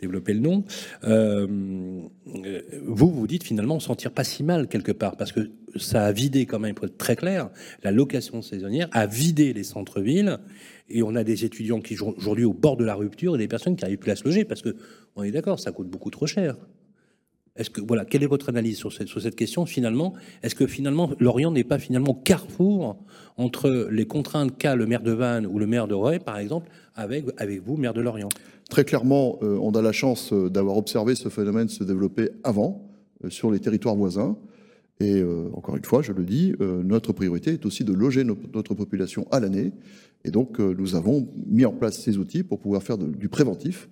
développé 0.00 0.34
le 0.34 0.40
nom, 0.40 0.64
euh, 1.04 1.46
vous 2.82 3.10
vous 3.10 3.26
dites 3.26 3.44
finalement 3.44 3.76
on 3.76 3.80
s'en 3.80 3.94
tire 3.94 4.10
pas 4.10 4.24
si 4.24 4.42
mal 4.42 4.68
quelque 4.68 4.92
part 4.92 5.16
parce 5.16 5.32
que 5.32 5.50
ça 5.76 6.04
a 6.04 6.12
vidé 6.12 6.46
quand 6.46 6.58
même, 6.58 6.74
pour 6.74 6.86
être 6.86 6.98
très 6.98 7.16
clair, 7.16 7.50
la 7.82 7.90
location 7.90 8.42
saisonnière 8.42 8.88
a 8.92 9.06
vidé 9.06 9.52
les 9.52 9.64
centres-villes 9.64 10.38
et 10.88 11.02
on 11.02 11.14
a 11.14 11.24
des 11.24 11.44
étudiants 11.44 11.80
qui 11.80 11.96
sont 11.96 12.14
aujourd'hui 12.16 12.44
au 12.44 12.52
bord 12.52 12.76
de 12.76 12.84
la 12.84 12.94
rupture 12.94 13.34
et 13.34 13.38
des 13.38 13.48
personnes 13.48 13.76
qui 13.76 13.84
n'arrivent 13.84 13.98
plus 13.98 14.10
à 14.10 14.16
se 14.16 14.24
loger 14.24 14.44
parce 14.44 14.62
que 14.62 14.76
on 15.16 15.22
est 15.22 15.30
d'accord, 15.30 15.58
ça 15.60 15.72
coûte 15.72 15.88
beaucoup 15.88 16.10
trop 16.10 16.26
cher. 16.26 16.56
Est-ce 17.56 17.70
que 17.70 17.80
voilà, 17.80 18.04
quelle 18.04 18.24
est 18.24 18.26
votre 18.28 18.48
analyse 18.48 18.76
sur 18.78 18.92
cette, 18.92 19.06
sur 19.06 19.22
cette 19.22 19.36
question 19.36 19.64
finalement? 19.64 20.12
Est-ce 20.42 20.56
que 20.56 20.66
finalement 20.66 21.12
Lorient 21.20 21.52
n'est 21.52 21.62
pas 21.62 21.78
finalement 21.78 22.12
carrefour 22.12 22.96
entre 23.36 23.88
les 23.92 24.06
contraintes 24.06 24.58
qu'a 24.58 24.74
le 24.74 24.86
maire 24.86 25.02
de 25.02 25.12
Vannes 25.12 25.46
ou 25.46 25.60
le 25.60 25.66
maire 25.68 25.86
de 25.86 25.94
Ray, 25.94 26.18
par 26.18 26.38
exemple, 26.38 26.68
avec 26.96 27.26
avec 27.36 27.62
vous, 27.62 27.76
maire 27.76 27.94
de 27.94 28.00
Lorient? 28.00 28.28
Très 28.68 28.84
clairement, 28.84 29.38
euh, 29.42 29.56
on 29.62 29.70
a 29.72 29.82
la 29.82 29.92
chance 29.92 30.32
euh, 30.32 30.50
d'avoir 30.50 30.76
observé 30.76 31.14
ce 31.14 31.28
phénomène 31.28 31.68
se 31.68 31.84
développer 31.84 32.30
avant, 32.42 32.90
euh, 33.22 33.30
sur 33.30 33.52
les 33.52 33.60
territoires 33.60 33.94
voisins. 33.94 34.36
Et 35.00 35.24
encore 35.52 35.76
une 35.76 35.84
fois, 35.84 36.02
je 36.02 36.12
le 36.12 36.22
dis, 36.22 36.54
notre 36.60 37.12
priorité 37.12 37.54
est 37.54 37.66
aussi 37.66 37.82
de 37.82 37.92
loger 37.92 38.22
no- 38.22 38.38
notre 38.54 38.74
population 38.74 39.26
à 39.32 39.40
l'année. 39.40 39.72
Et 40.24 40.30
donc, 40.30 40.58
euh, 40.58 40.74
nous 40.76 40.94
avons 40.94 41.28
mis 41.46 41.64
en 41.64 41.72
place 41.72 42.00
ces 42.00 42.18
outils 42.18 42.42
pour 42.42 42.58
pouvoir 42.58 42.82
faire 42.82 42.98
du 42.98 43.28
préventif 43.28 43.88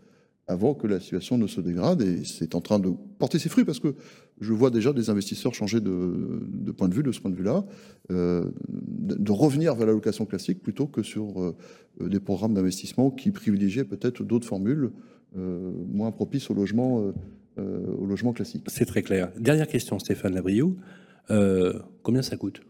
avant 0.48 0.74
que 0.74 0.86
la 0.86 0.98
situation 0.98 1.38
ne 1.38 1.46
se 1.46 1.60
dégrade. 1.60 2.02
Et 2.02 2.24
c'est 2.24 2.54
en 2.54 2.60
train 2.60 2.78
de 2.78 2.90
porter 3.18 3.38
ses 3.38 3.48
fruits 3.48 3.64
parce 3.64 3.78
que 3.78 3.94
je 4.40 4.52
vois 4.52 4.70
déjà 4.70 4.92
des 4.92 5.10
investisseurs 5.10 5.54
changer 5.54 5.80
de, 5.80 6.72
point 6.76 6.88
de 6.88 6.94
vue, 6.94 7.02
de 7.02 7.12
ce 7.12 7.20
point 7.20 7.30
de 7.30 7.36
vue-là, 7.36 7.64
euh, 8.10 8.50
de, 8.68 9.32
revenir 9.32 9.74
vers 9.74 9.86
la 9.86 9.92
location 9.92 10.24
classique 10.24 10.62
plutôt 10.62 10.86
que 10.86 11.02
sur 11.02 11.40
euh, 11.40 11.54
des 12.00 12.20
programmes 12.20 12.54
d'investissement 12.54 13.10
qui 13.10 13.30
privilégiaient 13.30 13.84
peut-être 13.84 14.24
d'autres 14.24 14.46
formules 14.46 14.90
moins 15.34 16.10
propices 16.10 16.50
au 16.50 16.54
logement, 16.54 17.10
au 17.56 18.04
logement 18.04 18.34
classique. 18.34 18.64
C'est 18.66 18.84
très 18.84 19.00
clair. 19.00 19.32
Dernière 19.40 19.66
question, 19.66 19.98
Stéphane 19.98 20.34
Labriou. 20.34 20.76
Combien 22.02 22.20
ça 22.20 22.36
coûte? 22.36 22.60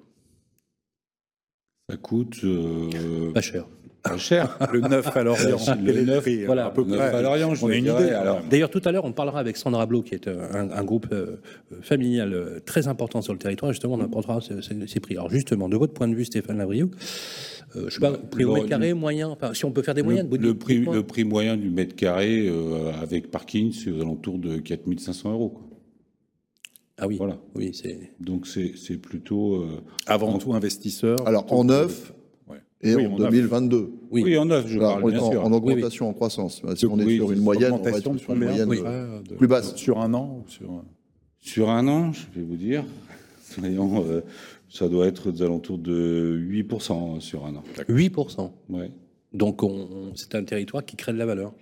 Ça 1.93 1.99
coûte. 1.99 2.38
euh, 2.45 3.32
Pas 3.34 3.43
cher. 3.43 3.66
pas 4.03 4.16
cher. 4.16 4.59
Le 4.72 4.80
9 4.80 5.14
à 5.14 5.22
Lorient. 5.24 5.57
Le 5.84 6.03
9, 6.05 6.28
voilà. 6.47 6.66
à 6.66 6.70
peu 6.70 6.86
près. 6.86 6.99
à 6.99 7.20
Lorient, 7.20 7.55
je 7.55 7.64
On 7.64 7.68
a 7.68 7.74
une 7.76 7.84
idée. 7.84 8.18
D'ailleurs, 8.51 8.70
tout 8.70 8.80
à 8.86 8.93
l'heure, 8.93 9.05
on 9.05 9.12
parlera 9.12 9.38
avec 9.40 9.59
Sandra 9.59 9.84
Blo, 9.84 10.01
qui 10.03 10.14
est 10.14 10.26
euh, 10.26 10.47
un, 10.55 10.70
un 10.70 10.84
groupe 10.84 11.07
euh, 11.12 11.36
familial 11.82 12.62
très 12.64 12.88
important 12.88 13.20
sur 13.20 13.34
le 13.34 13.38
territoire. 13.38 13.70
Justement, 13.72 13.95
on 13.95 14.01
apportera 14.01 14.40
ces, 14.40 15.01
prix. 15.01 15.14
Alors, 15.16 15.28
justement, 15.30 15.68
de 15.68 15.76
votre 15.76 15.93
point 15.93 16.09
de 16.09 16.14
vue, 16.14 16.24
Stéphane 16.24 16.57
Lavriou, 16.59 16.90
euh, 17.76 17.84
je 17.88 17.95
sais 17.95 18.01
pas, 18.01 18.12
prix 18.12 18.45
au 18.45 18.49
le- 18.49 18.55
mètre 18.55 18.68
carré, 18.70 18.95
moyen, 18.95 19.28
enfin, 19.28 19.53
si 19.53 19.66
on 19.66 19.70
peut 19.70 19.82
faire 19.82 19.95
des 19.95 20.03
moyennes. 20.03 20.28
Le, 20.30 20.36
vous 20.38 20.43
le 20.43 20.55
prix, 20.55 20.78
le 20.80 21.03
prix 21.03 21.24
moyen 21.24 21.59
du 21.59 21.68
mètre 21.68 21.95
carré 21.95 22.49
euh, 22.49 22.90
avec 23.03 23.30
parking, 23.30 23.70
c'est 23.72 23.90
aux 23.90 24.01
alentours 24.01 24.38
de 24.38 24.57
4500 24.57 25.30
euros. 25.32 25.49
quoi. 25.51 25.62
Ah 26.99 27.07
oui, 27.09 27.16
Voilà. 27.16 27.38
oui, 27.55 27.70
c'est. 27.72 28.12
Donc 28.20 28.47
c'est 28.47 28.72
c'est 28.76 28.97
plutôt. 28.99 29.57
euh, 29.57 29.80
Avant 30.07 30.38
tout 30.38 30.53
investisseur. 30.55 31.26
Alors 31.26 31.51
en 31.53 31.64
neuf 31.64 32.12
Ouais. 32.49 32.59
et 32.82 32.95
Oui, 32.95 33.07
en 33.07 33.14
en 33.14 33.18
neuf. 33.18 33.30
2022. 33.30 33.93
Oui. 34.11 34.22
oui. 34.24 34.36
en 34.38 34.45
neuf, 34.45 34.66
je 34.68 34.78
parle 34.78 35.11
bien 35.11 35.20
en, 35.20 35.30
sûr. 35.30 35.45
en 35.45 35.53
augmentation, 35.53 36.09
en 36.09 36.12
croissance. 36.12 36.62
Si 36.76 36.86
on 36.86 36.99
est 36.99 37.05
Oui, 37.05 37.16
sur 37.16 37.32
une 37.32 37.40
moyenne, 37.40 37.72
on 37.72 37.76
va 37.76 37.80
Augmentation 37.90 38.11
être 38.12 38.16
de 38.18 38.20
sur 38.22 38.32
une 38.34 38.38
moyenne 38.45 38.68
Oui. 38.68 38.80
de- 39.28 39.34
plus 39.36 39.47
basse. 39.47 39.74
Sur 39.76 39.99
un 40.01 40.12
an 40.14 40.43
ou 40.45 40.51
sur... 40.51 40.84
Sur 41.40 41.70
un 41.70 41.88
an, 41.88 42.12
je 42.12 42.26
vais 42.38 42.47
vous 42.47 42.57
dire, 42.57 42.84
soyons, 43.43 44.05
euh, 44.07 44.20
ça 44.68 44.88
doit 44.88 45.07
être 45.07 45.30
aux 45.32 45.43
alentours 45.43 45.78
de 45.78 46.38
8% 46.38 47.20
sur 47.20 47.47
un 47.47 47.57
an. 47.57 47.64
8%. 47.88 48.53
Ouais. 48.68 48.90
Donc, 49.32 49.62
on- 49.64 49.88
on- 49.90 50.14
c'est 50.14 50.34
un 50.36 50.45
territoire 50.45 50.84
qui 50.84 50.95
crée 50.97 51.12
de 51.12 51.18
la 51.18 51.26
valeur, 51.26 51.53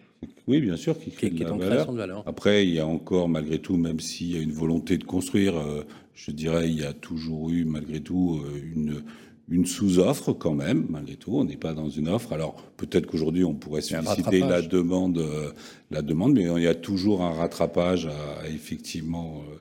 Oui, 0.47 0.61
bien 0.61 0.77
sûr, 0.77 0.99
qui 0.99 1.11
crée 1.11 1.31
qui 1.31 1.37
de 1.37 1.43
est 1.43 1.45
la 1.45 1.53
en 1.53 1.57
valeur. 1.57 1.73
création 1.73 1.93
de 1.93 1.99
valeur. 1.99 2.23
Après, 2.27 2.67
il 2.67 2.75
y 2.75 2.79
a 2.81 2.87
encore, 2.87 3.29
malgré 3.29 3.59
tout, 3.59 3.77
même 3.77 4.01
s'il 4.01 4.33
y 4.35 4.39
a 4.39 4.41
une 4.41 4.53
volonté 4.53 4.99
de 4.99 5.05
construire, 5.05 5.57
euh, 5.57 5.85
je 6.15 6.31
dirais, 6.31 6.69
il 6.69 6.79
y 6.79 6.85
a 6.85 6.93
toujours 6.93 7.51
eu, 7.51 7.65
malgré 7.65 8.01
tout, 8.01 8.41
euh, 8.45 8.61
une, 8.75 9.03
une 9.49 9.67
sous-offre 9.67 10.33
quand 10.33 10.55
même, 10.55 10.87
malgré 10.89 11.17
tout. 11.17 11.33
On 11.37 11.45
n'est 11.45 11.57
pas 11.57 11.73
dans 11.73 11.89
une 11.89 12.09
offre. 12.09 12.33
Alors, 12.33 12.55
peut-être 12.77 13.07
qu'aujourd'hui, 13.07 13.45
on 13.45 13.55
pourrait 13.55 13.81
susciter 13.83 14.41
la 14.41 14.63
demande, 14.63 15.19
euh, 15.19 15.53
la 15.91 16.03
demande, 16.03 16.35
mais 16.35 16.43
il 16.57 16.63
y 16.63 16.69
a 16.69 16.75
toujours 16.75 17.23
un 17.23 17.33
rattrapage 17.33 18.07
à, 18.07 18.43
à 18.43 18.49
effectivement 18.49 19.43
euh, 19.51 19.57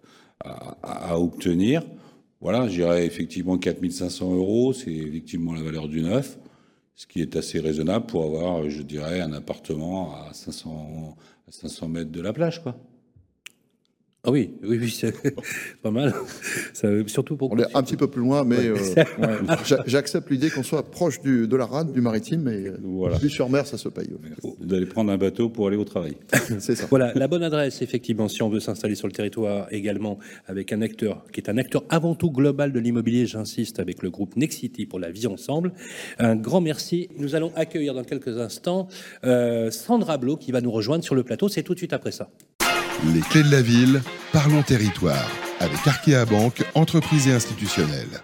à, 0.84 1.20
obtenir. 1.20 1.84
Voilà, 2.42 2.68
je 2.70 2.76
dirais 2.76 3.06
effectivement 3.06 3.58
4500 3.58 4.34
euros, 4.36 4.74
c'est 4.74 4.92
effectivement 4.94 5.54
la 5.54 5.62
valeur 5.62 5.90
du 5.90 6.02
neuf, 6.02 6.38
ce 7.00 7.08
qui 7.08 7.22
est 7.22 7.38
assez 7.38 7.62
raisonnable 7.62 8.08
pour 8.08 8.26
avoir, 8.26 8.70
je 8.70 8.82
dirais, 8.82 9.22
un 9.22 9.32
appartement 9.32 10.14
à 10.16 10.34
500, 10.34 11.16
à 11.48 11.52
500 11.52 11.88
mètres 11.88 12.12
de 12.12 12.20
la 12.20 12.34
plage, 12.34 12.62
quoi. 12.62 12.76
Ah 14.26 14.32
oui, 14.32 14.52
oui, 14.64 14.78
oui, 14.82 14.90
c'est 14.90 15.14
pas 15.82 15.92
mal. 15.92 16.14
Ça, 16.74 16.90
surtout 17.08 17.38
pour. 17.38 17.54
On 17.54 17.58
est 17.58 17.74
un 17.74 17.82
petit 17.84 17.96
peu 17.96 18.08
plus 18.08 18.20
loin, 18.22 18.44
mais 18.44 18.58
euh, 18.68 18.76
j'a- 19.66 19.82
j'accepte 19.88 20.30
l'idée 20.30 20.50
qu'on 20.50 20.62
soit 20.62 20.92
proche 20.92 21.22
du, 21.22 21.48
de 21.48 21.56
la 21.56 21.66
rade, 21.66 21.94
du 21.94 22.02
maritime, 22.02 22.42
mais 22.42 22.68
euh, 22.68 22.78
Voilà. 22.84 23.18
vue 23.18 23.30
sur 23.30 23.50
mer, 23.50 23.66
ça 23.66 23.78
se 23.78 23.88
paye. 23.88 24.10
Vous 24.44 24.74
allez 24.74 24.86
prendre 24.86 25.10
un 25.10 25.18
bateau 25.18 25.48
pour 25.48 25.68
aller 25.68 25.78
au 25.78 25.86
travail. 25.86 26.18
C'est 26.60 26.76
ça. 26.76 26.86
Voilà, 26.90 27.14
la 27.16 27.30
bonne 27.30 27.44
adresse, 27.44 27.82
effectivement, 27.82 28.28
si 28.28 28.44
on 28.44 28.50
veut 28.50 28.60
s'installer 28.60 28.96
sur 28.96 29.08
le 29.08 29.14
territoire 29.14 29.68
également 29.72 30.20
avec 30.48 30.74
un 30.74 30.82
acteur 30.82 31.24
qui 31.32 31.40
est 31.40 31.50
un 31.50 31.58
acteur 31.58 31.86
avant 31.90 32.14
tout 32.14 32.30
global 32.30 32.74
de 32.74 32.80
l'immobilier, 32.80 33.26
j'insiste, 33.26 33.80
avec 33.80 34.04
le 34.04 34.10
groupe 34.10 34.36
Nexity 34.36 34.86
pour 34.86 35.00
la 35.00 35.12
vie 35.12 35.28
ensemble. 35.28 35.72
Un 36.18 36.36
grand 36.36 36.60
merci. 36.60 37.08
Nous 37.18 37.36
allons 37.36 37.54
accueillir 37.56 37.94
dans 37.94 38.04
quelques 38.04 38.38
instants 38.38 38.90
euh, 39.24 39.72
Sandra 39.72 40.18
Blo 40.18 40.36
qui 40.36 40.52
va 40.52 40.60
nous 40.60 40.72
rejoindre 40.72 41.06
sur 41.06 41.16
le 41.16 41.24
plateau. 41.24 41.48
C'est 41.48 41.64
tout 41.64 41.74
de 41.74 41.80
suite 41.80 41.94
après 41.94 42.12
ça. 42.12 42.30
Les 43.06 43.22
clés 43.22 43.44
de 43.44 43.52
la 43.52 43.62
ville, 43.62 44.02
parlons 44.34 44.62
territoire. 44.62 45.30
Avec 45.62 45.88
Arkea 45.88 46.26
Banque, 46.30 46.64
entreprise 46.76 47.30
et 47.30 47.32
institutionnelle. 47.32 48.22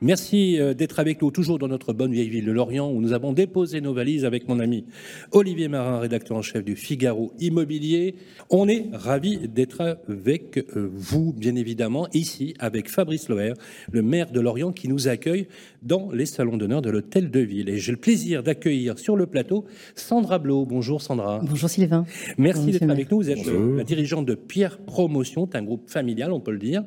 Merci 0.00 0.58
euh, 0.58 0.74
d'être 0.74 0.98
avec 0.98 1.22
nous, 1.22 1.30
toujours 1.30 1.58
dans 1.58 1.68
notre 1.68 1.92
bonne 1.92 2.12
vieille 2.12 2.28
ville 2.28 2.46
de 2.46 2.52
Lorient, 2.52 2.90
où 2.90 3.00
nous 3.00 3.12
avons 3.12 3.32
déposé 3.32 3.80
nos 3.80 3.94
valises 3.94 4.24
avec 4.24 4.48
mon 4.48 4.60
ami 4.60 4.86
Olivier 5.30 5.68
Marin, 5.68 5.98
rédacteur 5.98 6.36
en 6.36 6.42
chef 6.42 6.64
du 6.64 6.74
Figaro 6.74 7.32
Immobilier. 7.38 8.16
On 8.50 8.66
est 8.66 8.86
ravis 8.92 9.46
d'être 9.48 10.00
avec 10.08 10.58
euh, 10.58 10.90
vous, 10.92 11.32
bien 11.32 11.54
évidemment, 11.54 12.08
ici, 12.12 12.54
avec 12.58 12.90
Fabrice 12.90 13.28
Loher, 13.28 13.54
le 13.92 14.02
maire 14.02 14.30
de 14.32 14.40
Lorient, 14.40 14.72
qui 14.72 14.88
nous 14.88 15.06
accueille 15.06 15.48
dans 15.84 16.10
les 16.10 16.26
salons 16.26 16.56
d'honneur 16.56 16.82
de 16.82 16.90
l'Hôtel 16.90 17.30
de 17.30 17.40
Ville. 17.40 17.68
Et 17.68 17.78
j'ai 17.78 17.92
le 17.92 17.98
plaisir 17.98 18.42
d'accueillir 18.42 18.98
sur 18.98 19.16
le 19.16 19.26
plateau 19.26 19.64
Sandra 19.94 20.38
Blo. 20.38 20.64
Bonjour 20.64 21.02
Sandra. 21.02 21.40
Bonjour 21.46 21.68
Sylvain. 21.68 22.06
Merci 22.38 22.60
Bonjour, 22.66 22.80
d'être 22.80 22.90
avec 22.90 23.10
nous. 23.10 23.18
Vous 23.18 23.30
êtes 23.30 23.46
euh, 23.46 23.76
la 23.76 23.84
dirigeante 23.84 24.26
de 24.26 24.34
Pierre 24.34 24.78
Promotion, 24.78 25.46
c'est 25.50 25.58
un 25.58 25.62
groupe 25.62 25.88
familial, 25.90 26.32
on 26.32 26.40
peut 26.40 26.52
le 26.52 26.58
dire, 26.58 26.84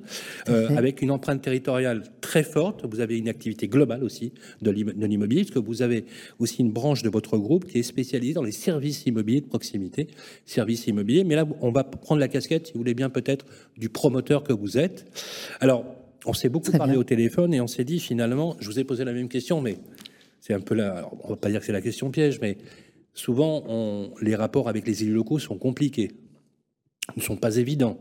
euh, 0.50 0.70
avec 0.76 1.02
une 1.02 1.12
empreinte 1.12 1.42
territoriale 1.42 2.04
très 2.22 2.44
forte. 2.44 2.86
Vous 2.90 3.00
avez 3.00 3.18
une 3.18 3.30
activité 3.30 3.68
globale 3.68 4.04
aussi 4.04 4.34
de 4.62 4.72
l'im- 4.72 4.94
de 4.96 5.06
l'immobilier, 5.06 5.42
parce 5.44 5.52
que 5.54 5.60
vous 5.60 5.82
avez 5.82 6.06
aussi 6.40 6.62
une 6.62 6.72
branche 6.72 7.04
de 7.04 7.10
votre 7.10 7.38
groupe 7.38 7.66
qui 7.66 7.78
est 7.80 7.84
spécialisée 7.84 8.34
dans 8.34 8.44
les 8.44 8.52
services 8.52 9.06
immobiliers 9.06 9.42
de 9.42 9.48
proximité, 9.48 10.08
services 10.46 10.88
immobiliers. 10.88 11.24
Mais 11.24 11.36
là, 11.36 11.46
on 11.62 11.72
va 11.72 11.84
prendre 11.84 12.20
la 12.20 12.28
casquette, 12.28 12.68
si 12.68 12.74
vous 12.74 12.80
voulez 12.80 12.94
bien, 12.96 13.10
peut-être 13.10 13.46
du 13.78 13.90
promoteur 13.90 14.44
que 14.44 14.54
vous 14.54 14.78
êtes. 14.78 15.06
Alors, 15.60 15.86
on 16.26 16.34
s'est 16.34 16.50
beaucoup 16.50 16.70
Très 16.70 16.78
parlé 16.78 16.94
bien. 16.94 17.00
au 17.00 17.04
téléphone 17.04 17.54
et 17.54 17.62
on 17.62 17.68
s'est 17.68 17.84
dit 17.84 18.00
finalement, 18.00 18.56
je 18.60 18.68
vous 18.70 18.80
ai 18.80 18.84
posé 18.84 19.06
la 19.06 19.14
même 19.14 19.30
question, 19.30 19.62
mais 19.62 19.78
c'est 20.42 20.54
un 20.54 20.60
peu 20.60 20.76
là, 20.76 21.10
on 21.24 21.30
va 21.30 21.36
pas 21.36 21.50
dire 21.50 21.60
que 21.60 21.66
c'est 21.66 21.72
la 21.74 21.82
question 21.82 22.10
piège, 22.12 22.40
mais 22.42 22.58
souvent, 23.14 23.64
on- 23.68 24.12
les 24.22 24.36
rapports 24.36 24.70
avec 24.70 24.88
les 24.88 25.04
élus 25.04 25.14
locaux 25.14 25.40
sont 25.40 25.58
compliqués, 25.58 26.12
ne 27.16 27.22
sont 27.22 27.38
pas 27.38 27.58
évidents, 27.58 28.00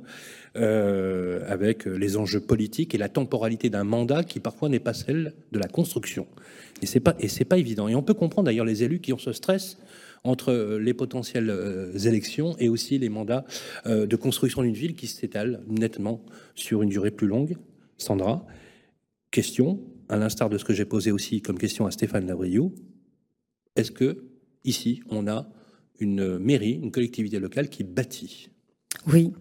euh, 0.57 1.41
avec 1.47 1.85
les 1.85 2.17
enjeux 2.17 2.41
politiques 2.41 2.95
et 2.95 2.99
la 2.99 3.09
temporalité 3.09 3.69
d'un 3.71 3.85
mandat 3.85 4.25
qui 4.25 4.41
parfois 4.41 4.69
n'est 4.69 4.81
pas 4.81 4.95
celle 4.95 5.35
de 5.53 5.59
la 5.59 5.69
construction. 5.69 6.27
Et 6.83 6.87
c'est 6.87 7.01
pas 7.01 7.15
et 7.21 7.29
c'est 7.29 7.45
pas 7.45 7.59
évident. 7.59 7.89
Et 7.89 7.95
on 7.95 8.03
peut 8.03 8.15
comprendre 8.15 8.47
d'ailleurs 8.47 8.65
les 8.65 8.83
élus 8.83 9.01
qui 9.01 9.13
ont 9.13 9.19
ce 9.19 9.33
stress 9.33 9.79
entre 10.25 10.79
les 10.81 10.95
potentielles 10.95 11.51
euh, 11.51 11.93
élections 11.99 12.57
et 12.59 12.69
aussi 12.69 12.99
les 12.99 13.09
mandats 13.11 13.45
euh, 13.87 14.07
de 14.07 14.17
construction 14.17 14.63
d'une 14.63 14.75
ville 14.75 14.95
qui 14.95 15.07
s'étalent 15.07 15.61
nettement 15.69 16.21
sur 16.55 16.83
une 16.83 16.89
durée 16.89 17.11
plus 17.11 17.27
longue. 17.29 17.57
Sandra, 17.99 18.47
question, 19.31 19.81
à 20.09 20.17
l'instar 20.17 20.49
de 20.51 20.59
ce 20.59 20.65
que 20.65 20.73
j'ai 20.73 20.85
posé 20.85 21.11
aussi 21.11 21.43
comme 21.43 21.59
question 21.59 21.87
à 21.87 21.91
Stéphane 21.91 22.27
Lavriou, 22.27 22.75
est-ce 23.75 23.91
que 23.91 24.25
ici 24.65 25.03
on 25.11 25.27
a 25.27 25.49
une 25.99 26.39
mairie, 26.39 26.79
une 26.83 26.91
collectivité 26.91 27.39
locale 27.39 27.69
qui 27.69 27.85
bâtit? 27.85 28.51
Oui, 29.07 29.33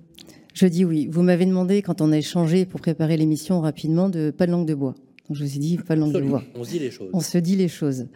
je 0.54 0.68
dis 0.68 0.86
oui. 0.86 1.08
Vous 1.12 1.22
m'avez 1.22 1.46
demandé, 1.46 1.82
quand 1.82 2.02
on 2.02 2.12
a 2.12 2.18
échangé 2.18 2.66
pour 2.66 2.80
préparer 2.82 3.18
l'émission 3.18 3.62
rapidement, 3.62 4.10
de 4.10 4.32
pas 4.32 4.46
de 4.46 4.52
langue 4.52 4.68
de 4.68 4.76
bois. 4.76 4.96
Donc 5.28 5.38
je 5.38 5.44
vous 5.44 5.56
ai 5.56 5.60
dit 5.60 5.78
pas 5.78 5.96
de 5.96 6.02
langue 6.02 6.14
de 6.14 6.22
bois. 6.22 6.44
On 6.56 6.64
se 6.64 6.70
dit 6.70 6.80
les 6.80 6.92
choses. 6.92 7.10
On 7.14 7.20
se 7.20 7.38
dit 7.38 7.56
les 7.56 7.68
choses. 7.68 8.08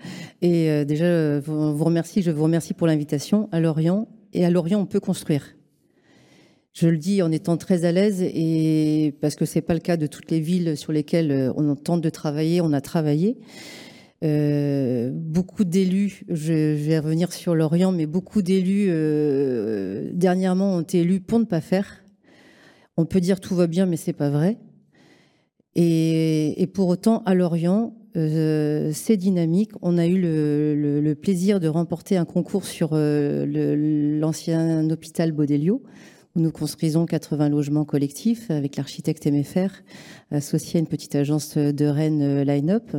Et 0.42 0.70
euh, 0.70 0.86
déjà, 0.86 1.40
vous, 1.40 1.76
vous 1.76 1.84
remercie, 1.84 2.22
je 2.22 2.32
vous 2.32 2.44
remercie 2.44 2.74
pour 2.74 2.88
l'invitation 2.88 3.50
à 3.52 3.60
Lorient. 3.60 4.08
Et 4.34 4.46
à 4.46 4.50
Lorient, 4.50 4.80
on 4.80 4.86
peut 4.86 5.00
construire. 5.00 5.56
Je 6.74 6.88
le 6.88 6.98
dis 6.98 7.22
en 7.22 7.32
étant 7.32 7.58
très 7.58 7.86
à 7.86 7.92
l'aise 7.92 8.24
parce 9.22 9.36
que 9.36 9.46
c'est 9.46 9.62
pas 9.62 9.74
le 9.74 9.80
cas 9.80 9.98
de 9.98 10.08
toutes 10.08 10.32
les 10.32 10.40
villes 10.40 10.78
sur 10.78 10.92
lesquelles 10.92 11.32
euh, 11.32 11.54
on 11.56 11.76
tente 11.76 12.02
de 12.02 12.10
travailler, 12.10 12.62
on 12.62 12.74
a 12.74 12.82
travaillé. 12.82 13.38
Euh, 14.24 15.10
beaucoup 15.14 15.64
d'élus, 15.64 16.24
je, 16.28 16.76
vais 16.76 17.00
revenir 17.00 17.32
sur 17.34 17.56
Lorient, 17.56 17.92
mais 17.92 18.06
beaucoup 18.06 18.42
d'élus 18.42 18.88
euh, 18.90 20.12
dernièrement 20.14 20.76
ont 20.76 20.82
été 20.82 21.00
élus 21.00 21.22
pour 21.22 21.40
ne 21.40 21.46
pas 21.46 21.62
faire. 21.62 22.04
On 22.98 23.06
peut 23.06 23.22
dire 23.22 23.40
tout 23.40 23.56
va 23.56 23.68
bien, 23.68 23.86
mais 23.86 23.98
c'est 23.98 24.14
pas 24.14 24.30
vrai. 24.30 24.58
Et, 25.76 26.70
pour 26.74 26.90
autant, 26.90 27.24
à 27.26 27.34
Lorient, 27.34 27.96
c'est 28.14 29.16
dynamique. 29.16 29.72
On 29.82 29.98
a 29.98 30.06
eu 30.06 30.20
le, 30.20 31.14
plaisir 31.14 31.62
de 31.62 31.70
remporter 31.70 32.18
un 32.18 32.26
concours 32.26 32.66
sur 32.66 32.90
l'ancien 32.94 34.90
hôpital 34.90 35.32
Baudelio, 35.32 35.82
où 36.36 36.42
nous 36.42 36.52
construisons 36.52 37.06
80 37.06 37.50
logements 37.50 37.86
collectifs 37.86 38.52
avec 38.52 38.76
l'architecte 38.78 39.26
MFR, 39.26 39.70
associé 40.32 40.78
à 40.78 40.80
une 40.80 40.88
petite 40.88 41.16
agence 41.16 41.58
de 41.58 41.86
Rennes 41.86 42.22
euh, 42.22 42.44
Line-Up, 42.44 42.96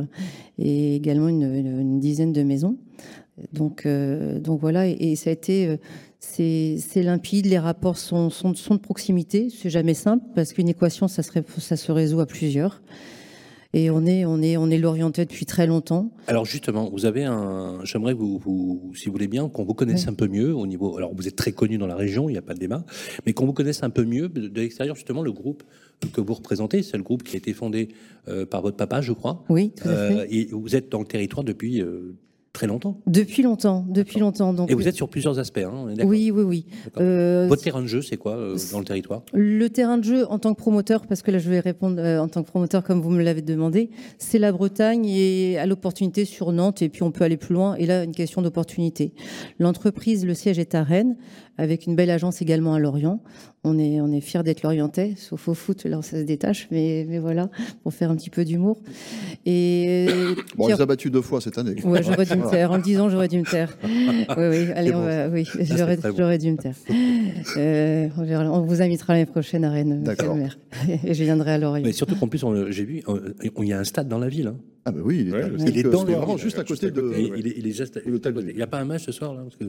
et 0.57 0.95
également 0.95 1.27
une, 1.29 1.99
dizaine 1.99 2.33
de 2.33 2.43
maisons. 2.43 2.77
Donc, 3.53 3.85
euh, 3.85 4.39
donc 4.39 4.59
voilà, 4.59 4.87
et, 4.87 5.15
ça 5.15 5.29
a 5.29 5.33
été, 5.33 5.67
euh, 5.67 5.77
c'est 6.19 7.03
limpide, 7.03 7.45
les 7.45 7.59
rapports 7.59 7.97
sont, 7.97 8.29
sont, 8.29 8.53
sont 8.53 8.75
de 8.75 8.79
proximité, 8.79 9.49
c'est 9.49 9.69
jamais 9.69 9.93
simple 9.93 10.25
parce 10.35 10.53
qu'une 10.53 10.69
équation, 10.69 11.07
ça 11.07 11.23
se 11.23 11.91
résout 11.91 12.19
à 12.19 12.25
plusieurs. 12.25 12.81
Et 13.73 13.89
on 13.89 14.05
est, 14.05 14.25
on 14.25 14.41
est, 14.41 14.57
on 14.57 14.69
est 14.69 14.77
l'orienté 14.77 15.23
depuis 15.25 15.45
très 15.45 15.65
longtemps. 15.65 16.11
Alors 16.27 16.43
justement, 16.45 16.89
vous 16.89 17.05
avez 17.05 17.23
un. 17.23 17.79
J'aimerais 17.85 18.13
vous, 18.13 18.37
vous- 18.37 18.91
si 18.95 19.05
vous 19.05 19.13
voulez 19.13 19.27
bien, 19.29 19.47
qu'on 19.47 19.63
vous 19.63 19.73
connaisse 19.73 20.03
Oui. 20.03 20.09
un 20.09 20.13
peu 20.13 20.27
mieux 20.27 20.53
au 20.53 20.67
niveau. 20.67 20.97
Alors 20.97 21.15
vous 21.15 21.27
êtes 21.27 21.37
très 21.37 21.53
connu 21.53 21.77
dans 21.77 21.87
la 21.87 21.95
région, 21.95 22.27
il 22.27 22.33
n'y 22.33 22.37
a 22.37 22.41
pas 22.41 22.53
de 22.53 22.59
débat, 22.59 22.83
mais 23.25 23.31
qu'on 23.33 23.45
vous 23.45 23.53
connaisse 23.53 23.81
un 23.83 23.89
peu 23.89 24.03
mieux 24.03 24.27
de, 24.27 24.47
de 24.49 24.59
l'extérieur 24.59 24.95
justement 24.97 25.21
le 25.21 25.31
groupe 25.31 25.63
que 26.11 26.19
vous 26.19 26.33
représentez. 26.33 26.83
C'est 26.83 26.97
le 26.97 27.03
groupe 27.03 27.23
qui 27.23 27.35
a 27.35 27.37
été 27.37 27.53
fondé 27.53 27.89
euh, 28.27 28.45
par 28.45 28.61
votre 28.61 28.75
papa, 28.75 28.99
je 29.01 29.13
crois. 29.13 29.45
Oui, 29.47 29.71
tout 29.75 29.87
à 29.87 29.91
Euh, 29.91 30.19
fait. 30.25 30.35
et 30.35 30.45
vous 30.51 30.75
êtes 30.75 30.89
dans 30.89 30.99
le 30.99 31.05
territoire 31.05 31.45
depuis 31.45 31.81
euh, 31.81 32.13
Très 32.53 32.67
longtemps. 32.67 32.99
Depuis 33.07 33.43
longtemps, 33.43 33.85
depuis 33.87 34.19
longtemps. 34.19 34.53
Donc, 34.53 34.69
Et 34.69 34.73
vous 34.73 34.85
êtes 34.85 34.95
sur 34.95 35.07
plusieurs 35.07 35.39
aspects, 35.39 35.59
hein, 35.59 35.87
oui, 36.03 36.31
oui, 36.31 36.43
oui. 36.43 36.65
Euh, 36.99 37.45
Votre 37.47 37.63
terrain 37.63 37.81
de 37.81 37.87
jeu, 37.87 38.01
c'est 38.01 38.17
quoi 38.17 38.33
euh, 38.33 38.57
dans 38.73 38.79
le 38.79 38.85
territoire? 38.85 39.21
Le 39.31 39.69
terrain 39.69 39.97
de 39.97 40.03
jeu 40.03 40.25
en 40.29 40.37
tant 40.37 40.53
que 40.53 40.59
promoteur, 40.59 41.07
parce 41.07 41.21
que 41.21 41.31
là 41.31 41.39
je 41.39 41.49
vais 41.49 41.61
répondre 41.61 42.01
euh, 42.01 42.19
en 42.19 42.27
tant 42.27 42.43
que 42.43 42.49
promoteur 42.49 42.83
comme 42.83 42.99
vous 42.99 43.09
me 43.09 43.23
l'avez 43.23 43.41
demandé, 43.41 43.89
c'est 44.17 44.37
la 44.37 44.51
Bretagne 44.51 45.05
et 45.05 45.57
à 45.59 45.65
l'opportunité 45.65 46.25
sur 46.25 46.51
Nantes 46.51 46.81
et 46.81 46.89
puis 46.89 47.03
on 47.03 47.11
peut 47.11 47.23
aller 47.23 47.37
plus 47.37 47.53
loin 47.53 47.75
et 47.75 47.85
là 47.85 48.03
une 48.03 48.11
question 48.11 48.41
d'opportunité. 48.41 49.13
L'entreprise, 49.57 50.25
le 50.25 50.33
siège 50.33 50.59
est 50.59 50.75
à 50.75 50.83
Rennes 50.83 51.15
avec 51.57 51.85
une 51.85 51.95
belle 51.95 52.09
agence 52.09 52.41
également 52.41 52.73
à 52.73 52.79
Lorient. 52.79 53.21
On 53.63 53.77
est, 53.77 54.01
on 54.01 54.11
est 54.11 54.21
fiers 54.21 54.41
d'être 54.43 54.63
lorientais, 54.63 55.13
sauf 55.17 55.47
au 55.47 55.53
foot, 55.53 55.83
là 55.85 56.01
ça 56.01 56.17
se 56.19 56.23
détache, 56.23 56.67
mais, 56.71 57.05
mais 57.07 57.19
voilà, 57.19 57.49
pour 57.83 57.93
faire 57.93 58.09
un 58.09 58.15
petit 58.15 58.31
peu 58.31 58.43
d'humour. 58.43 58.81
Et 59.45 60.07
Bon, 60.57 60.65
on 60.65 60.67
les 60.67 60.81
a 60.81 60.85
battus 60.85 61.11
deux 61.11 61.21
fois 61.21 61.41
cette 61.41 61.57
année. 61.57 61.75
Ouais, 61.83 62.01
j'aurais 62.01 62.25
dû 62.25 62.35
me 62.35 62.49
taire. 62.49 62.71
En 62.71 62.77
le 62.77 62.81
disant, 62.81 63.09
j'aurais 63.09 63.27
dû 63.27 63.37
me 63.39 63.45
taire. 63.45 63.77
Oui, 63.83 64.45
oui, 64.49 64.67
allez, 64.75 64.89
C'est 64.89 64.95
on 64.95 64.99
bon, 64.99 65.05
va, 65.05 65.27
oui, 65.29 65.45
j'aurais, 65.61 65.97
bon. 65.97 66.37
dû 66.37 66.51
me 66.51 66.57
taire. 66.57 66.75
Euh, 67.57 68.07
on, 68.17 68.61
vous 68.61 68.81
invitera 68.81 69.13
l'année 69.13 69.25
prochaine 69.25 69.63
à 69.65 69.69
Rennes, 69.71 69.99
monsieur 69.99 70.15
D'accord. 70.15 70.35
le 70.35 70.41
maire. 70.41 70.57
Et 71.03 71.13
je 71.13 71.23
viendrai 71.23 71.51
à 71.51 71.57
Lorient. 71.57 71.83
Mais 71.83 71.91
surtout 71.91 72.15
qu'en 72.15 72.27
plus, 72.27 72.41
j'ai 72.69 72.85
vu, 72.85 73.03
il 73.59 73.67
y 73.67 73.73
a 73.73 73.79
un 73.79 73.83
stade 73.83 74.07
dans 74.07 74.19
la 74.19 74.29
ville. 74.29 74.47
hein. 74.47 74.57
Ah 74.85 74.91
bah 74.91 75.01
oui, 75.03 75.19
il 75.21 75.27
est, 75.29 75.31
Ouais, 75.33 75.51
il 75.59 75.69
il 75.69 75.77
est 75.77 75.83
dans 75.83 76.03
le- 76.03 76.13
vraiment 76.13 76.37
juste 76.37 76.57
à 76.57 76.63
côté 76.63 76.89
de... 76.89 77.13
Il, 77.37 77.45
est, 77.47 77.53
il 77.57 77.67
est 77.67 77.71
juste 77.71 77.97
à- 77.97 77.99
Il 78.05 78.55
n'y 78.55 78.61
a 78.63 78.67
pas 78.67 78.79
un 78.79 78.85
match 78.85 79.05
ce 79.05 79.11
soir 79.11 79.33
là 79.35 79.41
parce 79.43 79.55
que 79.57 79.65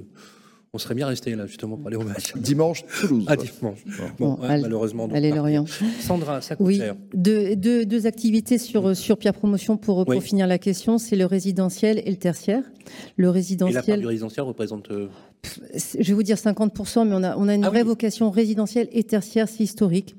On 0.75 0.79
serait 0.79 0.95
bien 0.95 1.07
resté 1.07 1.35
là 1.37 1.45
justement 1.45 1.77
pour 1.77 1.89
aller 1.89 1.99
au 1.99 2.03
match. 2.03 2.33
Dimanche, 2.37 2.83
Toulouse. 3.03 3.27
Ah, 3.29 3.37
dimanche. 3.37 3.85
Bon, 4.19 4.37
Bon, 4.37 4.41
ouais, 4.43 4.49
allez- 4.49 4.63
malheureusement. 4.63 5.07
donc, 5.07 5.15
Allez. 5.15 5.31
Lorient. 5.31 5.67
Sandra, 6.01 6.41
ça 6.41 6.57
coûte 6.57 6.67
Oui, 6.67 6.79
cher. 6.79 6.95
deux, 7.13 7.57
deux, 7.57 7.85
deux 7.85 8.07
activités 8.07 8.57
sur, 8.57 8.97
sur 8.97 9.19
Pierre 9.19 9.35
Promotion 9.35 9.77
pour, 9.77 10.07
pour 10.07 10.15
Oui. 10.15 10.23
finir 10.23 10.47
la 10.47 10.57
question. 10.57 10.97
C'est 10.97 11.15
le 11.17 11.27
résidentiel 11.27 12.01
et 12.07 12.11
le 12.11 12.17
tertiaire. 12.17 12.63
Le 13.19 13.25
Et 13.25 13.27
la 13.27 13.27
part 13.27 13.35
résidentiel, 13.35 14.01
du 14.01 14.07
résidentiel 14.07 14.47
représente. 14.47 14.91
euh, 14.91 15.09
je 15.75 16.07
vais 16.09 16.15
vous 16.15 16.23
dire 16.23 16.37
50%, 16.39 17.07
mais 17.07 17.15
on 17.17 17.23
a, 17.23 17.37
on 17.37 17.49
a 17.49 17.55
une 17.55 17.65
Ah 17.65 17.69
vraie 17.69 17.83
oui. 17.83 17.89
vocation 17.89 18.31
résidentielle 18.31 18.89
et 18.93 19.05
tertiaire, 19.05 19.49
c'est 19.51 19.65
historique. 19.65 20.15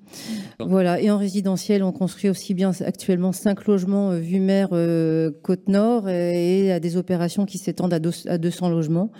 Voilà. 0.59 1.01
Et 1.01 1.09
en 1.09 1.17
résidentiel, 1.17 1.81
on 1.81 1.91
construit 1.91 2.29
aussi 2.29 2.53
bien 2.53 2.71
actuellement 2.85 3.31
cinq 3.31 3.65
logements 3.65 4.11
euh, 4.11 4.19
vue 4.19 4.39
mer 4.39 4.69
euh, 4.73 5.31
Côte-Nord 5.41 6.09
et 6.09 6.71
à 6.71 6.79
des 6.79 6.95
opérations 6.95 7.45
qui 7.47 7.57
s'étendent 7.57 7.93
à 7.93 8.37
200 8.37 8.69
logements. 8.69 9.11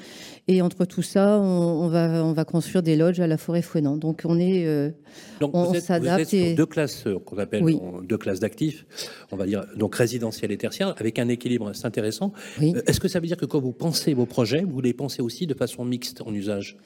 Et 0.49 0.61
entre 0.61 0.83
tout 0.83 1.01
ça, 1.01 1.39
on, 1.39 1.83
on 1.85 1.87
va, 1.87 2.23
on 2.25 2.33
va 2.33 2.43
construire 2.43 2.83
des 2.83 2.97
lodges 2.97 3.21
à 3.21 3.27
la 3.27 3.37
forêt 3.37 3.61
fouenant. 3.61 3.95
Donc 3.95 4.23
on 4.25 4.37
est. 4.37 4.65
euh, 4.65 4.89
Donc 5.39 5.51
On 5.53 5.73
s'adapte 5.73 6.33
et- 6.33 6.53
deux 6.53 6.65
classes 6.65 7.07
euh, 7.07 7.17
qu'on 7.19 7.37
appelle 7.37 7.63
Oui. 7.63 7.79
deux 8.03 8.17
classes 8.17 8.41
d'actifs, 8.41 8.85
on 9.31 9.37
va 9.37 9.45
dire 9.45 9.65
donc 9.77 9.95
résidentiel 9.95 10.51
et 10.51 10.57
tertiaire, 10.57 10.95
avec 10.97 11.17
un 11.17 11.29
équilibre 11.29 11.69
assez 11.69 11.85
intéressant. 11.85 12.33
oui. 12.59 12.73
Euh, 12.75 12.81
Est-ce 12.87 12.99
que 12.99 13.07
ça 13.07 13.21
veut 13.21 13.27
dire 13.27 13.37
que 13.37 13.45
quand 13.45 13.61
vous 13.61 13.71
pensez 13.71 14.13
vos 14.13 14.25
projets, 14.25 14.63
vous 14.67 14.81
les 14.81 14.93
pensez 14.93 15.21
aussi 15.21 15.47
de 15.47 15.53
façon 15.53 15.85
mixte 15.85 16.21
en 16.25 16.33
usage? 16.33 16.77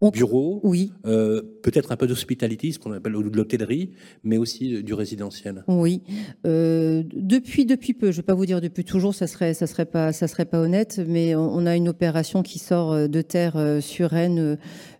On- 0.00 0.10
Bureau, 0.10 0.60
Oui. 0.62 0.92
euh, 1.06 1.42
peut-être 1.62 1.90
un 1.90 1.96
peu 1.96 2.06
d'hospitality, 2.06 2.72
ce 2.72 2.78
qu'on 2.78 2.92
appelle 2.92 3.14
de 3.14 3.36
l'hôtellerie, 3.36 3.90
mais 4.22 4.38
aussi 4.38 4.74
euh, 4.76 4.82
du 4.84 4.94
résidentiel. 4.94 5.64
Oui, 5.66 6.02
Euh, 6.46 7.02
depuis 7.16 7.66
depuis 7.66 7.94
peu. 7.94 8.12
Je 8.12 8.18
vais 8.18 8.22
pas 8.22 8.34
vous 8.34 8.46
dire 8.46 8.60
depuis 8.60 8.84
toujours, 8.84 9.12
ça 9.14 9.26
serait 9.26 9.54
ça 9.54 9.66
serait 9.66 9.86
pas 9.86 10.12
ça 10.12 10.28
serait 10.28 10.44
pas 10.44 10.60
honnête, 10.60 11.00
mais 11.04 11.34
on, 11.34 11.52
on 11.52 11.66
a 11.66 11.74
une 11.74 11.88
opération 11.88 12.42
qui 12.44 12.60
sort 12.60 13.08
de 13.08 13.22
terre 13.22 13.56
euh, 13.56 13.80
sur 13.80 14.10
Rennes. 14.10 14.56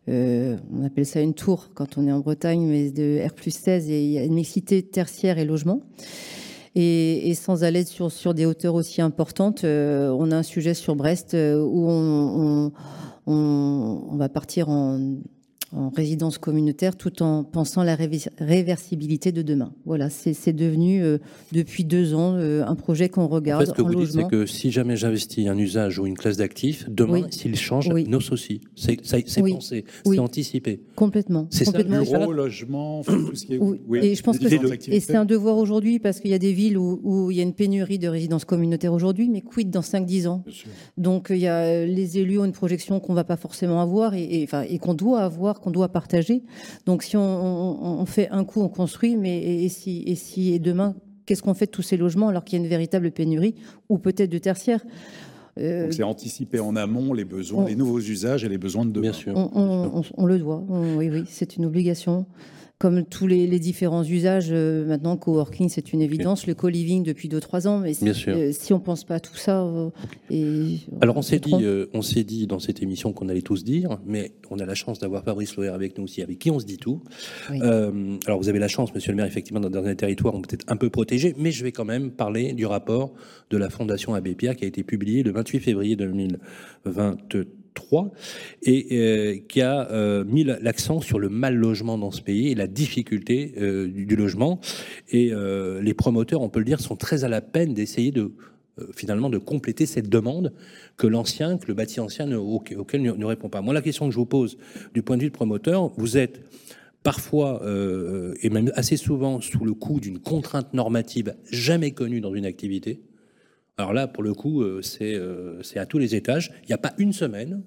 on 0.09 0.83
appelle 0.85 1.07
ça 1.07 1.20
une 1.20 1.35
tour 1.35 1.70
quand 1.75 1.97
on 1.97 2.07
est 2.09 2.12
en 2.12 2.19
Bretagne, 2.20 2.66
mais 2.66 2.91
de 2.91 3.25
R 3.25 3.35
plus 3.35 3.53
16 3.55 3.89
et 3.91 4.03
il 4.03 4.11
y 4.11 4.19
a 4.19 4.25
une 4.25 4.35
mixité 4.35 4.83
tertiaire 4.83 5.39
et 5.39 5.45
logement. 5.45 5.81
Et, 6.75 7.31
et 7.31 7.35
sans 7.35 7.65
aller 7.65 7.85
sur, 7.85 8.11
sur 8.12 8.35
des 8.35 8.47
hauteurs 8.47 8.75
aussi 8.75 9.01
importantes, 9.01 9.65
euh, 9.65 10.11
on 10.16 10.31
a 10.31 10.37
un 10.37 10.43
sujet 10.43 10.75
sur 10.75 10.95
Brest 10.97 11.35
euh, 11.35 11.61
où 11.61 11.89
on, 11.89 12.66
on, 12.66 12.73
on- 13.29 14.17
va 14.17 14.29
partir 14.29 14.65
en, 14.69 15.21
en 15.73 15.90
résidence 15.90 16.39
communautaire 16.39 16.97
tout 16.97 17.23
en 17.23 17.45
pensant 17.45 17.82
la 17.82 17.97
réversibilité 18.39 19.32
de 19.32 19.43
demain. 19.43 19.73
Voilà, 19.85 20.09
c'est 20.11 20.53
devenu 20.53 21.03
euh, 21.03 21.19
depuis 21.53 21.85
deux 21.85 22.15
ans 22.15 22.35
euh, 22.36 22.65
un 22.65 22.74
projet 22.74 23.09
qu'on 23.09 23.23
En 23.23 23.28
regarde 23.28 23.65
fait, 23.65 23.70
ce 23.70 23.74
que 23.74 23.82
en 23.82 23.89
vous 23.89 23.95
dites, 23.97 24.12
c'est 24.12 24.28
que 24.28 24.47
si 24.47 24.70
jamais 24.70 24.97
j'investis 24.97 25.47
un 25.47 25.59
usage 25.59 25.99
ou 25.99 26.07
une 26.07 26.16
classe 26.16 26.39
d'actifs, 26.39 26.89
demain, 26.89 27.23
Oui. 27.23 27.24
s'il 27.31 27.57
change, 27.57 27.89
Oui. 27.93 28.05
nos 28.09 28.19
aussi. 28.32 28.61
C'est 28.74 28.99
Oui. 29.43 29.53
pensé, 29.53 29.85
Oui. 30.07 30.16
c'est 30.16 30.20
anticipé. 30.20 30.81
Complètement. 30.97 31.47
C'est 31.51 31.65
ça, 31.65 31.82
Bureau, 31.82 32.32
logement, 32.32 33.03
tout 33.03 33.35
ce 33.35 33.47
qui 33.47 33.55
est. 33.55 33.59
Oui, 33.59 33.81
oui, 33.89 33.99
et 34.03 34.15
je 34.15 34.23
pense 34.23 34.39
que 34.39 34.49
c'est 34.49 35.15
un 35.16 35.24
devoir 35.24 35.57
aujourd'hui 35.59 35.99
parce 35.99 36.20
qu'il 36.20 36.31
y 36.31 36.35
a 36.35 36.39
des 36.39 36.53
villes 36.53 36.78
où, 36.78 37.01
où 37.03 37.31
il 37.31 37.36
y 37.36 37.40
a 37.40 37.43
une 37.43 37.53
pénurie 37.55 37.99
de 37.99 38.09
résidences 38.09 38.45
communautaires 38.45 38.93
aujourd'hui, 38.93 39.28
mais 39.28 39.40
quid 39.40 39.70
dans 39.70 39.81
5-10 39.82 40.28
ans? 40.28 40.43
Bien 40.47 40.55
sûr. 40.55 40.69
Donc 40.97 41.28
il 41.31 41.39
y 41.39 41.47
a 41.47 41.85
les 41.85 42.19
élus 42.19 42.39
ont 42.39 42.45
une 42.45 42.53
projection 42.53 43.01
qu'on 43.01 43.15
va 43.15 43.24
pas 43.24 43.36
forcément 43.36 43.81
avoir 43.81 44.15
et, 44.15 44.23
et, 44.40 44.45
enfin, 44.45 44.62
et 44.69 44.78
qu'on 44.78 44.95
doit 44.95 45.20
avoir, 45.20 45.57
qu'on 45.60 45.70
doit 45.70 45.89
partager. 45.89 46.43
Donc 46.86 47.02
si 47.02 47.16
on, 47.16 47.20
on- 47.22 48.01
on 48.01 48.06
fait 48.06 48.28
un 48.30 48.44
coup, 48.44 48.60
on 48.60 48.68
construit, 48.68 49.16
mais 49.16 49.39
et, 49.39 49.64
et 49.64 49.68
si 49.68 50.02
et 50.06 50.14
si 50.14 50.52
et 50.55 50.59
demain, 50.59 50.94
qu'est-ce 51.26 51.43
qu'on 51.43 51.55
fait 51.55 51.66
de 51.66 51.70
tous 51.70 51.82
ces 51.82 51.97
logements 51.97 52.28
alors 52.28 52.44
qu'il 52.44 52.59
y 52.59 52.62
a 52.62 52.64
une 52.64 52.70
véritable 52.70 53.10
pénurie 53.10 53.55
ou 53.89 53.98
peut-être 53.98 54.30
de 54.30 54.39
tertiaire 54.39 54.85
Euh, 55.60 55.82
Donc 55.85 55.93
c'est 55.94 56.05
anticiper 56.05 56.60
en 56.60 56.76
amont 56.76 57.12
les 57.12 57.24
besoins, 57.24 57.64
on- 57.64 57.66
les 57.66 57.74
nouveaux 57.74 57.98
usages 57.98 58.44
et 58.44 58.48
les 58.48 58.59
besoins 58.59 58.85
de 58.85 58.93
demain. 58.93 59.02
Bien 59.10 59.12
sûr. 59.12 59.32
on, 59.36 59.51
on- 59.55 59.98
on- 59.98 60.05
on 60.16 60.24
le 60.26 60.39
doit. 60.39 60.62
On- 60.68 60.97
oui, 60.97 61.10
oui, 61.10 61.24
c'est 61.26 61.56
une 61.56 61.64
obligation. 61.64 62.26
Comme 62.79 63.05
tous 63.05 63.27
les, 63.27 63.49
les 63.49 63.59
différents 63.59 64.05
usages, 64.05 64.51
euh, 64.53 64.87
maintenant, 64.87 65.17
coworking, 65.17 65.69
c'est 65.69 65.93
une 65.93 66.01
évidence. 66.01 66.47
Le 66.47 66.55
co-living 66.55 67.03
depuis 67.03 67.29
2-3 67.29 67.67
ans, 67.67 67.79
mais 67.81 67.93
si, 67.93 68.09
euh, 68.29 68.53
si 68.53 68.73
on 68.73 68.79
pense 68.79 69.03
pas 69.03 69.17
à 69.17 69.21
tout 69.21 69.35
ça, 69.35 69.63
euh, 69.65 69.91
et 70.31 70.77
Alors 71.01 71.17
on 71.17 71.23
s'est 71.23 71.41
dit, 71.41 71.53
euh, 71.55 71.87
on 71.93 72.03
s'est 72.03 72.23
dit 72.23 72.47
dans 72.47 72.61
cette 72.61 72.81
émission 72.81 73.13
qu'on 73.13 73.29
allait 73.29 73.43
tous 73.43 73.65
dire, 73.65 73.99
mais 74.07 74.31
on 74.49 74.61
a 74.61 74.65
la 74.65 74.77
chance 74.77 75.01
d'avoir 75.01 75.25
Fabrice 75.25 75.57
Loher 75.57 75.71
avec 75.71 75.99
nous 75.99 76.05
aussi, 76.05 76.23
avec 76.23 76.39
qui 76.39 76.53
on 76.53 76.61
se 76.61 76.67
dit 76.67 76.77
tout. 76.77 77.03
Oui. 77.51 77.61
Alors 77.61 78.41
vous 78.41 78.49
avez 78.49 78.61
la 78.61 78.69
chance, 78.69 78.95
Monsieur 78.95 79.11
le 79.11 79.17
Maire, 79.17 79.27
effectivement, 79.27 79.59
dans 79.59 79.85
un 79.85 79.95
territoire 79.97 80.37
on 80.37 80.43
peut 80.43 80.55
être 80.55 80.65
un 80.69 80.77
peu 80.77 80.89
protégé, 80.89 81.35
mais 81.37 81.51
je 81.51 81.65
vais 81.65 81.73
quand 81.73 81.85
même 81.85 82.13
parler 82.13 82.53
du 82.53 82.65
rapport 82.65 83.13
de 83.51 83.57
la 83.57 83.71
Fondation 83.71 84.15
Abbé 84.15 84.37
Pierre 84.37 84.55
qui 84.55 84.65
a 84.65 84.69
été 84.69 84.85
publié 84.85 85.25
le 85.25 85.33
28 85.33 85.59
février 85.59 85.97
2023 85.97 87.17
et 88.63 88.87
euh, 88.93 89.39
qui 89.49 89.61
a 89.61 89.91
euh, 89.91 90.25
mis 90.25 90.45
l'accent 90.45 91.01
sur 91.01 91.19
le 91.19 91.29
mal 91.29 91.55
logement 91.55 91.99
dans 91.99 92.11
ce 92.11 92.23
pays 92.23 92.49
et 92.49 92.55
la 92.55 92.67
difficulté 92.67 93.55
euh, 93.59 93.89
du, 93.89 94.17
logement. 94.17 94.61
Et 95.11 95.33
les 95.81 95.95
promoteurs, 95.95 96.43
on 96.43 96.49
peut 96.49 96.59
le 96.59 96.65
dire, 96.65 96.81
sont 96.81 96.97
très 96.97 97.25
à 97.25 97.29
la 97.29 97.41
peine 97.41 97.75
d'essayer 97.75 98.11
de 98.11 98.33
finalement 98.95 99.29
de 99.29 99.39
compléter 99.39 99.87
cette 99.87 100.09
demande 100.09 100.53
que 100.97 101.09
l'ancien, 101.09 101.59
que 101.59 101.67
le 101.67 101.75
bâti 101.75 101.99
ancien 101.99 102.31
auquel, 102.33 103.03
ne, 103.03 103.13
ne 103.13 103.25
répond 103.25 103.49
pas. 103.49 103.61
Moi, 103.61 103.75
la 103.75 103.83
question 103.83 104.07
que 104.07 104.13
je 104.13 104.19
vous 104.19 104.27
pose 104.27 104.57
du 104.95 105.03
point 105.03 105.17
de 105.17 105.23
vue 105.23 105.31
de 105.31 105.35
promoteur, 105.35 105.89
vous 105.97 106.17
êtes 106.17 106.41
parfois 107.03 107.63
et 108.43 108.51
même 108.51 108.71
assez 108.75 108.97
souvent 108.97 109.41
sous 109.41 109.65
le 109.65 109.75
coup 109.75 110.01
d'une 110.01 110.21
contrainte 110.21 110.75
normative 110.75 111.35
jamais 111.51 111.91
connue 111.91 112.21
dans 112.21 112.35
une 112.35 112.47
activité. 112.47 113.01
Alors 113.79 113.93
là, 113.93 114.09
pour 114.09 114.25
le 114.25 114.35
coup, 114.35 114.63
euh, 114.63 114.83
c'est 114.83 115.15
euh, 115.15 115.63
c'est 115.63 115.79
à 115.79 115.87
tous 115.87 115.99
les 115.99 116.17
étages. 116.17 116.53
Il 116.65 116.67
n'y 116.67 116.75
a 116.75 116.79
pas 116.79 116.95
une 116.99 117.13
semaine 117.13 117.63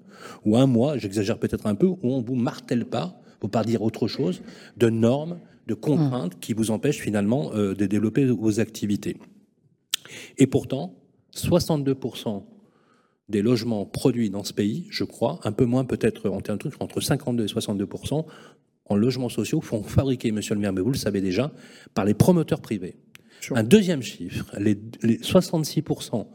ou 0.45 0.57
un 0.57 0.67
mois, 0.67 0.97
j'exagère 0.97 1.39
peut-être 1.39 1.65
un 1.65 1.75
peu, 1.75 1.87
où 1.87 1.97
on 2.03 2.21
vous 2.21 2.35
martèle 2.35 2.85
pas, 2.85 3.19
pour 3.39 3.49
pas 3.49 3.63
dire 3.63 3.81
autre 3.81 4.07
chose, 4.07 4.41
de 4.75 4.89
normes, 4.89 5.39
de 5.67 5.73
contraintes 5.73 6.37
qui 6.41 6.53
vous 6.53 6.69
empêchent 6.69 6.99
finalement 6.99 7.51
euh, 7.53 7.73
de 7.73 7.85
développer 7.85 8.25
vos 8.25 8.59
activités. 8.59 9.15
Et 10.37 10.47
pourtant, 10.47 10.95
62% 11.33 12.43
des 13.29 13.41
logements 13.41 13.85
produits 13.85 14.29
dans 14.29 14.43
ce 14.43 14.51
pays, 14.51 14.87
je 14.89 15.05
crois, 15.05 15.39
un 15.45 15.53
peu 15.53 15.63
moins 15.63 15.85
peut-être 15.85 16.29
en 16.29 16.41
termes 16.41 16.57
de 16.57 16.69
entre 16.81 16.99
52 16.99 17.45
et 17.45 17.47
62% 17.47 18.25
en 18.85 18.95
logements 18.97 19.29
sociaux 19.29 19.61
sont 19.61 19.83
fabriqués, 19.83 20.33
monsieur 20.33 20.53
le 20.55 20.59
maire, 20.59 20.73
mais 20.73 20.81
vous 20.81 20.91
le 20.91 20.97
savez 20.97 21.21
déjà, 21.21 21.53
par 21.93 22.03
les 22.03 22.13
promoteurs 22.13 22.59
privés. 22.59 22.97
Un 23.55 23.63
deuxième 23.63 24.01
chiffre, 24.01 24.45
les, 24.59 24.77
les 25.01 25.17
66% 25.17 26.27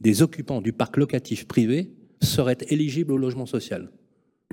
des 0.00 0.22
occupants 0.22 0.60
du 0.60 0.72
parc 0.72 0.96
locatif 0.96 1.46
privé 1.46 1.90
seraient 2.22 2.58
éligibles 2.68 3.12
au 3.12 3.16
logement 3.16 3.46
social. 3.46 3.90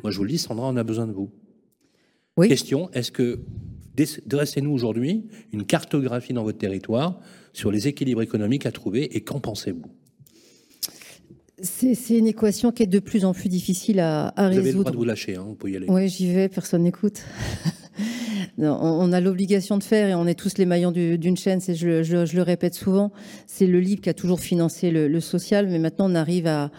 Moi, 0.04 0.12
je 0.12 0.18
vous 0.18 0.24
le 0.24 0.30
dis, 0.30 0.38
Sandra, 0.38 0.68
on 0.68 0.78
a 0.78 0.84
besoin 0.84 1.08
de 1.08 1.14
vous. 1.14 1.32
Oui. 2.38 2.48
Question, 2.48 2.90
est-ce 2.92 3.12
que 3.12 3.40
dressez-nous 4.26 4.72
aujourd'hui 4.72 5.26
une 5.52 5.66
cartographie 5.66 6.34
dans 6.34 6.44
votre 6.44 6.58
territoire 6.58 7.20
sur 7.54 7.72
les 7.72 7.88
équilibres 7.88 8.22
économiques 8.22 8.66
à 8.66 8.72
trouver 8.72 9.16
et 9.16 9.22
qu'en 9.22 9.40
pensez-vous? 9.40 9.86
C'est 11.62 12.18
une 12.18 12.26
équation 12.26 12.72
qui 12.72 12.84
est 12.84 12.88
de 12.88 13.00
plus 13.00 13.24
en 13.24 13.34
plus 13.34 13.48
difficile 13.50 14.00
à, 14.00 14.30
à 14.30 14.50
Vous 14.50 14.58
avez 14.58 14.58
le 14.58 14.62
droit 14.62 14.70
résoudre. 14.70 14.92
de 14.92 14.98
vous 14.98 15.04
lâcher, 15.06 15.36
hein, 15.36 15.44
vous 15.48 15.54
pouvez 15.56 15.74
y 15.74 15.76
aller. 15.78 15.86
Oui, 15.90 16.10
j'y 16.10 16.34
vais, 16.34 16.50
personne 16.50 16.84
n'écoute. 16.84 17.22
On 18.58 19.12
a 19.12 19.20
l'obligation 19.20 19.78
de 19.78 19.84
faire 19.84 20.10
et 20.10 20.16
on 20.16 20.28
est 20.28 20.36
tous 20.36 20.58
les 20.58 20.66
maillons 20.66 20.92
du- 20.92 21.18
d'une 21.18 21.38
chaîne. 21.38 21.60
C'est, 21.60 21.76
je, 21.76 22.36
le 22.36 22.42
répète 22.42 22.74
souvent, 22.74 23.12
c'est 23.48 23.68
le 23.68 23.80
LIB 23.80 24.02
qui 24.02 24.10
a 24.10 24.14
toujours 24.14 24.40
financé 24.40 24.92
le, 24.92 25.20
social, 25.20 25.68
mais 25.68 25.80
maintenant 25.80 26.10
on 26.10 26.16
arrive 26.16 26.48
à, 26.48 26.72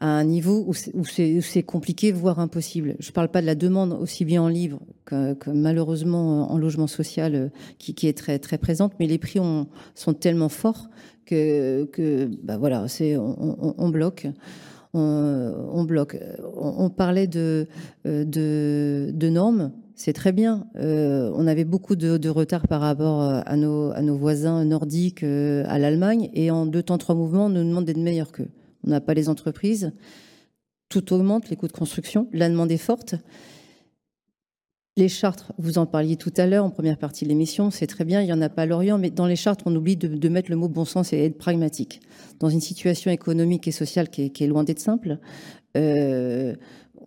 un 0.00 0.24
niveau 0.24 0.64
où 0.66 1.04
c'est, 1.04 1.62
compliqué, 1.62 2.12
voire 2.12 2.38
impossible. 2.38 2.96
Je 2.98 3.08
ne 3.08 3.12
parle 3.12 3.28
pas 3.28 3.40
de 3.40 3.46
la 3.46 3.54
demande 3.54 3.96
aussi 3.98 4.24
bien 4.24 4.42
en 4.42 4.48
livres 4.48 4.80
que, 5.06 5.34
malheureusement 5.50 6.52
en 6.52 6.58
logement 6.58 6.88
social 6.88 7.34
euh, 7.34 7.48
qui, 7.78 8.06
est 8.06 8.16
très, 8.16 8.38
très 8.38 8.58
présente, 8.58 8.92
mais 9.00 9.06
les 9.06 9.18
prix 9.18 9.40
ont- 9.40 9.66
sont 9.94 10.12
tellement 10.12 10.50
forts 10.50 10.90
que, 11.24 11.88
bah 12.42 12.58
voilà, 12.58 12.84
on, 13.78 13.88
bloque. 13.88 14.26
on, 14.92 15.84
bloque. 15.84 16.18
On, 16.54 16.90
parlait 16.90 17.26
de, 17.26 17.66
de 18.04 19.28
normes. 19.30 19.72
C'est 19.94 20.12
très 20.12 20.32
bien. 20.32 20.66
on 20.74 21.46
avait 21.46 21.64
beaucoup 21.64 21.96
de, 21.96 22.28
retard 22.28 22.66
par 22.66 22.80
rapport 22.80 23.22
à 23.22 23.56
nos, 23.56 23.90
à 23.92 24.02
nos 24.02 24.16
voisins 24.16 24.64
nordiques, 24.64 25.22
à 25.22 25.78
l'Allemagne, 25.78 26.30
et 26.32 26.50
en 26.50 26.66
deux 26.66 26.82
temps, 26.82 26.98
trois 26.98 27.14
mouvements, 27.14 27.46
on 27.46 27.50
nous 27.50 27.64
demande 27.64 27.84
d'être 27.84 27.98
meilleurs 27.98 28.32
qu'eux. 28.32 28.48
On 28.84 28.90
n'a 28.90 29.00
pas 29.00 29.14
les 29.14 29.28
entreprises. 29.28 29.92
Tout 30.88 31.12
augmente, 31.12 31.48
les 31.48 31.56
coûts 31.56 31.68
de 31.68 31.72
construction. 31.72 32.28
La 32.32 32.48
demande 32.48 32.70
est 32.70 32.76
forte. 32.76 33.14
Les 34.96 35.08
chartres, 35.08 35.52
vous 35.58 35.78
en 35.78 35.86
parliez 35.86 36.14
tout 36.14 36.32
à 36.36 36.46
l'heure 36.46 36.64
en 36.64 36.70
première 36.70 36.98
partie 36.98 37.24
de 37.24 37.28
l'émission, 37.28 37.72
c'est 37.72 37.88
très 37.88 38.04
bien, 38.04 38.20
il 38.20 38.26
n'y 38.26 38.32
en 38.32 38.40
a 38.40 38.48
pas 38.48 38.62
à 38.62 38.66
Lorient, 38.66 38.96
mais 38.96 39.10
dans 39.10 39.26
les 39.26 39.34
chartres, 39.34 39.64
on 39.66 39.74
oublie 39.74 39.96
de, 39.96 40.28
mettre 40.28 40.50
le 40.50 40.56
mot 40.56 40.68
bon 40.68 40.84
sens 40.84 41.12
et 41.12 41.24
être 41.24 41.36
pragmatique. 41.36 42.00
Dans 42.38 42.48
une 42.48 42.60
situation 42.60 43.10
économique 43.10 43.66
et 43.66 43.72
sociale 43.72 44.08
qui 44.08 44.22
est, 44.22 44.46
loin 44.46 44.62
d'être 44.62 44.78
simple, 44.78 45.18
euh, 45.76 46.54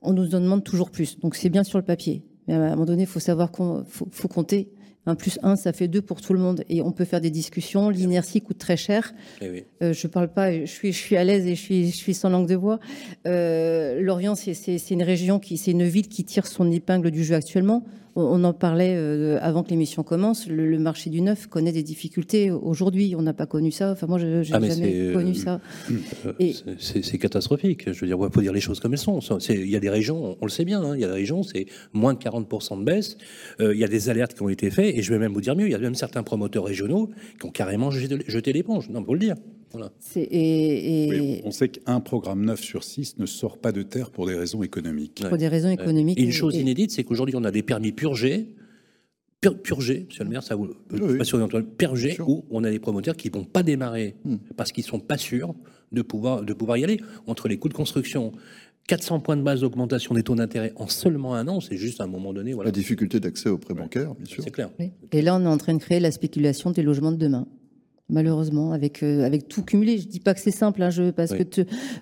on 0.01 0.11
nous 0.11 0.35
en 0.35 0.41
demande 0.41 0.65
toujours 0.65 0.91
plus. 0.91 1.18
Donc 1.19 1.35
c'est 1.35 1.47
bien 1.47 1.64
sur 1.64 1.77
le 1.77 1.85
papier. 1.85 2.23
Mais 2.48 2.53
à 2.53 2.57
un 2.57 2.69
moment 2.72 2.86
donné, 2.86 3.03
il 3.03 3.07
faut 3.07 3.19
savoir 3.19 3.52
qu'on 3.52 3.86
faut 3.86 4.28
compter 4.28 4.69
un 5.07 5.15
plus 5.15 5.40
un, 5.41 5.56
ça 5.56 5.72
fait 5.74 5.88
deux 5.88 6.02
pour 6.02 6.22
tout 6.22 6.34
le 6.34 6.40
monde. 6.40 6.64
Et 6.69 6.82
on 6.82 6.91
peut 6.91 7.06
faire 7.06 7.22
des 7.22 7.32
discussions. 7.32 7.90
L'inertie 7.90 8.41
coûte 8.41 8.57
très 8.57 8.78
cher. 8.78 9.14
Eh 9.41 9.65
euh, 9.82 9.94
je 9.94 10.07
parle 10.07 10.28
pas, 10.28 10.52
je 10.52 10.65
suis, 10.65 10.91
je 10.91 10.98
suis 10.98 11.15
à 11.15 11.24
l'aise 11.24 11.48
et 11.48 11.56
je 11.56 11.61
suis, 11.61 11.90
je 11.90 11.95
suis 11.95 12.14
sans 12.14 12.30
langue 12.30 12.48
de 12.48 12.57
bois. 12.57 12.80
Euh, 13.26 14.02
Lorient, 14.02 14.36
c'est 14.36 14.90
une 14.91 15.03
région 15.03 15.40
qui, 15.40 15.57
c'est 15.57 15.72
une 15.72 15.86
ville 15.86 16.10
qui 16.10 16.26
tire 16.26 16.45
son 16.45 16.69
épingle 16.72 17.10
du 17.10 17.24
jeu 17.24 17.36
actuellement. 17.36 17.84
On 18.19 18.44
en 18.45 18.53
parlait 18.53 18.95
euh, 18.95 19.38
avant 19.44 19.61
que 19.61 19.69
l'émission 19.69 20.02
commence. 20.02 20.48
Le, 20.48 20.80
marché 20.80 21.11
du 21.11 21.22
neuf 21.22 21.45
connaît 21.45 21.72
des 21.72 21.84
difficultés 21.84 22.49
aujourd'hui. 22.49 23.14
On 23.15 23.22
n'a 23.22 23.35
pas 23.35 23.45
connu 23.45 23.69
ça. 23.72 23.91
Enfin, 23.91 24.07
moi, 24.07 24.18
je 24.18 24.26
n'ai 24.26 24.48
ah, 24.52 24.60
jamais 24.60 25.14
connu 25.14 25.35
ça. 25.35 25.61
C'est 26.80 27.18
catastrophique. 27.19 27.94
Je 27.94 27.99
veux 27.99 28.07
dire, 28.07 28.18
il 28.19 28.34
faut 28.34 28.41
dire 28.41 28.53
les 28.53 28.60
choses 28.60 28.80
comme 28.80 28.94
elles 28.94 28.99
sont. 28.99 29.19
Il 29.49 29.69
y 29.69 29.76
a 29.76 29.80
des 29.80 29.91
régions, 29.91 30.35
on 30.41 30.45
le 30.45 30.49
sait 30.49 30.65
bien, 30.65 30.81
hein, 30.81 30.95
il 30.95 31.02
y 31.02 31.03
a 31.03 31.07
des 31.07 31.14
régions, 31.14 31.44
c'est 31.44 31.68
moins 31.94 32.15
de 32.15 32.19
40% 32.19 32.80
de 32.80 32.84
baisse. 32.84 33.18
il 33.60 33.77
y 33.77 33.84
a 33.84 33.88
des 33.88 34.10
alertes 34.10 34.34
qui 34.34 34.41
ont 34.41 34.49
été 34.49 34.72
faites. 34.72 34.98
Et 34.98 35.03
je 35.03 35.14
vais 35.14 35.19
même 35.19 35.34
vous 35.34 35.41
dire 35.41 35.56
mieux, 35.56 35.68
il 35.68 35.72
y 35.72 35.76
a 35.76 35.80
même 35.80 35.94
certains 35.94 36.23
promoteurs 36.23 36.64
régionaux 36.64 37.11
qui 37.39 37.45
ont 37.45 37.52
carrément 37.52 37.91
jeté 37.91 38.52
l'éponge. 38.52 38.89
Non, 38.89 39.03
pour 39.03 39.14
le 39.14 39.19
dire. 39.19 39.35
Et, 40.15 41.41
on 41.45 41.52
sait 41.52 41.69
qu'un 41.69 41.99
programme 41.99 42.45
9 42.45 42.61
sur 42.61 42.84
6 42.84 43.18
ne 43.18 43.26
sort 43.26 43.57
pas 43.57 43.72
de 43.72 43.84
terre 43.84 44.11
pour 44.11 44.27
des 44.27 44.35
raisons 44.35 44.64
économiques. 44.64 45.23
Pour 45.27 45.38
des 45.38 45.48
raisons 45.48 45.69
économiques. 45.69 46.19
Et 46.19 46.23
une 46.23 46.31
chose 46.31 46.56
inédite, 46.56 46.91
c'est 46.91 47.03
qu'aujourd'hui, 47.03 47.35
on 47.35 47.44
a 47.44 47.52
des 47.52 47.64
permis 47.64 47.91
purgés. 47.91 48.48
Purgés, 49.64 50.07
monsieur 50.10 50.23
le 50.23 50.30
maire, 50.30 50.44
ça 50.44 50.56
vous. 50.56 50.69
Oui, 50.91 51.18
pas 51.18 51.23
sûr, 51.23 51.48
purgés, 51.77 52.18
où 52.26 52.44
on 52.49 52.64
a 52.64 52.72
des 52.72 52.80
promoteurs 52.80 53.15
qui 53.15 53.30
ne 53.30 53.34
vont 53.35 53.45
pas 53.45 53.64
démarrer 53.64 54.15
hmm. 54.26 54.38
parce 54.57 54.72
qu'ils 54.72 54.84
ne 54.84 54.89
sont 54.89 54.99
pas 54.99 55.18
sûrs 55.18 55.53
de 55.91 56.02
pouvoir, 56.02 56.44
de 56.44 56.53
pouvoir 56.53 56.77
y 56.77 56.84
aller. 56.84 56.99
Entre 57.27 57.48
les 57.48 57.57
coûts 57.57 57.69
de 57.69 57.73
construction, 57.73 58.34
400 58.88 59.19
points 59.19 59.38
de 59.38 59.44
base 59.44 59.61
d'augmentation 59.61 60.15
des 60.15 60.23
taux 60.23 60.35
d'intérêt 60.35 60.73
en 60.76 60.88
seulement 60.88 61.35
un 61.35 61.48
an, 61.48 61.61
c'est 61.61 61.77
juste 61.77 62.02
à 62.02 62.06
un 62.06 62.07
moment 62.07 62.34
donné. 62.34 62.53
Voilà. 62.53 62.69
La 62.69 62.72
difficulté 62.72 63.19
d'accès 63.19 63.49
aux 63.49 63.57
prêts 63.57 63.73
bancaires, 63.73 64.15
bien 64.15 64.26
sûr. 64.26 64.44
C'est 64.44 64.52
clair. 64.52 64.69
Et 65.11 65.22
là, 65.22 65.35
on 65.35 65.44
est 65.44 65.48
en 65.48 65.57
train 65.57 65.73
de 65.73 65.80
créer 65.80 65.99
la 65.99 66.11
spéculation 66.11 66.72
des 66.72 66.81
logements 66.81 67.11
de 67.11 67.18
demain 67.18 67.48
malheureusement, 68.09 68.71
avec, 68.71 69.03
euh, 69.03 69.25
avec 69.25 69.47
tout 69.47 69.63
cumulé. 69.63 69.97
Je 69.97 70.07
dis 70.07 70.19
pas 70.19 70.34
que 70.34 70.39
c'est 70.39 70.51
simple, 70.51 70.81
hein, 70.81 70.89
je, 70.89 71.11
parce 71.11 71.34
que... 71.34 71.43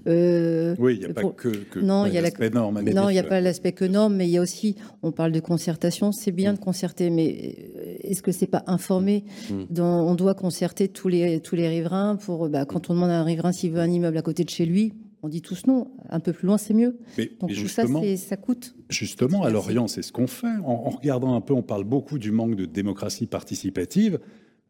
Euh, 0.07 0.76
oui, 0.77 0.95
il 0.95 0.99
n'y 0.99 1.06
a 1.06 1.14
pas 1.14 1.23
que, 1.30 1.49
que 1.49 1.80
non, 1.80 2.06
il 2.06 2.14
y 2.14 2.18
a 2.18 2.22
l'aspect 2.22 2.49
norme. 2.49 2.82
Non, 2.82 3.10
il 3.10 3.14
n'y 3.14 3.19
a 3.19 3.23
pas 3.23 3.41
l'aspect 3.41 3.72
que 3.72 3.86
norme, 3.86 4.15
mais 4.15 4.27
il 4.27 4.32
y 4.32 4.38
a 4.38 4.41
aussi, 4.41 4.76
on 5.02 5.11
parle 5.11 5.32
de 5.32 5.40
concertation, 5.40 6.11
c'est 6.11 6.32
bien 6.32 6.53
mm. 6.53 6.56
de 6.56 6.60
concerter, 6.60 7.10
mais 7.10 7.56
euh, 7.76 7.95
est-ce 8.02 8.22
que 8.22 8.32
c'est 8.32 8.48
pas 8.48 8.64
informé 8.68 9.26
mm. 9.49 9.80
On 9.80 10.15
doit 10.15 10.36
concerter 10.36 10.88
tous 10.88 11.07
les, 11.07 11.40
tous 11.40 11.56
les 11.56 11.68
riverains 11.68 12.15
pour, 12.15 12.49
bah, 12.49 12.65
quand 12.65 12.90
on 12.90 12.94
demande 12.94 13.10
à 13.10 13.19
un 13.19 13.23
riverain 13.23 13.52
s'il 13.52 13.72
veut 13.72 13.80
un 13.80 13.90
immeuble 13.90 14.18
à 14.18 14.22
côté 14.22 14.44
de 14.44 14.49
chez 14.49 14.65
lui, 14.65 14.94
on 15.23 15.27
dit 15.27 15.41
tous 15.41 15.65
non. 15.65 15.88
Un 16.10 16.19
peu 16.19 16.34
plus 16.34 16.45
loin, 16.45 16.60
c'est 16.60 16.76
mieux. 16.76 16.99
Mais, 17.18 17.32
Donc 17.40 17.52
tout 17.52 17.68
ça, 17.68 17.84
ça 18.18 18.38
coûte. 18.38 18.76
Justement, 18.90 19.41
à 19.41 19.49
Lorient, 19.49 19.88
c'est 19.88 20.03
ce 20.03 20.11
qu'on 20.11 20.27
fait. 20.27 20.45
en, 20.64 20.90
regardant 20.90 21.34
un 21.34 21.41
peu, 21.41 21.53
on 21.56 21.64
parle 21.64 21.84
beaucoup 21.84 22.19
du 22.19 22.32
manque 22.32 22.56
de 22.56 22.65
démocratie 22.65 23.26
participative. 23.26 24.19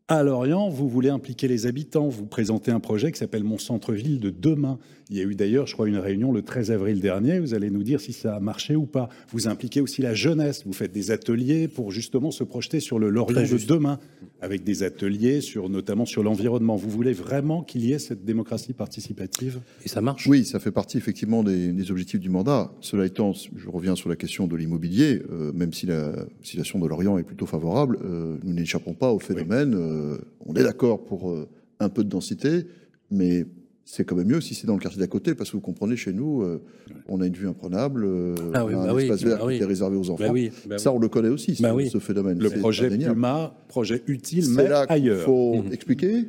À 0.08 0.22
Lorient, 0.22 0.70
vous 0.70 0.88
voulez 0.88 1.10
impliquer 1.10 1.48
les 1.48 1.66
habitants. 1.66 2.10
Vous 2.10 2.28
présentez 2.28 2.70
un 2.70 2.80
projet 2.80 3.12
qui 3.12 3.18
s'appelle 3.18 3.44
Mon 3.44 3.58
centre-ville 3.58 4.20
de 4.20 4.30
demain. 4.30 4.78
Il 5.10 5.18
y 5.18 5.20
a 5.20 5.24
eu 5.24 5.34
d'ailleurs, 5.34 5.66
je 5.66 5.74
crois, 5.74 5.88
une 5.88 5.98
réunion 5.98 6.32
le 6.32 6.44
13 6.44 6.70
avril 6.70 7.02
dernier. 7.02 7.40
Vous 7.40 7.56
allez 7.56 7.72
nous 7.72 7.82
dire 7.82 8.00
si 8.00 8.14
ça 8.14 8.36
a 8.36 8.40
marché 8.40 8.76
ou 8.76 8.86
pas. 8.86 9.10
Vous 9.30 9.48
impliquez 9.48 9.82
aussi 9.82 10.04
la 10.04 10.14
jeunesse. 10.14 10.62
Vous 10.64 10.74
faites 10.74 10.92
des 10.92 11.10
ateliers 11.10 11.68
pour 11.68 11.90
justement 11.90 12.30
se 12.30 12.44
projeter 12.44 12.82
sur 12.82 13.00
le 13.00 13.10
Lorient 13.10 13.42
de 13.42 13.66
demain, 13.66 13.98
avec 14.42 14.64
des 14.64 14.84
ateliers 14.84 15.42
sur, 15.42 15.70
notamment 15.70 16.06
sur 16.06 16.24
l'environnement. 16.24 16.76
Vous 16.76 16.90
voulez 16.90 17.14
vraiment 17.14 17.64
qu'il 17.64 17.86
y 17.86 17.94
ait 17.94 18.00
cette 18.00 18.26
démocratie 18.26 18.74
participative? 18.74 19.60
Et 19.84 19.90
ça 19.90 20.02
marche? 20.02 20.28
Oui, 20.28 20.46
ça 20.46 20.60
fait 20.60 20.72
partie 20.72 20.98
effectivement 20.98 21.44
des, 21.44 21.92
objectifs 21.92 22.20
du 22.20 22.30
mandat. 22.30 22.72
Cela 22.82 23.06
étant, 23.06 23.34
je 23.34 23.70
reviens 23.70 23.96
sur 23.96 24.10
la 24.10 24.16
question 24.16 24.48
de 24.48 24.56
l'immobilier. 24.56 25.22
Euh, 25.32 25.52
même 25.54 25.74
si 25.74 25.86
la 25.86 26.14
situation 26.42 26.80
de 26.80 26.88
Lorient 26.88 27.18
est 27.18 27.24
plutôt 27.24 27.46
favorable, 27.46 28.00
euh, 28.04 28.38
nous 28.44 28.54
n'échappons 28.54 28.94
pas 28.94 29.12
au 29.12 29.20
phénomène. 29.20 29.74
Euh, 29.76 30.18
on 30.46 30.54
est 30.56 30.64
d'accord 30.64 31.04
pour 31.06 31.36
un 31.80 31.90
peu 31.90 32.04
de 32.04 32.10
densité, 32.10 32.66
mais 33.12 33.46
c'est 33.86 34.04
quand 34.04 34.16
même 34.16 34.28
mieux 34.28 34.42
si 34.42 34.56
c'est 34.56 34.66
dans 34.66 34.74
le 34.74 34.80
quartier 34.80 35.00
d'à 35.00 35.08
côté, 35.08 35.36
parce 35.36 35.52
que 35.52 35.58
vous 35.58 35.62
comprenez, 35.62 35.96
chez 35.96 36.12
nous, 36.12 36.42
euh, 36.42 36.60
on 37.08 37.22
a 37.22 37.28
une 37.28 37.34
vue 37.34 37.48
imprenable, 37.48 38.04
euh, 38.04 38.36
ah 38.56 38.66
on 38.66 38.82
a 38.82 38.90
un 38.90 38.94
bah 38.94 39.02
espace 39.02 39.24
vert 39.24 39.46
bah 39.46 39.54
qui 39.54 39.62
est 39.62 39.66
réservé 39.66 39.96
aux 39.96 40.10
enfants. 40.10 40.34
Bah 40.66 40.80
ça, 40.80 40.92
on 40.92 40.98
le 40.98 41.08
connaît 41.08 41.30
aussi, 41.30 41.56
ce 41.56 42.00
phénomène. 42.00 42.40
Le 42.40 42.50
projet 42.50 42.90
Puma, 42.90 43.56
projet 43.68 44.04
utile, 44.08 44.50
mais 44.50 44.68
là 44.68 44.86
ailleurs. 44.90 45.20
Il 45.20 45.24
faut 45.24 45.62
mmh. 45.62 45.74
expliquer. 45.74 46.26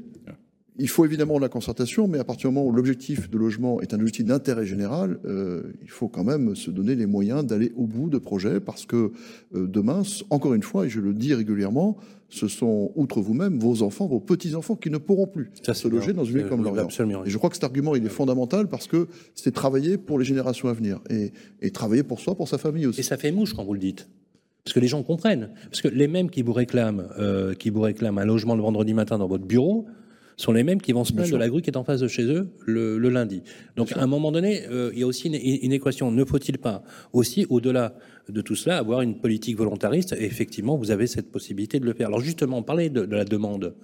Il 0.79 0.89
faut 0.89 1.05
évidemment 1.05 1.39
la 1.39 1.49
concertation, 1.49 2.07
mais 2.07 2.19
à 2.19 2.25
partir 2.25 2.51
du 2.51 2.55
moment 2.55 2.69
où 2.69 2.73
l'objectif 2.73 3.31
de 3.31 3.39
logement 3.39 3.81
est 3.81 3.95
un 3.95 3.99
objectif 3.99 4.25
d'intérêt 4.27 4.67
général, 4.67 5.19
euh, 5.25 5.73
il 5.83 5.91
faut 5.91 6.09
quand 6.09 6.25
même 6.25 6.55
se 6.55 6.71
donner 6.71 6.95
les 6.95 7.07
moyens 7.07 7.45
d'aller 7.47 7.73
au 7.77 7.87
bout 7.87 8.11
de 8.11 8.19
projets, 8.19 8.61
parce 8.61 8.85
que 8.85 9.13
demain, 9.53 10.03
encore 10.31 10.55
une 10.55 10.63
fois, 10.63 10.87
et 10.87 10.89
je 10.89 11.01
le 11.01 11.15
dis 11.15 11.33
régulièrement, 11.35 11.97
ce 12.29 12.49
sont, 12.49 12.93
outre 12.97 13.21
vous-même, 13.21 13.59
vos 13.59 13.83
enfants, 13.83 14.07
vos 14.07 14.21
petits-enfants 14.21 14.77
qui 14.77 14.91
ne 14.91 14.99
pourront 14.99 15.27
plus 15.27 15.51
se 15.63 15.89
loger 15.89 16.13
dans 16.13 16.25
une 16.25 16.39
ville 16.39 16.49
comme 16.49 16.65
Lorient. 16.65 16.89
Et 17.25 17.31
je 17.31 17.39
crois 17.39 17.51
que 17.51 17.57
cet 17.57 17.65
argument, 17.65 17.95
il 17.95 18.05
est 18.05 18.11
fondamental 18.11 18.69
parce 18.69 18.87
que 18.87 19.09
c'est 19.35 19.53
travailler 19.53 19.97
pour 19.97 20.19
les 20.19 20.25
générations 20.25 20.69
à 20.69 20.73
venir 20.73 21.01
et, 21.11 21.33
et, 21.63 21.71
travailler 21.71 22.03
pour 22.03 22.21
soi, 22.21 22.35
pour 22.35 22.49
sa 22.49 22.59
famille 22.59 22.87
aussi. 22.87 23.01
Et 23.01 23.03
ça 23.03 23.17
fait 23.17 23.33
mouche 23.33 23.55
quand 23.55 23.65
vous 23.65 23.75
le 23.75 23.81
dites. 23.81 24.09
Parce 24.65 24.75
que 24.75 24.81
les 24.81 24.89
gens 24.89 25.03
comprennent. 25.03 25.51
Parce 25.71 25.81
que 25.81 25.89
les 25.89 26.09
mêmes 26.09 26.29
qui 26.29 26.43
vous 26.43 26.53
réclament, 26.53 27.07
euh, 27.19 27.55
qui 27.55 27.71
vous 27.71 27.81
réclament 27.81 28.19
un 28.19 28.25
logement 28.25 28.57
le 28.57 28.63
vendredi 28.63 28.95
matin 28.95 29.19
dans 29.19 29.29
votre 29.29 29.45
bureau, 29.45 29.87
sont 30.37 30.53
les 30.53 30.63
mêmes 30.63 30.81
qui 30.81 30.93
vont 30.93 31.05
se 31.05 31.13
plaindre 31.13 31.31
de 31.31 31.37
la 31.37 31.49
grue 31.49 31.63
qui 31.63 31.71
est 31.71 31.77
en 31.77 31.85
face 31.85 32.01
de 32.01 32.09
chez 32.09 32.25
eux 32.25 32.51
le, 32.67 32.99
lundi. 33.09 33.43
Donc 33.77 33.93
à 33.93 34.03
un 34.03 34.07
moment 34.07 34.31
donné, 34.31 34.67
euh, 34.69 34.91
il 34.93 35.01
y 35.01 35.03
a 35.03 35.07
aussi 35.07 35.29
une, 35.29 35.73
équation. 35.73 36.11
Ne 36.11 36.25
faut-il 36.25 36.59
pas 36.59 36.83
aussi, 37.13 37.47
au-delà 37.49 37.95
de 38.29 38.41
tout 38.43 38.55
cela, 38.55 38.79
avoir 38.79 39.01
une 39.01 39.19
politique 39.19 39.57
volontariste 39.57 40.15
Et 40.19 40.25
effectivement, 40.25 40.77
vous 40.77 40.91
avez 40.91 41.07
cette 41.07 41.31
possibilité 41.31 41.81
de 41.81 41.87
le 41.87 41.95
faire. 41.95 42.09
Alors 42.09 42.21
justement, 42.21 42.59
on 42.59 42.63
parlait 42.63 42.91
de, 42.91 43.01
la 43.03 43.25
demande. 43.25 43.75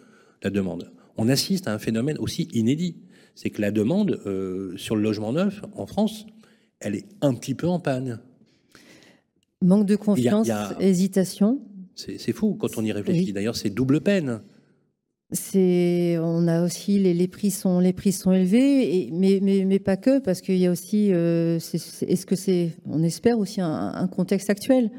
La 0.42 0.50
demande. 0.50 0.90
On 1.16 1.28
assiste 1.28 1.68
à 1.68 1.72
un 1.72 1.78
phénomène 1.78 2.18
aussi 2.18 2.48
inédit. 2.52 2.96
C'est 3.34 3.48
que 3.50 3.62
la 3.62 3.70
demande 3.70 4.20
euh, 4.26 4.76
sur 4.76 4.94
le 4.94 5.02
logement 5.02 5.32
neuf 5.32 5.62
en 5.74 5.86
France, 5.86 6.26
elle 6.80 6.96
est 6.96 7.06
un 7.22 7.32
petit 7.34 7.54
peu 7.54 7.66
en 7.66 7.80
panne. 7.80 8.20
Manque 9.62 9.86
de 9.86 9.96
confiance, 9.96 10.50
hésitation. 10.80 11.60
C'est 11.94 12.32
fou 12.32 12.54
quand 12.54 12.76
on 12.76 12.84
y 12.84 12.92
réfléchit. 12.92 13.32
D'ailleurs, 13.32 13.56
c'est 13.56 13.70
double 13.70 14.00
peine. 14.00 14.42
C'est, 15.32 16.18
on 16.20 16.46
a 16.46 16.62
aussi 16.62 16.98
les, 16.98 17.14
les, 17.14 17.26
prix 17.26 17.50
sont 17.50 17.80
les 17.80 17.94
prix 17.94 18.12
sont 18.12 18.32
élevés, 18.32 18.96
et, 18.96 19.10
mais, 19.12 19.38
mais, 19.42 19.64
mais 19.64 19.78
pas 19.78 19.96
que 19.96 20.18
parce 20.18 20.42
qu'il 20.42 20.58
y 20.58 20.66
a 20.66 20.70
aussi, 20.70 21.10
euh, 21.12 21.56
est-ce 21.56 22.26
que 22.26 22.36
c'est, 22.36 22.72
on 22.86 23.02
espère 23.02 23.38
aussi 23.38 23.60
un, 23.62 23.92
un 23.94 24.06
contexte 24.08 24.50
actuel. 24.50 24.90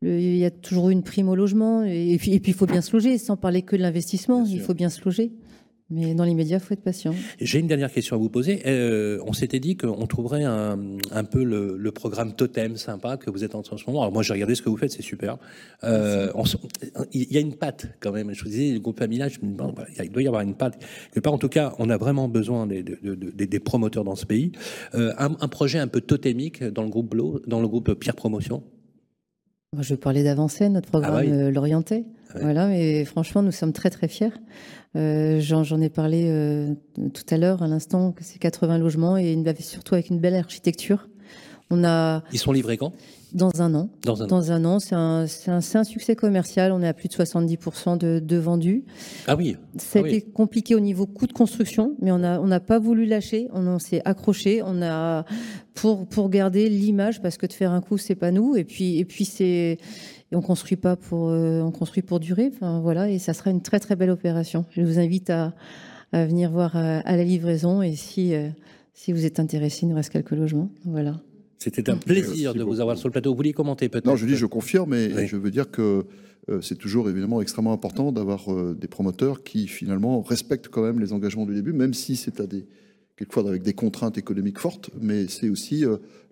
il 0.00 0.36
y 0.36 0.46
a 0.46 0.50
toujours 0.50 0.88
une 0.88 1.02
prime 1.02 1.28
au 1.28 1.36
logement 1.36 1.82
et, 1.84 2.16
puis, 2.18 2.32
et 2.32 2.40
puis 2.40 2.52
il 2.52 2.54
faut 2.54 2.66
bien 2.66 2.80
se 2.80 2.92
loger, 2.92 3.18
sans 3.18 3.36
parler 3.36 3.62
que 3.62 3.76
de 3.76 3.82
l'investissement, 3.82 4.44
il 4.46 4.60
faut 4.60 4.74
bien 4.74 4.88
se 4.88 5.04
loger. 5.04 5.32
Mais 5.88 6.14
dans 6.14 6.24
l'immédiat, 6.24 6.56
il 6.56 6.60
faut 6.60 6.74
être 6.74 6.82
patient. 6.82 7.14
J'ai 7.40 7.60
une 7.60 7.68
dernière 7.68 7.92
question 7.92 8.16
à 8.16 8.18
vous 8.18 8.28
poser. 8.28 8.62
Euh, 8.66 9.20
on 9.24 9.32
s'était 9.32 9.60
dit 9.60 9.76
qu'on 9.76 10.06
trouverait 10.08 10.42
un, 10.42 10.76
un 11.12 11.24
peu 11.24 11.44
le, 11.44 11.76
le, 11.76 11.92
programme 11.92 12.34
Totem 12.34 12.76
sympa 12.76 13.16
que 13.16 13.30
vous 13.30 13.44
êtes 13.44 13.54
en 13.54 13.62
train 13.62 13.76
en 13.76 13.78
ce 13.78 13.86
moment. 13.86 14.02
Alors 14.02 14.12
moi, 14.12 14.24
j'ai 14.24 14.32
regardé 14.32 14.56
ce 14.56 14.62
que 14.62 14.68
vous 14.68 14.76
faites, 14.76 14.90
c'est 14.90 15.02
super. 15.02 15.38
Euh, 15.84 16.32
il 17.12 17.32
y 17.32 17.36
a 17.36 17.40
une 17.40 17.54
patte 17.54 17.86
quand 18.00 18.10
même. 18.10 18.34
Je 18.34 18.42
vous 18.42 18.50
disais, 18.50 18.72
le 18.72 18.80
groupe 18.80 19.00
Amila, 19.00 19.28
il 20.02 20.10
doit 20.10 20.22
y 20.22 20.26
avoir 20.26 20.42
une 20.42 20.56
patte. 20.56 20.82
pas, 21.22 21.30
en 21.30 21.38
tout 21.38 21.48
cas, 21.48 21.72
on 21.78 21.88
a 21.88 21.96
vraiment 21.96 22.28
besoin 22.28 22.66
des, 22.66 22.82
des, 22.82 23.46
des 23.46 23.60
promoteurs 23.60 24.02
dans 24.02 24.16
ce 24.16 24.26
pays. 24.26 24.50
Euh, 24.96 25.12
un, 25.18 25.36
un, 25.40 25.48
projet 25.48 25.78
un 25.78 25.88
peu 25.88 26.00
totémique 26.00 26.64
dans 26.64 26.82
le 26.82 26.88
groupe 26.88 27.10
Blo, 27.10 27.40
dans 27.46 27.60
le 27.60 27.68
groupe 27.68 27.94
Pierre 27.94 28.16
Promotion? 28.16 28.64
Je 29.78 29.94
parlais 29.94 30.24
d'avancer 30.24 30.68
notre 30.68 30.88
programme 30.88 31.14
ah 31.16 31.30
euh, 31.30 31.50
L'Orienté. 31.50 32.04
Ah 32.34 32.38
voilà, 32.40 32.66
mais 32.68 33.04
franchement, 33.04 33.42
nous 33.42 33.52
sommes 33.52 33.72
très 33.72 33.90
très 33.90 34.08
fiers. 34.08 34.32
Euh, 34.96 35.40
J'en 35.40 35.80
ai 35.80 35.88
parlé 35.88 36.24
euh, 36.26 36.74
tout 37.12 37.22
à 37.30 37.36
l'heure, 37.36 37.62
à 37.62 37.68
l'instant, 37.68 38.12
que 38.12 38.24
c'est 38.24 38.38
80 38.38 38.78
logements 38.78 39.16
et 39.18 39.32
une, 39.32 39.44
surtout 39.60 39.94
avec 39.94 40.10
une 40.10 40.18
belle 40.18 40.34
architecture. 40.34 41.08
On 41.70 41.84
a 41.84 42.22
Ils 42.32 42.38
sont 42.38 42.52
livrés 42.52 42.76
quand? 42.76 42.92
Dans 43.32 43.50
un 43.60 43.74
an. 43.74 43.90
Dans 44.04 44.22
un 44.22 44.24
an. 44.24 44.28
Dans 44.28 44.52
un 44.52 44.64
an, 44.64 44.78
c'est 44.78 44.94
un, 44.94 45.26
c'est 45.26 45.76
un, 45.76 45.84
succès 45.84 46.14
commercial. 46.14 46.72
On 46.72 46.80
est 46.80 46.86
à 46.88 46.94
plus 46.94 47.08
de 47.08 47.12
70% 47.14 47.98
de, 47.98 48.20
de 48.20 48.36
vendus. 48.36 48.84
Ah 49.26 49.36
oui. 49.36 49.56
Ça 49.76 49.98
a 49.98 50.02
Ah 50.02 50.04
oui. 50.08 50.24
compliqué 50.32 50.74
au 50.74 50.80
niveau 50.80 51.06
coût 51.06 51.26
de 51.26 51.32
construction, 51.32 51.96
mais 52.00 52.12
on 52.12 52.18
n'a 52.18 52.40
on 52.40 52.60
pas 52.60 52.78
voulu 52.78 53.04
lâcher. 53.04 53.48
On, 53.52 53.66
on 53.66 53.78
s'est 53.78 54.00
accroché. 54.04 54.62
On 54.64 54.80
a 54.80 55.24
pour 55.74 56.06
pour 56.06 56.30
garder 56.30 56.68
l'image 56.70 57.20
parce 57.20 57.36
que 57.36 57.46
de 57.46 57.52
faire 57.52 57.72
un 57.72 57.80
coup 57.80 57.98
c'est 57.98 58.14
pas 58.14 58.30
nous. 58.30 58.56
Et 58.56 58.64
puis 58.64 58.98
et 58.98 59.04
puis 59.04 59.24
c'est 59.24 59.78
et 60.32 60.36
on 60.36 60.42
construit 60.42 60.76
pas 60.76 60.96
pour 60.96 61.28
euh, 61.28 61.60
on 61.60 61.70
construit 61.70 62.02
pour 62.02 62.20
durer. 62.20 62.50
Enfin 62.54 62.80
voilà 62.80 63.10
et 63.10 63.18
ça 63.18 63.32
sera 63.32 63.50
une 63.50 63.62
très 63.62 63.80
très 63.80 63.96
belle 63.96 64.10
opération. 64.10 64.64
Je 64.70 64.82
vous 64.82 64.98
invite 64.98 65.30
à, 65.30 65.54
à 66.12 66.26
venir 66.26 66.50
voir 66.50 66.76
euh, 66.76 67.00
à 67.04 67.16
la 67.16 67.24
livraison 67.24 67.82
et 67.82 67.94
si 67.94 68.34
euh, 68.34 68.48
si 68.94 69.12
vous 69.12 69.24
êtes 69.24 69.38
intéressé, 69.40 69.80
il 69.84 69.90
nous 69.90 69.96
reste 69.96 70.10
quelques 70.10 70.30
logements. 70.32 70.70
Voilà. 70.84 71.20
C'était 71.58 71.90
un 71.90 71.96
plaisir 71.96 72.54
de 72.54 72.62
vous 72.62 72.80
avoir 72.80 72.96
sur 72.96 73.08
le 73.08 73.12
plateau. 73.12 73.30
Vous 73.30 73.36
vouliez 73.36 73.52
commenter 73.52 73.88
peut-être? 73.88 74.06
Non, 74.06 74.16
je 74.16 74.26
dis, 74.26 74.36
je 74.36 74.46
confirme, 74.46 74.94
et 74.94 75.10
Oui. 75.14 75.26
je 75.26 75.36
veux 75.36 75.50
dire 75.50 75.70
que 75.70 76.04
c'est 76.60 76.78
toujours 76.78 77.10
évidemment 77.10 77.42
extrêmement 77.42 77.72
important 77.72 78.12
d'avoir 78.12 78.46
des 78.74 78.86
promoteurs 78.88 79.42
qui 79.42 79.66
finalement 79.66 80.22
respectent 80.22 80.68
quand 80.68 80.82
même 80.82 81.00
les 81.00 81.12
engagements 81.12 81.44
du 81.44 81.54
début, 81.54 81.72
même 81.72 81.92
si 81.92 82.14
c'est 82.16 82.40
à 82.40 82.46
des 82.46 82.66
quelquefois 83.16 83.48
avec 83.48 83.62
des 83.62 83.72
contraintes 83.72 84.16
économiques 84.16 84.58
fortes, 84.58 84.90
mais 85.00 85.26
c'est 85.28 85.48
aussi 85.48 85.84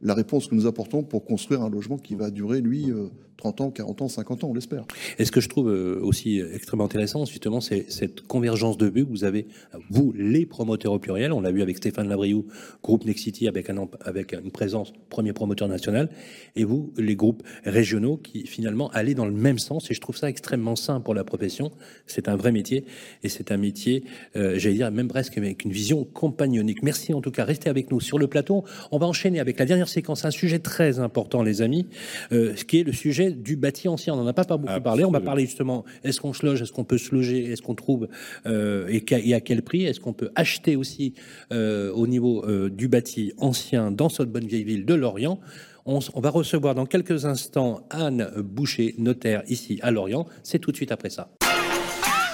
la 0.05 0.14
réponse 0.14 0.47
que 0.47 0.55
nous 0.55 0.66
apportons 0.66 1.02
pour 1.02 1.24
construire 1.24 1.62
un 1.62 1.70
logement 1.70 1.98
qui 1.98 2.14
va 2.14 2.31
durer, 2.31 2.60
lui, 2.60 2.90
euh, 2.90 3.09
30 3.36 3.60
ans, 3.60 3.70
40 3.70 4.02
ans, 4.02 4.09
50 4.09 4.44
ans, 4.44 4.51
on 4.51 4.55
l'espère. 4.55 4.85
Et 5.18 5.24
ce 5.24 5.32
que 5.32 5.40
je 5.40 5.48
trouve 5.48 5.68
euh, 5.68 5.98
aussi 6.01 6.40
extrêmement 6.40 6.85
intéressant, 6.85 7.24
justement, 7.24 7.60
c'est 7.60 7.90
cette 7.90 8.22
convergence 8.22 8.78
de 8.78 8.86
vues 8.86 9.02
vous 9.02 9.24
avez, 9.24 9.47
vous, 9.90 10.12
les 10.16 10.47
promoteurs 10.47 10.93
au 10.93 10.98
pluriel. 10.98 11.32
On 11.32 11.40
l'a 11.40 11.51
vu 11.51 11.62
avec 11.62 11.76
Stéphane 11.76 12.09
Labriou, 12.09 12.47
groupe 12.82 13.05
Nexity, 13.05 13.48
avec, 13.48 13.70
un, 13.70 13.89
avec 14.05 14.32
une 14.32 14.51
présence, 14.51 14.93
premier 15.10 15.32
promoteur 15.32 15.68
national, 15.68 16.10
et 16.56 16.64
vous, 16.64 16.93
les 16.97 17.16
groupes 17.16 17.43
régionaux, 17.64 18.16
qui 18.16 18.47
finalement 18.47 18.90
allaient 18.90 19.14
dans 19.14 19.26
le 19.26 19.32
même 19.32 19.59
sens. 19.59 19.90
Et 19.90 19.94
je 19.94 20.01
trouve 20.01 20.16
ça 20.16 20.28
extrêmement 20.28 20.76
sain 20.76 21.01
pour 21.01 21.14
la 21.14 21.24
profession. 21.24 21.70
C'est 22.06 22.28
un 22.28 22.36
vrai 22.36 22.52
métier, 22.52 22.85
et 23.22 23.28
c'est 23.28 23.52
un 23.52 23.56
métier, 23.56 24.05
euh, 24.36 24.59
j'allais 24.59 24.76
dire, 24.76 24.90
même 24.90 25.09
presque 25.09 25.36
avec 25.39 25.64
une 25.64 25.72
vision 25.72 26.05
compagnonique. 26.05 26.82
Merci 26.82 27.14
en 27.14 27.20
tout 27.20 27.31
cas. 27.31 27.44
Restez 27.44 27.68
avec 27.68 27.90
nous 27.90 28.01
sur 28.01 28.18
le 28.18 28.26
plateau. 28.26 28.64
On 28.90 28.98
va 28.98 29.06
enchaîner 29.06 29.40
avec 29.40 29.59
la 29.59 29.64
dernière 29.64 29.89
séquence, 29.95 30.25
un 30.25 30.31
sujet 30.31 30.59
très 30.59 30.99
important, 30.99 31.43
les 31.43 31.62
amis, 31.62 31.87
euh, 32.33 32.55
ce 32.57 32.65
qui 32.65 32.81
est 32.81 32.85
le 32.85 32.93
sujet 32.93 33.31
du 33.31 33.57
bâti 33.57 33.89
ancien. 33.89 34.15
On 34.15 34.16
n'en 34.16 34.27
a 34.27 34.33
pas, 34.33 34.45
pas 34.45 34.57
beaucoup 34.57 34.81
parlé. 34.81 35.05
On 35.05 35.11
va 35.11 35.21
parler 35.21 35.47
justement, 35.47 35.85
est-ce 36.03 36.21
qu'on 36.21 36.33
se 36.33 36.45
loge, 36.45 36.62
est-ce 36.62 36.73
qu'on 36.73 36.85
peut 36.85 36.99
se 36.99 37.15
loger, 37.15 37.51
est-ce 37.51 37.62
qu'on 37.62 37.75
trouve 37.75 38.09
euh, 38.47 38.87
et, 38.89 39.35
à 39.35 39.41
quel 39.41 39.62
prix, 39.62 39.85
est-ce 39.85 40.01
qu'on 40.01 40.12
peut 40.12 40.31
acheter 40.35 40.77
aussi 40.77 41.15
euh, 41.53 41.93
au 41.93 42.07
niveau 42.07 42.45
euh, 42.45 42.69
du 42.71 42.89
bâti 42.89 43.33
ancien 43.39 43.91
dans 43.91 44.09
cette 44.09 44.31
bonne 44.31 44.47
vieille 44.47 44.65
ville 44.65 44.85
de 44.85 44.95
Lorient? 44.95 45.39
On 45.87 45.99
va 45.99 46.31
recevoir 46.31 46.75
dans 46.75 46.87
quelques 46.87 47.27
instants 47.27 47.87
Anne 47.91 48.31
Boucher, 48.39 48.95
notaire 48.97 49.43
ici 49.49 49.79
à 49.83 49.91
Lorient. 49.91 50.27
C'est 50.43 50.59
tout 50.59 50.73
de 50.73 50.77
suite 50.77 50.93
après 50.93 51.11
ça. 51.11 51.29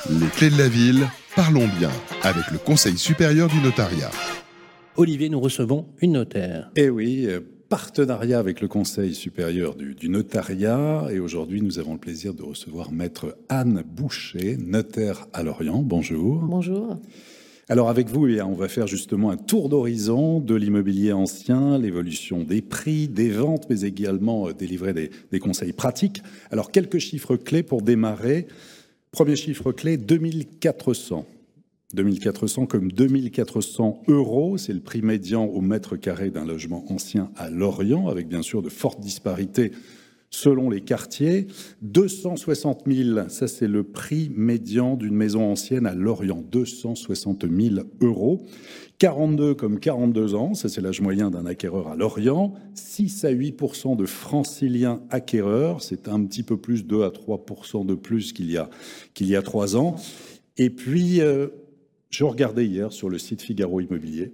Les 0.08 0.28
clés 0.28 0.50
de 0.50 0.58
la 0.58 0.68
ville, 0.68 1.08
parlons 1.34 1.66
bien 1.78 1.90
avec 2.22 2.48
le 2.52 2.58
Conseil 2.58 2.96
supérieur 2.96 3.48
du 3.48 3.60
notariat. 3.60 4.10
Olivier, 4.96 5.28
nous 5.28 5.40
recevons 5.40 5.86
une 6.00 6.12
notaire. 6.12 6.70
Eh 6.76 6.90
oui, 6.90 7.26
euh, 7.26 7.40
partenariat 7.68 8.38
avec 8.38 8.60
le 8.60 8.66
Conseil 8.68 9.14
supérieur 9.14 9.76
du, 9.76 9.94
du 9.94 10.08
notariat. 10.08 11.06
Et 11.12 11.20
aujourd'hui, 11.20 11.62
nous 11.62 11.78
avons 11.78 11.92
le 11.92 12.00
plaisir 12.00 12.34
de 12.34 12.42
recevoir 12.42 12.90
Maître 12.90 13.36
Anne 13.48 13.84
Boucher, 13.86 14.56
notaire 14.56 15.26
à 15.32 15.44
Lorient. 15.44 15.82
Bonjour. 15.82 16.40
Bonjour. 16.42 16.98
Alors 17.68 17.88
avec 17.88 18.08
vous, 18.08 18.26
eh 18.26 18.42
on 18.42 18.54
va 18.54 18.66
faire 18.66 18.88
justement 18.88 19.30
un 19.30 19.36
tour 19.36 19.68
d'horizon 19.68 20.40
de 20.40 20.56
l'immobilier 20.56 21.12
ancien, 21.12 21.78
l'évolution 21.78 22.42
des 22.42 22.60
prix, 22.60 23.06
des 23.06 23.30
ventes, 23.30 23.68
mais 23.70 23.82
également 23.82 24.48
euh, 24.48 24.52
délivrer 24.52 24.92
des, 24.92 25.10
des 25.30 25.38
conseils 25.38 25.72
pratiques. 25.72 26.20
Alors 26.50 26.72
quelques 26.72 26.98
chiffres 26.98 27.36
clés 27.36 27.62
pour 27.62 27.82
démarrer. 27.82 28.48
Premier 29.12 29.36
chiffre 29.36 29.70
clé, 29.70 29.96
2400. 29.96 31.26
2400 31.94 32.66
comme 32.66 32.92
2400 32.92 34.02
euros, 34.08 34.58
c'est 34.58 34.72
le 34.72 34.80
prix 34.80 35.02
médian 35.02 35.44
au 35.44 35.60
mètre 35.60 35.96
carré 35.96 36.30
d'un 36.30 36.44
logement 36.44 36.84
ancien 36.90 37.30
à 37.36 37.50
Lorient, 37.50 38.08
avec 38.08 38.28
bien 38.28 38.42
sûr 38.42 38.62
de 38.62 38.68
fortes 38.68 39.00
disparités 39.00 39.72
selon 40.30 40.70
les 40.70 40.80
quartiers. 40.80 41.48
260 41.82 42.82
000, 42.86 43.28
ça 43.28 43.48
c'est 43.48 43.66
le 43.66 43.82
prix 43.82 44.30
médian 44.34 44.94
d'une 44.94 45.14
maison 45.14 45.50
ancienne 45.50 45.86
à 45.86 45.94
Lorient, 45.94 46.42
260 46.50 47.44
000 47.50 47.86
euros. 48.00 48.46
42 48.98 49.54
comme 49.54 49.80
42 49.80 50.34
ans, 50.34 50.54
ça 50.54 50.68
c'est 50.68 50.80
l'âge 50.80 51.00
moyen 51.00 51.30
d'un 51.30 51.46
acquéreur 51.46 51.88
à 51.88 51.96
Lorient. 51.96 52.54
6 52.74 53.24
à 53.24 53.32
8% 53.32 53.96
de 53.96 54.06
franciliens 54.06 55.02
acquéreurs, 55.10 55.82
c'est 55.82 56.06
un 56.08 56.24
petit 56.24 56.42
peu 56.42 56.56
plus, 56.56 56.84
2 56.84 57.02
à 57.02 57.08
3% 57.08 57.84
de 57.84 57.94
plus 57.94 58.32
qu'il 58.32 58.50
y 58.50 58.56
a, 58.56 58.70
qu'il 59.14 59.26
y 59.26 59.36
a 59.36 59.42
3 59.42 59.76
ans. 59.76 59.96
Et 60.56 60.70
puis, 60.70 61.20
euh, 61.20 61.48
je 62.10 62.24
regardais 62.24 62.66
hier 62.66 62.92
sur 62.92 63.08
le 63.08 63.18
site 63.18 63.42
Figaro 63.42 63.80
Immobilier 63.80 64.32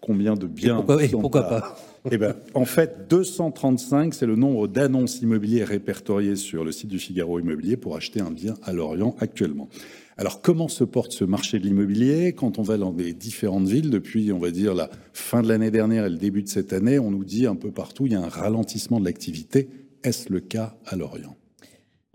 combien 0.00 0.34
de 0.34 0.46
biens. 0.46 0.76
pourquoi- 0.76 1.02
et 1.04 1.08
pourquoi 1.08 1.46
à- 1.46 1.60
pas 1.60 1.76
Eh 2.12 2.18
ben, 2.18 2.36
en 2.52 2.66
fait, 2.66 3.06
235, 3.08 4.12
c'est 4.12 4.26
le 4.26 4.36
nombre 4.36 4.68
d'annonces 4.68 5.22
immobilières 5.22 5.68
répertoriées 5.68 6.36
sur 6.36 6.62
le 6.62 6.70
site 6.70 6.88
du 6.90 6.98
Figaro 6.98 7.38
Immobilier 7.40 7.78
pour 7.78 7.96
acheter 7.96 8.20
un 8.20 8.30
bien 8.30 8.54
à 8.62 8.74
Lorient 8.74 9.16
actuellement. 9.20 9.70
Alors, 10.18 10.42
comment 10.42 10.68
se 10.68 10.84
porte 10.84 11.12
ce 11.12 11.24
marché 11.24 11.58
de 11.58 11.64
l'immobilier 11.64 12.34
quand 12.34 12.58
on 12.58 12.62
va 12.62 12.76
dans 12.76 12.92
les 12.92 13.14
différentes 13.14 13.66
villes 13.66 13.88
depuis, 13.90 14.30
on 14.32 14.38
va 14.38 14.50
dire, 14.50 14.74
la 14.74 14.90
fin 15.14 15.40
de 15.42 15.48
l'année 15.48 15.70
dernière 15.70 16.04
et 16.04 16.10
le 16.10 16.18
début 16.18 16.42
de 16.42 16.48
cette 16.48 16.74
année? 16.74 16.98
On 16.98 17.10
nous 17.10 17.24
dit 17.24 17.46
un 17.46 17.56
peu 17.56 17.70
partout, 17.72 18.04
il 18.06 18.12
y 18.12 18.14
a 18.14 18.20
un 18.20 18.28
ralentissement 18.28 19.00
de 19.00 19.06
l'activité. 19.06 19.70
Est-ce 20.04 20.30
le 20.30 20.40
cas 20.40 20.76
à 20.84 20.96
Lorient? 20.96 21.34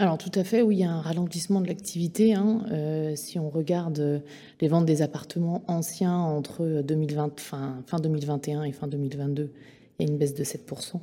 Alors 0.02 0.18
tout 0.18 0.32
à 0.34 0.46
fait, 0.46 0.62
oui, 0.62 0.78
il 0.78 0.80
y 0.80 0.84
a 0.86 0.92
un 0.92 1.02
ralentissement 1.02 1.60
de 1.60 1.68
l'activité. 1.68 2.34
hein. 2.34 2.64
Euh, 2.72 3.18
si 3.18 3.38
on 3.38 3.50
regarde 3.50 4.00
euh, 4.00 4.20
les 4.62 4.70
ventes 4.70 4.86
des 4.86 5.02
appartements 5.02 5.62
anciens 5.68 6.18
entre 6.18 6.82
2020, 6.84 7.38
fin, 7.38 7.84
fin 7.86 8.00
2021 8.00 8.64
et 8.64 8.72
fin 8.72 8.88
2022, 8.88 9.52
il 10.00 10.06
y 10.06 10.10
a 10.10 10.12
une 10.12 10.18
baisse 10.18 10.34
de 10.34 10.46
7%. 10.46 11.02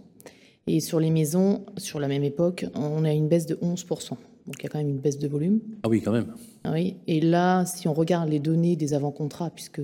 Et 0.66 0.80
sur 0.80 0.98
les 0.98 1.10
maisons, 1.10 1.66
sur 1.76 2.00
la 2.00 2.08
même 2.08 2.24
époque, 2.24 2.64
on 2.74 3.04
a 3.04 3.12
une 3.12 3.28
baisse 3.28 3.44
de 3.44 3.56
11%. 3.56 4.08
Donc 4.46 4.54
il 4.58 4.62
y 4.62 4.66
a 4.66 4.68
quand 4.70 4.78
même 4.78 4.88
une 4.88 4.98
baisse 4.98 5.18
de 5.18 5.28
volume. 5.28 5.60
Ah 5.82 5.90
oui, 5.90 6.00
quand 6.00 6.12
même. 6.12 6.32
Ah 6.64 6.72
Oui. 6.72 6.96
Et 7.06 7.20
là, 7.20 7.66
si 7.66 7.88
on 7.88 7.92
regarde 7.92 8.30
les 8.30 8.40
données 8.40 8.76
des 8.76 8.94
avant-contrats, 8.94 9.50
puisque 9.50 9.82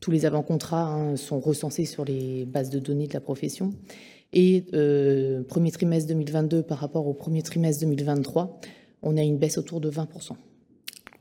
tous 0.00 0.10
les 0.10 0.24
avant-contrats 0.24 0.86
hein, 0.86 1.16
sont 1.16 1.38
recensés 1.38 1.84
sur 1.84 2.06
les 2.06 2.46
bases 2.46 2.70
de 2.70 2.78
données 2.78 3.08
de 3.08 3.12
la 3.14 3.20
profession, 3.20 3.74
et 4.32 4.64
euh, 4.74 5.42
premier 5.42 5.70
trimestre 5.70 6.08
2022 6.08 6.62
par 6.62 6.78
rapport 6.78 7.06
au 7.06 7.14
premier 7.14 7.42
trimestre 7.42 7.80
2023, 7.84 8.60
on 9.02 9.16
a 9.16 9.22
une 9.22 9.38
baisse 9.38 9.58
autour 9.58 9.80
de 9.80 9.90
20%. 9.90 10.32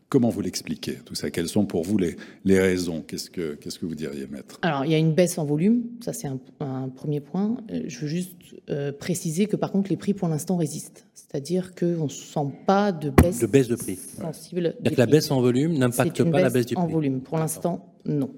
Comment 0.10 0.30
vous 0.30 0.40
l'expliquez 0.40 0.94
tout 1.04 1.16
ça? 1.16 1.30
Quelles 1.32 1.50
sont 1.50 1.66
pour 1.66 1.84
vous 1.84 1.98
les, 1.98 2.16
les 2.46 2.60
raisons? 2.62 3.02
Qu'est-ce 3.06 3.30
que 3.30 3.86
vous 3.86 3.94
diriez, 3.96 4.26
maître? 4.28 4.58
Alors, 4.62 4.86
il 4.86 4.92
y 4.92 4.96
a 4.96 4.98
une 4.98 5.12
baisse 5.14 5.38
en 5.38 5.44
volume, 5.44 5.84
ça 6.00 6.14
c'est 6.14 6.28
un, 6.30 6.40
un 6.62 6.88
premier 6.88 7.20
point. 7.20 7.58
Euh, 7.72 7.82
Je 7.88 8.00
veux 8.00 8.08
juste 8.08 8.32
euh, 8.70 8.94
préciser 8.94 9.48
que 9.48 9.58
par 9.58 9.70
contre, 9.74 9.90
les 9.90 9.98
prix 9.98 10.14
pour 10.14 10.30
l'instant 10.30 10.56
résistent. 10.56 11.06
C'est-à-dire 11.14 11.76
qu'on 11.76 12.06
ne 12.06 12.10
sent 12.10 12.40
pas 12.66 12.94
de 12.94 13.10
baisse, 13.10 13.40
De 13.40 13.48
baisse 13.48 13.68
de 13.68 13.76
prix. 13.76 13.98
sensible. 13.98 14.76
Des 14.80 14.92
que 14.92 14.98
la 14.98 15.08
baisse 15.08 15.30
en 15.30 15.42
volume 15.42 15.78
n'impacte 15.78 16.24
pas 16.24 16.40
la 16.42 16.50
baisse 16.50 16.68
du 16.68 16.76
en 16.78 16.84
prix. 16.86 16.94
volume. 16.94 17.20
Pour 17.20 17.38
l'instant, 17.38 17.94
non. 18.06 18.30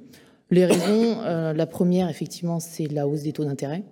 Les 0.50 0.66
raisons, 0.66 1.20
euh, 1.22 1.54
la 1.54 1.68
première, 1.68 2.10
effectivement, 2.10 2.60
c'est 2.60 2.88
la 2.92 3.08
hausse 3.08 3.22
des 3.22 3.32
taux 3.32 3.46
d'intérêt. 3.46 3.84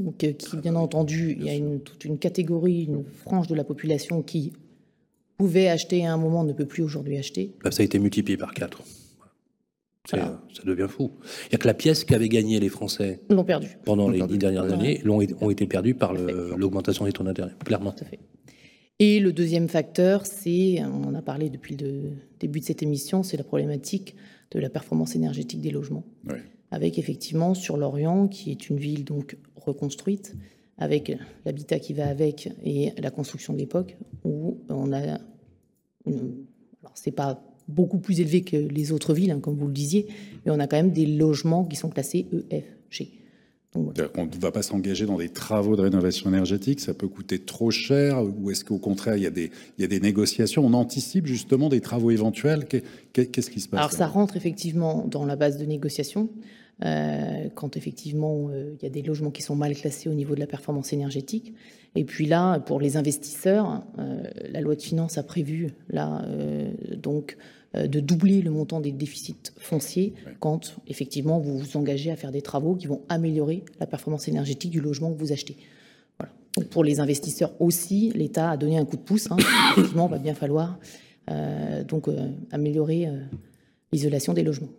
Donc, 0.00 0.24
euh, 0.24 0.32
qui, 0.32 0.56
bien 0.56 0.74
entendu, 0.76 1.36
il 1.38 1.44
y 1.44 1.50
a 1.50 1.54
une, 1.54 1.80
toute 1.80 2.04
une 2.04 2.18
catégorie, 2.18 2.84
une 2.84 3.04
frange 3.04 3.46
de 3.48 3.54
la 3.54 3.64
population 3.64 4.22
qui 4.22 4.52
pouvait 5.36 5.68
acheter 5.68 6.06
à 6.06 6.12
un 6.12 6.16
moment, 6.16 6.42
ne 6.44 6.52
peut 6.52 6.66
plus 6.66 6.82
aujourd'hui 6.82 7.16
acheter. 7.16 7.54
Là, 7.64 7.70
ça 7.70 7.82
a 7.82 7.84
été 7.84 7.98
multiplié 7.98 8.36
par 8.36 8.52
4. 8.54 8.82
Voilà. 10.10 10.42
Ça 10.54 10.62
devient 10.64 10.88
fou. 10.88 11.12
Il 11.44 11.50
n'y 11.50 11.54
a 11.54 11.58
que 11.58 11.66
la 11.66 11.74
pièce 11.74 12.04
qu'avaient 12.04 12.28
gagné 12.28 12.58
les 12.58 12.68
Français 12.68 13.20
L'ont 13.28 13.44
perdu. 13.44 13.78
pendant 13.84 14.08
les 14.08 14.22
dix 14.22 14.38
dernières 14.38 14.72
années 14.72 15.00
l'ont 15.04 15.20
ont 15.40 15.50
été 15.50 15.66
perdus 15.66 15.94
par 15.94 16.14
l'augmentation 16.14 17.04
des 17.04 17.12
taux 17.12 17.22
d'intérêt, 17.22 17.52
clairement. 17.64 17.92
Tout 17.92 18.04
à 18.04 18.06
fait. 18.06 18.18
Et 18.98 19.20
le 19.20 19.32
deuxième 19.32 19.68
facteur, 19.68 20.26
c'est, 20.26 20.82
on 20.82 21.04
en 21.04 21.14
a 21.14 21.22
parlé 21.22 21.48
depuis 21.48 21.76
le 21.76 22.10
début 22.38 22.60
de 22.60 22.64
cette 22.64 22.82
émission, 22.82 23.22
c'est 23.22 23.36
la 23.36 23.44
problématique 23.44 24.14
de 24.50 24.58
la 24.58 24.68
performance 24.68 25.14
énergétique 25.14 25.60
des 25.60 25.70
logements. 25.70 26.04
Oui. 26.28 26.38
Avec 26.70 26.98
effectivement 26.98 27.54
sur 27.54 27.76
Lorient, 27.76 28.28
qui 28.28 28.50
est 28.52 28.68
une 28.70 28.76
ville 28.78 29.04
donc 29.04 29.36
reconstruite, 29.56 30.34
avec 30.78 31.16
l'habitat 31.44 31.78
qui 31.78 31.92
va 31.92 32.06
avec 32.08 32.48
et 32.64 32.92
la 32.98 33.10
construction 33.10 33.52
de 33.52 33.58
l'époque, 33.58 33.96
où 34.24 34.58
on 34.68 34.92
a, 34.92 35.18
une- 36.06 36.44
alors 36.82 36.92
c'est 36.94 37.10
pas 37.10 37.42
beaucoup 37.68 37.98
plus 37.98 38.20
élevé 38.20 38.42
que 38.42 38.56
les 38.56 38.92
autres 38.92 39.14
villes, 39.14 39.30
hein, 39.30 39.40
comme 39.40 39.56
vous 39.56 39.66
le 39.66 39.72
disiez, 39.72 40.06
mais 40.44 40.52
on 40.52 40.58
a 40.58 40.66
quand 40.66 40.76
même 40.76 40.92
des 40.92 41.06
logements 41.06 41.64
qui 41.64 41.76
sont 41.76 41.88
classés 41.90 42.26
E, 42.32 42.44
F, 42.50 42.64
G. 42.88 43.10
Donc, 43.72 43.84
voilà. 43.84 43.96
C'est-à-dire 43.96 44.12
qu'on 44.12 44.26
ne 44.36 44.40
va 44.40 44.50
pas 44.50 44.62
s'engager 44.62 45.06
dans 45.06 45.18
des 45.18 45.28
travaux 45.28 45.76
de 45.76 45.82
rénovation 45.82 46.28
énergétique, 46.30 46.80
ça 46.80 46.92
peut 46.94 47.06
coûter 47.06 47.38
trop 47.38 47.70
cher, 47.70 48.20
ou 48.24 48.50
est-ce 48.50 48.64
qu'au 48.64 48.78
contraire, 48.78 49.16
il 49.16 49.22
y, 49.22 49.26
a 49.26 49.30
des, 49.30 49.50
il 49.78 49.82
y 49.82 49.84
a 49.84 49.88
des 49.88 50.00
négociations, 50.00 50.64
on 50.66 50.72
anticipe 50.72 51.26
justement 51.26 51.68
des 51.68 51.80
travaux 51.80 52.10
éventuels 52.10 52.64
Qu'est- 52.66 52.82
qu'est- 53.12 53.26
Qu'est-ce 53.26 53.50
qui 53.50 53.60
se 53.60 53.68
passe 53.68 53.78
Alors 53.78 53.92
ça 53.92 54.06
rentre 54.08 54.36
effectivement 54.36 55.06
dans 55.08 55.24
la 55.24 55.36
base 55.36 55.56
de 55.58 55.66
négociation. 55.66 56.30
Euh, 56.82 57.48
quand 57.54 57.76
effectivement 57.76 58.48
euh, 58.48 58.74
il 58.80 58.82
y 58.82 58.86
a 58.86 58.90
des 58.90 59.02
logements 59.02 59.30
qui 59.30 59.42
sont 59.42 59.54
mal 59.54 59.74
classés 59.74 60.08
au 60.08 60.14
niveau 60.14 60.34
de 60.34 60.40
la 60.40 60.46
performance 60.46 60.94
énergétique. 60.94 61.54
Et 61.94 62.04
puis 62.04 62.24
là, 62.24 62.58
pour 62.58 62.80
les 62.80 62.96
investisseurs, 62.96 63.82
euh, 63.98 64.22
la 64.48 64.62
loi 64.62 64.76
de 64.76 64.80
finances 64.80 65.18
a 65.18 65.22
prévu 65.22 65.74
là 65.90 66.24
donc 66.96 67.36
de 67.74 68.00
doubler 68.00 68.42
le 68.42 68.50
montant 68.50 68.80
des 68.80 68.90
déficits 68.90 69.52
fonciers 69.56 70.14
quand 70.40 70.76
effectivement 70.88 71.38
vous 71.38 71.58
vous 71.58 71.76
engagez 71.76 72.10
à 72.10 72.16
faire 72.16 72.32
des 72.32 72.42
travaux 72.42 72.74
qui 72.74 72.88
vont 72.88 73.02
améliorer 73.08 73.64
la 73.78 73.86
performance 73.86 74.26
énergétique 74.26 74.72
du 74.72 74.80
logement 74.80 75.12
que 75.12 75.18
vous 75.18 75.32
achetez. 75.32 75.56
Voilà. 76.18 76.32
Donc 76.56 76.66
pour 76.66 76.82
les 76.82 76.98
investisseurs 76.98 77.52
aussi, 77.60 78.10
l'État 78.16 78.50
a 78.50 78.56
donné 78.56 78.76
un 78.78 78.84
coup 78.84 78.96
de 78.96 79.02
pouce. 79.02 79.30
Hein. 79.30 79.36
effectivement, 79.72 80.08
il 80.08 80.12
va 80.12 80.18
bien 80.18 80.34
falloir 80.34 80.78
donc 81.86 82.08
améliorer 82.50 83.08
l'isolation 83.92 84.32
des 84.32 84.42
logements. 84.42 84.70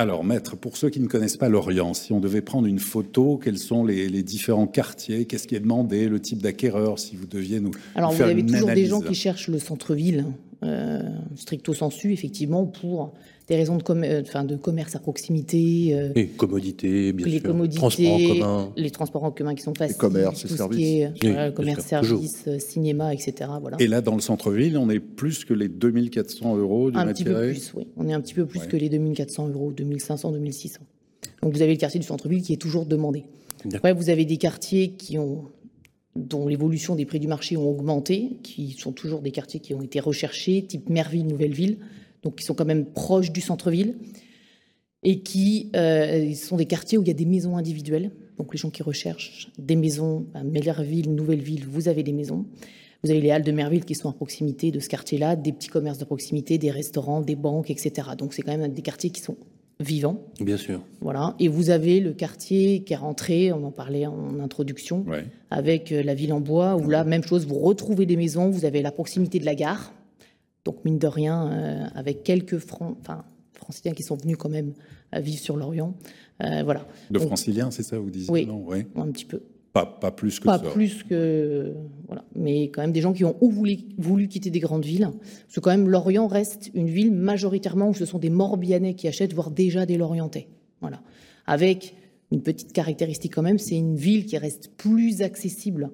Alors, 0.00 0.22
maître, 0.22 0.56
pour 0.56 0.76
ceux 0.76 0.90
qui 0.90 1.00
ne 1.00 1.08
connaissent 1.08 1.36
pas 1.36 1.48
l'Orient, 1.48 1.92
si 1.92 2.12
on 2.12 2.20
devait 2.20 2.40
prendre 2.40 2.68
une 2.68 2.78
photo, 2.78 3.36
quels 3.36 3.58
sont 3.58 3.84
les, 3.84 4.22
différents 4.22 4.68
quartiers? 4.68 5.24
Qu'est-ce 5.24 5.48
qui 5.48 5.56
est 5.56 5.60
demandé? 5.60 6.08
Le 6.08 6.20
type 6.20 6.40
d'acquéreur, 6.40 7.00
si 7.00 7.16
vous 7.16 7.26
deviez 7.26 7.58
nous, 7.58 7.72
Alors, 7.96 8.14
faire 8.14 8.26
vous 8.26 8.32
avez 8.32 8.46
toujours 8.46 8.68
des 8.68 8.86
gens 8.86 9.00
qui 9.00 9.16
cherchent 9.16 9.48
le 9.48 9.58
centre-ville, 9.58 10.26
euh, 10.62 11.02
stricto 11.34 11.74
sensu, 11.74 12.12
effectivement, 12.12 12.64
pour 12.64 13.12
des 13.48 13.56
raisons 13.56 13.76
de, 13.76 13.82
euh, 13.88 14.22
enfin, 14.22 14.44
de 14.44 14.56
commerce 14.56 14.94
à 14.94 14.98
proximité. 14.98 15.94
Euh, 15.94 16.12
les 16.14 16.26
commodités, 16.26 17.12
bien 17.12 17.26
les 17.26 17.38
sûr. 17.38 17.42
Commodités, 17.44 17.78
transports 17.78 18.14
en 18.14 18.28
commun. 18.28 18.72
Les 18.76 18.90
transports 18.90 19.24
en 19.24 19.30
commun 19.30 19.54
qui 19.54 19.62
sont 19.62 19.74
faciles. 19.74 19.94
Les 19.94 19.98
commerces, 19.98 20.44
les 20.44 20.56
services. 20.56 21.02
Est, 21.22 21.54
commerce, 21.54 21.86
services, 21.86 22.44
euh, 22.46 22.58
cinéma, 22.58 23.14
etc. 23.14 23.50
Voilà. 23.60 23.78
Et 23.80 23.86
là, 23.86 24.02
dans 24.02 24.14
le 24.14 24.20
centre-ville, 24.20 24.76
on 24.76 24.90
est 24.90 25.00
plus 25.00 25.44
que 25.46 25.54
les 25.54 25.68
2400 25.68 26.56
euros 26.56 26.90
du 26.90 26.98
Un 26.98 27.06
petit 27.06 27.24
peu 27.24 27.34
plus, 27.34 27.72
oui. 27.74 27.86
On 27.96 28.06
est 28.08 28.12
un 28.12 28.20
petit 28.20 28.34
peu 28.34 28.44
plus 28.44 28.60
que 28.60 28.76
les 28.76 28.90
2400 28.90 29.48
euros, 29.48 29.72
2500, 29.72 30.32
2600. 30.32 30.80
Donc 31.42 31.52
vous 31.52 31.62
avez 31.62 31.72
le 31.72 31.78
quartier 31.78 32.00
du 32.00 32.06
centre-ville 32.06 32.42
qui 32.42 32.52
est 32.52 32.58
toujours 32.58 32.84
demandé. 32.84 33.24
Après, 33.74 33.92
vous 33.92 34.10
avez 34.10 34.24
des 34.24 34.36
quartiers 34.36 34.92
qui 34.92 35.18
ont 35.18 35.44
dont 36.16 36.48
l'évolution 36.48 36.96
des 36.96 37.04
prix 37.04 37.20
du 37.20 37.28
marché 37.28 37.56
ont 37.56 37.70
augmenté, 37.70 38.38
qui 38.42 38.72
sont 38.72 38.90
toujours 38.90 39.20
des 39.20 39.30
quartiers 39.30 39.60
qui 39.60 39.72
ont 39.72 39.82
été 39.82 40.00
recherchés, 40.00 40.64
type 40.66 40.88
Merville, 40.88 41.26
Nouvelle-Ville, 41.26 41.78
donc 42.22 42.36
qui 42.36 42.44
sont 42.44 42.54
quand 42.54 42.64
même 42.64 42.86
proches 42.86 43.32
du 43.32 43.40
centre-ville, 43.40 43.96
et 45.02 45.20
qui 45.20 45.70
euh, 45.76 46.34
sont 46.34 46.56
des 46.56 46.66
quartiers 46.66 46.98
où 46.98 47.02
il 47.02 47.08
y 47.08 47.10
a 47.10 47.14
des 47.14 47.24
maisons 47.24 47.56
individuelles. 47.56 48.10
Donc 48.36 48.52
les 48.52 48.58
gens 48.58 48.70
qui 48.70 48.82
recherchent 48.82 49.50
des 49.58 49.76
maisons 49.76 50.26
à 50.34 50.42
Mellerville, 50.42 51.14
Nouvelle-Ville, 51.14 51.64
vous 51.66 51.88
avez 51.88 52.02
des 52.02 52.12
maisons. 52.12 52.46
Vous 53.04 53.10
avez 53.10 53.20
les 53.20 53.30
halles 53.30 53.44
de 53.44 53.52
Merville 53.52 53.84
qui 53.84 53.94
sont 53.94 54.08
à 54.08 54.12
proximité 54.12 54.72
de 54.72 54.80
ce 54.80 54.88
quartier-là, 54.88 55.36
des 55.36 55.52
petits 55.52 55.68
commerces 55.68 55.98
de 55.98 56.04
proximité, 56.04 56.58
des 56.58 56.70
restaurants, 56.70 57.20
des 57.20 57.36
banques, 57.36 57.70
etc. 57.70 58.08
Donc 58.18 58.34
c'est 58.34 58.42
quand 58.42 58.56
même 58.56 58.72
des 58.72 58.82
quartiers 58.82 59.10
qui 59.10 59.20
sont 59.20 59.36
vivants. 59.78 60.20
Bien 60.40 60.56
sûr. 60.56 60.80
Voilà. 61.00 61.36
Et 61.38 61.46
vous 61.46 61.70
avez 61.70 62.00
le 62.00 62.12
quartier 62.12 62.82
qui 62.82 62.92
est 62.92 62.96
rentré, 62.96 63.52
on 63.52 63.62
en 63.62 63.70
parlait 63.70 64.06
en 64.06 64.40
introduction, 64.40 65.06
avec 65.50 65.92
euh, 65.92 66.02
la 66.02 66.14
ville 66.14 66.32
en 66.32 66.40
bois, 66.40 66.74
où 66.76 66.88
là, 66.88 67.04
même 67.04 67.22
chose, 67.22 67.46
vous 67.46 67.60
retrouvez 67.60 68.04
des 68.04 68.16
maisons, 68.16 68.50
vous 68.50 68.64
avez 68.64 68.82
la 68.82 68.90
proximité 68.90 69.38
de 69.38 69.44
la 69.44 69.54
gare, 69.54 69.92
donc, 70.64 70.84
mine 70.84 70.98
de 70.98 71.06
rien, 71.06 71.50
euh, 71.50 71.84
avec 71.94 72.22
quelques 72.22 72.60
enfin, 73.00 73.24
franciliens 73.54 73.92
qui 73.92 74.02
sont 74.02 74.16
venus 74.16 74.36
quand 74.36 74.48
même 74.48 74.74
à 75.12 75.20
vivre 75.20 75.40
sur 75.40 75.56
l'Orient. 75.56 75.94
Euh, 76.42 76.62
voilà. 76.62 76.86
De 77.10 77.18
franciliens, 77.18 77.70
c'est 77.70 77.82
ça, 77.82 77.98
vous 77.98 78.10
disiez 78.10 78.30
Oui, 78.30 78.46
non 78.46 78.64
un 78.96 79.10
petit 79.10 79.24
peu. 79.24 79.42
Pas, 79.72 79.86
pas 79.86 80.10
plus 80.10 80.40
que 80.40 80.46
pas 80.46 80.58
ça. 80.58 80.64
Pas 80.64 80.70
plus 80.70 81.02
que. 81.04 81.74
Voilà. 82.06 82.24
Mais 82.34 82.64
quand 82.64 82.80
même 82.80 82.92
des 82.92 83.00
gens 83.00 83.12
qui 83.12 83.24
ont 83.24 83.36
voulu, 83.40 83.78
voulu 83.98 84.28
quitter 84.28 84.50
des 84.50 84.60
grandes 84.60 84.84
villes. 84.84 85.10
Parce 85.10 85.54
que, 85.54 85.60
quand 85.60 85.70
même, 85.70 85.88
l'Orient 85.88 86.26
reste 86.26 86.70
une 86.74 86.88
ville 86.88 87.12
majoritairement 87.12 87.90
où 87.90 87.94
ce 87.94 88.06
sont 88.06 88.18
des 88.18 88.30
Morbihanais 88.30 88.94
qui 88.94 89.08
achètent, 89.08 89.34
voire 89.34 89.50
déjà 89.50 89.86
des 89.86 89.96
Lorientais. 89.96 90.48
Voilà. 90.80 91.02
Avec 91.46 91.94
une 92.30 92.42
petite 92.42 92.72
caractéristique 92.72 93.34
quand 93.34 93.42
même, 93.42 93.58
c'est 93.58 93.76
une 93.76 93.96
ville 93.96 94.26
qui 94.26 94.36
reste 94.38 94.70
plus 94.76 95.22
accessible 95.22 95.90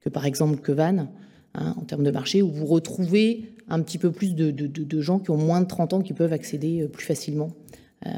que 0.00 0.08
par 0.08 0.26
exemple 0.26 0.60
que 0.60 0.72
Vannes. 0.72 1.10
Hein, 1.54 1.74
en 1.76 1.82
termes 1.82 2.04
de 2.04 2.12
marché, 2.12 2.42
où 2.42 2.48
vous 2.48 2.66
retrouvez 2.66 3.52
un 3.68 3.82
petit 3.82 3.98
peu 3.98 4.12
plus 4.12 4.34
de, 4.34 5.00
gens 5.00 5.18
qui 5.18 5.30
ont 5.30 5.36
moins 5.36 5.60
de 5.60 5.66
30 5.66 5.94
ans 5.94 6.00
qui 6.00 6.12
peuvent 6.12 6.32
accéder 6.32 6.82
euh, 6.82 6.88
plus 6.88 7.04
facilement 7.04 7.50
euh, 8.06 8.10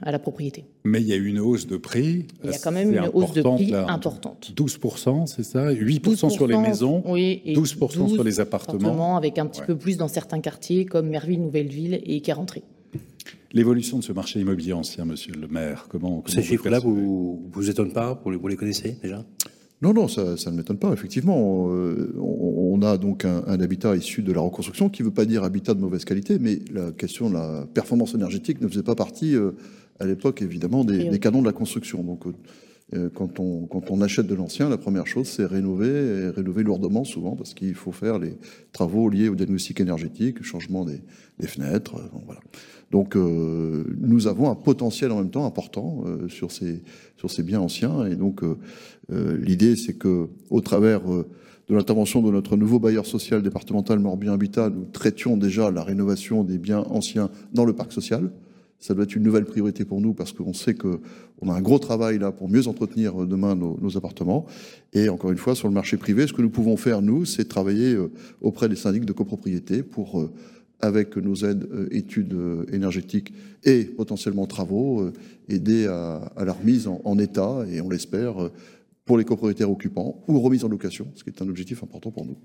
à 0.00 0.12
la 0.12 0.20
propriété. 0.20 0.64
Mais 0.84 1.00
il 1.00 1.08
y 1.08 1.12
a 1.12 1.16
eu 1.16 1.26
une 1.26 1.40
hausse 1.40 1.66
de 1.66 1.76
prix. 1.76 2.26
Il 2.44 2.50
y 2.50 2.54
a 2.54 2.58
quand 2.58 2.70
même 2.70 2.92
une 2.92 3.10
hausse 3.12 3.32
de 3.32 3.42
prix 3.42 3.74
importante. 3.74 4.52
12%, 4.56 5.26
c'est 5.26 5.42
ça? 5.42 5.72
8% 5.72 6.30
sur 6.30 6.46
les 6.46 6.56
maisons, 6.56 7.02
oui, 7.06 7.42
et 7.44 7.56
12%, 7.56 8.14
sur 8.14 8.22
les 8.22 8.38
appartements. 8.38 9.16
Avec 9.16 9.38
un 9.38 9.46
petit 9.46 9.62
peu 9.62 9.76
plus 9.76 9.96
dans 9.96 10.08
certains 10.08 10.40
quartiers 10.40 10.84
comme 10.84 11.08
Merville, 11.08 11.42
Nouvelle-Ville 11.42 12.00
et 12.04 12.20
Quarentrée. 12.20 12.62
L'évolution 13.52 13.98
de 13.98 14.04
ce 14.04 14.12
marché 14.12 14.38
immobilier 14.38 14.72
ancien, 14.72 15.04
monsieur 15.04 15.34
le 15.34 15.48
maire, 15.48 15.86
comment, 15.88 16.22
Ces 16.26 16.42
chiffres-là, 16.42 16.78
vous 16.78 17.42
vous 17.52 17.68
étonnent 17.68 17.92
pas? 17.92 18.22
Vous 18.24 18.48
les 18.48 18.56
connaissez 18.56 18.98
déjà? 19.02 19.24
Non, 19.82 19.92
non, 19.92 20.06
ça, 20.06 20.22
ne 20.22 20.56
m'étonne 20.56 20.78
pas. 20.78 20.92
Effectivement, 20.92 21.68
euh, 21.72 22.14
on, 22.16 22.80
a 22.82 22.96
donc 22.98 23.24
un, 23.24 23.42
habitat 23.60 23.96
issu 23.96 24.22
de 24.22 24.32
la 24.32 24.40
reconstruction, 24.40 24.88
qui 24.88 25.02
ne 25.02 25.08
veut 25.08 25.12
pas 25.12 25.24
dire 25.24 25.42
habitat 25.42 25.74
de 25.74 25.80
mauvaise 25.80 26.04
qualité, 26.04 26.38
mais 26.38 26.60
la 26.72 26.92
question 26.92 27.28
de 27.28 27.34
la 27.34 27.66
performance 27.74 28.14
énergétique 28.14 28.60
ne 28.60 28.68
faisait 28.68 28.84
pas 28.84 28.94
partie, 28.94 29.34
euh, 29.34 29.50
à 29.98 30.06
l'époque, 30.06 30.40
évidemment, 30.40 30.84
des, 30.84 31.18
canons 31.18 31.40
de 31.40 31.46
la 31.46 31.52
construction. 31.52 32.04
Donc, 32.04 32.26
euh, 32.28 32.32
quand, 33.14 33.40
on, 33.40 33.66
quand 33.66 33.90
on 33.90 34.00
achète 34.00 34.26
de 34.26 34.34
l'ancien, 34.34 34.68
la 34.68 34.78
première 34.78 35.06
chose, 35.06 35.26
c'est 35.26 35.46
rénover, 35.46 35.88
et 35.88 36.28
rénover 36.28 36.62
lourdement 36.62 37.04
souvent, 37.04 37.36
parce 37.36 37.54
qu'il 37.54 37.74
faut 37.74 37.92
faire 37.92 38.18
les 38.18 38.36
travaux 38.72 39.08
liés 39.08 39.28
au 39.28 39.34
diagnostic 39.34 39.80
énergétique, 39.80 40.42
changement 40.42 40.84
des, 40.84 41.00
fenêtres. 41.46 41.94
voilà. 42.26 42.40
Donc, 42.90 43.16
nous 43.16 44.26
avons 44.26 44.50
un 44.50 44.54
potentiel 44.54 45.10
en 45.10 45.16
même 45.16 45.30
temps 45.30 45.46
important 45.46 46.04
sur, 46.28 46.52
ces, 46.52 46.82
sur 47.16 47.30
ces 47.30 47.42
biens 47.42 47.60
anciens, 47.60 48.04
et 48.06 48.14
donc 48.14 48.42
euh, 49.10 49.36
l'idée, 49.36 49.76
c'est 49.76 49.94
que, 49.94 50.28
au 50.50 50.60
travers 50.60 51.12
euh, 51.12 51.28
de 51.68 51.74
l'intervention 51.74 52.22
de 52.22 52.30
notre 52.30 52.56
nouveau 52.56 52.78
bailleur 52.78 53.06
social 53.06 53.42
départemental 53.42 53.98
Morbihan 53.98 54.32
Habitat, 54.32 54.70
nous 54.70 54.84
traitions 54.84 55.36
déjà 55.36 55.70
la 55.70 55.82
rénovation 55.82 56.44
des 56.44 56.58
biens 56.58 56.84
anciens 56.90 57.30
dans 57.52 57.64
le 57.64 57.72
parc 57.72 57.92
social. 57.92 58.30
Ça 58.82 58.94
doit 58.94 59.04
être 59.04 59.14
une 59.14 59.22
nouvelle 59.22 59.44
priorité 59.44 59.84
pour 59.84 60.00
nous 60.00 60.12
parce 60.12 60.32
qu'on 60.32 60.52
sait 60.52 60.74
qu'on 60.74 60.98
a 61.48 61.52
un 61.52 61.60
gros 61.62 61.78
travail 61.78 62.18
là 62.18 62.32
pour 62.32 62.48
mieux 62.48 62.66
entretenir 62.66 63.22
euh, 63.22 63.26
demain 63.26 63.54
nos, 63.54 63.96
appartements. 63.96 64.44
Et 64.92 65.08
encore 65.08 65.30
une 65.30 65.38
fois, 65.38 65.54
sur 65.54 65.68
le 65.68 65.74
marché 65.74 65.96
privé, 65.96 66.26
ce 66.26 66.32
que 66.32 66.42
nous 66.42 66.50
pouvons 66.50 66.76
faire, 66.76 67.00
nous, 67.00 67.24
c'est 67.24 67.44
travailler 67.44 67.96
auprès 68.40 68.68
des 68.68 68.74
syndics 68.74 69.04
de 69.04 69.12
copropriété 69.12 69.84
pour, 69.84 70.28
avec 70.80 71.16
nos 71.16 71.36
aides 71.36 71.68
études 71.92 72.36
énergétiques 72.72 73.32
et 73.62 73.84
potentiellement 73.84 74.46
travaux, 74.46 75.10
aider 75.48 75.86
à, 75.86 76.32
la 76.44 76.52
remise 76.52 76.88
en, 76.88 77.00
en 77.04 77.18
état 77.18 77.64
et 77.70 77.80
on 77.80 77.88
l'espère 77.88 78.50
pour 79.04 79.18
les 79.18 79.24
copropriétaires 79.24 79.70
occupants 79.70 80.24
ou 80.26 80.40
remise 80.40 80.64
en 80.64 80.68
location, 80.68 81.06
ce 81.14 81.22
qui 81.22 81.30
est 81.30 81.42
un 81.42 81.48
objectif 81.48 81.82
important 81.82 82.10
pour 82.10 82.24
nous. 82.24 82.36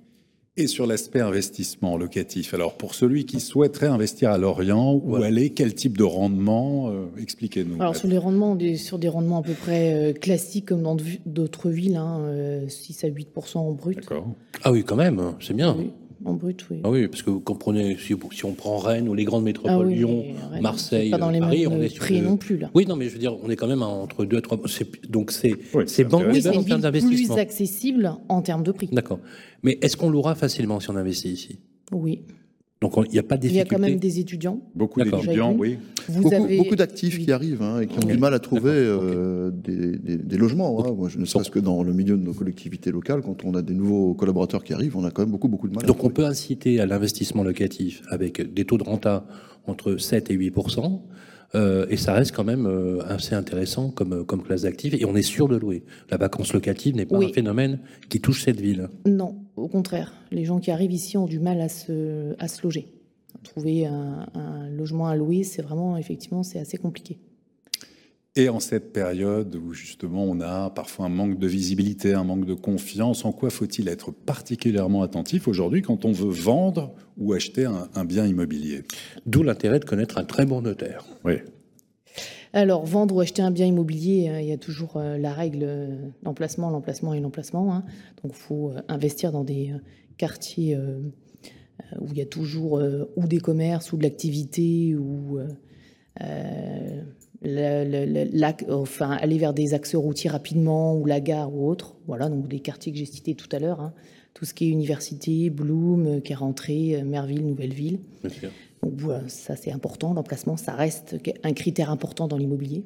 Et 0.60 0.66
sur 0.66 0.88
l'aspect 0.88 1.20
investissement 1.20 1.98
locatif, 1.98 2.56
alors 2.56 2.74
pour 2.74 2.96
celui 2.96 3.26
qui 3.26 3.40
souhaiterait 3.40 3.88
investir 3.88 4.32
à 4.32 4.40
Lorient, 4.40 5.00
où 5.04 5.16
aller, 5.16 5.52
quel 5.52 5.76
type 5.76 5.98
de 5.98 6.04
rendement 6.04 6.90
euh, 6.90 7.06
Expliquez-nous. 7.22 7.80
Alors 7.80 7.96
sur 7.96 8.08
les 8.08 8.18
rendements, 8.18 8.54
on 8.54 8.58
est 8.58 8.76
sur 8.76 8.98
des 8.98 9.08
rendements 9.08 9.40
à 9.40 9.44
peu 9.44 9.54
près 9.54 9.94
euh, 9.94 10.14
classiques 10.14 10.66
comme 10.66 10.82
dans 10.82 10.98
d'autres 11.28 11.70
villes, 11.70 11.96
hein, 11.96 12.22
6 12.68 13.04
euh, 13.04 13.08
à 13.08 13.12
8% 13.12 13.58
en 13.58 13.72
brut. 13.74 13.98
D'accord. 13.98 14.28
Ah 14.64 14.72
oui, 14.72 14.84
quand 14.84 14.96
même, 14.96 15.22
c'est 15.40 15.54
bien. 15.54 15.76
Oui 15.78 15.92
en 16.26 16.34
brut, 16.34 16.66
oui. 16.70 16.82
Ah 16.84 16.90
oui, 16.90 17.08
parce 17.08 17.22
que 17.22 17.30
vous 17.30 17.40
comprenez, 17.40 17.98
si, 17.98 18.44
on 18.44 18.54
prend 18.54 18.78
Rennes 18.78 19.08
ou 19.10 19.14
les 19.14 19.24
grandes 19.24 19.44
métropoles, 19.44 19.88
ah 19.90 19.94
Lyon, 19.94 20.26
Marseille, 20.62 21.12
pas 21.12 21.18
dans 21.18 21.30
les 21.30 21.40
Paris, 21.40 21.68
on 21.68 21.82
est 21.82 21.96
prix 21.96 22.22
non 22.22 22.38
plus 22.38 22.58
là. 22.58 22.70
Oui, 22.74 22.86
non, 22.86 22.96
mais 22.96 23.08
je 23.08 23.14
veux 23.14 23.20
dire, 23.20 23.36
on 23.44 23.50
est 23.50 23.56
quand 23.56 23.68
même 23.68 23.84
entre 23.84 24.26
2 24.26 24.38
à 24.38 24.42
3. 24.42 24.60
Donc 25.10 25.32
c'est 25.32 25.56
oui, 25.74 25.84
c'est 25.88 26.06
en 26.14 26.64
termes 26.64 26.82
d'investissement. 26.82 27.36
plus 27.36 27.42
accessible 27.42 28.14
en 28.30 28.42
termes 28.42 28.64
de 28.64 28.72
prix. 28.72 28.90
D'accord. 28.92 29.20
Mais 29.64 29.78
est-ce 29.82 29.98
qu'on 29.98 30.10
l'aura 30.10 30.36
facilement 30.36 30.80
si 30.80 30.90
on 30.90 30.96
investit 30.96 31.30
ici? 31.30 31.60
Oui. 31.92 32.22
Donc 32.80 32.94
il 33.08 33.12
n'y 33.12 33.20
a 33.20 33.24
pas 33.24 33.38
de 33.38 33.42
difficulté. 33.42 33.68
Il 33.70 33.72
y 33.72 33.76
a 33.76 33.78
quand 33.78 33.82
même 33.82 34.00
des 34.00 34.20
étudiants. 34.20 34.62
Beaucoup 34.76 35.02
d'étudiants, 35.02 35.56
oui. 35.58 35.80
beaucoup, 36.10 36.30
beaucoup 36.30 36.76
d'actifs 36.76 37.18
qui 37.18 37.32
arrivent 37.32 37.64
hein, 37.64 37.80
et 37.82 37.88
qui 37.88 37.98
ont 37.98 38.08
du 38.08 38.18
mal 38.18 38.36
à 38.36 38.40
trouver 38.40 38.72
euh, 38.72 39.50
des, 39.52 39.98
des, 39.98 40.38
logements. 40.38 40.86
Hein. 40.86 40.94
Moi, 40.96 41.10
je 41.10 41.18
ne 41.18 41.26
serais-ce 41.26 41.50
que 41.50 41.58
dans 41.58 41.82
le 41.82 41.92
milieu 41.92 42.18
de 42.18 42.24
nos 42.24 42.34
collectivités 42.34 42.92
locales, 42.92 43.22
quand 43.22 43.46
on 43.46 43.56
a 43.56 43.64
des 43.64 43.74
nouveaux 43.74 44.14
collaborateurs 44.14 44.64
qui 44.64 44.74
arrivent, 44.74 44.96
on 44.96 45.06
a 45.06 45.12
quand 45.12 45.24
même 45.24 45.32
beaucoup, 45.32 45.48
beaucoup 45.48 45.68
de 45.68 45.74
mal. 45.74 45.86
Donc 45.86 46.04
on 46.04 46.12
peut 46.12 46.26
inciter 46.26 46.80
à 46.80 46.86
l'investissement 46.86 47.44
locatif 47.44 48.04
avec 48.10 48.54
des 48.54 48.66
taux 48.66 48.78
de 48.78 48.84
renta 48.84 49.26
entre 49.66 49.98
7 49.98 50.30
et 50.30 50.36
8 50.36 50.54
euh, 51.56 51.86
et 51.90 51.98
ça 51.98 52.14
reste 52.14 52.36
quand 52.36 52.44
même 52.44 52.66
euh, 52.66 53.02
assez 53.08 53.36
intéressant 53.36 53.90
comme, 53.90 54.26
comme 54.26 54.44
classe 54.44 54.64
d'actifs. 54.64 54.94
Et 54.94 55.06
on 55.06 55.16
est 55.16 55.22
sûr 55.22 55.48
de 55.48 55.56
louer. 55.56 55.84
La 56.10 56.18
vacance 56.18 56.54
locative 56.54 56.96
n'est 56.96 57.06
pas 57.06 57.18
un 57.18 57.30
phénomène 57.30 57.80
qui 58.10 58.20
touche 58.20 58.44
cette 58.44 58.60
ville. 58.60 58.90
Non, 59.06 59.36
au 59.56 59.68
contraire. 59.68 60.14
Les 60.32 60.46
gens 60.46 60.60
qui 60.60 60.72
arrivent 60.72 60.92
ici 60.92 61.18
ont 61.18 61.26
du 61.26 61.40
mal 61.40 61.62
à 61.62 61.70
se, 61.70 62.36
à 62.40 62.48
se 62.48 62.62
loger. 62.64 62.94
Trouver 63.44 63.86
un, 63.86 64.26
un 64.34 64.70
logement 64.70 65.08
à 65.08 65.16
louer, 65.16 65.44
c'est 65.44 65.62
vraiment, 65.62 65.96
effectivement, 65.98 66.44
c'est 66.44 66.60
assez 66.60 66.78
compliqué. 66.78 67.18
Et 68.40 68.50
en 68.50 68.60
cette 68.60 68.94
période 68.94 69.56
où 69.56 69.74
justement 69.74 70.24
on 70.24 70.40
a 70.42 70.70
parfois 70.70 71.08
un 71.08 71.10
manque 71.10 71.40
de 71.40 71.48
visibilité, 71.48 72.14
un 72.14 72.24
manque 72.24 72.46
de 72.46 72.54
confiance, 72.54 73.26
en 73.26 73.32
quoi 73.32 73.50
faut-il 73.50 73.88
être 73.88 74.12
particulièrement 74.12 75.02
attentif 75.02 75.48
aujourd'hui 75.48 75.82
quand 75.82 76.06
on 76.06 76.12
veut 76.12 76.30
vendre 76.30 76.94
ou 77.18 77.34
acheter 77.34 77.66
un, 77.66 78.06
bien 78.06 78.28
immobilier? 78.28 78.84
D'où 79.26 79.42
l'intérêt 79.42 79.80
de 79.80 79.86
connaître 79.86 80.20
un 80.20 80.24
très 80.24 80.46
bon 80.46 80.62
notaire. 80.62 81.04
Oui. 81.26 81.34
Alors, 82.54 82.86
vendre 82.86 83.16
ou 83.16 83.22
acheter 83.22 83.42
un 83.42 83.50
bien 83.50 83.66
immobilier, 83.66 84.30
euh, 84.30 84.40
il 84.40 84.48
y 84.48 84.54
a 84.54 84.58
toujours 84.58 84.98
euh, 84.98 85.18
la 85.18 85.34
règle 85.34 85.64
euh, 85.64 85.88
l'emplacement, 86.22 86.70
l'emplacement 86.70 87.16
et 87.16 87.20
l'emplacement. 87.20 87.74
hein. 87.74 87.86
Donc, 88.24 88.34
il 88.36 88.40
faut 88.40 88.70
euh, 88.70 88.82
investir 88.88 89.32
dans 89.32 89.44
des 89.44 89.74
quartiers 90.18 90.78
où 92.00 92.08
il 92.12 92.18
y 92.18 92.22
a 92.22 92.26
toujours 92.26 92.82
ou 93.16 93.28
des 93.28 93.40
commerces 93.40 93.94
ou 93.94 93.98
de 93.98 94.04
l'activité 94.04 94.96
ou 94.96 95.40
euh, 96.22 97.04
le- 97.42 97.84
le- 97.84 98.06
le- 98.26 98.30
l'ac- 98.34 98.66
enfin, 98.70 99.12
aller 99.12 99.38
vers 99.38 99.54
des 99.54 99.74
axes 99.74 99.96
routiers 99.96 100.30
rapidement 100.30 100.96
ou 100.98 101.06
la 101.06 101.20
gare 101.20 101.54
ou 101.54 101.70
autre. 101.70 101.96
Voilà, 102.08 102.30
donc 102.30 102.48
des 102.48 102.60
quartiers 102.60 102.92
que 102.92 102.98
j'ai 102.98 103.06
cités 103.06 103.36
tout 103.36 103.50
à 103.52 103.60
l'heure. 103.60 103.82
hein. 103.82 103.94
Tout 104.34 104.46
ce 104.46 104.54
qui 104.54 104.66
est 104.66 104.70
université, 104.70 105.50
Bloom, 105.50 106.06
euh, 106.08 106.20
qui 106.20 106.32
est 106.34 106.36
rentré, 106.36 106.96
euh, 106.96 107.04
Merville, 107.04 107.46
Nouvelle-Ville. 107.46 108.00
Donc 108.84 108.94
voilà, 108.98 109.28
ça 109.28 109.56
c'est 109.56 109.72
important, 109.72 110.14
l'emplacement, 110.14 110.58
ça 110.58 110.74
reste 110.74 111.16
un 111.44 111.54
critère 111.54 111.90
important 111.90 112.28
dans 112.28 112.38
l'immobilier. 112.38 112.84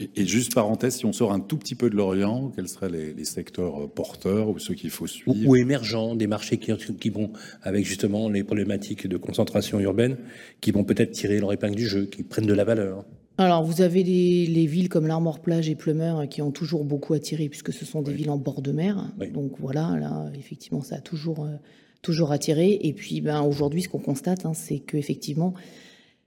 Et, 0.00 0.08
et 0.16 0.26
juste 0.26 0.54
parenthèse, 0.54 0.96
si 0.96 1.04
on 1.06 1.12
sort 1.12 1.32
un 1.32 1.40
tout 1.40 1.56
petit 1.58 1.74
peu 1.74 1.88
de 1.90 1.94
l'Orient, 1.94 2.50
quels 2.56 2.66
seraient 2.68 2.88
les, 2.88 3.12
les 3.14 3.24
secteurs 3.26 3.82
euh, 3.84 3.86
porteurs 3.86 4.48
ou 4.48 4.58
ceux 4.58 4.74
qu'il 4.74 4.90
faut 4.90 5.04
ou, 5.04 5.08
suivre? 5.08 5.46
ou 5.48 5.54
émergents, 5.56 6.16
des 6.16 6.26
marchés 6.26 6.56
qui, 6.56 6.72
qui 6.96 7.10
vont 7.10 7.30
avec 7.62 7.84
justement 7.84 8.28
les 8.30 8.42
problématiques 8.42 9.06
de 9.06 9.16
concentration 9.18 9.78
urbaine, 9.80 10.16
qui 10.62 10.72
vont 10.72 10.82
peut-être 10.84 11.12
tirer 11.12 11.38
leur 11.38 11.52
épingle 11.52 11.76
du 11.76 11.86
jeu, 11.86 12.06
qui 12.06 12.22
prennent 12.22 12.46
de 12.46 12.54
la 12.54 12.64
valeur. 12.64 13.04
Alors 13.36 13.64
vous 13.64 13.82
avez 13.82 14.04
les, 14.04 14.46
les 14.46 14.66
villes 14.66 14.88
comme 14.88 15.06
l'Armor-Plage 15.08 15.68
et 15.68 15.74
Plumeur 15.74 16.28
qui 16.28 16.40
ont 16.40 16.52
toujours 16.52 16.84
beaucoup 16.84 17.14
attiré 17.14 17.48
puisque 17.48 17.72
ce 17.72 17.84
sont 17.84 18.00
des 18.00 18.12
villes 18.12 18.30
en 18.30 18.38
bord 18.38 18.62
de 18.62 18.70
mer. 18.70 19.12
Oui. 19.18 19.30
Donc 19.30 19.54
voilà, 19.58 19.96
là 19.98 20.30
effectivement 20.38 20.82
ça 20.82 20.96
a 20.96 21.00
toujours, 21.00 21.44
euh, 21.44 21.56
toujours 22.00 22.30
attiré. 22.30 22.78
Et 22.82 22.92
puis 22.92 23.20
ben, 23.20 23.42
aujourd'hui 23.42 23.82
ce 23.82 23.88
qu'on 23.88 23.98
constate, 23.98 24.46
hein, 24.46 24.54
c'est 24.54 24.78
qu'effectivement, 24.78 25.54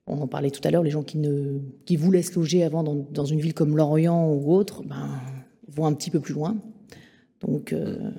on 0.05 0.19
en 0.21 0.27
parlait 0.27 0.51
tout 0.51 0.61
à 0.65 0.71
l'heure, 0.71 0.83
les 0.83 0.91
gens 0.91 1.03
qui, 1.03 1.17
ne, 1.17 1.59
qui 1.85 1.95
voulaient 1.95 2.21
se 2.21 2.35
loger 2.35 2.63
avant 2.63 2.83
dans, 2.83 2.95
dans 2.95 3.25
une 3.25 3.39
ville 3.39 3.53
comme 3.53 3.77
Lorient 3.77 4.29
ou 4.33 4.53
autre, 4.53 4.83
ben, 4.83 5.09
vont 5.69 5.85
un 5.85 5.93
petit 5.93 6.09
peu 6.09 6.19
plus 6.19 6.33
loin. 6.33 6.57
Donc 7.39 7.71
euh, 7.71 8.11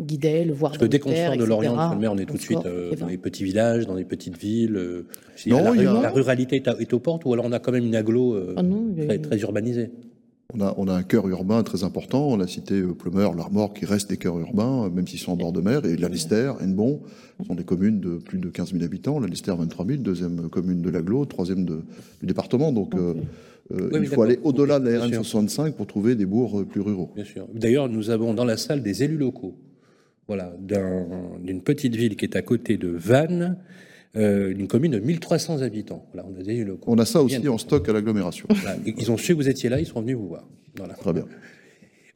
Guidel, 0.00 0.52
voire 0.52 0.72
Parce 0.72 0.82
que 0.82 0.86
dès 0.88 0.98
qu'on 0.98 1.14
sort 1.14 1.36
de 1.36 1.44
l'Orient, 1.44 1.74
de 1.76 1.92
Fulmer, 1.92 2.08
on 2.08 2.18
est 2.18 2.26
tout 2.26 2.34
de 2.34 2.38
on 2.38 2.42
suite 2.42 2.66
euh, 2.66 2.94
dans 2.96 3.06
les 3.06 3.18
petits 3.18 3.44
villages, 3.44 3.86
dans 3.86 3.94
les 3.94 4.04
petites 4.04 4.36
villes. 4.38 4.76
euh, 4.76 5.06
Non, 5.46 5.72
la, 5.72 6.08
a- 6.08 6.10
ruralité 6.10 6.56
est, 6.56 6.68
à- 6.68 6.76
est 6.78 6.92
aux 6.92 6.98
portes, 7.00 7.24
ou 7.24 7.32
alors 7.32 7.44
on 7.46 7.52
a 7.52 7.58
quand 7.58 7.72
même 7.72 7.84
une 7.84 7.94
aglo 7.94 8.34
euh, 8.34 8.54
Ah 8.56 8.62
non, 8.62 8.92
très, 8.96 9.16
une- 9.16 9.22
très 9.22 9.38
urbanisée. 9.40 9.90
On 10.52 10.60
a, 10.62 10.74
on 10.78 10.88
a 10.88 10.94
un 10.94 11.04
cœur 11.04 11.28
urbain 11.28 11.62
très 11.62 11.84
important. 11.84 12.26
On 12.28 12.40
a 12.40 12.46
cité 12.48 12.74
euh, 12.80 12.92
Plumeur, 12.92 13.34
l'Armor, 13.36 13.72
qui 13.72 13.84
restent 13.84 14.10
des 14.10 14.16
cœurs 14.16 14.36
urbains, 14.40 14.90
même 14.90 15.06
s'ils 15.06 15.20
sont 15.20 15.30
en 15.32 15.36
bord 15.36 15.52
de 15.52 15.60
mer. 15.60 15.84
Et 15.84 15.96
Lannister, 15.96 16.52
Hennebon, 16.60 17.02
sont 17.46 17.54
des 17.54 17.62
communes 17.62 18.00
de 18.00 18.16
plus 18.16 18.38
de 18.38 18.48
15 18.48 18.72
000 18.72 18.82
habitants. 18.84 19.20
Lannister, 19.20 19.52
23 19.56 19.86
000, 19.86 19.98
deuxième 20.02 20.48
commune 20.48 20.82
de 20.82 20.90
l'aglo, 20.90 21.24
troisième 21.24 21.64
de- 21.64 21.82
du 22.20 22.26
département. 22.26 22.72
Donc, 22.72 22.94
euh, 22.96 23.14
il 23.70 24.06
faut 24.08 24.22
aller 24.22 24.40
au-delà 24.42 24.80
de 24.80 24.88
la 24.90 25.06
Bien 25.06 25.22
sûr. 25.22 25.38
RN65 25.40 25.70
pour 25.74 25.86
trouver 25.86 26.16
des 26.16 26.26
bourgs 26.26 26.64
plus 26.64 26.80
ruraux. 26.80 27.10
Bien 27.14 27.24
sûr. 27.24 27.46
D'ailleurs, 27.54 27.88
nous 27.88 28.10
avons 28.10 28.34
dans 28.34 28.44
la 28.44 28.56
salle 28.56 28.82
des 28.82 29.04
élus 29.04 29.18
locaux. 29.18 29.54
Voilà, 30.30 30.54
d'un- 30.60 31.08
d'une 31.42 31.60
petite 31.60 31.96
ville 31.96 32.14
qui 32.14 32.24
est 32.24 32.36
à 32.36 32.42
côté 32.42 32.76
de 32.76 32.86
Vannes, 32.86 33.56
euh, 34.14 34.54
d'une 34.54 34.68
commune 34.68 34.92
de 34.92 35.00
1300 35.00 35.60
habitants. 35.62 36.06
Voilà, 36.12 36.28
on 36.32 36.38
a 36.38 36.44
des. 36.44 36.64
On 36.86 36.98
a 36.98 37.04
ça 37.04 37.20
aussi 37.20 37.48
en 37.48 37.58
stock 37.58 37.88
à 37.88 37.92
l'agglomération. 37.92 38.46
Voilà, 38.48 38.76
Ils 38.86 39.10
ont 39.10 39.16
su 39.16 39.32
que 39.32 39.38
vous 39.42 39.48
étiez 39.48 39.68
là, 39.68 39.80
ils 39.80 39.86
sont 39.86 40.00
venus 40.02 40.14
vous 40.16 40.28
voir. 40.28 40.48
Voilà. 40.76 40.94
Très 40.94 41.12
bien. 41.12 41.24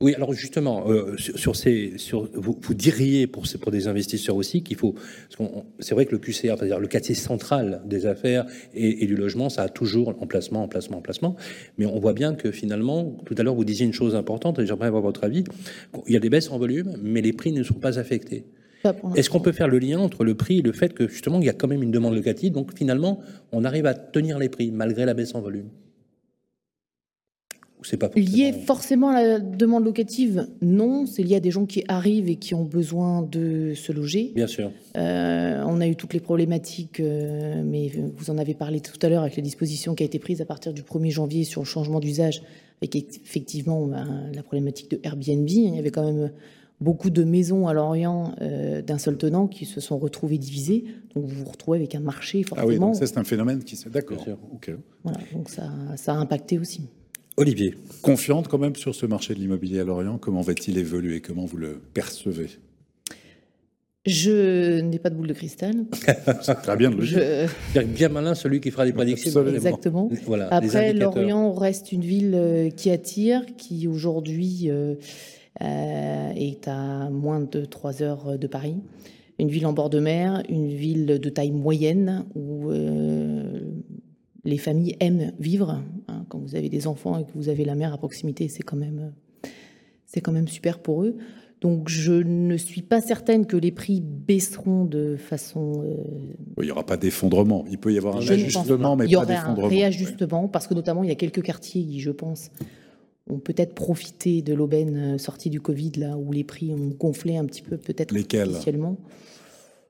Oui, 0.05 0.15
alors 0.15 0.35
justement, 0.35 0.85
euh, 0.91 1.17
sur, 1.17 1.39
sur 1.39 1.57
ces, 1.57 1.95
sur, 1.97 2.29
vous, 2.35 2.59
vous 2.61 2.75
diriez 2.75 3.27
pour, 3.27 3.47
ces- 3.47 3.57
pour 3.57 3.73
des 3.73 3.89
investisseurs 3.89 4.37
aussi 4.37 4.63
qu'il 4.63 4.77
faut. 4.77 4.95
C'est 5.79 5.95
vrai 5.95 6.05
que 6.05 6.13
le 6.13 6.19
QCR, 6.19 6.57
c'est-à-dire 6.59 6.79
le 6.79 6.89
quartier 6.89 7.15
central 7.15 7.81
des 7.87 8.05
affaires 8.05 8.45
et, 8.75 9.03
et 9.03 9.07
du 9.07 9.17
logement, 9.17 9.49
ça 9.49 9.63
a 9.63 9.71
toujours 9.71 10.11
emplacement, 10.21 10.63
emplacement, 10.63 10.99
emplacement. 10.99 11.37
Mais 11.79 11.87
on 11.87 11.99
voit 12.01 12.13
bien 12.13 12.35
que 12.35 12.51
finalement, 12.51 13.17
tout 13.25 13.35
à 13.39 13.43
l'heure, 13.43 13.55
vous 13.55 13.65
disiez 13.65 13.87
une 13.87 13.95
chose 13.95 14.15
importante, 14.15 14.59
et 14.59 14.67
j'aimerais 14.67 14.89
avoir 14.89 15.01
votre 15.03 15.25
avis. 15.25 15.45
Il 16.07 16.13
y 16.13 16.17
a 16.19 16.21
des 16.21 16.29
baisses 16.29 16.51
en 16.51 16.59
volume, 16.59 16.97
mais 17.03 17.23
les 17.23 17.33
prix 17.33 17.53
ne 17.53 17.63
sont 17.63 17.73
pas 17.73 17.99
affectés. 17.99 18.45
Est-ce 19.17 19.31
qu'on 19.31 19.41
peut 19.41 19.53
faire 19.53 19.69
le 19.69 19.79
lien 19.79 19.99
entre 20.01 20.23
le 20.25 20.35
prix 20.35 20.59
et 20.59 20.63
le 20.63 20.73
fait 20.73 20.93
que 20.93 21.09
justement, 21.09 21.41
il 21.41 21.47
y 21.47 21.49
a 21.49 21.55
quand 21.55 21.69
même 21.69 21.83
une 21.83 21.91
demande 21.93 22.15
locative, 22.15 22.53
donc 22.53 22.77
finalement, 22.77 23.21
on 23.53 23.65
arrive 23.65 23.87
à 23.87 23.95
tenir 23.95 24.39
les 24.39 24.51
prix 24.51 24.71
malgré 24.71 25.07
la 25.07 25.15
baisse 25.15 25.35
en 25.35 25.41
volume? 25.41 25.71
C'est 27.87 27.97
pas 27.97 28.11
Lié 28.17 28.53
forcément- 28.53 28.65
forcément 28.67 29.09
à 29.11 29.23
la 29.23 29.39
demande 29.41 29.85
locative, 29.85 30.47
non. 30.63 31.07
C'est 31.07 31.23
lié 31.23 31.37
à 31.37 31.41
des 31.41 31.51
gens 31.51 31.67
qui 31.67 31.85
arrivent 31.89 32.29
et 32.29 32.37
qui 32.37 32.55
ont 32.55 32.65
besoin 32.65 33.23
de 33.23 33.73
se 33.75 33.93
loger. 33.93 34.33
Bien 34.35 34.47
sûr. 34.47 34.71
Euh, 34.97 35.63
on 35.67 35.81
a 35.81 35.87
eu 35.89 35.97
toutes 35.97 36.15
les 36.15 36.21
problématiques, 36.21 37.01
euh, 37.01 37.63
mais 37.65 37.91
vous 38.17 38.31
en 38.31 38.39
avez 38.39 38.55
parlé 38.55 38.81
tout 38.81 38.99
à 39.03 39.09
l'heure 39.09 39.23
avec 39.23 39.37
la 39.37 39.43
disposition 39.43 39.95
qui 39.95 40.03
a 40.03 40.07
été 40.07 40.19
prise 40.19 40.41
à 40.41 40.45
partir 40.45 40.73
du 40.73 40.83
1er 40.83 41.11
janvier 41.11 41.45
sur 41.45 41.61
le 41.61 41.67
changement 41.67 42.01
d'usage, 42.01 42.43
avec 42.83 42.97
effectivement 42.97 43.87
ben, 43.87 44.31
la 44.35 44.43
problématique 44.43 44.91
de 44.91 45.01
Airbnb. 45.03 45.49
Il 45.49 45.75
y 45.75 45.79
avait 45.79 45.91
quand 45.91 46.05
même 46.05 46.31
beaucoup 46.81 47.09
de 47.11 47.23
maisons 47.25 47.67
à 47.69 47.73
Lorient 47.73 48.35
euh, 48.43 48.83
d'un 48.83 48.99
seul 48.99 49.17
tenant 49.17 49.47
qui 49.47 49.65
se 49.65 49.81
sont 49.81 49.97
retrouvées 49.99 50.39
divisées. 50.39 50.85
Donc 51.15 51.25
vous 51.25 51.45
vous 51.45 51.51
retrouvez 51.51 51.79
avec 51.79 51.95
un 51.95 52.01
marché 52.01 52.43
Ah 52.51 52.67
oui, 52.67 52.75
forcément. 52.77 52.87
donc 52.89 52.97
ça 52.97 53.07
c'est 53.07 53.19
un 53.19 53.25
phénomène 53.25 53.63
qui 53.63 53.77
se... 53.77 53.89
D'accord. 53.89 54.17
Bien 54.17 54.25
sûr. 54.25 54.39
ok. 54.53 54.73
Voilà, 55.05 55.19
donc 55.33 55.49
ça, 55.49 55.71
ça 55.97 56.13
a 56.15 56.17
impacté 56.17 56.59
aussi. 56.59 56.83
Olivier. 57.37 57.75
Confiante 58.03 58.49
quand 58.49 58.59
même 58.59 58.77
sur 58.77 58.95
ce 58.95 59.07
marché 59.07 59.35
de 59.35 59.41
l'immobilier 59.41 59.81
à 59.81 59.85
Lorient, 59.85 60.19
comment 60.19 60.41
va-t-il 60.41 60.79
évoluer? 60.79 61.21
Comment 61.21 61.45
vous 61.47 61.57
le 61.57 61.81
percevez? 61.93 62.49
Je 64.07 64.81
n'ai 64.81 64.99
pas 64.99 65.09
de 65.09 65.15
boule 65.17 65.29
de 65.29 65.33
cristal. 65.33 65.87
C'est 66.43 66.55
très 66.57 66.77
bien 66.77 66.91
de 66.91 66.97
le 66.97 67.07
dire. 67.07 67.19
Je- 67.19 67.47
C'est 67.73 67.89
bien 67.91 68.11
malin 68.11 68.35
celui 68.35 68.61
qui 68.61 68.71
fera 68.71 68.85
des 68.85 68.93
prédictions. 68.93 69.31
Absolument. 69.31 69.55
Exactement. 69.57 70.11
Voilà, 70.27 70.49
Après. 70.53 70.93
Lorient 70.93 71.53
reste 71.55 71.91
une 71.91 72.03
ville 72.03 72.35
euh, 72.35 72.69
qui 72.71 72.91
attire, 72.91 73.43
qui 73.57 73.89
aujourd'hui 73.89 74.65
euh, 74.69 74.95
euh, 75.63 76.31
est 76.37 76.69
à 76.69 77.09
moins 77.11 77.41
de 77.41 77.65
3 77.65 78.03
heures 78.03 78.39
de 78.39 78.47
Paris. 78.47 78.77
Une 79.39 79.49
ville 79.49 79.67
en 79.67 79.73
bord 79.73 79.89
de 79.91 79.99
mer, 80.01 80.43
une 80.51 80.69
ville 80.69 81.07
de 81.07 81.29
taille 81.31 81.51
moyenne 81.51 82.27
où 82.37 82.71
euh, 82.71 83.61
les 84.45 84.59
familles 84.59 84.97
aiment 85.01 85.33
vivre. 85.39 85.71
hein. 86.09 86.27
quand 86.29 86.39
vous 86.39 86.55
avez 86.57 86.69
des 86.69 86.87
enfants 86.87 87.19
et 87.19 87.25
que 87.25 87.31
vous 87.35 87.49
avez 87.49 87.65
la 87.65 87.75
mer 87.75 87.93
à 87.93 87.99
proximité, 87.99 88.49
c'est 88.49 88.63
quand 88.63 88.77
même, 88.77 89.13
euh, 89.45 89.49
c'est 90.07 90.21
quand 90.21 90.33
même 90.33 90.49
super 90.49 90.79
pour 90.81 91.03
eux. 91.05 91.17
Donc 91.61 91.89
je 91.89 92.13
ne 92.13 92.59
suis 92.59 92.83
pas 92.83 93.01
certaine 93.01 93.47
que 93.47 93.57
les 93.57 93.71
prix 93.73 94.03
baisseront 94.03 94.85
de 94.85 95.17
façon 95.17 95.83
euh, 95.83 95.95
Il 96.61 96.65
n'y 96.65 96.71
aura 96.71 96.85
pas 96.85 96.99
d'effondrement. 96.99 97.65
Il 97.71 97.79
peut 97.79 97.91
y 97.93 97.97
avoir 97.97 98.17
un 98.19 98.21
je 98.21 98.35
ajustement, 98.35 98.97
mais 98.97 99.07
Il 99.07 99.13
y 99.13 99.15
pas 99.15 99.23
aurait 99.23 99.35
un 99.35 99.41
d'effondrement. 99.41 99.69
réajustement 99.69 100.49
parce 100.49 100.67
que 100.67 100.75
notamment 100.75 101.03
il 101.05 101.09
y 101.09 101.13
a 101.13 101.17
quelques 101.17 101.43
quartiers 101.43 101.83
qui, 101.83 102.01
je 102.01 102.11
pense, 102.11 102.51
ont 103.31 103.39
peut-être 103.39 103.75
profité 103.75 104.43
de 104.43 104.53
l'aubaine 104.53 105.15
euh, 105.15 105.19
sortie 105.19 105.49
du 105.49 105.61
Covid 105.63 105.93
là 105.97 106.19
où 106.19 106.33
les 106.33 106.45
prix 106.45 106.75
ont 106.75 106.89
gonflé 106.99 107.39
un 107.39 107.47
petit 107.47 107.63
peu 107.63 107.79
peut-être 107.79 108.13
Lesquels? 108.13 108.51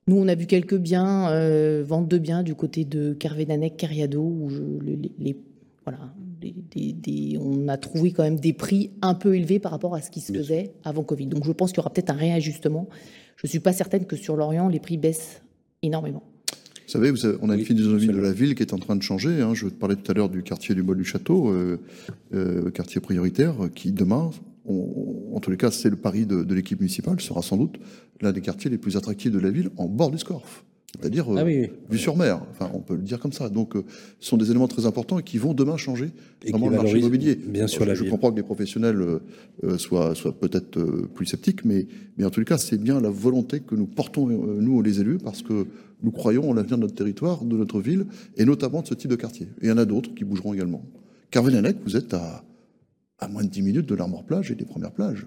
Nous, 0.06 0.16
on 0.16 0.28
a 0.28 0.35
vu 0.35 0.47
quelques 0.47 0.76
biens, 0.76 1.31
euh, 1.31 1.82
vente 1.86 2.09
de 2.09 2.18
biens 2.18 2.43
du 2.43 2.55
côté 2.55 2.85
de 2.85 3.14
Carvédanec, 3.14 3.76
Cariado, 3.76 4.20
où 4.22 4.51
je- 4.51 4.56
le- 4.60 4.97
les, 5.01 5.12
les- 5.18 5.36
voilà, 5.85 6.12
des- 6.40 6.55
des- 6.74 6.93
des- 6.93 7.39
on 7.40 7.68
a 7.68 7.78
trouvé 7.78 8.12
quand 8.12 8.22
même 8.22 8.39
des 8.39 8.52
prix 8.52 8.90
un 9.01 9.14
peu 9.14 9.35
élevés 9.35 9.59
par 9.59 9.72
rapport 9.72 9.94
à 9.94 10.02
ce 10.02 10.10
qui 10.10 10.20
se 10.20 10.32
faisait 10.32 10.72
avant 10.85 11.02
Covid. 11.05 11.26
Donc 11.28 11.44
je 11.47 11.52
pense 11.52 11.70
qu'il 11.72 11.78
y 11.78 11.81
aura 11.81 11.90
peut-être 11.90 12.10
un 12.10 12.14
réajustement. 12.16 12.89
Je 13.36 13.47
ne 13.47 13.48
suis 13.48 13.60
pas 13.60 13.72
certaine 13.72 14.05
que 14.05 14.16
sur 14.16 14.36
l'Orient, 14.36 14.68
les 14.68 14.78
prix 14.78 14.98
baissent 14.98 15.40
énormément. 15.82 16.22
Vous 16.86 16.90
savez, 16.90 17.10
vous 17.10 17.24
on 17.40 17.48
a 17.48 17.55
Oui, 17.55 17.60
une 17.60 17.64
philosophie 17.64 18.09
de 18.09 18.16
la 18.20 18.32
ville 18.32 18.55
qui 18.55 18.62
est 18.62 18.74
en 18.74 18.78
train 18.78 18.94
de 18.97 19.02
changer. 19.02 19.40
hein. 19.40 19.55
Je 19.55 19.68
parlais 19.68 19.97
tout 19.97 20.10
à 20.10 20.14
l'heure 20.14 20.28
du 20.28 20.43
quartier 20.43 20.74
du 20.74 20.82
Bois 20.82 20.94
du 20.94 21.05
Château, 21.05 21.48
euh, 21.51 21.78
euh, 22.35 22.70
quartier 22.70 23.01
prioritaire, 23.01 23.55
qui 23.74 23.90
demain, 23.90 24.31
on- 24.66 25.35
en 25.36 25.41
tous 25.41 25.51
les 25.51 25.57
cas, 25.57 25.70
c'est 25.70 25.91
le 25.91 25.97
pari 25.97 26.27
de, 26.27 26.43
de 26.43 26.55
l'équipe 26.55 26.81
municipale, 26.81 27.20
sera 27.20 27.43
sans 27.43 27.57
doute 27.57 27.77
l'un 28.20 28.32
des 28.32 28.41
quartiers 28.41 28.70
les 28.70 28.78
plus 28.78 28.97
attractifs 28.97 29.32
de 29.32 29.39
la 29.39 29.51
ville 29.51 29.70
en 29.77 29.86
bord 29.86 30.11
du 30.11 30.19
Scorff. 30.19 30.65
C'est-à-dire 31.01 31.28
euh, 31.35 31.39
Ah 31.41 31.45
oui, 31.45 31.59
oui. 31.62 31.70
vue 31.91 31.99
sur 31.99 32.16
mer. 32.16 32.41
Enfin, 32.53 32.70
on 32.73 32.78
peut 32.78 32.95
le 32.95 33.03
dire 33.03 33.19
comme 33.19 33.32
ça. 33.32 33.49
Donc, 33.49 33.74
euh, 33.74 33.82
ce 34.20 34.28
sont 34.28 34.36
des 34.36 34.51
éléments 34.53 34.69
très 34.69 34.86
importants 34.86 35.19
et 35.19 35.24
qui 35.24 35.39
vont 35.39 35.53
demain 35.53 35.77
changer 35.77 36.11
Et 36.45 36.51
vraiment 36.53 36.66
qui 36.69 36.70
le 36.77 36.77
marché 36.82 36.99
immobilier. 37.01 37.35
bien 37.35 37.66
sûr 37.66 37.85
la 37.85 37.95
je, 37.95 38.03
ville. 38.03 38.12
comprends 38.12 38.31
que 38.31 38.36
les 38.36 38.45
professionnels 38.45 39.01
euh, 39.03 39.19
euh, 39.65 39.77
soient, 39.77 40.15
soient 40.15 40.39
peut-être 40.39 40.78
euh, 40.78 41.11
plus 41.12 41.27
sceptiques, 41.27 41.65
mais, 41.65 41.89
mais 42.16 42.24
en 42.24 42.31
tous 42.31 42.39
les 42.39 42.47
cas, 42.47 42.59
c'est 42.59 42.78
bien 42.81 43.01
la 43.01 43.11
volonté 43.11 43.59
que 43.59 43.74
nous 43.74 43.86
portons, 43.86 44.28
euh, 44.31 44.61
nous, 44.61 44.81
les 44.82 45.01
élus, 45.01 45.19
parce 45.19 45.43
que 45.43 45.66
nous 46.05 46.12
croyons 46.12 46.49
en 46.49 46.53
l'avenir 46.55 46.77
de 46.77 46.82
notre 46.82 46.95
territoire, 46.95 47.45
de 47.45 47.57
notre 47.57 47.81
ville, 47.81 48.07
et 48.36 48.45
notamment 48.45 48.82
de 48.82 48.86
ce 48.86 48.95
type 48.95 49.11
de 49.11 49.16
quartier. 49.16 49.47
Et 49.62 49.65
il 49.65 49.69
y 49.70 49.73
en 49.73 49.78
a 49.78 49.85
d'autres 49.86 50.15
qui 50.15 50.23
bougeront 50.23 50.55
également. 50.55 50.85
Carvel-Lanec, 51.32 51.78
vous 51.85 51.97
êtes 51.97 52.15
à, 52.15 52.45
à 53.25 53.29
moins 53.29 53.43
de 53.45 53.49
10 53.49 53.63
minutes 53.63 53.87
de 53.87 53.95
l'Armor-Plage 53.95 54.51
et 54.51 54.55
des 54.55 54.65
premières 54.65 54.93
plages. 54.93 55.27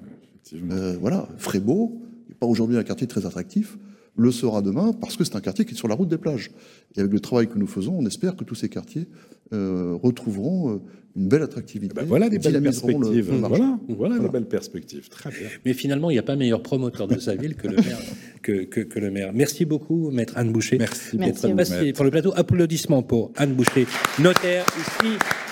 Euh, 0.72 0.96
voilà, 1.00 1.28
Frébeau, 1.38 2.02
n'est 2.30 2.36
pas 2.36 2.48
aujourd'hui 2.48 2.78
un 2.78 2.84
quartier 2.84 3.08
très 3.08 3.26
attractif, 3.26 3.78
le 4.16 4.32
sera 4.32 4.62
demain 4.64 4.94
parce 4.94 5.16
que 5.16 5.24
c'est 5.24 5.36
un 5.36 5.42
quartier 5.42 5.64
qui 5.66 5.74
est 5.74 5.78
sur 5.78 5.88
la 5.88 5.94
route 5.96 6.10
des 6.10 6.18
plages. 6.18 6.50
Et 6.96 7.02
avec 7.02 7.12
le 7.12 7.20
travail 7.20 7.48
que 7.48 7.58
nous 7.60 7.68
faisons, 7.68 7.96
on 8.00 8.06
espère 8.06 8.36
que 8.36 8.44
tous 8.44 8.56
ces 8.56 8.68
quartiers 8.70 9.08
euh, 9.54 9.96
retrouveront 10.02 10.72
euh, 10.72 10.82
une 11.16 11.28
belle 11.28 11.44
attractivité. 11.44 11.94
Ben 11.94 12.04
voilà 12.06 12.28
des 12.30 12.40
belles 12.40 12.54
le- 12.56 12.62
perspectives. 12.62 13.32
le 13.32 13.38
voilà, 13.38 13.58
voilà, 13.58 13.80
Voilà. 13.90 14.20
des 14.20 14.30
belles 14.30 14.48
perspectives. 14.48 15.08
Très 15.10 15.30
bien. 15.30 15.48
Mais 15.66 15.74
finalement, 15.74 16.10
il 16.10 16.14
n'y 16.14 16.20
a 16.20 16.24
pas 16.24 16.36
meilleur 16.36 16.64
promoteur 16.64 17.08
de 17.08 17.20
sa 17.20 17.36
ville 17.36 17.56
que 17.56 17.68
le 17.68 17.76
maire. 17.76 18.00
Que, 18.42 18.64
que- 18.64 18.82
que 18.82 19.00
le 19.00 19.12
maire. 19.12 19.32
Merci 19.34 19.66
beaucoup, 19.66 20.10
maître 20.12 20.34
Anne 20.36 20.52
Boucher. 20.52 20.78
Merci 20.80 21.18
Merci 21.18 21.54
passé 21.54 21.94
pour 21.94 22.04
le 22.06 22.12
plateau. 22.12 22.34
Applaudissements 22.36 23.04
pour 23.04 23.32
Anne 23.36 23.54
Boucher, 23.54 23.86
notaire 24.20 24.66
ici 24.80 25.10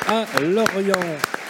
à 0.07 0.25
Lorient. 0.41 1.44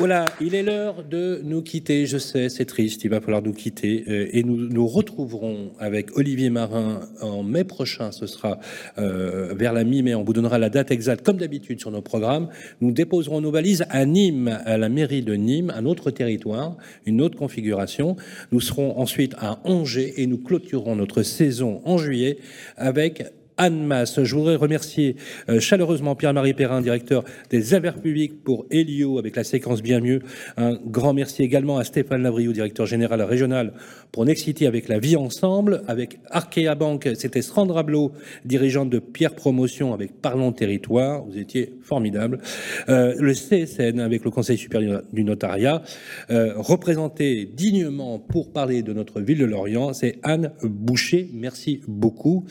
Voilà, 0.00 0.24
il 0.40 0.54
est 0.54 0.62
l'heure 0.62 1.04
de 1.04 1.42
nous 1.44 1.60
quitter. 1.60 2.06
Je 2.06 2.16
sais, 2.16 2.48
c'est 2.48 2.64
triste, 2.64 3.04
il 3.04 3.10
va 3.10 3.20
falloir 3.20 3.42
nous 3.42 3.52
quitter. 3.52 4.02
Euh, 4.08 4.30
et 4.32 4.42
nous 4.42 4.56
nous 4.56 4.86
retrouverons 4.86 5.72
avec 5.78 6.16
Olivier 6.16 6.48
Marin 6.48 7.00
en 7.20 7.42
mai 7.42 7.64
prochain. 7.64 8.10
Ce 8.10 8.26
sera 8.26 8.60
euh, 8.96 9.52
vers 9.52 9.74
la 9.74 9.84
mi-mai. 9.84 10.14
On 10.14 10.24
vous 10.24 10.32
donnera 10.32 10.58
la 10.58 10.70
date 10.70 10.90
exacte, 10.90 11.22
comme 11.22 11.36
d'habitude, 11.36 11.80
sur 11.80 11.90
nos 11.90 12.00
programmes. 12.00 12.48
Nous 12.80 12.92
déposerons 12.92 13.42
nos 13.42 13.50
valises 13.50 13.84
à 13.90 14.06
Nîmes, 14.06 14.58
à 14.64 14.78
la 14.78 14.88
mairie 14.88 15.20
de 15.20 15.34
Nîmes, 15.34 15.70
un 15.76 15.84
autre 15.84 16.10
territoire, 16.10 16.78
une 17.04 17.20
autre 17.20 17.36
configuration. 17.36 18.16
Nous 18.52 18.60
serons 18.60 18.98
ensuite 18.98 19.34
à 19.38 19.60
Angers 19.64 20.14
et 20.16 20.26
nous 20.26 20.38
clôturerons 20.38 20.96
notre 20.96 21.22
saison 21.22 21.82
en 21.84 21.98
juillet 21.98 22.38
avec 22.78 23.34
Anne 23.56 23.84
Masse. 23.84 24.22
Je 24.22 24.34
voudrais 24.34 24.56
remercier 24.56 25.16
euh, 25.48 25.60
chaleureusement 25.60 26.14
Pierre-Marie 26.14 26.54
Perrin, 26.54 26.80
directeur 26.80 27.24
des 27.50 27.74
affaires 27.74 28.00
publiques 28.00 28.42
pour 28.42 28.66
Helio 28.70 29.18
avec 29.18 29.36
la 29.36 29.44
séquence 29.44 29.82
Bien 29.82 30.00
Mieux. 30.00 30.20
Un 30.56 30.78
grand 30.84 31.12
merci 31.12 31.42
également 31.42 31.78
à 31.78 31.84
Stéphane 31.84 32.22
Lavriou, 32.22 32.52
directeur 32.52 32.86
général 32.86 33.22
régional 33.22 33.72
pour 34.12 34.24
Nexity 34.24 34.66
avec 34.66 34.88
la 34.88 34.98
vie 34.98 35.16
ensemble. 35.16 35.82
Avec 35.88 36.18
Arkea 36.30 36.74
Bank, 36.74 37.08
c'était 37.14 37.42
Sandra 37.42 37.82
Blot, 37.82 38.12
dirigeante 38.44 38.90
de 38.90 38.98
Pierre 38.98 39.34
Promotion 39.34 39.92
avec 39.92 40.20
Parlons 40.20 40.52
Territoire. 40.52 41.24
Vous 41.24 41.38
étiez 41.38 41.74
formidable. 41.82 42.40
Euh, 42.88 43.14
le 43.18 43.34
CSN 43.34 44.00
avec 44.00 44.24
le 44.24 44.30
Conseil 44.30 44.58
supérieur 44.58 45.02
du 45.12 45.24
notariat, 45.24 45.82
euh, 46.30 46.54
représenté 46.56 47.44
dignement 47.44 48.18
pour 48.18 48.52
parler 48.52 48.82
de 48.82 48.92
notre 48.92 49.20
ville 49.20 49.38
de 49.38 49.44
Lorient, 49.44 49.92
c'est 49.92 50.18
Anne 50.22 50.52
Boucher. 50.62 51.28
Merci 51.32 51.80
beaucoup. 51.86 52.44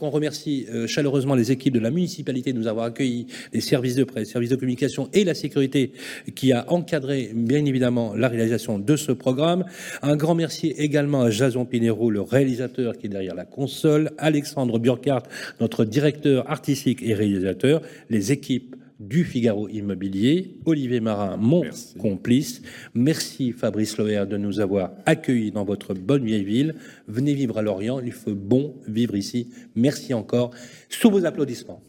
Qu'on 0.00 0.10
remercie 0.10 0.66
euh, 0.70 0.86
chaleureusement 0.86 1.34
les 1.34 1.52
équipes 1.52 1.74
de 1.74 1.78
la 1.78 1.90
municipalité 1.90 2.52
de 2.52 2.58
nous 2.58 2.66
avoir 2.66 2.86
accueillis, 2.86 3.26
les 3.52 3.60
services 3.60 3.94
de 3.94 4.04
presse, 4.04 4.30
services 4.30 4.50
de 4.50 4.56
communication 4.56 5.08
et 5.12 5.24
la 5.24 5.34
sécurité 5.34 5.92
qui 6.34 6.52
a 6.52 6.64
encadré 6.72 7.30
bien 7.34 7.64
évidemment 7.64 8.14
la 8.16 8.28
réalisation 8.28 8.78
de 8.78 8.96
ce 8.96 9.12
programme. 9.12 9.64
Un 10.02 10.16
grand 10.16 10.34
merci 10.34 10.68
également 10.76 11.22
à 11.22 11.30
Jason 11.30 11.64
Pinero, 11.64 12.10
le 12.10 12.22
réalisateur 12.22 12.96
qui 12.96 13.06
est 13.06 13.10
derrière 13.10 13.34
la 13.34 13.44
console, 13.44 14.10
Alexandre 14.18 14.78
Burkhardt, 14.78 15.28
notre 15.60 15.84
directeur 15.84 16.50
artistique 16.50 17.02
et 17.02 17.14
réalisateur, 17.14 17.82
les 18.08 18.32
équipes 18.32 18.76
du 19.00 19.24
Figaro 19.24 19.66
Immobilier, 19.68 20.58
Olivier 20.66 21.00
Marin, 21.00 21.36
mon 21.38 21.62
complice. 21.98 22.60
Merci 22.94 23.52
Fabrice 23.52 23.96
Loher 23.96 24.26
de 24.26 24.36
nous 24.36 24.60
avoir 24.60 24.90
accueillis 25.06 25.50
dans 25.50 25.64
votre 25.64 25.94
bonne 25.94 26.24
vieille 26.24 26.44
ville. 26.44 26.74
Venez 27.08 27.34
vivre 27.34 27.58
à 27.58 27.62
Lorient, 27.62 28.00
il 28.00 28.12
faut 28.12 28.34
bon 28.34 28.76
vivre 28.86 29.16
ici. 29.16 29.48
Merci 29.74 30.12
encore. 30.12 30.50
Sous 30.90 31.10
vos 31.10 31.24
applaudissements. 31.24 31.82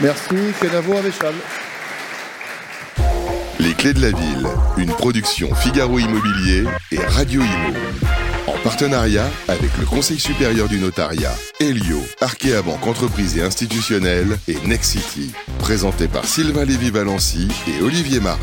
Merci, 0.00 0.36
Kenavo 0.60 0.92
Avéchal. 0.94 1.34
Les 3.58 3.72
clés 3.72 3.94
de 3.94 4.00
la 4.00 4.10
ville, 4.10 4.46
une 4.76 4.90
production 4.90 5.52
Figaro 5.54 5.98
Immobilier 5.98 6.64
et 6.92 6.98
Radio 6.98 7.40
Imo. 7.40 8.15
En 8.46 8.56
partenariat 8.62 9.28
avec 9.48 9.76
le 9.78 9.84
Conseil 9.84 10.20
supérieur 10.20 10.68
du 10.68 10.78
notariat, 10.78 11.34
Helio, 11.58 12.00
Arkea 12.20 12.62
Banque 12.62 12.86
Entreprise 12.86 13.36
et 13.36 13.42
Institutionnelle 13.42 14.38
et 14.46 14.56
Nexity. 14.66 15.32
Présenté 15.58 16.06
par 16.06 16.24
Sylvain 16.24 16.64
Lévy-Valency 16.64 17.48
et 17.68 17.82
Olivier 17.82 18.20
Marin. 18.20 18.38